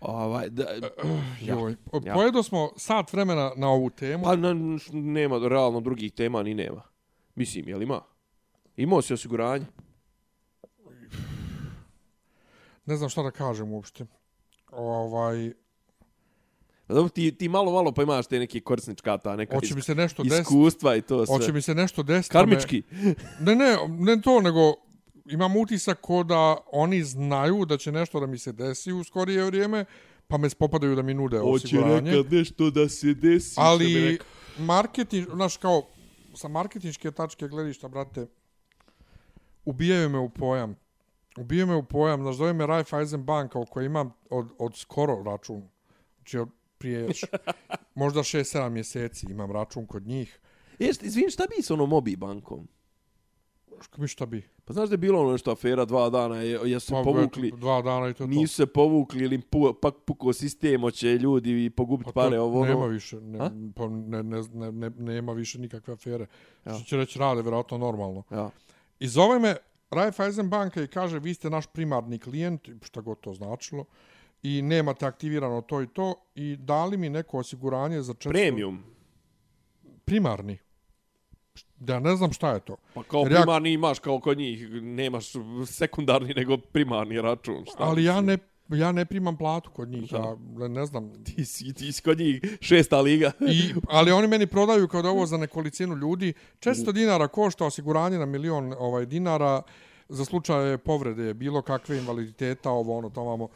Ovaj, 0.00 0.48
da, 0.50 0.64
Ja. 1.42 1.54
Joj, 1.54 1.76
Ja. 2.04 2.14
pojedo 2.14 2.42
smo 2.42 2.72
sat 2.76 3.12
vremena 3.12 3.52
na 3.56 3.68
ovu 3.70 3.90
temu. 3.90 4.24
pa 4.24 4.36
na, 4.36 4.54
nema, 4.92 5.48
realno 5.48 5.80
drugih 5.80 6.12
tema 6.12 6.42
ni 6.42 6.54
nema. 6.54 6.82
Mislim, 7.34 7.68
jel 7.68 7.82
ima? 7.82 8.00
Imao 8.76 9.02
si 9.02 9.14
osiguranje? 9.14 9.66
Ne 12.86 12.96
znam 12.96 13.08
šta 13.08 13.22
da 13.22 13.30
kažem 13.30 13.72
uopšte. 13.72 14.06
Ovaj, 14.70 15.52
Pa 16.86 16.94
Dobro, 16.94 17.08
ti, 17.08 17.32
ti 17.32 17.48
malo, 17.48 17.72
malo 17.72 17.92
pa 17.92 18.02
imaš 18.02 18.26
te 18.26 18.38
neke 18.38 18.60
korisnička 18.60 19.18
ta 19.18 19.36
neka 19.36 19.54
hoće 19.54 19.74
mi 19.74 19.82
se 19.82 19.94
nešto 19.94 20.22
desiti. 20.22 20.40
iskustva 20.42 20.96
i 20.96 21.02
to 21.02 21.26
sve. 21.26 21.36
Hoće 21.36 21.52
mi 21.52 21.62
se 21.62 21.74
nešto 21.74 22.02
desiti. 22.02 22.32
pa 22.32 22.38
me- 22.38 22.44
Karmički. 22.46 22.82
Ne, 23.40 23.54
ne, 23.54 23.76
ne 23.88 24.20
to, 24.22 24.40
nego 24.40 24.74
imam 25.26 25.56
utisak 25.56 26.00
ko 26.00 26.22
da 26.22 26.56
oni 26.66 27.04
znaju 27.04 27.64
da 27.64 27.76
će 27.76 27.92
nešto 27.92 28.20
da 28.20 28.26
mi 28.26 28.38
se 28.38 28.52
desi 28.52 28.92
u 28.92 29.04
skorije 29.04 29.44
vrijeme, 29.44 29.84
pa 30.28 30.38
me 30.38 30.50
spopadaju 30.50 30.96
da 30.96 31.02
mi 31.02 31.14
nude 31.14 31.40
osiguranje. 31.40 32.22
nešto 32.30 32.70
da 32.70 32.88
se 32.88 33.14
desi. 33.14 33.54
Ali 33.56 34.18
marketing, 34.58 35.28
znaš, 35.30 35.56
kao 35.56 35.82
sa 36.34 36.48
marketinške 36.48 37.10
tačke 37.10 37.48
gledišta, 37.48 37.88
brate, 37.88 38.26
ubijaju 39.66 40.08
me 40.08 40.18
u 40.18 40.28
pojam. 40.30 40.76
Ubijaju 41.38 41.66
me 41.66 41.76
u 41.76 41.82
pojam. 41.84 42.22
Znaš, 42.22 42.36
zove 42.36 42.52
me 42.52 42.66
Raiffeisen 42.66 43.22
banka 43.22 43.58
u 43.58 43.64
kojoj 43.64 43.86
imam 43.86 44.12
od, 44.30 44.48
od 44.58 44.76
skoro 44.76 45.22
račun. 45.24 45.62
Znači, 46.16 46.38
od 46.38 46.48
prije 46.78 47.08
š- 47.10 47.26
možda 47.94 48.20
6-7 48.20 48.68
mjeseci 48.68 49.26
imam 49.26 49.52
račun 49.52 49.86
kod 49.86 50.06
njih. 50.06 50.40
Jeste, 50.78 51.06
izvini, 51.06 51.30
šta 51.30 51.44
bi 51.48 51.62
s 51.62 51.70
onom 51.70 51.88
Mobi 51.88 52.16
bankom? 52.16 52.68
Ško 53.80 54.00
mi 54.00 54.08
šta 54.08 54.26
bi? 54.26 54.42
Pa 54.64 54.72
znaš 54.72 54.88
da 54.88 54.94
je 54.94 54.98
bilo 54.98 55.20
ono 55.20 55.32
nešto 55.32 55.50
afera 55.50 55.84
dva 55.84 56.10
dana, 56.10 56.36
je, 56.36 56.60
jesu 56.64 56.86
se 56.86 56.92
Pa, 56.92 57.02
povukli, 57.02 57.52
Dva 57.52 57.82
dana 57.82 58.08
i 58.08 58.14
to 58.14 58.24
je 58.24 58.26
to. 58.26 58.30
nisu 58.30 58.54
se 58.54 58.66
povukli 58.66 59.24
ili 59.24 59.40
pu, 59.40 59.74
pak 59.74 59.94
puko 59.96 60.32
sistem, 60.32 60.80
hoće 60.80 61.08
ljudi 61.08 61.64
i 61.64 61.70
pogubiti 61.70 62.04
Pa 62.06 62.12
to 62.12 62.14
pare, 62.20 62.40
ovo 62.40 62.64
nema 62.64 62.78
ono. 62.78 62.86
više, 62.86 63.16
ne, 63.16 63.38
pa 63.74 63.88
ne, 63.88 64.22
ne, 64.22 64.40
ne, 64.52 64.72
ne, 64.72 64.90
nema 64.90 65.32
više 65.32 65.58
nikakve 65.58 65.94
afere. 65.94 66.26
Ja. 66.66 66.74
Što 66.74 66.84
će 66.84 66.96
reći 66.96 67.18
rade, 67.18 67.42
vjerojatno 67.42 67.78
normalno. 67.78 68.22
Ja. 68.30 68.50
I 69.00 69.08
zove 69.08 69.38
me 69.38 69.56
Raiffeisen 69.90 70.50
banka 70.50 70.82
i 70.82 70.86
kaže 70.86 71.18
vi 71.18 71.34
ste 71.34 71.50
naš 71.50 71.66
primarni 71.66 72.18
klijent, 72.18 72.68
šta 72.82 73.00
god 73.00 73.20
to 73.20 73.34
značilo, 73.34 73.84
i 74.42 74.62
nemate 74.62 75.06
aktivirano 75.06 75.60
to 75.60 75.82
i 75.82 75.86
to, 75.86 76.14
i 76.34 76.56
dali 76.56 76.96
mi 76.96 77.08
neko 77.08 77.38
osiguranje 77.38 78.02
za 78.02 78.14
400... 78.14 78.28
Premium. 78.30 78.84
Primarni. 80.04 80.58
Da 81.76 81.94
ja 81.94 82.00
ne 82.00 82.16
znam 82.16 82.32
šta 82.32 82.52
je 82.52 82.60
to. 82.60 82.76
Pa 82.94 83.02
kao 83.02 83.20
Jer 83.20 83.32
ja- 83.32 83.38
primarni 83.40 83.72
imaš 83.72 83.98
kao 83.98 84.20
kod 84.20 84.38
njih, 84.38 84.70
nemaš 84.70 85.32
sekundarni 85.66 86.34
nego 86.34 86.56
primarni 86.56 87.20
račun. 87.20 87.64
Šta 87.66 87.76
Ali 87.84 88.04
ja 88.04 88.20
ne, 88.20 88.38
ja 88.68 88.92
ne 88.92 89.04
primam 89.04 89.36
platu 89.36 89.70
kod 89.70 89.88
njih, 89.88 90.10
Da. 90.10 90.36
ja 90.60 90.68
ne, 90.68 90.86
znam. 90.86 91.24
Ti 91.24 91.44
si, 91.44 91.74
ti 91.74 91.92
si 91.92 92.02
kod 92.02 92.18
njih 92.18 92.40
šesta 92.60 93.00
liga. 93.00 93.32
I, 93.40 93.74
ali 93.96 94.12
oni 94.12 94.28
meni 94.28 94.46
prodaju 94.46 94.88
kao 94.88 95.02
da 95.02 95.08
ovo 95.08 95.26
za 95.26 95.36
nekolicinu 95.36 95.96
ljudi. 95.96 96.32
400 96.60 96.92
dinara 96.92 97.28
košta 97.28 97.66
osiguranje 97.66 98.18
na 98.18 98.26
milion 98.26 98.74
ovaj 98.78 99.06
dinara 99.06 99.62
za 100.08 100.24
slučaje 100.24 100.78
povrede, 100.78 101.34
bilo 101.34 101.62
kakve 101.62 101.98
invaliditeta, 101.98 102.70
ovo 102.70 102.98
ono, 102.98 103.10
to 103.10 103.24
vamo. 103.24 103.48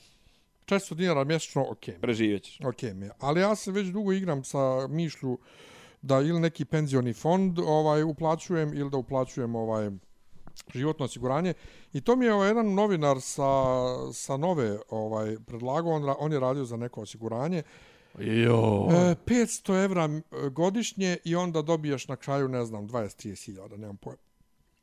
400 0.66 0.94
dinara 0.94 1.24
mjesečno, 1.24 1.66
okej. 1.70 1.94
Okay. 1.94 2.00
Preživjet 2.00 2.42
ćeš. 2.42 2.61
Ok, 2.64 2.82
mi 2.82 3.08
ali 3.18 3.40
ja 3.40 3.54
se 3.54 3.72
već 3.72 3.88
dugo 3.88 4.12
igram 4.12 4.44
sa 4.44 4.86
mišlju 4.88 5.38
da 6.02 6.20
ili 6.20 6.40
neki 6.40 6.64
penzioni 6.64 7.12
fond 7.12 7.58
ovaj 7.58 8.02
uplaćujem 8.02 8.74
ili 8.74 8.90
da 8.90 8.96
uplaćujem 8.96 9.54
ovaj 9.54 9.90
životno 10.74 11.05
osiguranje 11.05 11.55
i 11.92 12.01
to 12.01 12.16
mi 12.16 12.24
je 12.24 12.34
ovaj 12.34 12.48
jedan 12.48 12.74
novinar 12.74 13.20
sa, 13.20 13.42
sa 14.12 14.36
nove 14.36 14.78
ovaj 14.88 15.36
predlagao 15.46 15.92
on, 15.92 16.14
on 16.18 16.32
je 16.32 16.40
radio 16.40 16.64
za 16.64 16.76
neko 16.76 17.01
osiguranje 17.01 17.62
Jo. 18.18 18.88
e, 18.90 19.14
500 19.26 19.84
evra 19.84 20.09
godišnje 20.51 21.16
i 21.24 21.36
onda 21.36 21.62
dobiješ 21.62 22.09
na 22.09 22.16
kraju 22.16 22.48
ne 22.48 22.64
znam 22.64 22.88
20-30 22.88 23.46
hiljada 23.46 23.76
nemam 23.76 23.96
pojma 23.96 24.18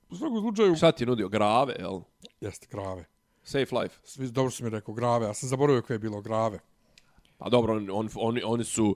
u 0.09 0.15
svakom 0.15 0.39
slučaju 0.41 0.76
Šta 0.76 0.91
ti 0.91 1.03
je 1.03 1.07
nudio? 1.07 1.30
Grave, 1.30 1.76
jel? 1.80 1.99
jeste 2.41 2.68
grave 2.72 3.05
Safe 3.43 3.76
life. 3.76 3.95
Svi, 4.03 4.32
dobro 4.32 4.51
si 4.51 4.63
mi 4.63 4.70
rekao 4.70 4.93
grave 4.93 5.26
ja 5.26 5.34
sam 5.34 5.49
zaboravio 5.49 5.82
koje 5.82 5.95
je 5.95 5.99
bilo 5.99 6.22
grave 6.22 6.59
Pa 7.38 7.49
dobro, 7.49 7.74
on, 7.74 7.89
on, 7.91 8.09
oni, 8.15 8.41
oni 8.43 8.63
su 8.63 8.95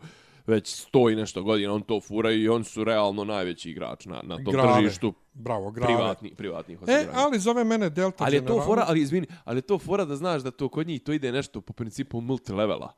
već 0.51 0.67
sto 0.75 1.09
i 1.09 1.15
nešto 1.15 1.43
godina, 1.43 1.73
on 1.73 1.81
to 1.81 2.01
furaju 2.01 2.41
i 2.43 2.49
oni 2.49 2.63
su 2.63 2.83
realno 2.83 3.23
najveći 3.23 3.69
igrač 3.69 4.05
na, 4.05 4.21
na 4.23 4.35
tom 4.35 4.53
Grave. 4.53 4.73
tržištu 4.75 5.13
bravo 5.33 5.71
grave 5.71 5.93
privatni, 5.95 6.35
privatnih 6.35 6.77
e 6.77 6.83
osiguranja. 6.83 7.11
ali 7.15 7.39
zove 7.39 7.63
mene 7.63 7.89
Delta 7.89 8.23
Ali 8.23 8.35
je 8.35 8.41
to 8.41 8.45
Generali. 8.45 8.65
fora, 8.65 8.85
ali 8.87 9.01
izvini, 9.01 9.27
ali 9.43 9.57
je 9.57 9.61
to 9.61 9.79
fora 9.79 10.05
da 10.05 10.15
znaš 10.15 10.41
da 10.41 10.51
to 10.51 10.69
kod 10.69 10.87
njih 10.87 11.01
to 11.01 11.13
ide 11.13 11.31
nešto 11.31 11.61
po 11.61 11.73
principu 11.73 12.21
multilevela. 12.21 12.93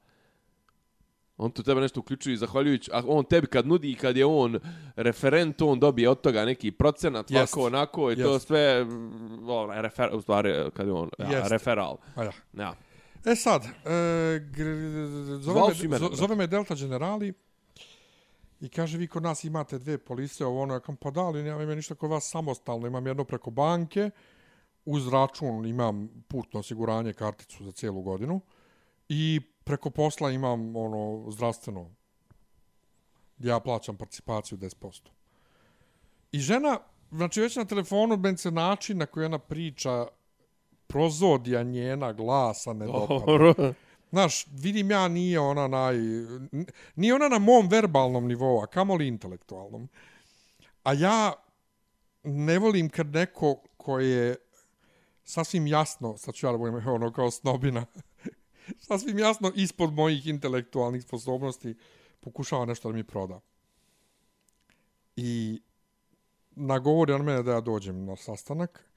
On 1.37 1.51
tu 1.51 1.63
tebe 1.63 1.81
nešto 1.81 1.99
uključuje 1.99 2.37
zahvaljujući, 2.37 2.91
a 2.93 3.01
on 3.07 3.25
tebi 3.25 3.47
kad 3.47 3.67
nudi 3.67 3.91
i 3.91 3.95
kad 3.95 4.17
je 4.17 4.25
on 4.25 4.59
referent, 4.95 5.61
on 5.61 5.79
dobije 5.79 6.09
od 6.09 6.21
toga 6.21 6.45
neki 6.45 6.71
procenat, 6.71 7.31
Jest. 7.31 7.53
ovako, 7.53 7.67
onako, 7.67 8.11
i 8.11 8.15
to 8.15 8.33
Jest. 8.33 8.47
sve, 8.47 8.83
mm, 8.85 9.49
onaj, 9.49 9.81
refer, 9.81 10.09
u 10.13 10.21
stvari, 10.21 10.53
kad 10.73 10.87
je 10.87 10.93
on, 10.93 11.09
ja, 11.19 11.37
Jest. 11.37 11.51
referal. 11.51 11.97
A 12.15 12.23
ja. 12.23 12.31
Ja. 12.53 12.75
E 13.25 13.35
sad, 13.35 13.63
e, 13.63 14.41
zove, 15.39 15.87
me, 15.87 15.97
zove 16.13 16.35
me 16.35 16.47
Delta 16.47 16.75
Generali 16.75 17.33
i 18.61 18.69
kaže 18.69 18.97
vi 18.97 19.07
kod 19.07 19.23
nas 19.23 19.43
imate 19.43 19.79
dve 19.79 19.97
polise, 19.97 20.45
ovo 20.45 20.61
ono, 20.61 20.73
ja 20.73 20.79
kam, 20.79 20.95
pa 20.95 21.11
da, 21.11 21.21
ali 21.21 21.43
nemam 21.43 21.61
ima 21.61 21.75
ništa 21.75 21.95
kod 21.95 22.09
vas 22.09 22.29
samostalno, 22.29 22.87
imam 22.87 23.07
jedno 23.07 23.23
preko 23.23 23.51
banke, 23.51 24.09
uz 24.85 25.07
račun 25.07 25.65
imam 25.65 26.09
putno 26.27 26.59
osiguranje, 26.59 27.13
karticu 27.13 27.63
za 27.63 27.71
cijelu 27.71 28.01
godinu 28.01 28.41
i 29.09 29.41
preko 29.63 29.89
posla 29.89 30.31
imam 30.31 30.75
ono 30.75 31.31
zdravstveno, 31.31 31.89
ja 33.39 33.59
plaćam 33.59 33.97
participaciju 33.97 34.57
10%. 34.57 35.01
I 36.31 36.39
žena, 36.39 36.79
znači 37.11 37.41
već 37.41 37.55
na 37.55 37.65
telefonu, 37.65 38.17
ben 38.17 38.37
se 38.37 38.51
način 38.51 38.97
na 38.97 39.05
koji 39.05 39.25
ona 39.25 39.39
priča, 39.39 40.07
prozodija 40.93 41.63
njena 41.63 42.13
glasa 42.13 42.73
ne 42.73 42.85
dopada. 42.85 43.73
Znaš, 44.09 44.45
vidim 44.51 44.91
ja 44.91 45.07
nije 45.07 45.39
ona 45.39 45.67
naj... 45.67 45.95
Nije 46.95 47.13
ona 47.15 47.29
na 47.29 47.39
mom 47.39 47.67
verbalnom 47.67 48.27
nivou, 48.27 48.61
a 48.61 48.67
kamoli 48.67 49.07
intelektualnom. 49.07 49.89
A 50.83 50.93
ja 50.93 51.33
ne 52.23 52.59
volim 52.59 52.89
kad 52.89 53.07
neko 53.07 53.55
ko 53.77 53.99
je 53.99 54.35
sasvim 55.23 55.67
jasno, 55.67 56.17
sad 56.17 56.35
ću 56.35 56.45
ja 56.45 56.51
da 56.51 56.57
budem 56.57 56.87
ono 56.87 57.11
kao 57.13 57.31
snobina, 57.31 57.85
sasvim 58.87 59.19
jasno 59.19 59.51
ispod 59.55 59.93
mojih 59.93 60.27
intelektualnih 60.27 61.03
sposobnosti 61.03 61.75
pokušava 62.19 62.65
nešto 62.65 62.89
da 62.89 62.95
mi 62.95 63.03
proda. 63.03 63.39
I 65.15 65.61
nagovori 66.51 67.13
on 67.13 67.21
mene 67.21 67.43
da 67.43 67.51
ja 67.51 67.61
dođem 67.61 68.05
na 68.05 68.15
sastanak. 68.15 68.89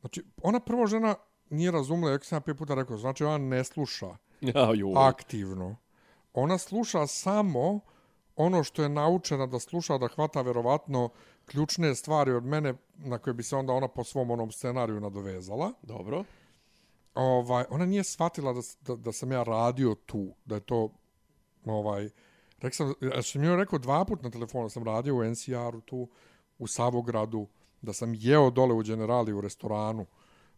Znači, 0.00 0.22
ona 0.42 0.60
prvo 0.60 0.86
žena 0.86 1.14
nije 1.50 1.70
razumela, 1.70 2.12
jak 2.12 2.24
sam 2.24 2.36
ja 2.36 2.40
pet 2.40 2.58
puta 2.58 2.74
rekao, 2.74 2.98
znači 2.98 3.24
ona 3.24 3.38
ne 3.38 3.64
sluša 3.64 4.16
Ja, 4.40 4.68
aktivno. 4.96 5.76
Ona 6.34 6.58
sluša 6.58 7.06
samo 7.06 7.80
ono 8.36 8.64
što 8.64 8.82
je 8.82 8.88
naučena 8.88 9.46
da 9.46 9.58
sluša, 9.58 9.98
da 9.98 10.08
hvata 10.08 10.42
verovatno 10.42 11.08
ključne 11.46 11.94
stvari 11.94 12.32
od 12.32 12.44
mene 12.44 12.74
na 12.96 13.18
koje 13.18 13.34
bi 13.34 13.42
se 13.42 13.56
onda 13.56 13.72
ona 13.72 13.88
po 13.88 14.04
svom 14.04 14.30
onom 14.30 14.52
scenariju 14.52 15.00
nadovezala. 15.00 15.72
Dobro. 15.82 16.24
Ovaj, 17.14 17.64
ona 17.70 17.86
nije 17.86 18.04
shvatila 18.04 18.52
da, 18.52 18.60
da, 18.80 18.96
da 18.96 19.12
sam 19.12 19.32
ja 19.32 19.42
radio 19.42 19.94
tu, 19.94 20.34
da 20.44 20.54
je 20.54 20.60
to 20.60 20.88
ovaj, 21.64 22.10
rekao 22.58 22.74
sam, 22.74 22.94
ja 23.00 23.22
sam 23.22 23.44
joj 23.44 23.56
rekao 23.56 23.78
dva 23.78 24.04
put 24.04 24.22
na 24.22 24.30
telefonu, 24.30 24.68
sam 24.68 24.84
radio 24.84 25.16
u 25.16 25.24
NCR-u 25.24 25.80
tu, 25.80 26.08
u 26.58 26.66
Savogradu, 26.66 27.46
da 27.82 27.92
sam 27.92 28.14
jeo 28.14 28.50
dole 28.50 28.74
u 28.74 28.82
Generali 28.82 29.32
u 29.32 29.40
restoranu 29.40 30.06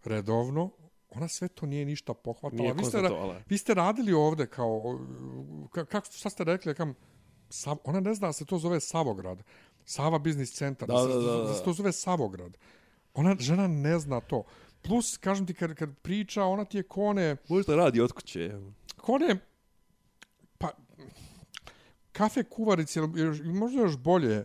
redovno, 0.07 0.71
ona 1.11 1.29
sve 1.29 1.49
to 1.49 1.67
nije 1.67 1.85
ništa 1.85 2.15
pohvatala. 2.15 2.63
Nije 2.63 2.75
vi, 2.75 2.85
ste, 2.85 2.99
ra- 2.99 3.41
vi 3.49 3.59
ste 3.59 3.75
radili 3.75 4.13
ovde 4.13 4.47
kao, 4.47 4.99
ka, 5.71 5.85
kako, 5.85 6.07
šta 6.09 6.31
ste 6.31 6.45
rekli, 6.45 6.75
kam, 6.75 6.95
Sav, 7.49 7.77
ona 7.85 8.01
ne 8.01 8.15
zna 8.15 8.27
da 8.27 8.33
se 8.33 8.45
to 8.45 8.59
zove 8.59 8.81
Savograd. 8.81 9.43
Sava 9.85 10.19
Biznis 10.19 10.53
Centar. 10.53 10.89
Da, 10.89 10.95
da, 10.95 11.07
da, 11.07 11.33
da. 11.33 11.37
da 11.39 11.55
se 11.55 11.65
to 11.65 11.73
zove 11.73 11.93
Savograd. 11.93 12.57
Ona, 13.15 13.37
žena 13.39 13.67
ne 13.67 13.99
zna 13.99 14.21
to. 14.21 14.45
Plus, 14.83 15.17
kažem 15.17 15.47
ti, 15.47 15.55
kad, 15.55 15.75
kad 15.75 15.99
priča, 15.99 16.45
ona 16.45 16.65
ti 16.65 16.77
je 16.77 16.83
kone, 16.83 17.37
Možda 17.49 17.77
radi 17.77 18.01
od 18.01 18.13
kuće. 18.13 18.53
kone, 18.97 19.37
pa, 20.59 20.71
kafe 22.13 22.43
kuvarice, 22.45 23.01
ili 23.01 23.21
još- 23.21 23.39
ili 23.39 23.53
možda 23.53 23.81
još 23.81 23.97
bolje. 23.97 24.45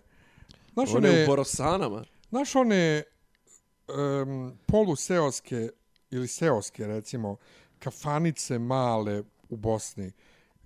Znaš, 0.73 0.89
One 0.89 1.09
one, 1.09 1.23
u 1.23 1.27
Borosanama. 1.27 2.03
znaš 2.29 2.55
one 2.55 3.03
um, 3.87 4.57
poluseoske 4.65 5.69
ili 6.11 6.27
seoske, 6.27 6.87
recimo, 6.87 7.37
kafanice 7.79 8.59
male 8.59 9.23
u 9.49 9.57
Bosni 9.57 10.11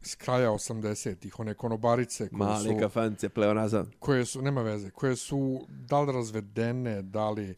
s 0.02 0.16
kraja 0.16 0.50
80-ih, 0.50 1.40
one 1.40 1.54
konobarice 1.54 2.30
koje 2.30 2.38
Male 2.38 2.70
su, 2.70 2.78
kafanice, 2.80 3.30
pleonazam. 3.30 3.92
koje 4.00 4.26
su, 4.26 4.42
nema 4.42 4.62
veze, 4.62 4.90
koje 4.90 5.16
su 5.16 5.68
da 5.70 6.02
li 6.02 6.12
razvedene, 6.12 7.02
da 7.02 7.30
li 7.30 7.56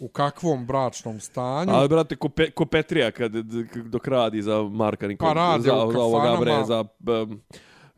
u 0.00 0.08
kakvom 0.08 0.66
bračnom 0.66 1.20
stanju. 1.20 1.72
Ali, 1.72 1.88
brate, 1.88 2.16
ko, 2.16 2.28
pe, 2.28 2.50
ko 2.50 2.66
Petrija 2.66 3.10
kad, 3.10 3.32
dok 3.84 4.08
radi 4.08 4.42
za 4.42 4.62
Marka 4.62 5.08
Nikolića. 5.08 5.34
Pa 5.34 5.40
rade 5.40 5.62
za, 5.62 5.68
za 5.92 6.00
ovoga, 6.00 6.36
bre, 6.40 6.64
za 6.66 6.84
um, 7.22 7.40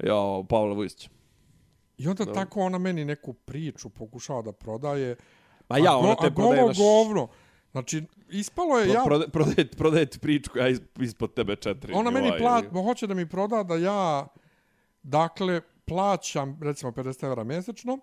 ja, 0.02 0.44
Pavla 0.48 0.74
Vujsića. 0.74 1.08
I 1.98 2.08
onda 2.08 2.32
tako 2.32 2.60
ona 2.60 2.78
meni 2.78 3.04
neku 3.04 3.32
priču 3.32 3.88
pokušava 3.88 4.42
da 4.42 4.52
prodaje. 4.52 5.16
Pa 5.72 5.78
ja, 5.78 5.92
go, 5.92 6.14
te 6.20 6.34
prodaje 6.34 6.74
govno. 6.76 7.28
Znači, 7.72 8.02
ispalo 8.30 8.78
je 8.78 8.84
Pro, 8.84 8.94
ja... 8.94 9.02
prode, 9.04 9.28
prodaje, 9.28 9.68
prodaje 9.70 10.06
ti 10.06 10.18
je 10.54 10.72
is- 10.72 10.80
ispod 11.00 11.34
tebe 11.34 11.56
četiri. 11.56 11.92
Ona 11.94 12.10
meni 12.10 12.32
plat, 12.38 12.64
ili- 12.64 12.82
hoće 12.82 13.06
da 13.06 13.14
mi 13.14 13.28
proda 13.28 13.62
da 13.62 13.76
ja, 13.76 14.26
dakle, 15.02 15.60
plaćam 15.84 16.58
recimo 16.62 16.92
50 16.92 17.26
evra 17.26 17.44
mjesečno 17.44 17.98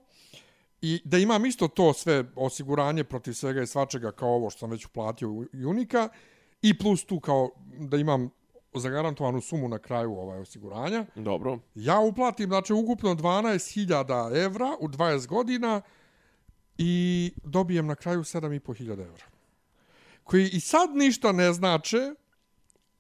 i 0.82 1.02
da 1.06 1.18
imam 1.18 1.46
isto 1.46 1.68
to 1.68 1.94
sve 1.94 2.24
osiguranje 2.36 3.04
protiv 3.04 3.34
svega 3.34 3.62
i 3.62 3.68
svačega 3.68 4.12
kao 4.12 4.30
ovo 4.30 4.50
što 4.50 4.60
sam 4.60 4.70
već 4.72 4.86
uplatio 4.86 5.30
u 5.32 5.46
Unika 5.68 6.10
i 6.62 6.78
plus 6.78 7.06
tu 7.06 7.20
kao 7.20 7.50
da 7.80 7.98
imam 7.98 8.30
zagarantovanu 8.74 9.42
sumu 9.42 9.68
na 9.68 9.80
kraju 9.80 10.14
ovaj 10.14 10.40
osiguranja. 10.40 11.06
Dobro. 11.16 11.60
Ja 11.76 12.00
uplatim, 12.00 12.50
znači, 12.50 12.74
ukupno 12.74 13.16
12.000 13.16 14.46
evra 14.46 14.76
u 14.80 14.88
20 14.88 15.28
godina 15.28 15.82
i 16.82 17.32
dobijem 17.44 17.88
na 17.88 17.96
kraju 17.96 18.20
7.500 18.20 18.92
evra. 18.92 19.26
Koji 20.24 20.50
i 20.50 20.60
sad 20.60 20.96
ništa 20.96 21.32
ne 21.32 21.54
znače, 21.54 22.14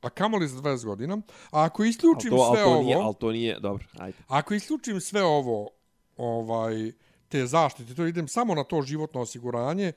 a 0.01 0.09
kamoli 0.09 0.47
za 0.47 0.61
20 0.61 0.85
godina, 0.85 1.17
a 1.51 1.63
ako 1.63 1.83
Al 1.83 1.87
isključim 1.87 2.29
to, 2.29 2.35
al 2.35 2.55
sve 2.55 2.63
to 2.63 2.69
ovo, 2.69 2.83
nije, 2.83 2.95
al 2.95 3.13
to 3.13 3.31
nije, 3.31 3.59
dobro, 3.59 3.85
ajde. 3.97 4.17
ako 4.27 4.53
isključim 4.53 5.01
sve 5.01 5.23
ovo, 5.23 5.69
ovaj, 6.17 6.91
te 7.29 7.45
zaštite, 7.45 7.95
to 7.95 8.05
idem 8.05 8.27
samo 8.27 8.55
na 8.55 8.63
to 8.63 8.81
životno 8.81 9.21
osiguranje, 9.21 9.91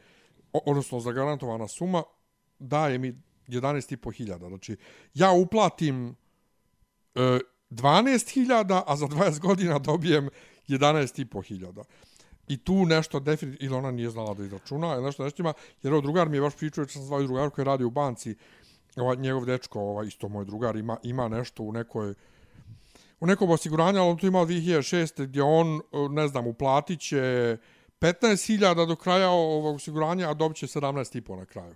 odnosno 0.53 1.01
zagarantovana 1.01 1.68
suma, 1.68 2.03
daje 2.59 2.99
mi 2.99 3.14
11.500. 3.49 4.49
Znači, 4.49 4.76
ja 5.14 5.30
uplatim 5.30 6.16
e, 7.14 7.20
12.000, 7.70 8.83
a 8.87 8.97
za 8.97 9.07
20 9.07 9.41
godina 9.41 9.78
dobijem 9.78 10.28
11.500. 10.68 11.85
I 12.53 12.57
tu 12.57 12.86
nešto 12.86 13.20
definitivno, 13.20 13.66
ili 13.66 13.76
ona 13.76 13.90
nije 13.90 14.11
znala 14.11 14.34
da 14.34 14.44
izračuna, 14.44 14.94
ili 14.94 15.05
nešto 15.05 15.24
nešto 15.24 15.42
ima, 15.42 15.53
jer 15.82 15.92
ovo 15.92 16.03
drugar 16.03 16.28
mi 16.28 16.36
je 16.36 16.40
baš 16.40 16.57
pričao, 16.57 16.82
jer 16.82 16.90
sam 16.90 17.03
zvao 17.03 17.20
i 17.22 17.26
drugar 17.26 17.50
koji 17.50 17.64
radi 17.64 17.84
u 17.84 17.90
banci, 17.90 18.34
ovaj, 18.96 19.16
njegov 19.16 19.44
dečko, 19.44 19.80
ovaj, 19.80 20.07
isto 20.07 20.28
moj 20.28 20.44
drugar, 20.44 20.76
ima, 20.76 20.96
ima 21.03 21.28
nešto 21.28 21.62
u 21.62 21.72
nekoj, 21.72 22.14
u 23.20 23.26
nekom 23.26 23.50
osiguranju, 23.50 24.00
ali 24.00 24.11
on 24.11 24.18
tu 24.18 24.26
imao 24.26 24.46
2006. 24.46 25.26
gdje 25.26 25.42
on, 25.42 25.80
ne 26.11 26.28
znam, 26.28 26.46
uplatit 26.46 27.00
će 27.00 27.57
15.000 28.00 28.86
do 28.86 28.96
kraja 28.96 29.30
ovog 29.30 29.76
osiguranja, 29.76 30.30
a 30.30 30.34
dobit 30.34 30.57
će 30.57 30.66
17.500 30.66 31.36
na 31.36 31.44
kraju. 31.44 31.74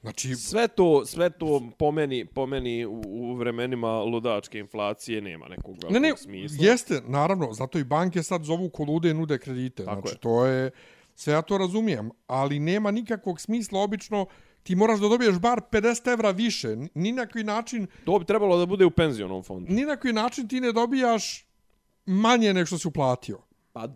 Znači, 0.00 0.34
Sve 0.34 0.68
to, 0.68 1.06
sve 1.06 1.30
to 1.30 1.70
po 1.78 1.90
meni, 1.90 2.24
po 2.24 2.46
meni 2.46 2.86
u, 2.86 3.02
u 3.06 3.34
vremenima 3.34 4.02
ludačke 4.02 4.58
inflacije 4.58 5.20
nema 5.20 5.48
nekog 5.48 5.76
velikog 5.82 5.92
ne, 5.92 6.00
ne, 6.00 6.16
smisla. 6.16 6.66
jeste, 6.66 7.02
naravno, 7.06 7.52
zato 7.52 7.78
i 7.78 7.84
banke 7.84 8.22
sad 8.22 8.42
zovu 8.44 8.70
kolude 8.70 9.10
i 9.10 9.14
nude 9.14 9.38
kredite. 9.38 9.84
Tako 9.84 10.00
znači, 10.00 10.14
je. 10.14 10.18
to 10.20 10.46
je, 10.46 10.70
sve 11.14 11.32
ja 11.32 11.42
to 11.42 11.58
razumijem, 11.58 12.10
ali 12.26 12.58
nema 12.58 12.90
nikakvog 12.90 13.40
smisla, 13.40 13.80
obično, 13.80 14.26
ti 14.62 14.74
moraš 14.76 15.00
da 15.00 15.08
dobiješ 15.08 15.38
bar 15.38 15.60
50 15.70 16.12
evra 16.12 16.30
više. 16.30 16.76
Ni 16.94 17.12
na 17.12 17.26
koji 17.26 17.44
način, 17.44 17.86
To 18.04 18.18
bi 18.18 18.24
trebalo 18.24 18.58
da 18.58 18.66
bude 18.66 18.84
u 18.84 18.90
penzionom 18.90 19.42
fondu. 19.42 19.72
ni 19.74 19.82
na 19.84 19.96
koji 19.96 20.12
način 20.12 20.48
ti 20.48 20.60
ne 20.60 20.72
dobijaš 20.72 21.46
manje 22.06 22.54
nego 22.54 22.66
što 22.66 22.78
si 22.78 22.88
uplatio. 22.88 23.38
Pa, 23.72 23.88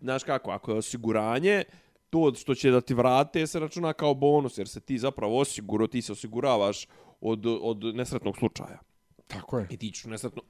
znaš 0.00 0.24
kako, 0.24 0.50
ako 0.50 0.70
je 0.72 0.78
osiguranje, 0.78 1.64
to 2.10 2.34
što 2.34 2.54
će 2.54 2.70
da 2.70 2.80
ti 2.80 2.94
vrate 2.94 3.46
se 3.46 3.60
računa 3.60 3.92
kao 3.92 4.14
bonus, 4.14 4.58
jer 4.58 4.68
se 4.68 4.80
ti 4.80 4.98
zapravo 4.98 5.38
osiguro, 5.38 5.86
ti 5.86 6.02
se 6.02 6.12
osiguravaš 6.12 6.86
od, 7.20 7.46
od 7.46 7.84
nesretnog 7.94 8.36
slučaja. 8.36 8.78
Tako 9.26 9.58
je. 9.58 9.66
I 9.70 9.76
ti 9.76 9.90
ćeš 9.90 10.04
u 10.04 10.10
nesretno... 10.10 10.42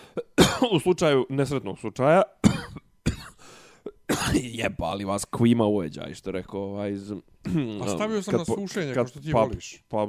u 0.74 0.80
slučaju 0.80 1.26
nesretnog 1.28 1.78
slučaja... 1.78 2.22
Jebali 4.62 5.04
vas 5.04 5.24
kvima 5.24 5.64
uveđaj, 5.64 6.14
što 6.14 6.30
rekao 6.30 6.60
ovaj 6.60 6.92
iz... 6.92 7.12
A 7.82 7.88
stavio 7.88 8.22
sam 8.22 8.34
na 8.34 8.44
sušenje, 8.44 8.86
kad- 8.86 8.94
kao 8.94 9.06
što 9.06 9.20
ti 9.20 9.32
pa, 9.32 9.40
voliš. 9.40 9.82
Pa, 9.88 10.08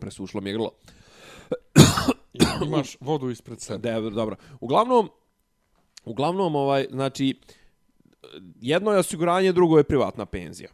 presušlo 0.00 0.40
mi 0.40 0.50
je 0.50 0.54
grlo. 0.54 0.70
Imaš 2.66 2.96
vodu 3.00 3.30
ispred 3.30 3.60
sebe. 3.60 3.90
Da, 3.90 4.00
dobro. 4.00 4.36
Uglavnom, 4.60 5.10
uglavnom, 6.04 6.56
ovaj, 6.56 6.86
znači, 6.90 7.40
jedno 8.60 8.92
je 8.92 8.98
osiguranje, 8.98 9.52
drugo 9.52 9.78
je 9.78 9.84
privatna 9.84 10.26
penzija. 10.26 10.70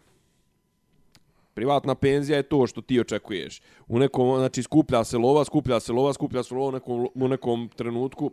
Privatna 1.55 1.95
penzija 1.95 2.37
je 2.37 2.43
to 2.43 2.67
što 2.67 2.81
ti 2.81 3.01
očekuješ. 3.01 3.61
U 3.89 3.99
nekom, 3.99 4.39
znači, 4.39 4.63
skuplja 4.63 5.05
se 5.05 5.19
lova, 5.19 5.45
skuplja 5.45 5.81
se 5.81 5.93
lova, 5.93 6.13
skuplja 6.13 6.43
se 6.43 6.55
lova 6.55 6.69
u 6.69 6.73
nekom, 6.73 7.09
u 7.15 7.29
nekom 7.29 7.71
trenutku 7.77 8.33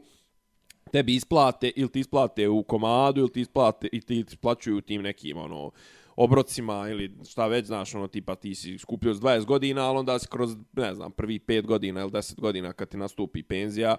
tebi 0.92 1.16
isplate 1.16 1.72
ili 1.76 1.90
ti 1.90 2.00
isplate 2.00 2.50
u 2.50 2.64
komadu 2.64 3.22
ili 3.22 3.32
ti 3.32 3.42
isplate 3.42 3.90
i 3.92 4.02
ti 4.02 4.20
isplaćuju 4.20 4.82
tim 4.82 5.02
nekim 5.02 5.38
ono 5.38 5.72
obrocima 6.16 6.90
ili 6.90 7.18
šta 7.30 7.48
već 7.48 7.66
znaš 7.66 7.96
ono 7.96 8.08
tipa 8.08 8.36
ti 8.36 8.56
si 8.56 8.78
skupio 8.78 9.14
s 9.14 9.20
20 9.20 9.46
godina 9.46 9.90
ali 9.90 9.98
onda 9.98 10.20
si 10.20 10.28
kroz 10.28 10.56
ne 10.74 10.94
znam 10.94 11.12
prvi 11.12 11.40
5 11.40 11.66
godina 11.66 12.02
ili 12.02 12.12
10 12.12 12.40
godina 12.40 12.74
kad 12.74 12.90
ti 12.90 12.98
nastupi 12.98 13.44
penzija 13.44 13.98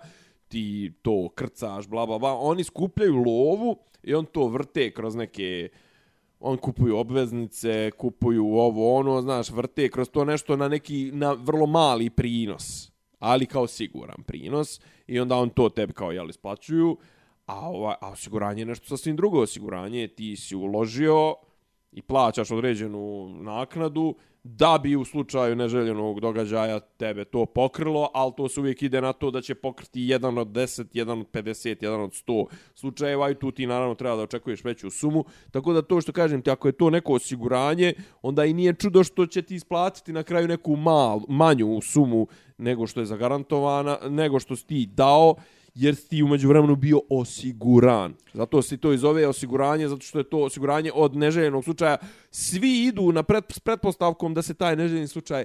ti 0.52 0.92
to 1.02 1.28
krcaš 1.34 1.88
bla 1.88 2.06
bla 2.06 2.18
bla. 2.18 2.38
Oni 2.38 2.64
skupljaju 2.64 3.16
lovu 3.16 3.76
i 4.02 4.14
on 4.14 4.26
to 4.26 4.46
vrte 4.46 4.90
kroz 4.90 5.14
neke 5.14 5.68
on 6.40 6.56
kupuju 6.56 6.96
obveznice, 6.96 7.90
kupuju 7.90 8.46
ovo, 8.46 8.96
ono, 8.96 9.20
znaš, 9.22 9.50
vrte 9.50 9.88
kroz 9.88 10.10
to 10.10 10.24
nešto 10.24 10.56
na 10.56 10.68
neki, 10.68 11.10
na 11.12 11.32
vrlo 11.32 11.66
mali 11.66 12.10
prinos, 12.10 12.92
ali 13.18 13.46
kao 13.46 13.66
siguran 13.66 14.22
prinos 14.26 14.80
i 15.06 15.20
onda 15.20 15.36
on 15.36 15.50
to 15.50 15.68
tebi 15.68 15.92
kao, 15.92 16.12
jel, 16.12 16.30
isplaćuju, 16.30 16.96
a, 17.46 17.68
ova, 17.70 17.94
a 18.00 18.10
osiguranje 18.10 18.62
je 18.62 18.66
nešto 18.66 18.88
sasvim 18.88 19.16
drugo, 19.16 19.40
osiguranje 19.40 20.08
ti 20.08 20.36
si 20.36 20.56
uložio 20.56 21.34
i 21.92 22.02
plaćaš 22.02 22.50
određenu 22.50 23.28
naknadu 23.28 24.14
da 24.44 24.78
bi 24.82 24.96
u 24.96 25.04
slučaju 25.04 25.56
neželjenog 25.56 26.20
događaja 26.20 26.80
tebe 26.80 27.24
to 27.24 27.46
pokrilo, 27.46 28.10
ali 28.14 28.32
to 28.36 28.48
se 28.48 28.60
uvijek 28.60 28.82
ide 28.82 29.00
na 29.00 29.12
to 29.12 29.30
da 29.30 29.40
će 29.40 29.54
pokriti 29.54 30.00
jedan 30.00 30.38
od 30.38 30.48
10, 30.48 30.86
jedan 30.92 31.20
od 31.20 31.26
50, 31.32 31.76
jedan 31.80 32.00
od 32.00 32.10
100 32.10 32.46
slučajeva 32.74 33.30
i 33.30 33.34
tu 33.34 33.50
ti 33.50 33.66
naravno 33.66 33.94
treba 33.94 34.16
da 34.16 34.22
očekuješ 34.22 34.64
veću 34.64 34.90
sumu. 34.90 35.24
Tako 35.50 35.72
da 35.72 35.82
to 35.82 36.00
što 36.00 36.12
kažem 36.12 36.42
ti, 36.42 36.50
ako 36.50 36.68
je 36.68 36.72
to 36.72 36.90
neko 36.90 37.12
osiguranje, 37.12 37.94
onda 38.22 38.44
i 38.44 38.52
nije 38.52 38.74
čudo 38.74 39.04
što 39.04 39.26
će 39.26 39.42
ti 39.42 39.54
isplatiti 39.54 40.12
na 40.12 40.22
kraju 40.22 40.48
neku 40.48 40.76
mal, 40.76 41.20
manju 41.28 41.80
sumu 41.80 42.26
nego 42.58 42.86
što 42.86 43.00
je 43.00 43.06
zagarantovana, 43.06 43.98
nego 44.08 44.40
što 44.40 44.56
si 44.56 44.66
ti 44.66 44.86
dao, 44.86 45.34
jer 45.74 45.96
si 45.96 46.08
ti 46.08 46.22
umeđu 46.22 46.48
vremenu 46.48 46.76
bio 46.76 47.00
osiguran. 47.10 48.14
Zato 48.34 48.62
se 48.62 48.76
to 48.76 48.92
i 48.92 48.98
zove 48.98 49.28
osiguranje, 49.28 49.88
zato 49.88 50.02
što 50.02 50.18
je 50.18 50.30
to 50.30 50.38
osiguranje 50.38 50.90
od 50.94 51.16
neželjenog 51.16 51.64
slučaja. 51.64 51.96
Svi 52.30 52.84
idu 52.84 53.12
na 53.12 53.22
pred, 53.22 53.44
s 53.48 53.58
pretpostavkom 53.58 54.34
da 54.34 54.42
se 54.42 54.54
taj 54.54 54.76
neželjeni 54.76 55.08
slučaj 55.08 55.44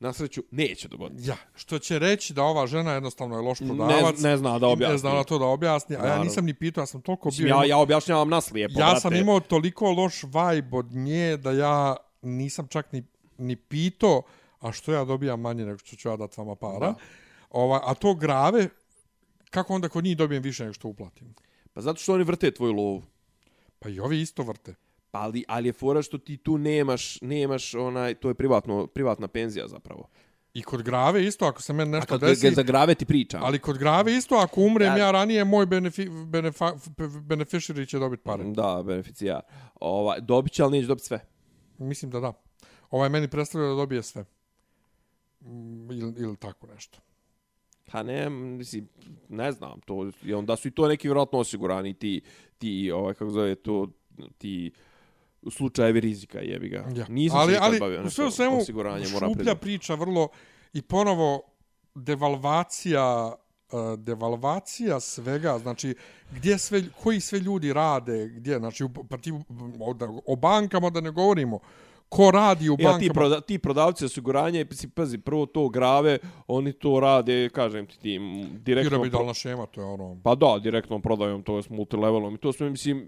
na 0.00 0.12
sreću 0.12 0.42
neće 0.50 0.88
dogoditi. 0.88 1.28
Ja, 1.28 1.36
što 1.54 1.78
će 1.78 1.98
reći 1.98 2.34
da 2.34 2.42
ova 2.42 2.66
žena 2.66 2.92
jednostavno 2.92 3.36
je 3.36 3.42
loš 3.42 3.58
prodavac. 3.58 4.20
Ne, 4.20 4.30
ne 4.30 4.36
zna 4.36 4.58
da 4.58 4.66
objasni. 4.66 4.92
Ne 4.92 4.98
zna 4.98 5.14
na 5.14 5.24
to 5.24 5.38
da 5.38 5.44
objasni, 5.44 5.96
a 5.96 6.06
ja 6.06 6.22
nisam 6.22 6.44
ni 6.44 6.54
pitao, 6.54 6.82
ja 6.82 6.86
sam 6.86 7.00
toliko 7.00 7.30
bio... 7.38 7.46
ja, 7.46 7.64
ja 7.64 7.78
objašnjavam 7.78 8.28
naslijepo, 8.28 8.80
ja 8.80 8.86
brate. 8.86 9.00
sam 9.00 9.14
imao 9.14 9.40
toliko 9.40 9.90
loš 9.90 10.22
vibe 10.22 10.76
od 10.76 10.92
nje 10.92 11.36
da 11.36 11.52
ja 11.52 11.96
nisam 12.22 12.66
čak 12.68 12.92
ni, 12.92 13.04
ni 13.38 13.56
pitao, 13.56 14.22
a 14.60 14.72
što 14.72 14.92
ja 14.92 15.04
dobijam 15.04 15.40
manje 15.40 15.64
nego 15.64 15.78
što 15.78 15.96
ću 15.96 16.08
ja 16.08 16.16
dati 16.16 16.34
vama 16.38 16.54
para. 16.54 16.78
Da. 16.78 16.94
Ova, 17.50 17.80
a 17.84 17.94
to 17.94 18.14
grave, 18.14 18.68
kako 19.50 19.74
onda 19.74 19.88
kod 19.88 20.04
njih 20.04 20.16
dobijem 20.16 20.42
više 20.42 20.62
nego 20.62 20.72
što 20.74 20.88
uplatim? 20.88 21.34
Pa 21.72 21.80
zato 21.80 22.00
što 22.00 22.14
oni 22.14 22.24
vrte 22.24 22.50
tvoju 22.50 22.72
lovu. 22.72 23.02
Pa 23.78 23.88
i 23.88 24.00
ovi 24.00 24.20
isto 24.20 24.42
vrte. 24.42 24.74
Pa 25.10 25.18
ali, 25.20 25.44
ali 25.48 25.68
je 25.68 25.72
fora 25.72 26.02
što 26.02 26.18
ti 26.18 26.36
tu 26.36 26.58
nemaš, 26.58 27.20
nemaš 27.20 27.74
onaj, 27.74 28.14
to 28.14 28.28
je 28.28 28.34
privatno, 28.34 28.86
privatna 28.86 29.28
penzija 29.28 29.68
zapravo. 29.68 30.08
I 30.54 30.62
kod 30.62 30.82
grave 30.82 31.24
isto, 31.24 31.44
ako 31.44 31.62
se 31.62 31.72
meni 31.72 31.96
A 31.96 31.98
nešto 31.98 32.18
desi... 32.18 32.48
ga 32.48 32.54
za 32.54 32.62
grave 32.62 32.94
ti 32.94 33.04
pričam. 33.06 33.40
Ali 33.44 33.58
kod 33.58 33.78
grave 33.78 34.16
isto, 34.16 34.34
ako 34.34 34.60
umrem 34.60 34.88
Ja- 34.88 34.96
ja, 34.96 35.10
ranije, 35.10 35.44
moj 35.44 35.66
benefi, 35.66 36.08
benefa, 36.26 36.72
beneficiary 37.22 37.88
će 37.88 37.98
dobiti 37.98 38.22
pare. 38.22 38.44
Da, 38.44 38.82
beneficijar. 38.86 39.40
Ovaj, 39.80 40.20
dobit 40.20 40.52
će, 40.52 40.62
ali 40.62 40.76
neće 40.76 40.86
dobiti 40.88 41.06
sve. 41.06 41.20
Mislim 41.78 42.10
da 42.10 42.20
da. 42.20 42.32
Ovaj 42.90 43.08
meni 43.08 43.28
predstavlja 43.28 43.68
da 43.68 43.74
dobije 43.74 44.02
sve. 44.02 44.24
Mm, 45.40 45.90
Ili, 45.90 46.14
ili 46.18 46.36
tako 46.36 46.66
nešto. 46.66 46.98
Pa 47.92 48.02
ne, 48.02 48.30
mislim, 48.30 48.88
ne 49.28 49.52
znam, 49.52 49.80
to, 49.80 50.10
i 50.24 50.34
onda 50.34 50.56
su 50.56 50.68
i 50.68 50.70
to 50.70 50.88
neki 50.88 51.08
vjerojatno 51.08 51.38
osigurani 51.38 51.94
ti, 51.94 52.20
ti, 52.58 52.90
ovaj, 52.90 53.14
kako 53.14 53.30
zove 53.30 53.54
to, 53.54 53.88
ti 54.38 54.72
slučajevi 55.50 56.00
rizika, 56.00 56.40
jebi 56.40 56.68
ga. 56.68 56.84
Ja. 56.96 57.06
Nisam 57.08 57.38
ali, 57.38 57.52
se 57.52 57.58
ali, 57.62 57.80
bavio 57.80 58.10
sve 58.10 58.24
u 58.24 58.26
nešto 58.26 58.30
svemu, 58.30 58.58
osiguranje, 58.58 59.06
mora 59.12 59.26
šuplja 59.26 59.34
priznat. 59.34 59.60
priča 59.60 59.94
vrlo 59.94 60.28
i 60.72 60.82
ponovo 60.82 61.42
devalvacija 61.94 63.34
uh, 63.72 63.98
devalvacija 63.98 65.00
svega, 65.00 65.58
znači 65.58 65.94
gdje 66.30 66.58
sve, 66.58 66.82
koji 67.02 67.20
sve 67.20 67.38
ljudi 67.38 67.72
rade, 67.72 68.28
gdje, 68.28 68.58
znači 68.58 68.84
pa 69.08 69.18
ti, 69.18 69.32
o, 69.80 69.94
o 70.26 70.36
bankama 70.36 70.90
da 70.90 71.00
ne 71.00 71.10
govorimo, 71.10 71.58
ko 72.10 72.30
radi 72.30 72.70
u 72.70 72.72
Ja, 72.72 72.76
bankama. 72.76 72.98
ti, 72.98 73.10
proda, 73.14 73.40
ti 73.40 73.58
prodavci 73.58 74.04
osiguranja, 74.04 74.64
si, 74.70 74.88
pazi, 74.90 75.18
prvo 75.18 75.46
to 75.46 75.68
grave, 75.68 76.18
oni 76.46 76.72
to 76.72 77.00
rade, 77.00 77.48
kažem 77.48 77.86
ti, 77.86 77.98
ti 77.98 78.14
m, 78.16 78.48
direktno... 78.52 78.90
piramidalna 78.90 79.34
šema, 79.34 79.66
to 79.66 79.80
je 79.80 79.84
ono... 79.86 80.16
Pa 80.24 80.34
da, 80.34 80.58
direktnom 80.62 81.02
prodajom, 81.02 81.42
to 81.42 81.56
je 81.56 81.62
s 81.62 81.70
multilevelom 81.70 82.34
i 82.34 82.38
to 82.38 82.52
sve, 82.52 82.70
mislim, 82.70 83.06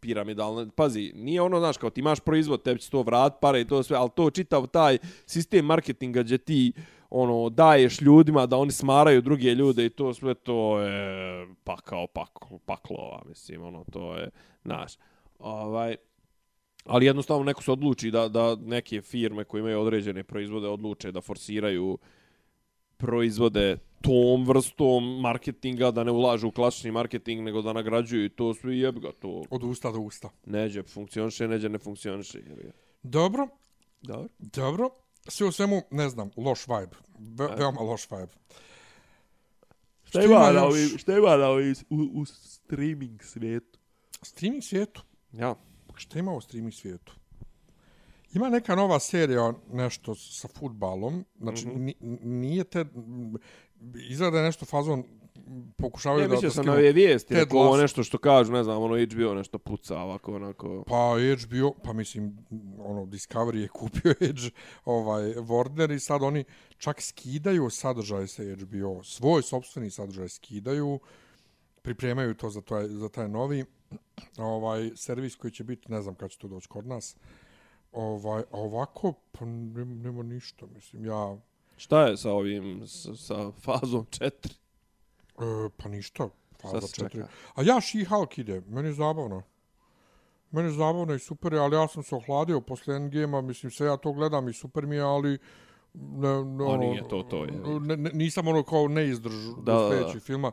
piramidalno. 0.00 0.68
Pazi, 0.76 1.12
nije 1.16 1.42
ono, 1.42 1.58
znaš, 1.58 1.76
kao 1.76 1.90
ti 1.90 2.00
imaš 2.00 2.20
proizvod, 2.20 2.62
tebi 2.62 2.80
će 2.80 2.90
to 2.90 3.02
vrat, 3.02 3.40
pare 3.40 3.60
i 3.60 3.64
to 3.64 3.82
sve, 3.82 3.96
ali 3.96 4.10
to 4.14 4.30
čitav 4.30 4.66
taj 4.66 4.98
sistem 5.26 5.64
marketinga 5.64 6.22
gdje 6.22 6.38
ti 6.38 6.72
ono, 7.10 7.48
daješ 7.48 8.00
ljudima 8.00 8.46
da 8.46 8.56
oni 8.56 8.72
smaraju 8.72 9.22
druge 9.22 9.54
ljude 9.54 9.84
i 9.86 9.90
to 9.90 10.14
sve 10.14 10.34
to 10.34 10.80
je 10.80 11.46
pakao, 11.64 12.06
paklo, 12.06 12.58
paklova, 12.66 13.22
mislim, 13.28 13.62
ono, 13.64 13.84
to 13.92 14.14
je, 14.14 14.30
znaš, 14.64 14.92
ovaj, 15.38 15.96
ali 16.84 17.06
jednostavno 17.06 17.44
neko 17.44 17.62
se 17.62 17.72
odluči 17.72 18.10
da, 18.10 18.28
da 18.28 18.56
neke 18.56 19.02
firme 19.02 19.44
koje 19.44 19.60
imaju 19.60 19.80
određene 19.80 20.24
proizvode 20.24 20.68
odluče 20.68 21.12
da 21.12 21.20
forsiraju 21.20 21.98
proizvode 22.96 23.78
tom 24.00 24.44
vrstom 24.46 25.20
marketinga, 25.20 25.90
da 25.90 26.04
ne 26.04 26.10
ulažu 26.10 26.48
u 26.48 26.50
klasični 26.50 26.90
marketing, 26.90 27.42
nego 27.42 27.62
da 27.62 27.72
nagrađuju 27.72 28.24
i 28.24 28.28
to 28.28 28.54
sve 28.54 28.76
i 28.76 28.80
jebi 28.80 29.00
ga 29.00 29.12
to. 29.12 29.42
Od 29.50 29.62
usta 29.62 29.92
do 29.92 29.98
usta. 29.98 30.30
Neđe 30.46 30.82
funkcioniše, 30.82 31.48
neđe 31.48 31.68
ne 31.68 31.78
funkcioniše. 31.78 32.38
jebi 32.38 32.62
ga. 32.62 32.72
Dobro, 33.02 33.48
Dobro. 34.02 34.28
dobro. 34.38 34.90
Sve 35.28 35.46
u 35.46 35.52
svemu, 35.52 35.82
ne 35.90 36.08
znam, 36.08 36.30
loš 36.36 36.66
vibe. 36.68 36.96
Ve, 37.18 37.46
veoma 37.58 37.80
loš 37.80 38.10
vibe. 38.10 38.32
Šta 40.04 40.22
ima 40.22 40.52
na 40.52 40.64
ovi, 40.64 40.88
šta 40.98 41.16
ima 41.16 41.36
na 41.36 41.48
ovi 41.48 41.74
u, 41.90 41.96
u 42.14 42.24
streaming 42.24 43.22
svijetu? 43.22 43.78
Streaming 44.22 44.62
svijetu. 44.62 45.02
Ja. 45.32 45.54
Šta 46.02 46.18
ima 46.18 46.32
u 46.32 46.40
streaming 46.40 46.74
svijetu? 46.74 47.12
Ima 48.34 48.48
neka 48.48 48.74
nova 48.74 48.98
serija, 49.00 49.52
nešto 49.72 50.14
sa 50.14 50.48
futbalom. 50.48 51.24
Znači, 51.38 51.66
mm. 51.66 51.70
-hmm. 51.70 52.18
nije 52.22 52.64
te... 52.64 52.84
Izgleda 54.08 54.30
da 54.30 54.38
je 54.38 54.44
nešto 54.44 54.66
fazon 54.66 55.04
pokušavaju 55.76 56.22
Ja 56.22 56.28
da... 56.28 56.34
mislio 56.34 56.48
da 56.48 56.54
sam 56.54 56.66
na 56.66 56.72
ove 56.72 56.92
vijesti, 56.92 57.34
neko 57.34 57.58
ovo 57.58 57.76
nešto 57.76 58.02
što 58.02 58.18
kažu, 58.18 58.52
ne 58.52 58.64
znam, 58.64 58.82
ono 58.82 59.04
HBO 59.04 59.34
nešto 59.34 59.58
puca 59.58 59.98
ovako, 59.98 60.34
onako. 60.34 60.84
Pa 60.86 61.14
HBO, 61.42 61.72
pa 61.84 61.92
mislim, 61.92 62.38
ono, 62.78 63.06
Discovery 63.06 63.56
je 63.56 63.68
kupio 63.80 64.14
Edge, 64.20 64.50
ovaj, 64.84 65.22
Warner 65.22 65.94
i 65.94 66.00
sad 66.00 66.22
oni 66.22 66.44
čak 66.78 67.00
skidaju 67.02 67.70
sadržaj 67.70 68.26
sa 68.26 68.42
HBO, 68.42 69.02
svoj 69.04 69.42
sobstveni 69.42 69.90
sadržaj 69.90 70.28
skidaju, 70.28 71.00
pripremaju 71.82 72.34
to 72.34 72.50
za, 72.50 72.60
taj, 72.60 72.88
za 72.88 73.08
taj 73.08 73.28
novi 73.28 73.64
ovaj 74.38 74.90
servis 74.96 75.36
koji 75.36 75.50
će 75.50 75.64
biti, 75.64 75.92
ne 75.92 76.02
znam 76.02 76.14
kad 76.14 76.30
će 76.30 76.38
to 76.38 76.48
doći 76.48 76.68
kod 76.68 76.86
nas. 76.86 77.16
Ovaj, 77.92 78.42
a 78.42 78.58
ovako, 78.58 79.12
pa 79.32 79.44
nema, 79.44 79.94
nema 79.94 80.22
ništa, 80.22 80.66
mislim, 80.74 81.06
ja, 81.06 81.36
Šta 81.76 82.06
je 82.06 82.16
sa 82.16 82.30
ovim, 82.32 82.86
sa, 82.86 83.16
sa 83.16 83.50
fazom 83.50 84.06
4? 84.06 84.30
e, 84.30 85.68
pa 85.76 85.88
ništa, 85.88 86.28
faza 86.62 86.80
Sad 86.80 86.90
se 86.90 86.94
četiri. 86.96 87.10
čeka. 87.20 87.28
A 87.54 87.62
ja 87.62 87.74
She-Hulk 87.74 88.40
ide, 88.40 88.60
meni 88.68 88.88
je 88.88 88.92
zabavno. 88.92 89.42
Meni 90.50 90.68
je 90.68 90.72
zabavno 90.72 91.14
i 91.14 91.18
super 91.18 91.52
je, 91.52 91.58
ali 91.58 91.76
ja 91.76 91.88
sam 91.88 92.02
se 92.02 92.14
ohladio 92.14 92.60
posle 92.60 92.96
Endgame-a, 92.96 93.40
mislim, 93.40 93.70
sve 93.72 93.86
ja 93.86 93.96
to 93.96 94.12
gledam 94.12 94.48
i 94.48 94.52
super 94.52 94.86
mi 94.86 94.96
je, 94.96 95.02
ali 95.02 95.38
ne, 95.94 96.44
ne, 96.44 96.78
nije 96.78 97.08
to 97.08 97.22
to, 97.22 97.44
je. 97.44 97.52
Ne, 97.80 97.96
ne, 97.96 98.10
nisam 98.14 98.48
ono 98.48 98.62
kao 98.62 98.88
neizdrž 98.88 99.34
Da, 99.44 99.52
do 99.54 99.62
da, 99.62 99.72
da. 99.72 99.88
sljedećih 99.90 100.22
filma. 100.22 100.52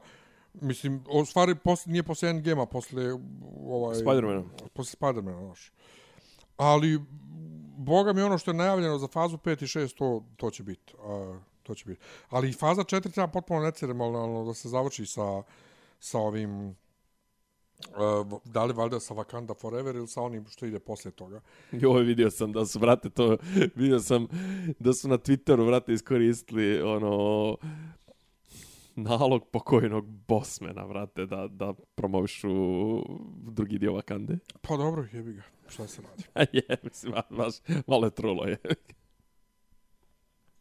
Mislim, 0.54 1.04
o 1.10 1.26
stvari 1.26 1.56
posle, 1.56 1.92
nije 1.92 2.04
posle 2.04 2.30
Endgame-a, 2.30 2.66
posle 2.66 3.14
ovaj, 3.66 3.96
Spider-mana. 3.96 4.44
Posle 4.74 4.98
Spider-mana, 5.00 5.46
znaš. 5.46 5.72
Ali, 6.58 7.00
boga 7.78 8.14
mi 8.14 8.22
ono 8.22 8.38
što 8.38 8.52
je 8.52 8.56
najavljeno 8.56 8.98
za 8.98 9.08
fazu 9.08 9.38
5 9.38 9.64
i 9.64 9.68
6, 9.68 9.98
to, 9.98 10.24
to 10.38 10.52
će 10.52 10.64
biti. 10.64 10.94
A, 11.04 11.40
to 11.64 11.76
će 11.76 11.86
biti. 11.86 12.02
Ali 12.30 12.50
i 12.50 12.54
faza 12.54 12.82
4 12.82 13.12
treba 13.12 13.28
potpuno 13.28 13.60
neceremonalno 13.60 14.46
da 14.46 14.54
se 14.54 14.70
završi 14.70 15.06
sa, 15.06 15.44
sa 16.00 16.20
ovim 16.20 16.76
Uh, 17.80 18.42
da 18.46 18.66
li 18.66 18.74
valjda 18.74 19.00
sa 19.00 19.14
Wakanda 19.14 19.54
Forever 19.62 19.96
ili 19.96 20.08
sa 20.08 20.22
onim 20.22 20.46
što 20.50 20.66
ide 20.66 20.80
posle 20.80 21.12
toga. 21.12 21.42
Joj, 21.72 22.04
vidio 22.04 22.32
sam 22.32 22.52
da 22.52 22.66
su, 22.66 22.80
brate, 22.80 23.10
to, 23.10 23.38
vidio 23.76 24.00
sam 24.00 24.28
da 24.80 24.94
su 24.94 25.08
na 25.08 25.18
Twitteru, 25.18 25.66
brate, 25.68 25.94
iskoristili, 25.94 26.82
ono, 26.82 27.58
nalog 29.04 29.50
pokojnog 29.52 30.06
Bosmana, 30.06 30.88
brate, 30.88 31.26
da, 31.26 31.48
da 31.48 31.74
promovišu 31.96 32.50
drugi 33.38 33.80
dio 33.80 33.92
Wakande. 33.92 34.38
Pa 34.62 34.78
dobro, 34.78 35.06
jebi 35.14 35.34
ga, 35.34 35.42
šta 35.70 35.88
se 35.88 36.02
radi. 36.02 36.24
Je, 36.58 36.78
mislim, 36.84 37.14
baš, 37.30 37.54
malo 37.88 38.06
je 38.06 38.12
trulo, 38.12 38.46
je. 38.46 38.58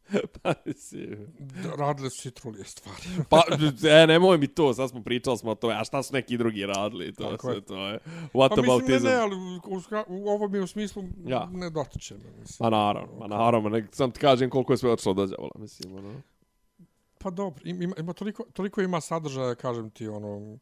pa, 0.43 0.55
mislim... 0.67 1.27
D- 1.39 1.71
Radile 1.79 2.11
su 2.11 2.23
citrulije 2.23 2.65
stvari. 2.65 3.03
Pa, 3.31 3.43
e, 3.89 4.07
nemoj 4.07 4.39
mi 4.39 4.47
to, 4.47 4.75
sad 4.75 4.91
smo 4.91 5.03
pričali 5.03 5.39
smo 5.39 5.51
o 5.51 5.55
tome, 5.55 5.75
a 5.75 5.85
šta 5.85 6.03
su 6.03 6.15
neki 6.15 6.39
drugi 6.39 6.67
radili, 6.67 7.15
to, 7.15 7.31
Tako 7.31 7.49
je. 7.49 7.55
sve 7.55 7.61
to 7.61 7.87
je. 7.87 7.99
What 8.33 8.49
pa 8.49 8.61
about 8.61 8.83
mislim, 8.89 9.03
ne, 9.03 9.11
ne, 9.11 9.17
ali 9.17 9.35
u, 9.37 9.61
u, 9.77 9.81
u 10.07 10.29
ovo 10.29 10.49
mi 10.49 10.59
je 10.59 10.63
u 10.63 10.67
smislu 10.67 11.05
Ja. 11.27 11.49
ne 11.53 11.71
dotiče 11.71 12.15
me. 12.15 12.41
Mislim. 12.41 12.57
Ma 12.61 12.71
naravno, 12.71 13.19
ma 13.19 13.27
naravno, 13.27 13.69
nek, 13.69 13.85
sam 13.93 14.11
ti 14.11 14.21
kažem 14.21 14.51
koliko 14.51 14.73
je 14.73 14.77
sve 14.77 14.91
otišlo 14.93 15.15
do 15.15 15.27
đavola, 15.27 15.51
mislim, 15.59 15.95
ono. 15.97 16.15
Pa 17.19 17.31
dobro, 17.31 17.63
ima, 17.65 17.95
ima 17.99 18.13
toliko, 18.13 18.45
toliko 18.53 18.81
ima 18.81 19.01
sadržaja, 19.01 19.55
kažem 19.55 19.91
ti, 19.91 20.09
ono, 20.09 20.59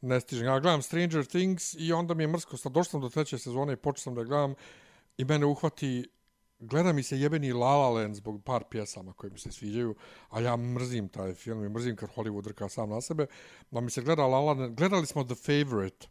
ne 0.00 0.20
stižem. 0.20 0.46
Ja 0.46 0.60
gledam 0.60 0.82
Stranger 0.82 1.26
Things 1.26 1.74
i 1.78 1.92
onda 1.92 2.14
mi 2.14 2.22
je 2.22 2.28
mrsko. 2.28 2.56
Sad 2.56 2.72
došao 2.72 2.90
sam 2.90 3.00
do 3.00 3.08
treće 3.08 3.38
sezone 3.38 3.72
i 3.72 3.76
počeo 3.76 4.02
sam 4.02 4.14
da 4.14 4.24
gledam 4.24 4.54
i 5.16 5.24
mene 5.24 5.46
uhvati 5.46 6.08
gleda 6.58 6.92
mi 6.92 7.02
se 7.02 7.20
jebeni 7.20 7.52
La 7.52 7.76
La 7.76 7.88
Land 7.90 8.14
zbog 8.14 8.44
par 8.44 8.64
pjesama 8.70 9.12
koje 9.12 9.30
mi 9.30 9.38
se 9.38 9.52
sviđaju, 9.52 9.94
a 10.30 10.40
ja 10.40 10.56
mrzim 10.56 11.08
taj 11.08 11.34
film 11.34 11.64
i 11.64 11.68
mrzim 11.68 11.96
kad 11.96 12.08
Hollywood 12.14 12.42
drka 12.42 12.68
sam 12.68 12.90
na 12.90 13.00
sebe. 13.00 13.26
Da 13.70 13.80
mi 13.80 13.90
se 13.90 14.02
gleda 14.02 14.22
La 14.22 14.38
La 14.38 14.52
Land, 14.52 14.76
gledali 14.76 15.06
smo 15.06 15.24
The 15.24 15.34
Favorite. 15.34 16.08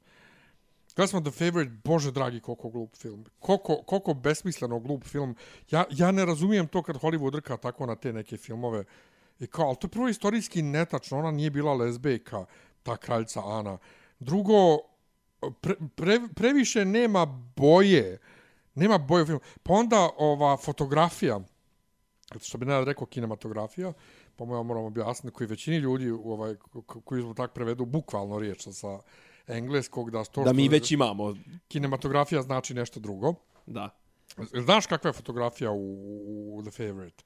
Gledali 0.95 1.07
smo 1.07 1.22
The 1.22 1.31
Favorite, 1.31 1.72
bože 1.84 2.11
dragi, 2.11 2.39
koliko 2.39 2.69
glup 2.69 2.95
film. 2.95 3.26
Koliko, 3.39 3.84
koliko 3.84 4.14
besmisleno 4.14 4.80
glup 4.80 5.03
film. 5.03 5.35
Ja, 5.72 5.85
ja 5.91 6.11
ne 6.11 6.26
razumijem 6.26 6.68
to 6.68 6.84
kad 6.84 6.95
Hollywood 6.95 7.31
drka 7.31 7.57
tako 7.57 7.85
na 7.85 7.95
te 7.95 8.14
neke 8.14 8.38
filmove. 8.38 8.84
I 9.39 9.47
kao, 9.47 9.68
ali 9.68 9.76
to 9.76 9.88
je 9.88 9.91
prvo 9.91 10.07
istorijski 10.07 10.61
netačno, 10.61 11.18
ona 11.19 11.31
nije 11.31 11.49
bila 11.49 11.73
lezbejka, 11.73 12.45
ta 12.84 12.97
kraljica 12.97 13.41
Ana. 13.45 13.77
Drugo, 14.19 14.77
pre, 15.61 15.76
pre, 15.95 16.19
previše 16.35 16.85
nema 16.85 17.26
boje. 17.55 18.18
Nema 18.76 18.97
boje 18.97 19.23
u 19.23 19.26
filmu. 19.26 19.41
Pa 19.64 19.73
onda 19.73 20.09
ova 20.18 20.57
fotografija, 20.57 21.39
što 22.41 22.57
bi 22.57 22.65
ne 22.65 22.85
rekao 22.85 23.05
kinematografija, 23.07 23.93
pa 24.35 24.45
mu 24.45 24.55
ja 24.55 24.64
moram 24.64 24.84
objasniti, 24.84 25.34
koji 25.35 25.47
većini 25.47 25.77
ljudi 25.77 26.11
u 26.11 26.31
ovaj, 26.31 26.55
ko- 26.55 26.81
ko- 26.81 27.01
koji 27.01 27.22
zbog 27.22 27.35
tak 27.38 27.53
prevedu 27.53 27.85
bukvalno 27.85 28.39
riječ 28.39 28.68
sa 28.68 28.99
engleskog, 29.47 30.11
da 30.11 30.23
to 30.23 30.43
Da 30.43 30.53
mi 30.53 30.68
već 30.69 30.91
imamo, 30.91 31.35
kinematografija 31.68 32.41
znači 32.41 32.73
nešto 32.73 32.99
drugo. 32.99 33.34
da. 33.65 33.89
Znaš 34.53 34.85
kakva 34.85 35.07
je 35.09 35.14
fotografija 35.14 35.72
u, 35.72 36.57
u 36.57 36.61
The 36.61 36.72
Favorite? 36.72 37.23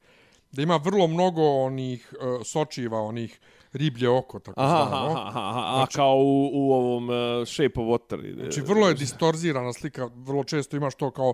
Da 0.52 0.61
ima 0.61 0.78
vrlo 0.78 1.07
mnogo 1.07 1.41
onih 1.41 2.14
uh, 2.14 2.45
sočiva, 2.45 3.02
onih 3.02 3.40
riblje 3.73 4.10
oko, 4.10 4.40
tako 4.40 4.61
Aha, 4.61 4.86
zvano. 4.90 5.11
aha, 5.11 5.28
aha, 5.28 5.49
aha, 5.49 5.84
a 5.84 5.86
kao 5.95 6.15
u, 6.18 6.49
u 6.53 6.73
ovom 6.73 7.10
uh, 7.10 7.15
Shape 7.48 7.80
of 7.80 7.88
Water. 7.88 8.26
ide. 8.26 8.44
Znači, 8.44 8.61
vrlo 8.61 8.88
je 8.88 8.94
distorzirana 8.94 9.73
slika, 9.73 10.10
vrlo 10.15 10.44
često 10.44 10.78
imaš 10.78 10.95
to 10.95 11.11
kao 11.11 11.34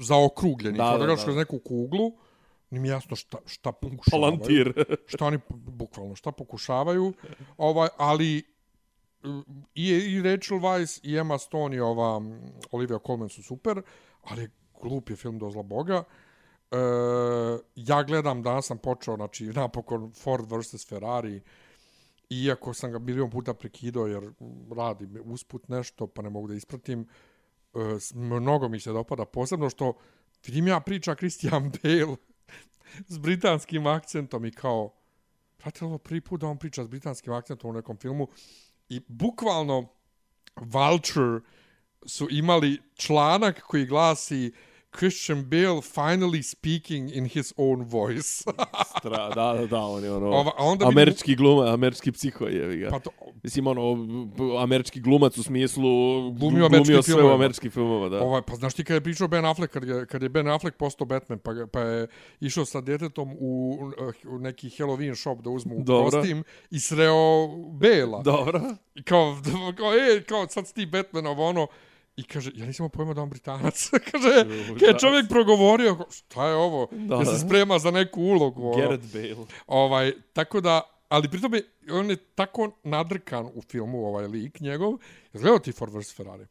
zaokrugljeni, 0.00 0.78
Da, 0.78 0.84
da, 0.84 0.90
kao 0.90 0.98
da, 0.98 1.06
da, 1.06 1.14
da. 1.14 1.22
kroz 1.22 1.36
neku 1.36 1.58
kuglu, 1.58 2.12
nije 2.70 2.80
mi 2.80 2.88
jasno 2.88 3.16
šta, 3.16 3.38
šta 3.46 3.72
pokušavaju. 3.72 4.10
Palantir. 4.38 4.84
šta 5.06 5.26
oni, 5.26 5.38
bukvalno, 5.50 6.14
šta 6.14 6.32
pokušavaju, 6.32 7.12
ovaj, 7.56 7.88
ali 7.96 8.42
uh, 9.24 9.44
i, 9.74 9.88
i 9.88 10.22
Rachel 10.22 10.58
Weisz 10.58 11.00
i 11.02 11.16
Emma 11.18 11.38
Stone 11.38 11.76
i 11.76 11.80
ova 11.80 12.18
mm, 12.18 12.40
Olivia 12.70 12.98
Colman 13.06 13.28
su 13.28 13.42
super, 13.42 13.82
ali 14.22 14.48
glup 14.82 15.10
je 15.10 15.16
film 15.16 15.38
do 15.38 15.50
zla 15.50 15.62
boga. 15.62 16.04
E, 16.70 16.76
ja 17.74 18.02
gledam, 18.02 18.42
danas 18.42 18.66
sam 18.66 18.78
počeo, 18.78 19.16
znači, 19.16 19.44
napokon 19.44 20.12
Ford 20.12 20.52
vs. 20.52 20.88
Ferrari, 20.88 21.42
iako 22.30 22.74
sam 22.74 22.92
ga 22.92 22.98
milion 22.98 23.30
puta 23.30 23.54
prekidao 23.54 24.06
jer 24.06 24.32
radi 24.76 25.08
usput 25.24 25.68
nešto, 25.68 26.06
pa 26.06 26.22
ne 26.22 26.30
mogu 26.30 26.48
da 26.48 26.54
ispratim, 26.54 27.08
e, 27.74 27.78
mnogo 28.14 28.68
mi 28.68 28.80
se 28.80 28.92
dopada, 28.92 29.24
posebno 29.24 29.70
što 29.70 29.94
vidim 30.46 30.68
ja 30.68 30.80
priča 30.80 31.14
Christian 31.14 31.70
Bale 31.82 32.16
s 33.08 33.18
britanskim 33.18 33.86
akcentom 33.86 34.44
i 34.44 34.50
kao, 34.50 34.92
prate 35.56 35.84
li 35.84 35.88
ovo 35.88 35.98
prvi 35.98 36.20
put 36.20 36.40
da 36.40 36.46
on 36.46 36.58
priča 36.58 36.84
s 36.84 36.88
britanskim 36.88 37.32
akcentom 37.32 37.70
u 37.70 37.72
nekom 37.72 37.96
filmu 37.96 38.28
i 38.88 39.00
bukvalno 39.08 39.88
Vulture 40.56 41.40
su 42.06 42.28
imali 42.30 42.82
članak 42.94 43.60
koji 43.60 43.86
glasi 43.86 44.52
Christian 44.90 45.44
Bale 45.44 45.80
finally 45.82 46.42
speaking 46.42 47.10
in 47.14 47.24
his 47.24 47.52
own 47.56 47.84
voice. 47.84 48.44
Stra, 48.98 49.28
da, 49.34 49.54
da, 49.54 49.66
da, 49.66 49.80
on 49.80 50.04
je 50.04 50.12
ono... 50.12 50.26
Ova, 50.26 50.52
onda 50.58 50.88
američki 50.88 51.36
gluma, 51.36 51.74
američki 51.74 52.12
psiho 52.12 52.46
je. 52.46 52.76
Ga. 52.76 52.90
Pa 52.90 52.98
to, 52.98 53.10
Mislim, 53.42 53.66
ono, 53.66 53.96
američki 54.62 55.00
glumac 55.00 55.38
u 55.38 55.42
smislu 55.42 55.82
Glumio 56.32 56.68
glumio 56.68 56.84
sve 56.84 56.98
u 56.98 57.02
filmovima. 57.02 57.34
američkim 57.34 57.70
filmova, 57.70 58.08
da. 58.08 58.22
Ovaj, 58.22 58.42
pa 58.42 58.54
znaš 58.54 58.74
ti 58.74 58.84
kad 58.84 58.94
je 58.94 59.00
pričao 59.00 59.28
Ben 59.28 59.44
Affleck, 59.44 59.72
kad 59.72 59.84
je, 59.88 60.06
kad 60.06 60.22
je 60.22 60.28
Ben 60.28 60.48
Affleck 60.48 60.76
postao 60.76 61.06
Batman, 61.06 61.38
pa, 61.38 61.52
pa 61.72 61.80
je 61.80 62.06
išao 62.40 62.64
sa 62.64 62.80
djetetom 62.80 63.36
u, 63.38 63.78
u 64.28 64.38
neki 64.38 64.68
Halloween 64.68 65.14
shop 65.14 65.38
da 65.38 65.50
uzmu 65.50 65.74
Dobro. 65.82 66.10
kostim 66.10 66.44
i 66.70 66.80
sreo 66.80 67.48
Bela. 67.72 68.22
Dobro. 68.22 68.60
I 68.94 69.02
kao, 69.02 69.36
kao, 69.78 69.94
e, 69.94 70.22
kao 70.22 70.48
sad 70.48 70.66
si 70.66 70.74
ti 70.74 70.86
Batman, 70.86 71.26
ovo 71.26 71.46
ono. 71.48 71.66
I 72.16 72.22
kaže, 72.22 72.50
ja 72.54 72.66
nisam 72.66 72.90
pojma 72.90 73.14
da 73.14 73.22
on 73.22 73.30
Britanac. 73.30 73.90
kaže, 74.10 74.46
kad 74.80 74.82
je 74.82 74.98
čovjek 74.98 75.28
progovorio, 75.28 75.96
šta 76.10 76.48
je 76.48 76.54
ovo? 76.54 76.88
Da, 76.92 77.16
Da, 77.16 77.24
se 77.24 77.38
sprema 77.38 77.78
za 77.78 77.90
neku 77.90 78.22
ulogu. 78.22 78.68
ono. 78.68 78.76
Gareth 78.82 79.04
Bale. 79.12 79.46
Ovaj, 79.66 80.12
tako 80.32 80.60
da, 80.60 80.80
ali 81.08 81.28
pritom 81.28 81.54
je, 81.54 81.62
on 81.92 82.10
je 82.10 82.16
tako 82.16 82.70
nadrkan 82.84 83.46
u 83.54 83.62
filmu, 83.62 84.06
ovaj 84.06 84.26
lik 84.26 84.60
njegov. 84.60 84.92
Gledao 85.32 85.58
ti 85.58 85.72
Ford 85.72 85.94
vs. 85.94 86.14
Ferrari? 86.16 86.46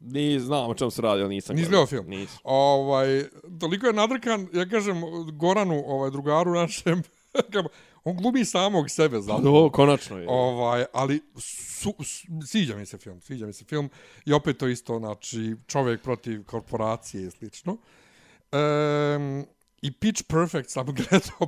Ni 0.00 0.40
znam 0.40 0.70
o 0.70 0.74
čemu 0.74 0.90
se 0.90 1.02
radi, 1.02 1.22
ali 1.22 1.34
nisam. 1.34 1.56
Nisi 1.56 1.68
gledao. 1.68 1.86
film? 1.86 2.06
Nisam. 2.06 2.38
Ovaj, 2.44 3.24
toliko 3.60 3.86
je 3.86 3.92
nadrkan, 3.92 4.48
ja 4.52 4.68
kažem, 4.68 5.02
Goranu, 5.32 5.82
ovaj, 5.86 6.10
drugaru 6.10 6.54
našem, 6.54 7.02
kao, 7.52 7.62
on 8.04 8.16
glumi 8.16 8.44
samog 8.44 8.90
sebe, 8.90 9.20
zato. 9.20 9.42
do, 9.42 9.70
konačno 9.70 10.18
je. 10.18 10.26
Ovaj, 10.28 10.84
ali 10.92 11.20
su, 11.38 11.94
su, 12.04 12.26
sviđa 12.46 12.76
mi 12.76 12.86
se 12.86 12.98
film, 12.98 13.20
sviđa 13.20 13.46
mi 13.46 13.52
se 13.52 13.64
film. 13.64 13.90
I 14.26 14.32
opet 14.32 14.58
to 14.58 14.68
isto, 14.68 14.98
znači, 14.98 15.56
čovjek 15.66 16.02
protiv 16.02 16.44
korporacije 16.44 17.26
i 17.26 17.30
slično. 17.30 17.72
Um, 17.72 19.46
I 19.82 19.92
Pitch 19.92 20.22
Perfect 20.28 20.70
sam 20.70 20.86
gledao 21.10 21.46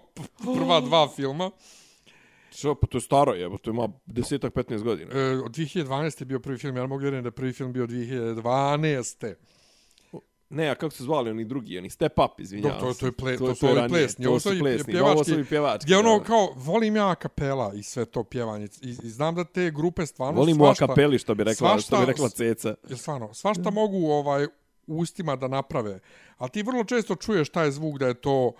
prva 0.56 0.80
dva 0.80 1.08
filma. 1.16 1.50
Što, 2.50 2.74
pa 2.74 2.86
to 2.86 2.96
je 2.96 3.02
staro 3.02 3.32
je, 3.32 3.50
to 3.62 3.70
ima 3.70 3.88
desetak, 4.06 4.54
15 4.54 4.82
godina. 4.82 5.12
E, 5.14 5.38
od 5.38 5.56
2012. 5.56 6.22
je 6.22 6.26
bio 6.26 6.40
prvi 6.40 6.58
film, 6.58 6.76
ja 6.76 6.86
mogu 6.86 7.00
vjerujem 7.00 7.22
da 7.24 7.28
je 7.28 7.32
prvi 7.32 7.52
film 7.52 7.72
bio 7.72 7.86
2012. 7.86 9.34
Ne, 10.50 10.68
a 10.68 10.74
kako 10.74 10.94
se 10.94 11.02
zvali 11.02 11.30
oni 11.30 11.44
drugi, 11.44 11.78
oni 11.78 11.90
Step 11.90 12.18
Up, 12.18 12.40
izvinjavam 12.40 12.80
To, 12.80 12.86
to, 12.86 12.94
se. 12.94 13.00
to 13.00 13.06
je, 13.06 13.12
ple, 13.12 13.36
to, 13.36 13.54
su 13.54 13.66
ovi 13.66 13.74
ranije, 13.74 13.88
plesni, 13.88 14.24
to 14.24 14.30
ovo 14.30 14.40
su 14.40 14.48
ovi 14.48 14.58
plesni, 14.58 14.92
pjevački, 14.92 15.14
ovo 15.14 15.24
su 15.24 15.34
ovi 15.34 15.44
pjevački. 15.44 15.84
gdje 15.84 15.98
ono 15.98 16.22
kao, 16.22 16.52
volim 16.56 16.96
ja 16.96 17.14
kapela 17.14 17.72
i 17.74 17.82
sve 17.82 18.04
to 18.04 18.24
pjevanje. 18.24 18.68
I, 18.82 18.88
i 18.88 19.10
znam 19.10 19.34
da 19.34 19.44
te 19.44 19.70
grupe 19.70 20.06
stvarno 20.06 20.40
Volim 20.40 20.60
u 20.60 20.64
svašta, 20.64 20.84
akapeli, 20.84 21.18
što 21.18 21.34
bi 21.34 21.44
rekla, 21.44 21.54
što 21.54 21.76
bi 21.76 21.82
svašta- 21.82 22.04
rekla 22.04 22.28
Ceca. 22.28 22.74
Jer 22.88 22.98
stvarno, 22.98 23.34
svašta 23.34 23.70
mogu 23.70 24.06
ovaj 24.06 24.46
ustima 24.86 25.36
da 25.36 25.48
naprave. 25.48 26.00
Ali 26.36 26.50
ti 26.50 26.62
vrlo 26.62 26.84
često 26.84 27.14
čuješ 27.14 27.48
taj 27.48 27.70
zvuk 27.70 27.98
da 27.98 28.06
je 28.06 28.14
to 28.14 28.52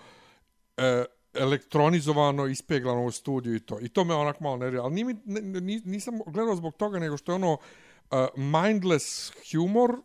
e, 0.77 1.05
elektronizovano, 1.33 2.47
ispeglano 2.47 3.05
u 3.05 3.11
studiju 3.11 3.55
i 3.55 3.59
to. 3.59 3.79
I 3.81 3.89
to 3.89 4.03
me 4.03 4.13
onak 4.15 4.39
malo 4.39 4.57
nervira. 4.57 4.83
Ali 4.83 4.93
nije 4.93 5.05
mi, 5.05 5.15
ne, 5.25 5.41
ne, 5.41 5.81
nisam 5.85 6.19
gledao 6.27 6.55
zbog 6.55 6.75
toga, 6.75 6.99
nego 6.99 7.17
što 7.17 7.31
je 7.31 7.35
ono 7.35 7.51
uh, 7.53 8.17
mindless 8.35 9.31
humor 9.51 9.95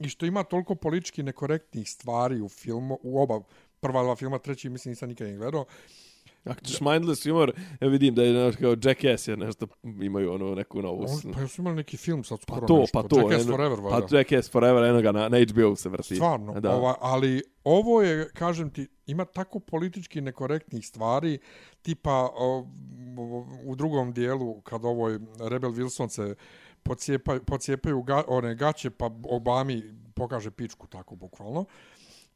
i 0.00 0.08
što 0.08 0.26
ima 0.26 0.42
toliko 0.42 0.74
politički 0.74 1.22
nekorektnih 1.22 1.90
stvari 1.90 2.40
u 2.40 2.48
filmu, 2.48 2.98
u 3.02 3.22
oba 3.22 3.40
prva 3.80 4.02
dva 4.02 4.16
filma, 4.16 4.38
treći 4.38 4.68
mislim 4.68 4.90
nisam 4.92 5.08
nikad 5.08 5.28
ni 5.28 5.36
gledao. 5.36 5.64
Ako 6.44 6.60
ćeš 6.60 6.80
mindless 6.80 7.24
humor, 7.24 7.52
ja 7.80 7.88
vidim 7.88 8.14
da 8.14 8.22
je 8.22 8.32
znaš, 8.32 8.56
kao 8.56 8.76
Jackass 8.84 9.28
je 9.28 9.36
nešto, 9.36 9.66
imaju 10.02 10.32
ono 10.32 10.54
neku 10.54 10.82
novu. 10.82 11.02
On, 11.02 11.32
pa 11.32 11.46
su 11.46 11.60
imali 11.62 11.76
neki 11.76 11.96
film 11.96 12.24
sad 12.24 12.40
skoro 12.40 12.60
pa 12.60 12.66
to, 12.66 12.78
nešto. 12.78 13.02
pa 13.02 13.08
to. 13.08 13.20
Jackass 13.20 13.44
eno- 13.44 13.52
Forever, 13.52 13.80
valjda. 13.80 14.06
Pa 14.06 14.16
Jackass 14.16 14.50
Forever, 14.50 14.84
eno 14.84 15.02
ga 15.02 15.12
na, 15.12 15.28
na 15.28 15.36
HBO 15.42 15.76
se 15.76 15.88
vrti. 15.88 16.14
Stvarno, 16.14 16.60
Da. 16.60 16.74
ovaj, 16.74 16.94
ali 17.00 17.42
ovo 17.64 18.02
je, 18.02 18.28
kažem 18.28 18.70
ti, 18.70 18.88
ima 19.06 19.24
tako 19.24 19.60
politički 19.60 20.20
nekorektnih 20.20 20.86
stvari, 20.86 21.38
tipa 21.82 22.30
o, 22.34 22.66
o, 23.18 23.46
u 23.64 23.74
drugom 23.76 24.12
dijelu, 24.12 24.60
kad 24.60 24.84
ovoj 24.84 25.18
Rebel 25.40 25.70
Wilson 25.70 26.08
se 26.08 26.34
pocijepaju, 26.82 27.44
pocijepaju 27.44 28.02
ga, 28.02 28.22
one 28.28 28.54
gaće, 28.54 28.90
pa 28.90 29.10
Obami 29.24 29.82
pokaže 30.14 30.50
pičku 30.50 30.86
tako 30.86 31.16
bukvalno. 31.16 31.64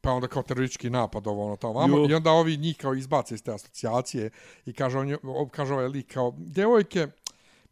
Pa 0.01 0.11
onda 0.11 0.27
kao 0.27 0.43
teroristički 0.43 0.89
napad 0.89 1.27
ovo 1.27 1.45
ono 1.45 1.55
tamo 1.55 1.73
vamo, 1.73 1.97
Jo. 1.97 2.09
i 2.09 2.13
onda 2.13 2.31
ovi 2.31 2.57
njih 2.57 2.77
kao 2.77 2.93
izbace 2.93 3.35
iz 3.35 3.43
te 3.43 3.53
asocijacije 3.53 4.29
i 4.65 4.73
kaže, 4.73 4.97
on, 4.97 5.17
kaže 5.51 5.73
ovaj 5.73 5.87
lik 5.87 6.13
kao, 6.13 6.33
djevojke, 6.37 7.07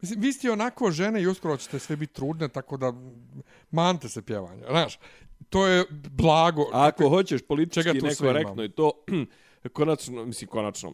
Mislim, 0.03 0.21
vi 0.21 0.33
ste 0.33 0.51
onako 0.51 0.91
žene 0.91 1.21
i 1.21 1.27
uskoro 1.27 1.57
ćete 1.57 1.79
sve 1.79 1.95
biti 1.95 2.13
trudne, 2.13 2.47
tako 2.47 2.77
da 2.77 2.93
mante 3.71 4.09
se 4.09 4.21
pjevanja. 4.21 4.65
Znaš, 4.69 4.99
to 5.49 5.67
je 5.67 5.85
blago. 6.11 6.61
A 6.73 6.87
ako 6.87 7.09
hoćeš 7.09 7.41
politički 7.41 8.01
nekorektno 8.01 8.63
i 8.63 8.69
to, 8.69 8.91
konačno, 9.73 10.25
mislim, 10.25 10.47
konačno, 10.47 10.93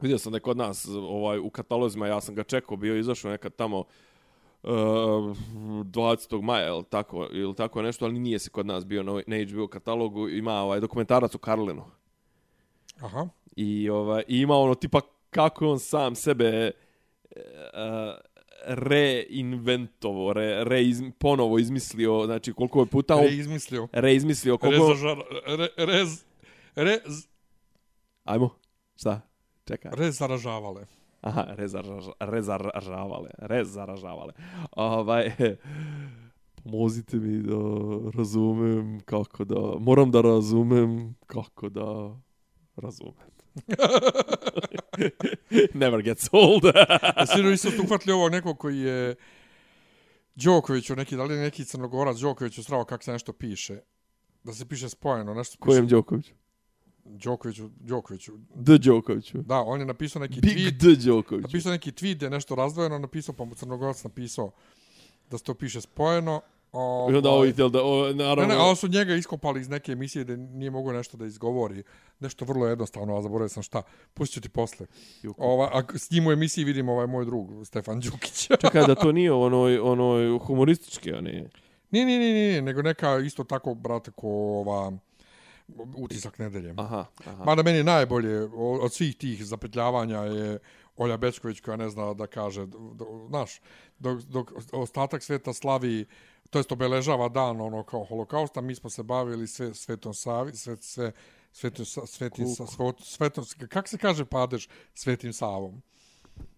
vidio 0.00 0.18
sam 0.18 0.32
da 0.32 0.36
je 0.36 0.40
kod 0.40 0.56
nas 0.56 0.86
ovaj, 0.88 1.38
u 1.38 1.50
katalozima, 1.50 2.06
ja 2.06 2.20
sam 2.20 2.34
ga 2.34 2.42
čekao, 2.42 2.76
bio 2.76 2.96
izašao 2.96 3.30
nekad 3.30 3.56
tamo 3.56 3.84
uh, 4.62 4.70
20. 4.70 6.42
maja, 6.42 6.68
ili 6.68 6.84
tako, 6.84 7.28
ili 7.32 7.54
tako 7.54 7.82
nešto, 7.82 8.04
ali 8.04 8.18
nije 8.18 8.38
se 8.38 8.50
kod 8.50 8.66
nas 8.66 8.86
bio 8.86 9.02
na, 9.02 9.22
na 9.26 9.36
HBO 9.44 9.66
katalogu, 9.66 10.28
ima 10.28 10.52
ovaj 10.52 10.80
dokumentarac 10.80 11.34
o 11.34 11.38
Karlinu. 11.38 11.84
Aha. 13.00 13.28
I, 13.56 13.90
ovaj, 13.90 14.22
i 14.28 14.38
ima 14.38 14.56
ono 14.56 14.74
tipa 14.74 15.00
kako 15.30 15.68
on 15.68 15.78
sam 15.78 16.14
sebe 16.14 16.70
uh, 17.36 17.40
reinventovo, 18.66 20.32
re, 20.32 20.64
re 20.64 20.84
iz, 20.84 21.02
ponovo 21.18 21.58
izmislio, 21.58 22.26
znači 22.26 22.52
koliko 22.52 22.80
je 22.80 22.86
puta 22.86 23.16
on 23.16 23.22
reizmislio, 23.22 23.88
Rez, 23.92 24.60
koliko... 24.60 24.86
zažar, 24.86 25.18
re, 25.46 25.68
rez, 25.76 26.24
rez, 26.74 27.26
Ajmo, 28.24 28.50
šta? 28.96 29.20
Čekaj. 29.64 29.90
rez 29.94 30.18
zaražavale. 30.18 30.86
Aha, 31.20 31.44
rezaraža, 31.48 32.12
rezaražavale, 32.20 33.30
rezaražavale. 33.38 34.32
Ovaj, 34.72 35.32
pomozite 36.64 37.16
mi 37.16 37.42
da 37.42 37.56
razumem 38.18 39.00
kako 39.00 39.44
da, 39.44 39.78
moram 39.78 40.10
da 40.10 40.20
razumem 40.20 41.14
kako 41.26 41.68
da 41.68 42.16
razumem. 42.76 43.30
Never 45.74 46.02
gets 46.02 46.28
old. 46.32 46.62
Svi 47.34 47.52
isto 47.52 47.70
su 47.70 47.82
uhvatili 47.82 48.12
ovog 48.12 48.32
nekog 48.32 48.58
koji 48.58 48.78
je 48.78 49.14
Đokoviću, 50.34 50.96
neki, 50.96 51.16
da 51.16 51.24
li 51.24 51.36
neki 51.36 51.64
crnogorac 51.64 52.18
Đokoviću 52.18 52.64
srao 52.64 52.84
kako 52.84 53.04
se 53.04 53.12
nešto 53.12 53.32
piše. 53.32 53.80
Da 54.44 54.52
se 54.52 54.68
piše 54.68 54.88
spojeno, 54.88 55.34
nešto 55.34 55.52
piše. 55.52 55.66
Kojem 55.66 55.86
Đokoviću? 55.86 56.34
Đokoviću, 57.04 57.70
Đokoviću. 57.80 58.32
D. 58.54 58.78
Đokoviću. 58.78 59.38
Da, 59.42 59.60
on 59.60 59.80
je 59.80 59.86
napisao 59.86 60.20
neki 60.20 60.40
Big 60.40 60.56
tweet, 60.56 60.70
D. 60.70 61.06
Đokoviću. 61.06 61.48
napisao 61.48 61.72
neki 61.72 61.90
tweet 61.90 62.14
gdje 62.14 62.26
je 62.26 62.30
nešto 62.30 62.54
razdvojeno, 62.54 62.98
napisao, 62.98 63.34
pa 63.34 63.44
mu 63.44 63.54
crnogorac 63.54 64.04
napisao 64.04 64.50
da 65.30 65.38
se 65.38 65.44
to 65.44 65.54
piše 65.54 65.80
spojeno. 65.80 66.40
I 67.10 67.16
onda 67.16 67.28
Ovaj, 67.28 67.40
ovi 67.40 67.52
htjeli 67.52 67.70
da, 67.70 67.82
o, 67.84 68.12
naravno... 68.12 68.42
Ne, 68.42 68.48
ne, 68.48 68.54
ali 68.60 68.76
su 68.76 68.88
njega 68.88 69.14
iskopali 69.14 69.60
iz 69.60 69.68
neke 69.68 69.92
emisije 69.92 70.24
da 70.24 70.36
nije 70.36 70.70
mogao 70.70 70.92
nešto 70.92 71.16
da 71.16 71.26
izgovori. 71.26 71.82
Nešto 72.20 72.44
vrlo 72.44 72.66
jednostavno, 72.66 73.16
a 73.16 73.22
zaboravio 73.22 73.48
sam 73.48 73.62
šta. 73.62 73.82
Pustit 74.14 74.34
ću 74.34 74.40
ti 74.40 74.48
posle. 74.48 74.86
Ova, 75.36 75.70
a 75.72 75.98
s 75.98 76.10
njim 76.10 76.26
u 76.26 76.32
emisiji 76.32 76.64
vidim 76.64 76.88
ovaj 76.88 77.06
moj 77.06 77.24
drug, 77.24 77.66
Stefan 77.66 78.00
Đukić. 78.00 78.48
Čekaj 78.62 78.86
da 78.86 78.94
to 78.94 79.12
nije 79.12 79.32
onoj, 79.32 79.78
onoj 79.78 80.38
humoristički, 80.38 81.12
a 81.12 81.20
ne... 81.20 81.48
nije, 81.90 82.06
nije, 82.06 82.18
nije, 82.18 82.34
nije, 82.34 82.62
nego 82.62 82.82
neka 82.82 83.18
isto 83.18 83.44
tako, 83.44 83.74
brate, 83.74 84.10
ko 84.10 84.28
ova 84.28 84.92
utisak 85.96 86.38
nedelje. 86.38 86.74
Aha, 86.76 87.06
aha. 87.26 87.44
Mada 87.44 87.62
meni 87.62 87.82
najbolje 87.82 88.48
od 88.54 88.92
svih 88.92 89.16
tih 89.16 89.44
zapetljavanja 89.44 90.18
je 90.18 90.58
Olja 90.96 91.16
Bečković 91.16 91.60
koja 91.60 91.76
ne 91.76 91.90
zna 91.90 92.14
da 92.14 92.26
kaže, 92.26 92.66
znaš, 93.28 93.60
dok, 93.98 94.20
dok 94.20 94.52
ostatak 94.72 95.22
sveta 95.22 95.52
slavi, 95.52 96.06
to 96.50 96.58
jest 96.58 96.72
obeležava 96.72 97.28
dan 97.28 97.60
ono 97.60 97.82
kao 97.82 98.04
holokausta, 98.04 98.60
mi 98.60 98.74
smo 98.74 98.90
se 98.90 99.02
bavili 99.02 99.46
sve 99.46 99.74
Svetom 99.74 100.14
Savi, 100.14 100.52
sve, 100.56 100.76
sve, 100.80 101.12
svetim, 101.52 102.46
sa, 102.46 102.66
svot, 102.66 103.00
svetom, 103.00 103.44
kako 103.68 103.88
se 103.88 103.98
kaže 103.98 104.24
padež 104.24 104.68
Svetim 104.94 105.32
Savom? 105.32 105.82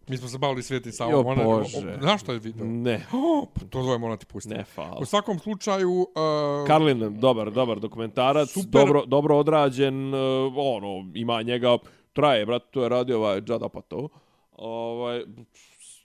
Mi 0.08 0.16
smo 0.16 0.28
se 0.28 0.38
bavili 0.38 0.62
Svijetim 0.62 0.90
Jo, 0.90 0.92
Savom. 0.92 1.26
ona- 1.26 1.44
Bože. 1.44 1.96
Znaš 2.00 2.20
što 2.20 2.32
je 2.32 2.38
video? 2.38 2.66
Ne, 2.66 3.06
Oh, 3.12 3.48
to 3.70 3.82
dvoje 3.82 3.98
moram 3.98 4.18
ti 4.18 4.26
pustiti. 4.26 4.54
ne, 4.54 4.64
fal. 4.64 4.98
U 5.00 5.04
svakom 5.04 5.38
slučaju... 5.38 5.90
Uh, 5.92 6.66
Karlin, 6.66 7.20
dobar, 7.20 7.50
dobar 7.50 7.80
dokumentarac, 7.80 8.48
Super. 8.48 8.68
dobro, 8.70 9.04
dobro 9.06 9.36
odrađen, 9.36 10.14
uh, 10.14 10.20
ono, 10.56 11.10
ima 11.14 11.42
njega, 11.42 11.78
traje, 12.12 12.46
brat, 12.46 12.62
to 12.70 12.82
je 12.82 12.88
radio 12.88 13.18
ovaj 13.18 13.36
Judd 13.36 13.50
Apatow, 13.62 14.08
ovaj, 14.52 15.22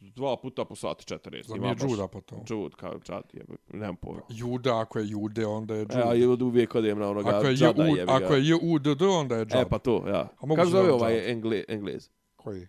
dva 0.01 0.37
puta 0.37 0.65
po 0.65 0.75
sati 0.75 1.05
40. 1.05 1.43
Zar 1.43 1.57
ima 1.57 1.65
nije 1.65 1.75
baš- 1.75 1.91
Judd 1.91 2.01
Apatow? 2.01 2.37
Judd, 2.53 2.75
kao 2.75 2.91
Judd, 2.93 3.25
je, 3.33 3.45
nemam 3.69 3.95
pojma. 3.95 4.21
Juda, 4.29 4.79
ako 4.79 4.99
je 4.99 5.05
Jude, 5.07 5.45
onda 5.45 5.73
je 5.73 5.79
Jude. 5.79 5.95
E, 5.95 6.01
a 6.01 6.13
ja 6.13 6.37
uvijek 6.41 6.75
odem 6.75 6.99
na 6.99 7.09
onoga 7.09 7.29
ako 7.29 7.47
je 7.47 7.55
jebi 7.59 7.95
ga. 7.97 8.13
ako 8.15 8.33
je 8.33 8.47
Judd, 8.47 9.01
onda 9.01 9.35
je 9.35 9.39
Judd. 9.41 9.53
E, 9.55 9.65
pa 9.69 9.77
to, 9.79 10.03
ja. 10.07 10.27
Kako 10.39 10.55
zove 10.55 10.65
zove 10.67 10.91
ovaj? 10.91 11.31
Engle, 11.31 11.63
Englez? 11.67 12.09
Koji? 12.35 12.67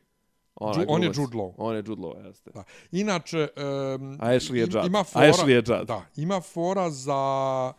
Onaj 0.60 0.82
Ju- 0.82 0.86
on 0.88 1.02
je. 1.02 1.06
Jude 1.06 1.36
Law. 1.36 1.52
On 1.56 1.76
je 1.76 1.82
Jude 1.86 2.02
Law, 2.02 2.26
jeste. 2.26 2.50
Da. 2.54 2.64
Inače, 2.92 3.48
um, 3.56 4.18
Ashley 4.18 4.54
je 4.54 4.60
Judd. 4.60 4.86
Ima 4.86 5.04
fora, 5.04 5.26
Ashley 5.26 5.48
je 5.48 5.56
Judd. 5.56 5.86
Da, 5.86 6.02
ima 6.16 6.40
fora 6.40 6.90
za... 6.90 7.72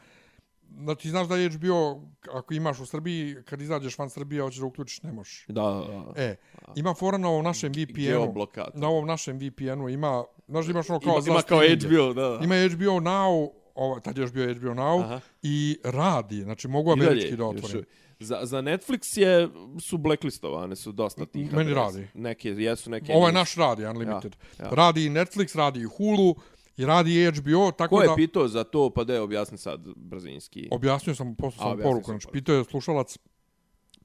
Znači, 0.78 1.10
znaš 1.10 1.28
da 1.28 1.36
je 1.36 1.50
HBO, 1.50 2.02
ako 2.34 2.54
imaš 2.54 2.80
u 2.80 2.86
Srbiji, 2.86 3.36
kad 3.46 3.62
izađeš 3.62 3.98
van 3.98 4.10
Srbije, 4.10 4.42
hoćeš 4.42 4.60
da 4.60 4.66
uključiš, 4.66 5.04
ne 5.04 5.12
možeš. 5.12 5.46
Da, 5.48 5.62
da, 5.62 6.14
da. 6.16 6.22
E, 6.24 6.36
ima 6.76 6.94
fora 6.94 7.18
na 7.18 7.30
ovom 7.30 7.44
našem 7.44 7.72
VPN-u. 7.72 8.46
Na 8.74 8.88
ovom 8.88 9.08
našem 9.08 9.38
VPN-u 9.38 9.90
ima, 9.90 10.24
znaš 10.48 10.66
da 10.66 10.72
imaš 10.72 10.90
ono 10.90 11.00
kao 11.00 11.14
Ima, 11.14 11.32
ima 11.32 11.42
kao. 11.42 11.60
HBO, 11.60 12.14
da, 12.14 12.30
da. 12.30 12.40
Ima 12.44 12.56
HBO 12.56 13.00
Now, 13.00 13.50
ovo, 13.76 14.00
tad 14.00 14.18
je 14.18 14.22
još 14.22 14.32
bio 14.32 14.54
HBO 14.54 14.68
Now, 14.68 15.04
Aha. 15.04 15.20
i 15.42 15.78
radi, 15.84 16.42
znači 16.42 16.68
mogu 16.68 16.92
američki 16.92 17.36
da 17.36 17.46
otvorim. 17.46 17.84
Za, 18.20 18.40
za 18.44 18.62
Netflix 18.62 19.18
je, 19.18 19.50
su 19.80 19.98
blacklistovane, 19.98 20.76
su 20.76 20.92
dosta 20.92 21.26
tih. 21.26 21.54
Meni 21.54 21.72
adresa. 21.72 21.82
radi. 21.82 22.08
Neke 22.14 22.50
jesu, 22.50 22.90
neke 22.90 23.14
Ovo 23.14 23.28
je 23.28 23.34
naš 23.34 23.56
radi, 23.56 23.86
Unlimited. 23.86 24.36
Ja, 24.60 24.66
ja. 24.66 24.72
Radi 24.72 25.06
i 25.06 25.10
Netflix, 25.10 25.58
radi 25.58 25.80
i 25.80 25.84
Hulu, 25.84 26.36
i 26.78 26.86
radi 26.86 27.24
i 27.24 27.32
HBO, 27.32 27.72
tako 27.72 27.96
Ko 27.96 28.02
je 28.02 28.08
da... 28.08 28.16
pitao 28.16 28.48
za 28.48 28.64
to, 28.64 28.90
pa 28.90 29.04
da 29.04 29.14
je 29.14 29.22
objasni 29.22 29.58
sad 29.58 29.88
brzinski. 29.96 30.68
Objasnio 30.72 31.16
sam, 31.16 31.36
poslao 31.36 31.68
A, 31.68 31.72
sam 31.72 31.84
poruku, 31.84 32.06
znači 32.06 32.26
poruku. 32.26 32.34
pitao 32.34 32.56
je 32.56 32.64
slušalac, 32.64 33.18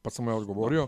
pa 0.03 0.11
sam 0.11 0.25
mu 0.25 0.31
ja 0.31 0.35
odgovorio. 0.35 0.87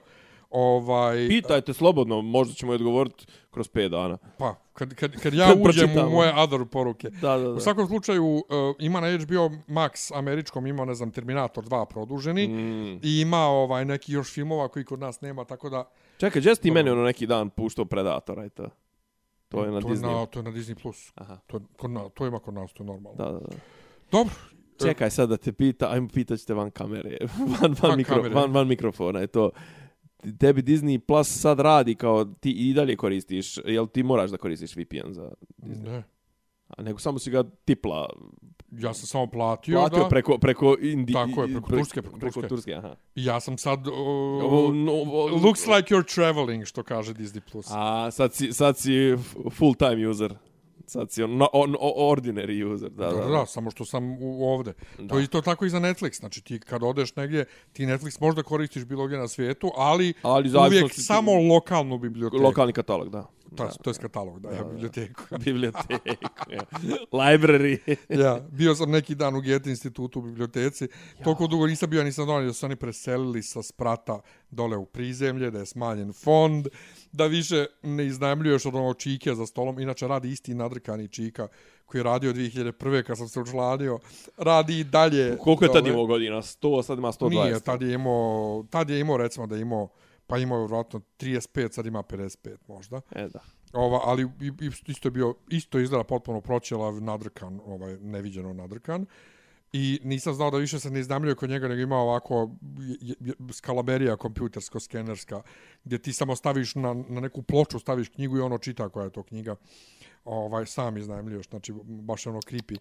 Ovaj, 0.51 1.29
Pitajte 1.29 1.73
slobodno, 1.73 2.23
možda 2.23 2.55
ćemo 2.55 2.73
i 2.73 2.77
odgovoriti 2.77 3.27
kroz 3.51 3.71
5 3.71 3.89
dana. 3.89 4.19
pa, 4.39 4.55
kad, 4.73 4.95
kad, 4.95 5.21
kad 5.21 5.35
ja 5.35 5.47
Kad 5.47 5.53
uđem 5.53 5.61
u 5.61 5.65
pročitamo. 5.65 6.11
moje 6.11 6.35
other 6.37 6.65
poruke. 6.65 7.11
Da, 7.11 7.37
da, 7.39 7.51
U 7.51 7.61
svakom 7.61 7.87
slučaju, 7.87 8.25
uh, 8.27 8.43
ima 8.79 9.01
na 9.01 9.07
HBO 9.09 9.35
Max 9.69 10.19
američkom, 10.19 10.67
ima, 10.67 10.85
ne 10.85 10.95
znam, 10.95 11.11
Terminator 11.11 11.65
2 11.65 11.85
produženi. 11.87 12.49
Mm. 12.49 13.01
I 13.03 13.21
ima 13.21 13.39
ovaj 13.39 13.85
neki 13.85 14.13
još 14.13 14.33
filmova 14.33 14.69
koji 14.69 14.85
kod 14.85 15.01
nas 15.01 15.21
nema, 15.21 15.45
tako 15.45 15.71
da... 15.71 15.91
Čekaj, 16.19 16.41
gdje 16.41 16.55
si 16.55 16.63
ti 16.63 16.71
meni 16.71 16.91
ono 16.91 17.03
neki 17.05 17.27
dan 17.27 17.51
puštao 17.51 17.85
Predatora 17.85 18.45
i 18.45 18.51
to? 18.51 18.69
To 19.49 19.65
je 19.65 19.71
na 19.71 19.81
to 19.81 19.89
Disney. 19.89 20.13
Na, 20.13 20.27
to 20.27 20.39
je 20.39 20.43
na 20.43 20.51
Disney+. 20.51 20.83
Plus. 20.83 21.13
Aha, 21.15 21.39
To, 21.47 21.61
kod 21.77 21.91
na, 21.91 22.09
to 22.09 22.27
ima 22.27 22.39
kod 22.39 22.55
nas, 22.55 22.73
to 22.73 22.83
je 22.83 22.87
normalno. 22.87 23.17
da, 23.19 23.25
da, 23.25 23.39
da. 23.39 23.57
Dobro. 24.13 24.35
Čekaj 24.81 25.11
sad 25.11 25.29
da 25.29 25.37
te 25.37 25.53
pita, 25.53 25.91
ajmo 25.91 26.09
pitat 26.09 26.39
ćete 26.39 26.55
van 26.55 26.71
kamere, 26.71 27.19
van, 27.61 27.61
van, 27.61 27.75
Van 27.83 27.97
mikro, 27.97 28.17
kamere. 28.17 28.35
van, 28.35 28.53
van 28.53 28.69
mikrofona 28.69 29.21
je 29.21 29.27
to. 29.27 29.51
Tebi 30.39 30.63
Disney 30.63 30.99
Plus 30.99 31.29
sad 31.41 31.61
radi 31.61 31.95
kao 31.95 32.25
ti 32.25 32.51
i 32.51 32.75
dalje 32.75 32.97
koristiš, 32.97 33.59
jel 33.65 33.87
ti 33.87 34.03
moraš 34.03 34.31
da 34.31 34.37
koristiš 34.37 34.77
VPN 34.77 35.13
za 35.13 35.31
Disney? 35.59 35.85
Ne. 35.85 36.03
A 36.69 36.83
nego 36.83 36.99
samo 36.99 37.19
si 37.19 37.31
ga 37.31 37.45
tipla, 37.65 38.09
Ja 38.73 38.95
sam 38.95 39.07
samo 39.07 39.27
platio, 39.27 39.79
platio 39.79 40.03
ga. 40.03 40.09
preko, 40.09 40.39
preko 40.39 40.77
Indi, 40.81 41.13
Tako 41.13 41.43
je, 41.43 41.49
preko 41.49 41.69
pre- 41.69 41.79
Turske, 41.79 42.03
preko 42.03 42.19
preko 42.19 42.41
Turske. 42.41 42.49
Turske, 42.49 42.75
aha. 42.75 42.97
Ja 43.15 43.41
sam 43.41 43.59
sad... 43.59 43.87
Uh, 43.87 43.95
Ovo, 43.95 44.73
no, 44.73 44.93
ovo, 44.93 45.27
looks 45.27 45.67
like 45.67 45.95
you're 45.95 46.15
traveling, 46.15 46.65
što 46.65 46.83
kaže 46.83 47.15
Disney+. 47.15 47.41
Plus. 47.53 47.67
A 47.71 48.11
sad 48.11 48.35
si, 48.35 48.53
sad 48.53 48.79
si 48.79 49.17
full 49.51 49.75
time 49.75 50.09
user. 50.09 50.35
Sad 50.87 51.11
si 51.11 51.23
on, 51.23 51.43
on, 51.43 51.49
on 51.53 51.93
ordinary 51.99 52.65
user. 52.65 52.91
Da, 52.91 53.07
Da, 53.07 53.27
da, 53.29 53.47
samo 53.47 53.71
što 53.71 53.85
sam 53.85 54.05
u, 54.13 54.45
ovde. 54.45 54.73
Da. 54.99 55.09
To 55.09 55.19
je 55.19 55.23
isto 55.23 55.41
tako 55.41 55.65
i 55.65 55.71
za 55.71 55.79
Netflix. 55.79 56.19
Znači 56.19 56.41
ti 56.41 56.61
kad 56.61 56.83
odeš 56.83 57.17
negdje, 57.17 57.45
ti 57.73 57.83
Netflix 57.85 58.21
možda 58.21 58.43
koristiš 58.43 58.85
bilo 58.85 59.07
gdje 59.07 59.19
na 59.19 59.29
svijetu, 59.29 59.71
ali, 59.77 60.13
Ali 60.23 60.51
uvijek 60.59 60.91
si 60.91 60.97
ti- 60.97 61.03
samo 61.03 61.33
lokalnu 61.35 61.99
biblioteku. 61.99 62.43
Lokalni 62.43 62.73
katalog, 62.73 63.09
da. 63.09 63.27
To, 63.57 63.65
je- 63.65 63.71
to 63.83 63.91
je 63.91 63.95
katalog, 63.95 64.41
da, 64.41 64.51
ja, 64.51 64.65
biblioteku. 64.65 65.23
Biblioteku, 65.45 66.09
ja. 66.51 66.61
Library. 67.13 67.97
ja, 68.23 68.41
bio 68.51 68.75
sam 68.75 68.91
neki 68.91 69.15
dan 69.15 69.37
u 69.37 69.41
Goethe 69.41 69.71
institutu 69.71 70.19
u 70.19 70.23
biblioteci. 70.23 70.89
Toliko 71.25 71.47
dugo 71.47 71.67
nisam 71.67 71.91
bio, 71.91 72.05
nisam 72.05 72.27
donio 72.27 72.47
da 72.47 72.53
su 72.53 72.67
oni 72.67 72.77
preselili 72.77 73.43
sa 73.43 73.63
sprata 73.63 74.21
dole 74.51 74.77
u 74.77 74.87
prizemlje, 74.87 75.51
da 75.51 75.59
je 75.59 75.67
smanjen 75.67 76.13
fond, 76.15 76.67
da 77.13 77.27
više 77.27 77.67
ne 77.83 78.07
iznajmljuješ 78.07 78.67
od 78.67 78.75
onog 78.75 78.97
čike 78.97 79.35
za 79.35 79.47
stolom. 79.47 79.79
Inače, 79.79 80.09
radi 80.09 80.31
isti 80.31 80.55
nadrkani 80.55 81.09
čika 81.09 81.49
koji 81.87 81.99
je 81.99 82.05
radio 82.05 82.33
2001. 82.33 83.03
kad 83.03 83.19
sam 83.19 83.29
se 83.29 83.41
učlanio. 83.41 83.99
Radi 84.37 84.79
i 84.79 84.85
dalje. 84.85 85.37
Koliko 85.39 85.65
je 85.65 85.73
tad 85.73 85.87
imao 85.87 86.07
godina? 86.07 86.37
100, 86.37 86.83
sad 86.83 86.99
ima 86.99 87.09
120. 87.09 87.31
Nije, 87.31 87.61
tad 87.61 87.83
je 87.83 87.93
imao, 87.95 88.65
tad 88.71 88.91
je 88.91 89.01
imao, 89.01 89.17
recimo 89.17 89.47
da 89.47 89.55
je 89.55 89.63
imao, 89.63 89.89
pa 90.27 90.39
imao 90.39 90.57
je 90.57 90.63
vjerojatno 90.63 91.01
35, 91.19 91.73
sad 91.73 91.87
ima 91.87 92.03
55 92.03 92.57
možda. 92.69 93.01
E, 93.11 93.29
da. 93.29 93.41
Ova, 93.73 94.01
ali 94.05 94.29
isto 94.87 95.07
je 95.07 95.13
bio, 95.13 95.35
isto 95.49 95.79
izgleda 95.79 96.05
potpuno 96.05 96.41
proćelav, 96.41 97.03
nadrkan, 97.03 97.61
ovaj, 97.67 97.97
neviđeno 97.97 98.53
nadrkan. 98.53 99.07
I 99.73 100.01
nisam 100.05 100.35
znao 100.35 100.51
da 100.51 100.59
više 100.59 100.81
se 100.81 100.91
ne 100.91 101.01
iznamljuje 101.01 101.35
kod 101.35 101.51
njega, 101.51 101.69
nego 101.69 101.81
ima 101.81 101.97
ovako 101.97 102.51
je- 103.01 103.15
je- 103.21 103.35
skalaberija 103.53 104.17
kompjutersko-skenerska, 104.17 105.43
gdje 105.85 105.99
ti 105.99 106.13
samo 106.13 106.37
staviš 106.37 106.75
na, 106.75 106.95
na 107.09 107.21
neku 107.21 107.43
ploču, 107.43 107.79
staviš 107.79 108.09
knjigu 108.09 108.37
i 108.37 108.41
ono 108.41 108.59
čita 108.59 108.89
koja 108.89 109.05
je 109.05 109.11
to 109.11 109.23
knjiga. 109.23 109.57
Ovaj, 110.25 110.67
sam 110.67 110.97
iznajmljuješ, 110.97 111.49
znači 111.49 111.73
baš 111.85 112.27
ono 112.27 112.39
creepy. 112.39 112.79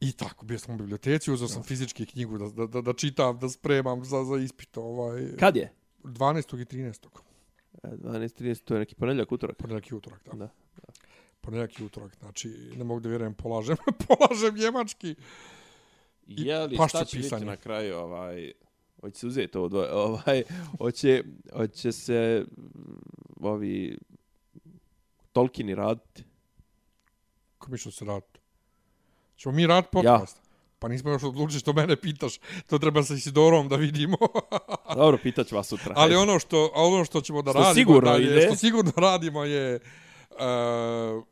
I 0.00 0.12
tako, 0.12 0.44
bio 0.44 0.58
sam 0.58 0.74
u 0.74 0.78
biblioteci, 0.78 1.32
uzeo 1.32 1.48
sam 1.48 1.62
fizički 1.62 2.06
knjigu 2.06 2.38
da, 2.38 2.48
da, 2.48 2.66
da, 2.66 2.80
da 2.80 2.92
čitam, 2.92 3.38
da 3.38 3.48
spremam 3.48 4.04
za, 4.04 4.24
za 4.24 4.36
ispit. 4.36 4.76
Ovaj, 4.76 5.36
Kad 5.38 5.56
je? 5.56 5.72
12. 6.04 6.60
i 6.60 6.64
13. 6.64 7.06
E, 7.82 7.88
12, 7.88 8.42
13, 8.42 8.64
to 8.64 8.74
je 8.74 8.80
neki 8.80 8.94
ponedjeljak, 8.94 9.32
utorak. 9.32 9.56
Ponedjeljak 9.56 9.90
i 9.90 9.94
utorak, 9.94 10.20
da. 10.24 10.36
Da. 10.36 10.48
Ponedjeljak 11.40 11.80
i 11.80 11.84
utorak, 11.84 12.16
znači 12.20 12.48
ne 12.76 12.84
mogu 12.84 13.00
da 13.00 13.08
vjerujem, 13.08 13.34
polažem, 13.34 13.76
polažem 14.06 14.54
njemački. 14.54 15.14
Je 16.26 16.66
li, 16.66 16.76
šta 16.88 17.04
će 17.04 17.16
biti 17.16 17.28
pisanje. 17.28 17.44
na 17.44 17.56
kraju, 17.56 17.96
ovaj, 17.96 18.52
hoće 19.00 19.18
se 19.18 19.26
uzeti 19.26 19.58
ovo 19.58 19.68
dvoje, 19.68 19.92
ovaj, 19.92 20.42
hoće, 20.78 21.24
hoće 21.52 21.92
se 21.92 22.46
mm, 22.58 23.46
ovi 23.46 23.98
Tolkieni 25.32 25.74
raditi. 25.74 26.24
Ko 27.58 27.70
mi 27.70 27.78
što 27.78 27.90
se 27.90 28.04
radi? 28.04 28.26
Ćemo 29.36 29.54
mi 29.54 29.66
rad 29.66 29.90
podcast? 29.90 30.36
Ja. 30.36 30.41
Pa 30.82 30.88
nismo 30.88 31.10
još 31.10 31.22
odlučili 31.22 31.60
što 31.60 31.72
mene 31.72 31.96
pitaš. 31.96 32.38
To 32.66 32.78
treba 32.78 33.02
sa 33.02 33.14
Isidorom 33.14 33.68
da 33.68 33.76
vidimo. 33.76 34.16
Dobro, 34.96 35.18
pitat 35.22 35.46
ću 35.46 35.56
vas 35.56 35.66
sutra. 35.66 35.94
Ali 35.96 36.14
ono 36.16 36.38
što, 36.38 36.70
ono 36.74 37.04
što 37.04 37.20
ćemo 37.20 37.42
da 37.42 37.50
Što 37.50 37.58
radimo 37.58 37.74
sigurno 37.74 38.10
dalje, 38.10 38.24
ide. 38.24 38.40
što 38.46 38.56
sigurno 38.56 38.92
radimo 38.96 39.44
je 39.44 39.80
uh, 40.30 41.24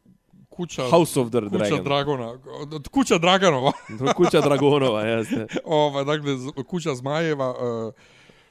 kuća, 0.49 0.83
House 0.91 1.21
of 1.21 1.29
the 1.31 1.41
kuća 1.41 1.59
Dragon. 1.59 1.85
Dragona. 1.85 2.39
Kuća 2.91 3.19
Draganova. 3.19 3.73
Kuća 4.17 4.41
Dragonova, 4.41 5.03
jeste. 5.03 5.47
Ova, 5.65 6.05
dakle, 6.05 6.31
kuća 6.67 6.95
Zmajeva, 6.95 7.51
uh, 7.51 7.93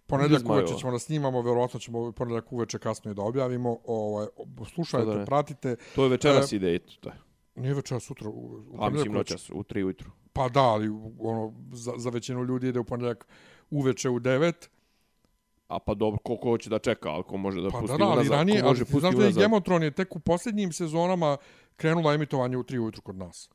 ponedjeljak 0.07 0.41
Zmajeva. 0.41 0.63
uveče 0.63 0.79
ćemo 0.79 0.91
da 0.91 0.99
snimamo, 0.99 1.41
vjerovatno 1.41 1.79
ćemo 1.79 2.11
ponedjeljak 2.11 2.51
uveče 2.53 2.79
kasno 2.79 3.11
i 3.11 3.15
da 3.15 3.21
objavimo. 3.21 3.77
Ovaj, 3.85 4.27
da 4.45 4.65
slušajte, 4.65 5.25
pratite. 5.25 5.75
To 5.95 6.03
je 6.03 6.09
večeras 6.09 6.53
E, 6.53 6.55
ide 6.55 6.75
i 6.75 6.79
to. 6.79 7.09
je. 7.09 7.15
Nije 7.55 7.73
večera 7.73 7.99
sutra. 7.99 8.29
U, 8.29 8.31
u 8.31 8.75
A 8.75 8.77
ponedjeljak 8.77 8.93
mislim 8.93 9.13
noćas, 9.13 9.49
u 9.53 9.63
tri 9.63 9.83
ujutru. 9.83 10.11
Pa 10.39 10.49
da, 10.49 10.61
ali 10.61 10.89
ono, 11.19 11.53
za, 11.73 11.93
za 11.97 12.09
većinu 12.09 12.43
ljudi 12.43 12.67
ide 12.67 12.79
u 12.79 12.83
ponedjeljak 12.83 13.27
uveče 13.69 14.09
u 14.09 14.19
9. 14.19 14.53
A 15.67 15.79
pa 15.79 15.93
dobro, 15.93 16.19
koliko 16.23 16.49
hoće 16.49 16.69
da 16.69 16.79
čeka, 16.79 17.09
ali 17.09 17.23
ko 17.23 17.37
može 17.37 17.61
da 17.61 17.69
Pa 17.69 17.79
pusti 17.79 17.93
da, 17.93 17.97
da, 17.97 18.05
ali 18.05 18.13
unazad, 18.13 18.31
ranije, 18.31 18.61
ko 18.61 18.67
ali 18.67 18.71
može 18.71 18.85
ti 18.85 18.91
pusti 18.91 18.99
znaš 18.99 19.15
da 19.15 19.23
je 19.23 19.47
unazad. 19.47 19.63
Thrones 19.63 19.87
je 19.87 19.91
tek 19.91 20.15
u 20.15 20.19
posljednjim 20.19 20.71
sezonama 20.71 21.37
krenula 21.75 22.13
emitovanje 22.13 22.57
u 22.57 22.63
3 22.63 22.79
ujutru 22.79 23.01
kod 23.01 23.15
nas. 23.15 23.49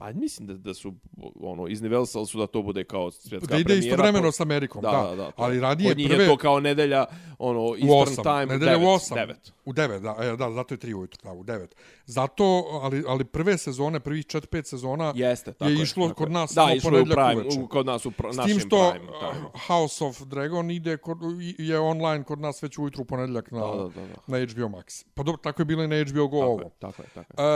Pa 0.00 0.12
mislim 0.12 0.46
da, 0.46 0.54
da 0.54 0.74
su, 0.74 0.94
ono, 1.40 1.68
iznivelisali 1.68 2.26
su 2.26 2.38
da 2.38 2.46
to 2.46 2.62
bude 2.62 2.84
kao 2.84 3.10
svjetska 3.10 3.46
Da 3.46 3.56
ide 3.56 3.64
premijera. 3.64 3.86
istovremeno 3.86 4.32
s 4.32 4.40
Amerikom, 4.40 4.82
da. 4.82 4.90
Da, 4.90 5.16
da, 5.16 5.30
to 5.30 5.42
ali 5.42 5.56
je. 5.56 5.60
ranije 5.60 5.88
Kod 5.90 5.98
njih 5.98 6.08
prve... 6.08 6.24
je 6.24 6.28
to 6.28 6.36
kao 6.36 6.60
nedelja, 6.60 7.04
ono, 7.38 7.60
u 7.62 7.74
Eastern 7.74 8.16
8, 8.16 8.22
time, 8.22 8.46
nedelja 8.46 8.78
u 8.78 8.80
9, 8.80 8.86
8. 9.10 9.14
9. 9.16 9.34
U 9.64 9.72
9, 9.72 10.00
da, 10.00 10.16
e, 10.20 10.36
da, 10.36 10.50
zato 10.52 10.74
je 10.74 10.78
3 10.78 10.94
ujutru, 10.94 11.20
da, 11.24 11.32
u 11.32 11.44
9. 11.44 11.66
Zato, 12.06 12.44
ali, 12.82 13.04
ali 13.08 13.24
prve 13.24 13.58
sezone, 13.58 14.00
prvih 14.00 14.26
4-5 14.26 14.64
sezona 14.64 15.12
Jeste, 15.16 15.52
tako 15.52 15.70
je 15.70 15.76
je. 15.76 15.82
išlo 15.82 16.08
tako 16.08 16.18
kod 16.18 16.32
nas 16.32 16.50
da, 16.50 16.54
samo 16.54 16.74
išlo 16.74 16.96
je 16.96 17.02
u 17.02 17.06
prime, 17.06 17.34
uveče. 17.36 17.60
u, 17.60 17.68
kod 17.68 17.86
nas 17.86 18.06
u 18.06 18.10
pr 18.10 18.26
S 18.32 18.46
tim 18.46 18.58
što 18.58 18.90
prime. 18.92 19.06
Tako. 19.20 19.36
uh, 19.54 19.60
House 19.66 20.04
of 20.04 20.20
Dragon 20.22 20.70
ide 20.70 20.96
kod, 20.96 21.18
je 21.58 21.78
online 21.80 22.24
kod 22.24 22.40
nas 22.40 22.62
već 22.62 22.78
ujutru 22.78 23.02
u 23.02 23.06
ponedjeljak 23.06 23.50
na, 23.50 23.60
Da, 23.60 23.66
da, 23.66 23.82
da, 23.82 24.00
da. 24.00 24.38
na 24.38 24.46
HBO 24.46 24.68
Max. 24.68 25.04
Pa 25.14 25.22
dobro, 25.22 25.40
tako 25.42 25.62
je 25.62 25.66
bilo 25.66 25.82
i 25.84 25.88
na 25.88 26.04
HBO 26.04 26.28
Go 26.28 26.38
Tako 26.40 26.50
ovo. 26.50 26.60
je, 26.62 26.70
tako 26.78 27.02
je, 27.02 27.08
tako 27.08 27.42
je. 27.42 27.48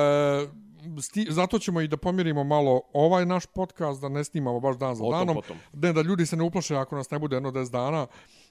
E, 0.42 0.48
sti, 1.02 1.26
zato 1.30 1.58
ćemo 1.58 1.80
i 1.80 1.88
da 1.88 1.96
pomjerimo 1.96 2.44
malo 2.44 2.82
ovaj 2.92 3.26
naš 3.26 3.46
podcast, 3.46 4.00
da 4.00 4.08
ne 4.08 4.24
snimamo 4.24 4.60
baš 4.60 4.76
dan 4.76 4.94
za 4.94 5.02
Potom, 5.02 5.18
danom. 5.18 5.34
potom. 5.34 5.56
Ne, 5.72 5.92
da 5.92 6.02
ljudi 6.02 6.26
se 6.26 6.36
ne 6.36 6.42
uplaše 6.44 6.76
ako 6.76 6.96
nas 6.96 7.10
ne 7.10 7.18
bude 7.18 7.36
jedno 7.36 7.50
10 7.50 7.70
dana. 7.70 8.06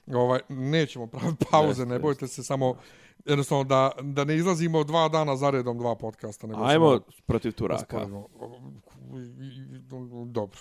ovaj, 0.06 0.40
nećemo 0.48 1.06
praviti 1.06 1.44
pauze, 1.50 1.68
Jeste, 1.68 1.86
ne 1.86 1.98
bojte 1.98 2.28
se 2.28 2.42
samo 2.42 2.76
jednostavno 3.24 3.64
da, 3.64 3.90
da 4.02 4.24
ne 4.24 4.36
izlazimo 4.36 4.84
dva 4.84 5.08
dana 5.08 5.36
za 5.36 5.50
redom 5.50 5.78
dva 5.78 5.94
podcasta. 5.94 6.46
Nego 6.46 6.64
Ajmo 6.64 7.00
protiv 7.26 7.52
Turaka. 7.52 8.06
Dobro. 10.26 10.58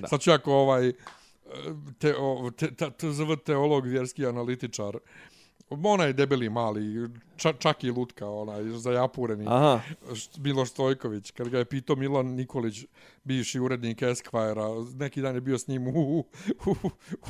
da. 0.00 0.08
Sad 0.08 0.20
ću 0.20 0.30
jako 0.30 0.52
ovaj 0.54 0.92
te, 1.98 2.14
o, 2.18 2.50
te, 2.50 2.74
te, 2.74 2.90
TZV 2.90 3.32
teolog, 3.44 3.86
vjerski 3.86 4.26
analitičar, 4.26 4.98
onaj 5.84 6.12
debeli 6.12 6.48
mali, 6.50 7.08
ča, 7.36 7.52
čak 7.58 7.84
i 7.84 7.90
lutka, 7.90 8.28
onaj 8.28 8.62
zajapureni, 8.64 9.44
Aha, 9.48 9.80
Miloš 10.38 10.70
Stojković, 10.70 11.30
kad 11.30 11.48
ga 11.48 11.58
je 11.58 11.64
pitao 11.64 11.96
Milan 11.96 12.26
Nikolić, 12.26 12.84
bivši 13.24 13.60
urednik 13.60 14.02
Esquire-a, 14.02 14.96
neki 14.98 15.22
dan 15.22 15.34
je 15.34 15.40
bio 15.40 15.58
s 15.58 15.68
njim 15.68 15.86
u, 15.86 15.90
u, 15.90 16.24
u, 16.66 16.74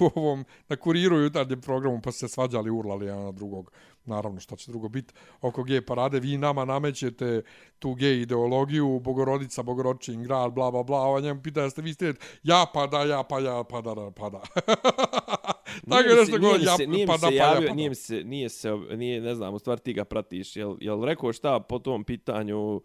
u 0.01 0.11
ovom, 0.15 0.45
na 0.69 0.77
kuriru 0.77 1.19
jutarnjem 1.19 1.61
programu, 1.61 2.01
pa 2.05 2.13
se 2.13 2.29
svađali, 2.29 2.71
urlali 2.71 3.07
jedan 3.07 3.25
na 3.25 3.33
drugog. 3.33 3.73
Naravno, 4.05 4.41
šta 4.41 4.57
će 4.57 4.71
drugo 4.71 4.89
biti 4.89 5.15
oko 5.41 5.63
gej 5.63 5.87
parade. 5.87 6.21
Vi 6.21 6.39
nama 6.39 6.65
namećete 6.65 7.43
tu 7.79 7.95
gej 7.95 8.21
ideologiju, 8.21 9.01
bogorodica, 9.01 9.63
bogoročin, 9.63 10.23
grad, 10.23 10.53
bla, 10.53 10.71
bla, 10.71 10.83
bla. 10.83 10.99
Ova 10.99 11.21
njemu 11.21 11.43
pita, 11.43 11.63
jeste 11.63 11.83
vi 11.83 11.95
ste, 11.95 12.15
ja 12.43 12.67
pa 12.75 12.87
da, 12.87 13.05
ja 13.05 13.23
pa 13.23 13.41
ja, 13.41 13.65
pa 13.65 13.81
da, 13.81 13.95
da, 13.95 14.11
pa 14.11 14.31
da. 14.31 14.43
Tako 15.89 16.09
nešto 16.21 16.39
nije 16.39 16.53
go, 16.53 16.59
mi 16.59 16.65
ja 16.65 16.77
se, 16.77 16.87
nije 16.87 17.07
pa 17.07 17.13
mi 17.13 17.19
se 17.19 17.27
pa 17.27 17.33
ja, 17.33 17.47
javio, 17.47 17.69
pa 17.69 17.75
nije 17.75 17.89
mi 17.89 17.95
se, 17.95 18.25
nije 18.25 18.49
se, 18.49 18.71
nije, 18.73 19.21
ne 19.21 19.35
znam, 19.35 19.55
u 19.55 19.59
stvari 19.59 19.81
ti 19.81 19.93
ga 19.93 20.05
pratiš, 20.05 20.57
jel, 20.57 20.77
jel 20.81 21.05
rekao 21.05 21.33
šta 21.33 21.61
po 21.61 21.79
tom 21.79 22.05
pitanju 22.05 22.81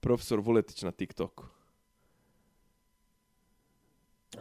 profesor 0.00 0.40
Vuletić 0.40 0.82
na 0.82 0.90
TikToku? 0.90 1.44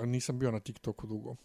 Nisam 0.01 0.39
bio 0.39 0.51
na 0.51 0.59
TikToku 0.59 1.07
dugo. 1.07 1.35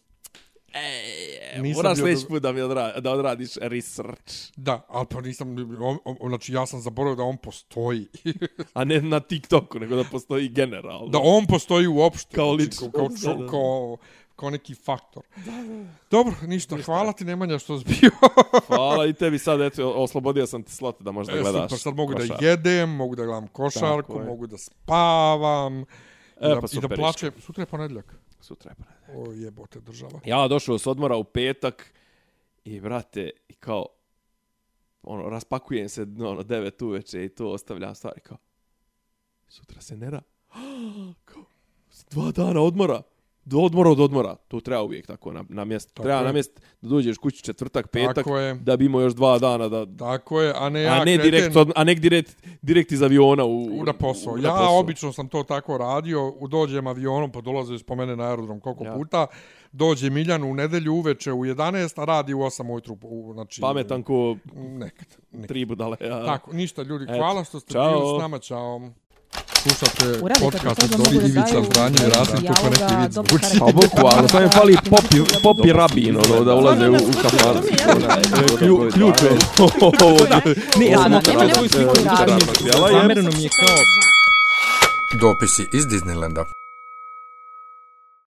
E, 0.72 1.60
Nisam 1.60 1.82
moraš 1.82 1.98
sljedeći 1.98 2.27
put 2.27 2.43
da 2.43 2.52
mi 2.52 2.60
odra, 2.60 3.01
da 3.01 3.12
odradiš 3.12 3.56
research, 3.56 4.35
Da, 4.56 4.86
ali 4.89 5.06
pa 5.10 5.20
nisam, 5.20 5.56
on, 5.81 5.98
on, 6.05 6.28
znači 6.28 6.52
ja 6.52 6.66
sam 6.66 6.81
zaboravio 6.81 7.16
da 7.16 7.22
on 7.22 7.36
postoji. 7.36 8.06
a 8.74 8.85
ne 8.85 9.02
na 9.02 9.20
TikToku, 9.20 9.78
nego 9.78 9.97
da 9.97 10.05
postoji 10.05 10.48
generalno. 10.48 11.09
da 11.09 11.18
on 11.22 11.47
postoji 11.47 11.86
uopšte. 11.86 12.36
Kao 12.36 12.56
znači, 12.56 12.70
lično. 12.70 12.90
Kao, 12.90 13.09
Da, 13.09 13.16
kao, 13.22 13.35
da. 13.35 13.47
kao, 13.51 13.97
kao 14.41 14.51
neki 14.51 14.75
faktor. 14.75 15.23
Dobro, 16.11 16.35
ništa. 16.47 16.77
Hvala 16.85 17.12
ti 17.12 17.25
Nemanja 17.25 17.59
što 17.59 17.79
si 17.79 17.85
bio. 17.85 18.11
Hvala 18.67 19.07
i 19.07 19.12
tebi 19.12 19.39
sad, 19.39 19.61
eto, 19.61 19.93
oslobodio 19.93 20.47
sam 20.47 20.62
ti 20.62 20.73
slot 20.73 21.03
da 21.03 21.12
možda 21.12 21.33
E, 21.33 21.41
gledaš. 21.41 21.62
super, 21.62 21.79
sad 21.79 21.95
mogu 21.97 22.12
košar. 22.12 22.37
da 22.41 22.47
jedem, 22.47 22.91
mogu 22.91 23.17
da 23.17 23.25
gledam 23.25 23.47
košarku, 23.49 24.12
Tako 24.12 24.25
mogu 24.25 24.47
da 24.47 24.59
spavam. 24.59 25.81
E, 25.81 25.83
I, 25.83 25.85
pa 26.41 26.49
da, 26.49 26.61
I 26.65 26.69
super, 26.69 26.91
da 26.91 26.97
plačem. 26.97 27.33
Sutra 27.41 27.62
je 27.62 27.67
ponedljak. 27.67 28.15
Sutra 28.41 28.71
je 28.71 28.75
ponedjeljak. 28.75 29.29
O 29.29 29.33
jebote 29.33 29.81
država. 29.81 30.21
Ja 30.25 30.49
došao 30.49 30.79
s 30.79 30.87
odmora 30.87 31.17
u 31.17 31.25
petak 31.25 31.95
i, 32.65 32.81
brate, 32.81 33.31
i 33.49 33.55
kao, 33.55 33.87
ono, 35.03 35.29
raspakujem 35.29 35.89
se, 35.89 36.03
ono, 36.03 36.43
devet 36.43 36.83
uveče 36.83 37.25
i 37.25 37.29
to 37.29 37.51
ostavljam 37.51 37.95
stvari, 37.95 38.21
kao, 38.21 38.37
sutra 39.49 39.81
se 39.81 39.97
ne 39.97 40.11
ra. 40.11 40.21
kao, 41.25 41.45
dva 42.11 42.31
dana 42.33 42.61
odmora. 42.61 43.03
Do 43.51 43.59
odmora 43.59 43.90
od 43.90 44.01
odmora. 44.01 44.36
To 44.39 44.60
treba 44.60 44.82
uvijek 44.82 45.06
tako 45.06 45.32
na, 45.32 45.44
na 45.48 45.64
mjesto. 45.64 45.90
Tako 45.90 46.02
Treba 46.02 46.18
je. 46.18 46.24
na 46.24 46.32
mjesto 46.32 46.60
da 46.81 46.89
dođeš 46.89 47.18
kući 47.18 47.43
četvrtak, 47.43 47.89
petak, 47.89 48.14
Tako 48.14 48.39
je. 48.39 48.55
da 48.55 48.77
bi 48.77 48.85
imao 48.85 49.01
još 49.01 49.14
dva 49.14 49.39
dana 49.39 49.68
da... 49.68 49.86
Tako 49.89 50.40
je, 50.40 50.52
a 50.56 50.68
ne 50.68 50.82
ja 50.82 50.93
a 50.93 50.98
ne 50.98 51.14
kreten, 51.14 51.31
direkt, 51.31 51.56
od, 51.56 51.72
a 51.77 51.85
ne 51.85 51.94
direkt, 51.94 52.36
direkt 52.62 52.93
iz 52.93 53.02
aviona 53.02 53.44
u, 53.44 53.62
u 53.72 53.85
na 53.85 53.93
posao. 53.94 54.32
u- 54.32 54.36
na 54.36 54.43
ja 54.43 54.52
posao. 54.52 54.78
obično 54.78 55.12
sam 55.12 55.28
to 55.28 55.43
tako 55.44 55.78
radio, 55.78 56.28
u 56.31 56.48
dođem 56.48 56.86
avionom, 56.86 57.32
pa 57.32 57.40
dolaze 57.40 57.78
s 57.78 57.89
mene 57.90 58.16
na 58.16 58.24
aerodrom 58.24 58.60
koliko 58.60 58.85
Ja. 58.85 58.93
puta. 58.93 59.27
Dođe 59.72 60.10
Miljan 60.10 60.44
u 60.44 60.55
nedelju 60.55 60.94
uveče 60.94 61.32
u 61.32 61.39
11, 61.39 61.62
a 61.97 62.05
radi 62.05 62.35
u 62.35 62.39
8 62.39 62.70
ujutru. 62.70 62.97
U, 63.02 63.31
znači, 63.32 63.60
Pametan 63.60 64.02
ko 64.02 64.36
Nekad. 64.55 65.06
nekad. 65.32 65.48
tri 65.48 65.64
budale. 65.64 65.97
Ja. 66.01 66.24
Tako, 66.24 66.52
ništa 66.52 66.82
ljudi, 66.82 67.05
Eto. 67.05 67.14
hvala 67.14 67.44
što 67.44 67.60
ste 67.60 67.72
Ćao. 67.72 67.90
bili 67.90 68.18
s 68.18 68.22
nama, 68.22 68.39
čao. 68.39 68.81
Slušate 69.62 70.20
podcast 70.41 70.82
od 70.82 70.91
to 70.91 70.97
Dobri 70.97 71.16
Ivica 71.16 71.62
Zdanje 71.70 71.97
i 72.07 72.11
Rasim, 72.11 72.47
to 72.47 72.55
ko 72.62 72.70
neki 72.70 72.95
vid 73.01 73.12
zvuči. 73.12 73.59
Pa 73.59 73.66
bukvalno, 73.66 74.28
samo 74.28 74.43
mi 74.43 74.51
fali 74.53 74.77
popi, 74.91 75.16
popi 75.43 75.73
rabin, 75.73 76.16
ono, 76.16 76.45
da 76.45 76.55
ulaze 76.55 76.89
u, 76.89 76.95
u 76.95 77.12
kafar. 77.23 77.57
Klju, 78.59 78.91
ključ 78.93 79.23
je 79.23 79.31
ovo. 80.07 80.19
Ne, 80.78 80.87
ja 80.87 81.03
sam 81.03 81.12
neku 81.12 81.31
da, 81.32 81.69
sliku 81.69 81.95
Zamereno 82.93 83.31
mi 83.37 83.43
je 83.43 83.49
kao 83.49 83.77
Dopisi 85.20 85.69
iz 85.73 85.87
Disneylanda. 85.87 86.60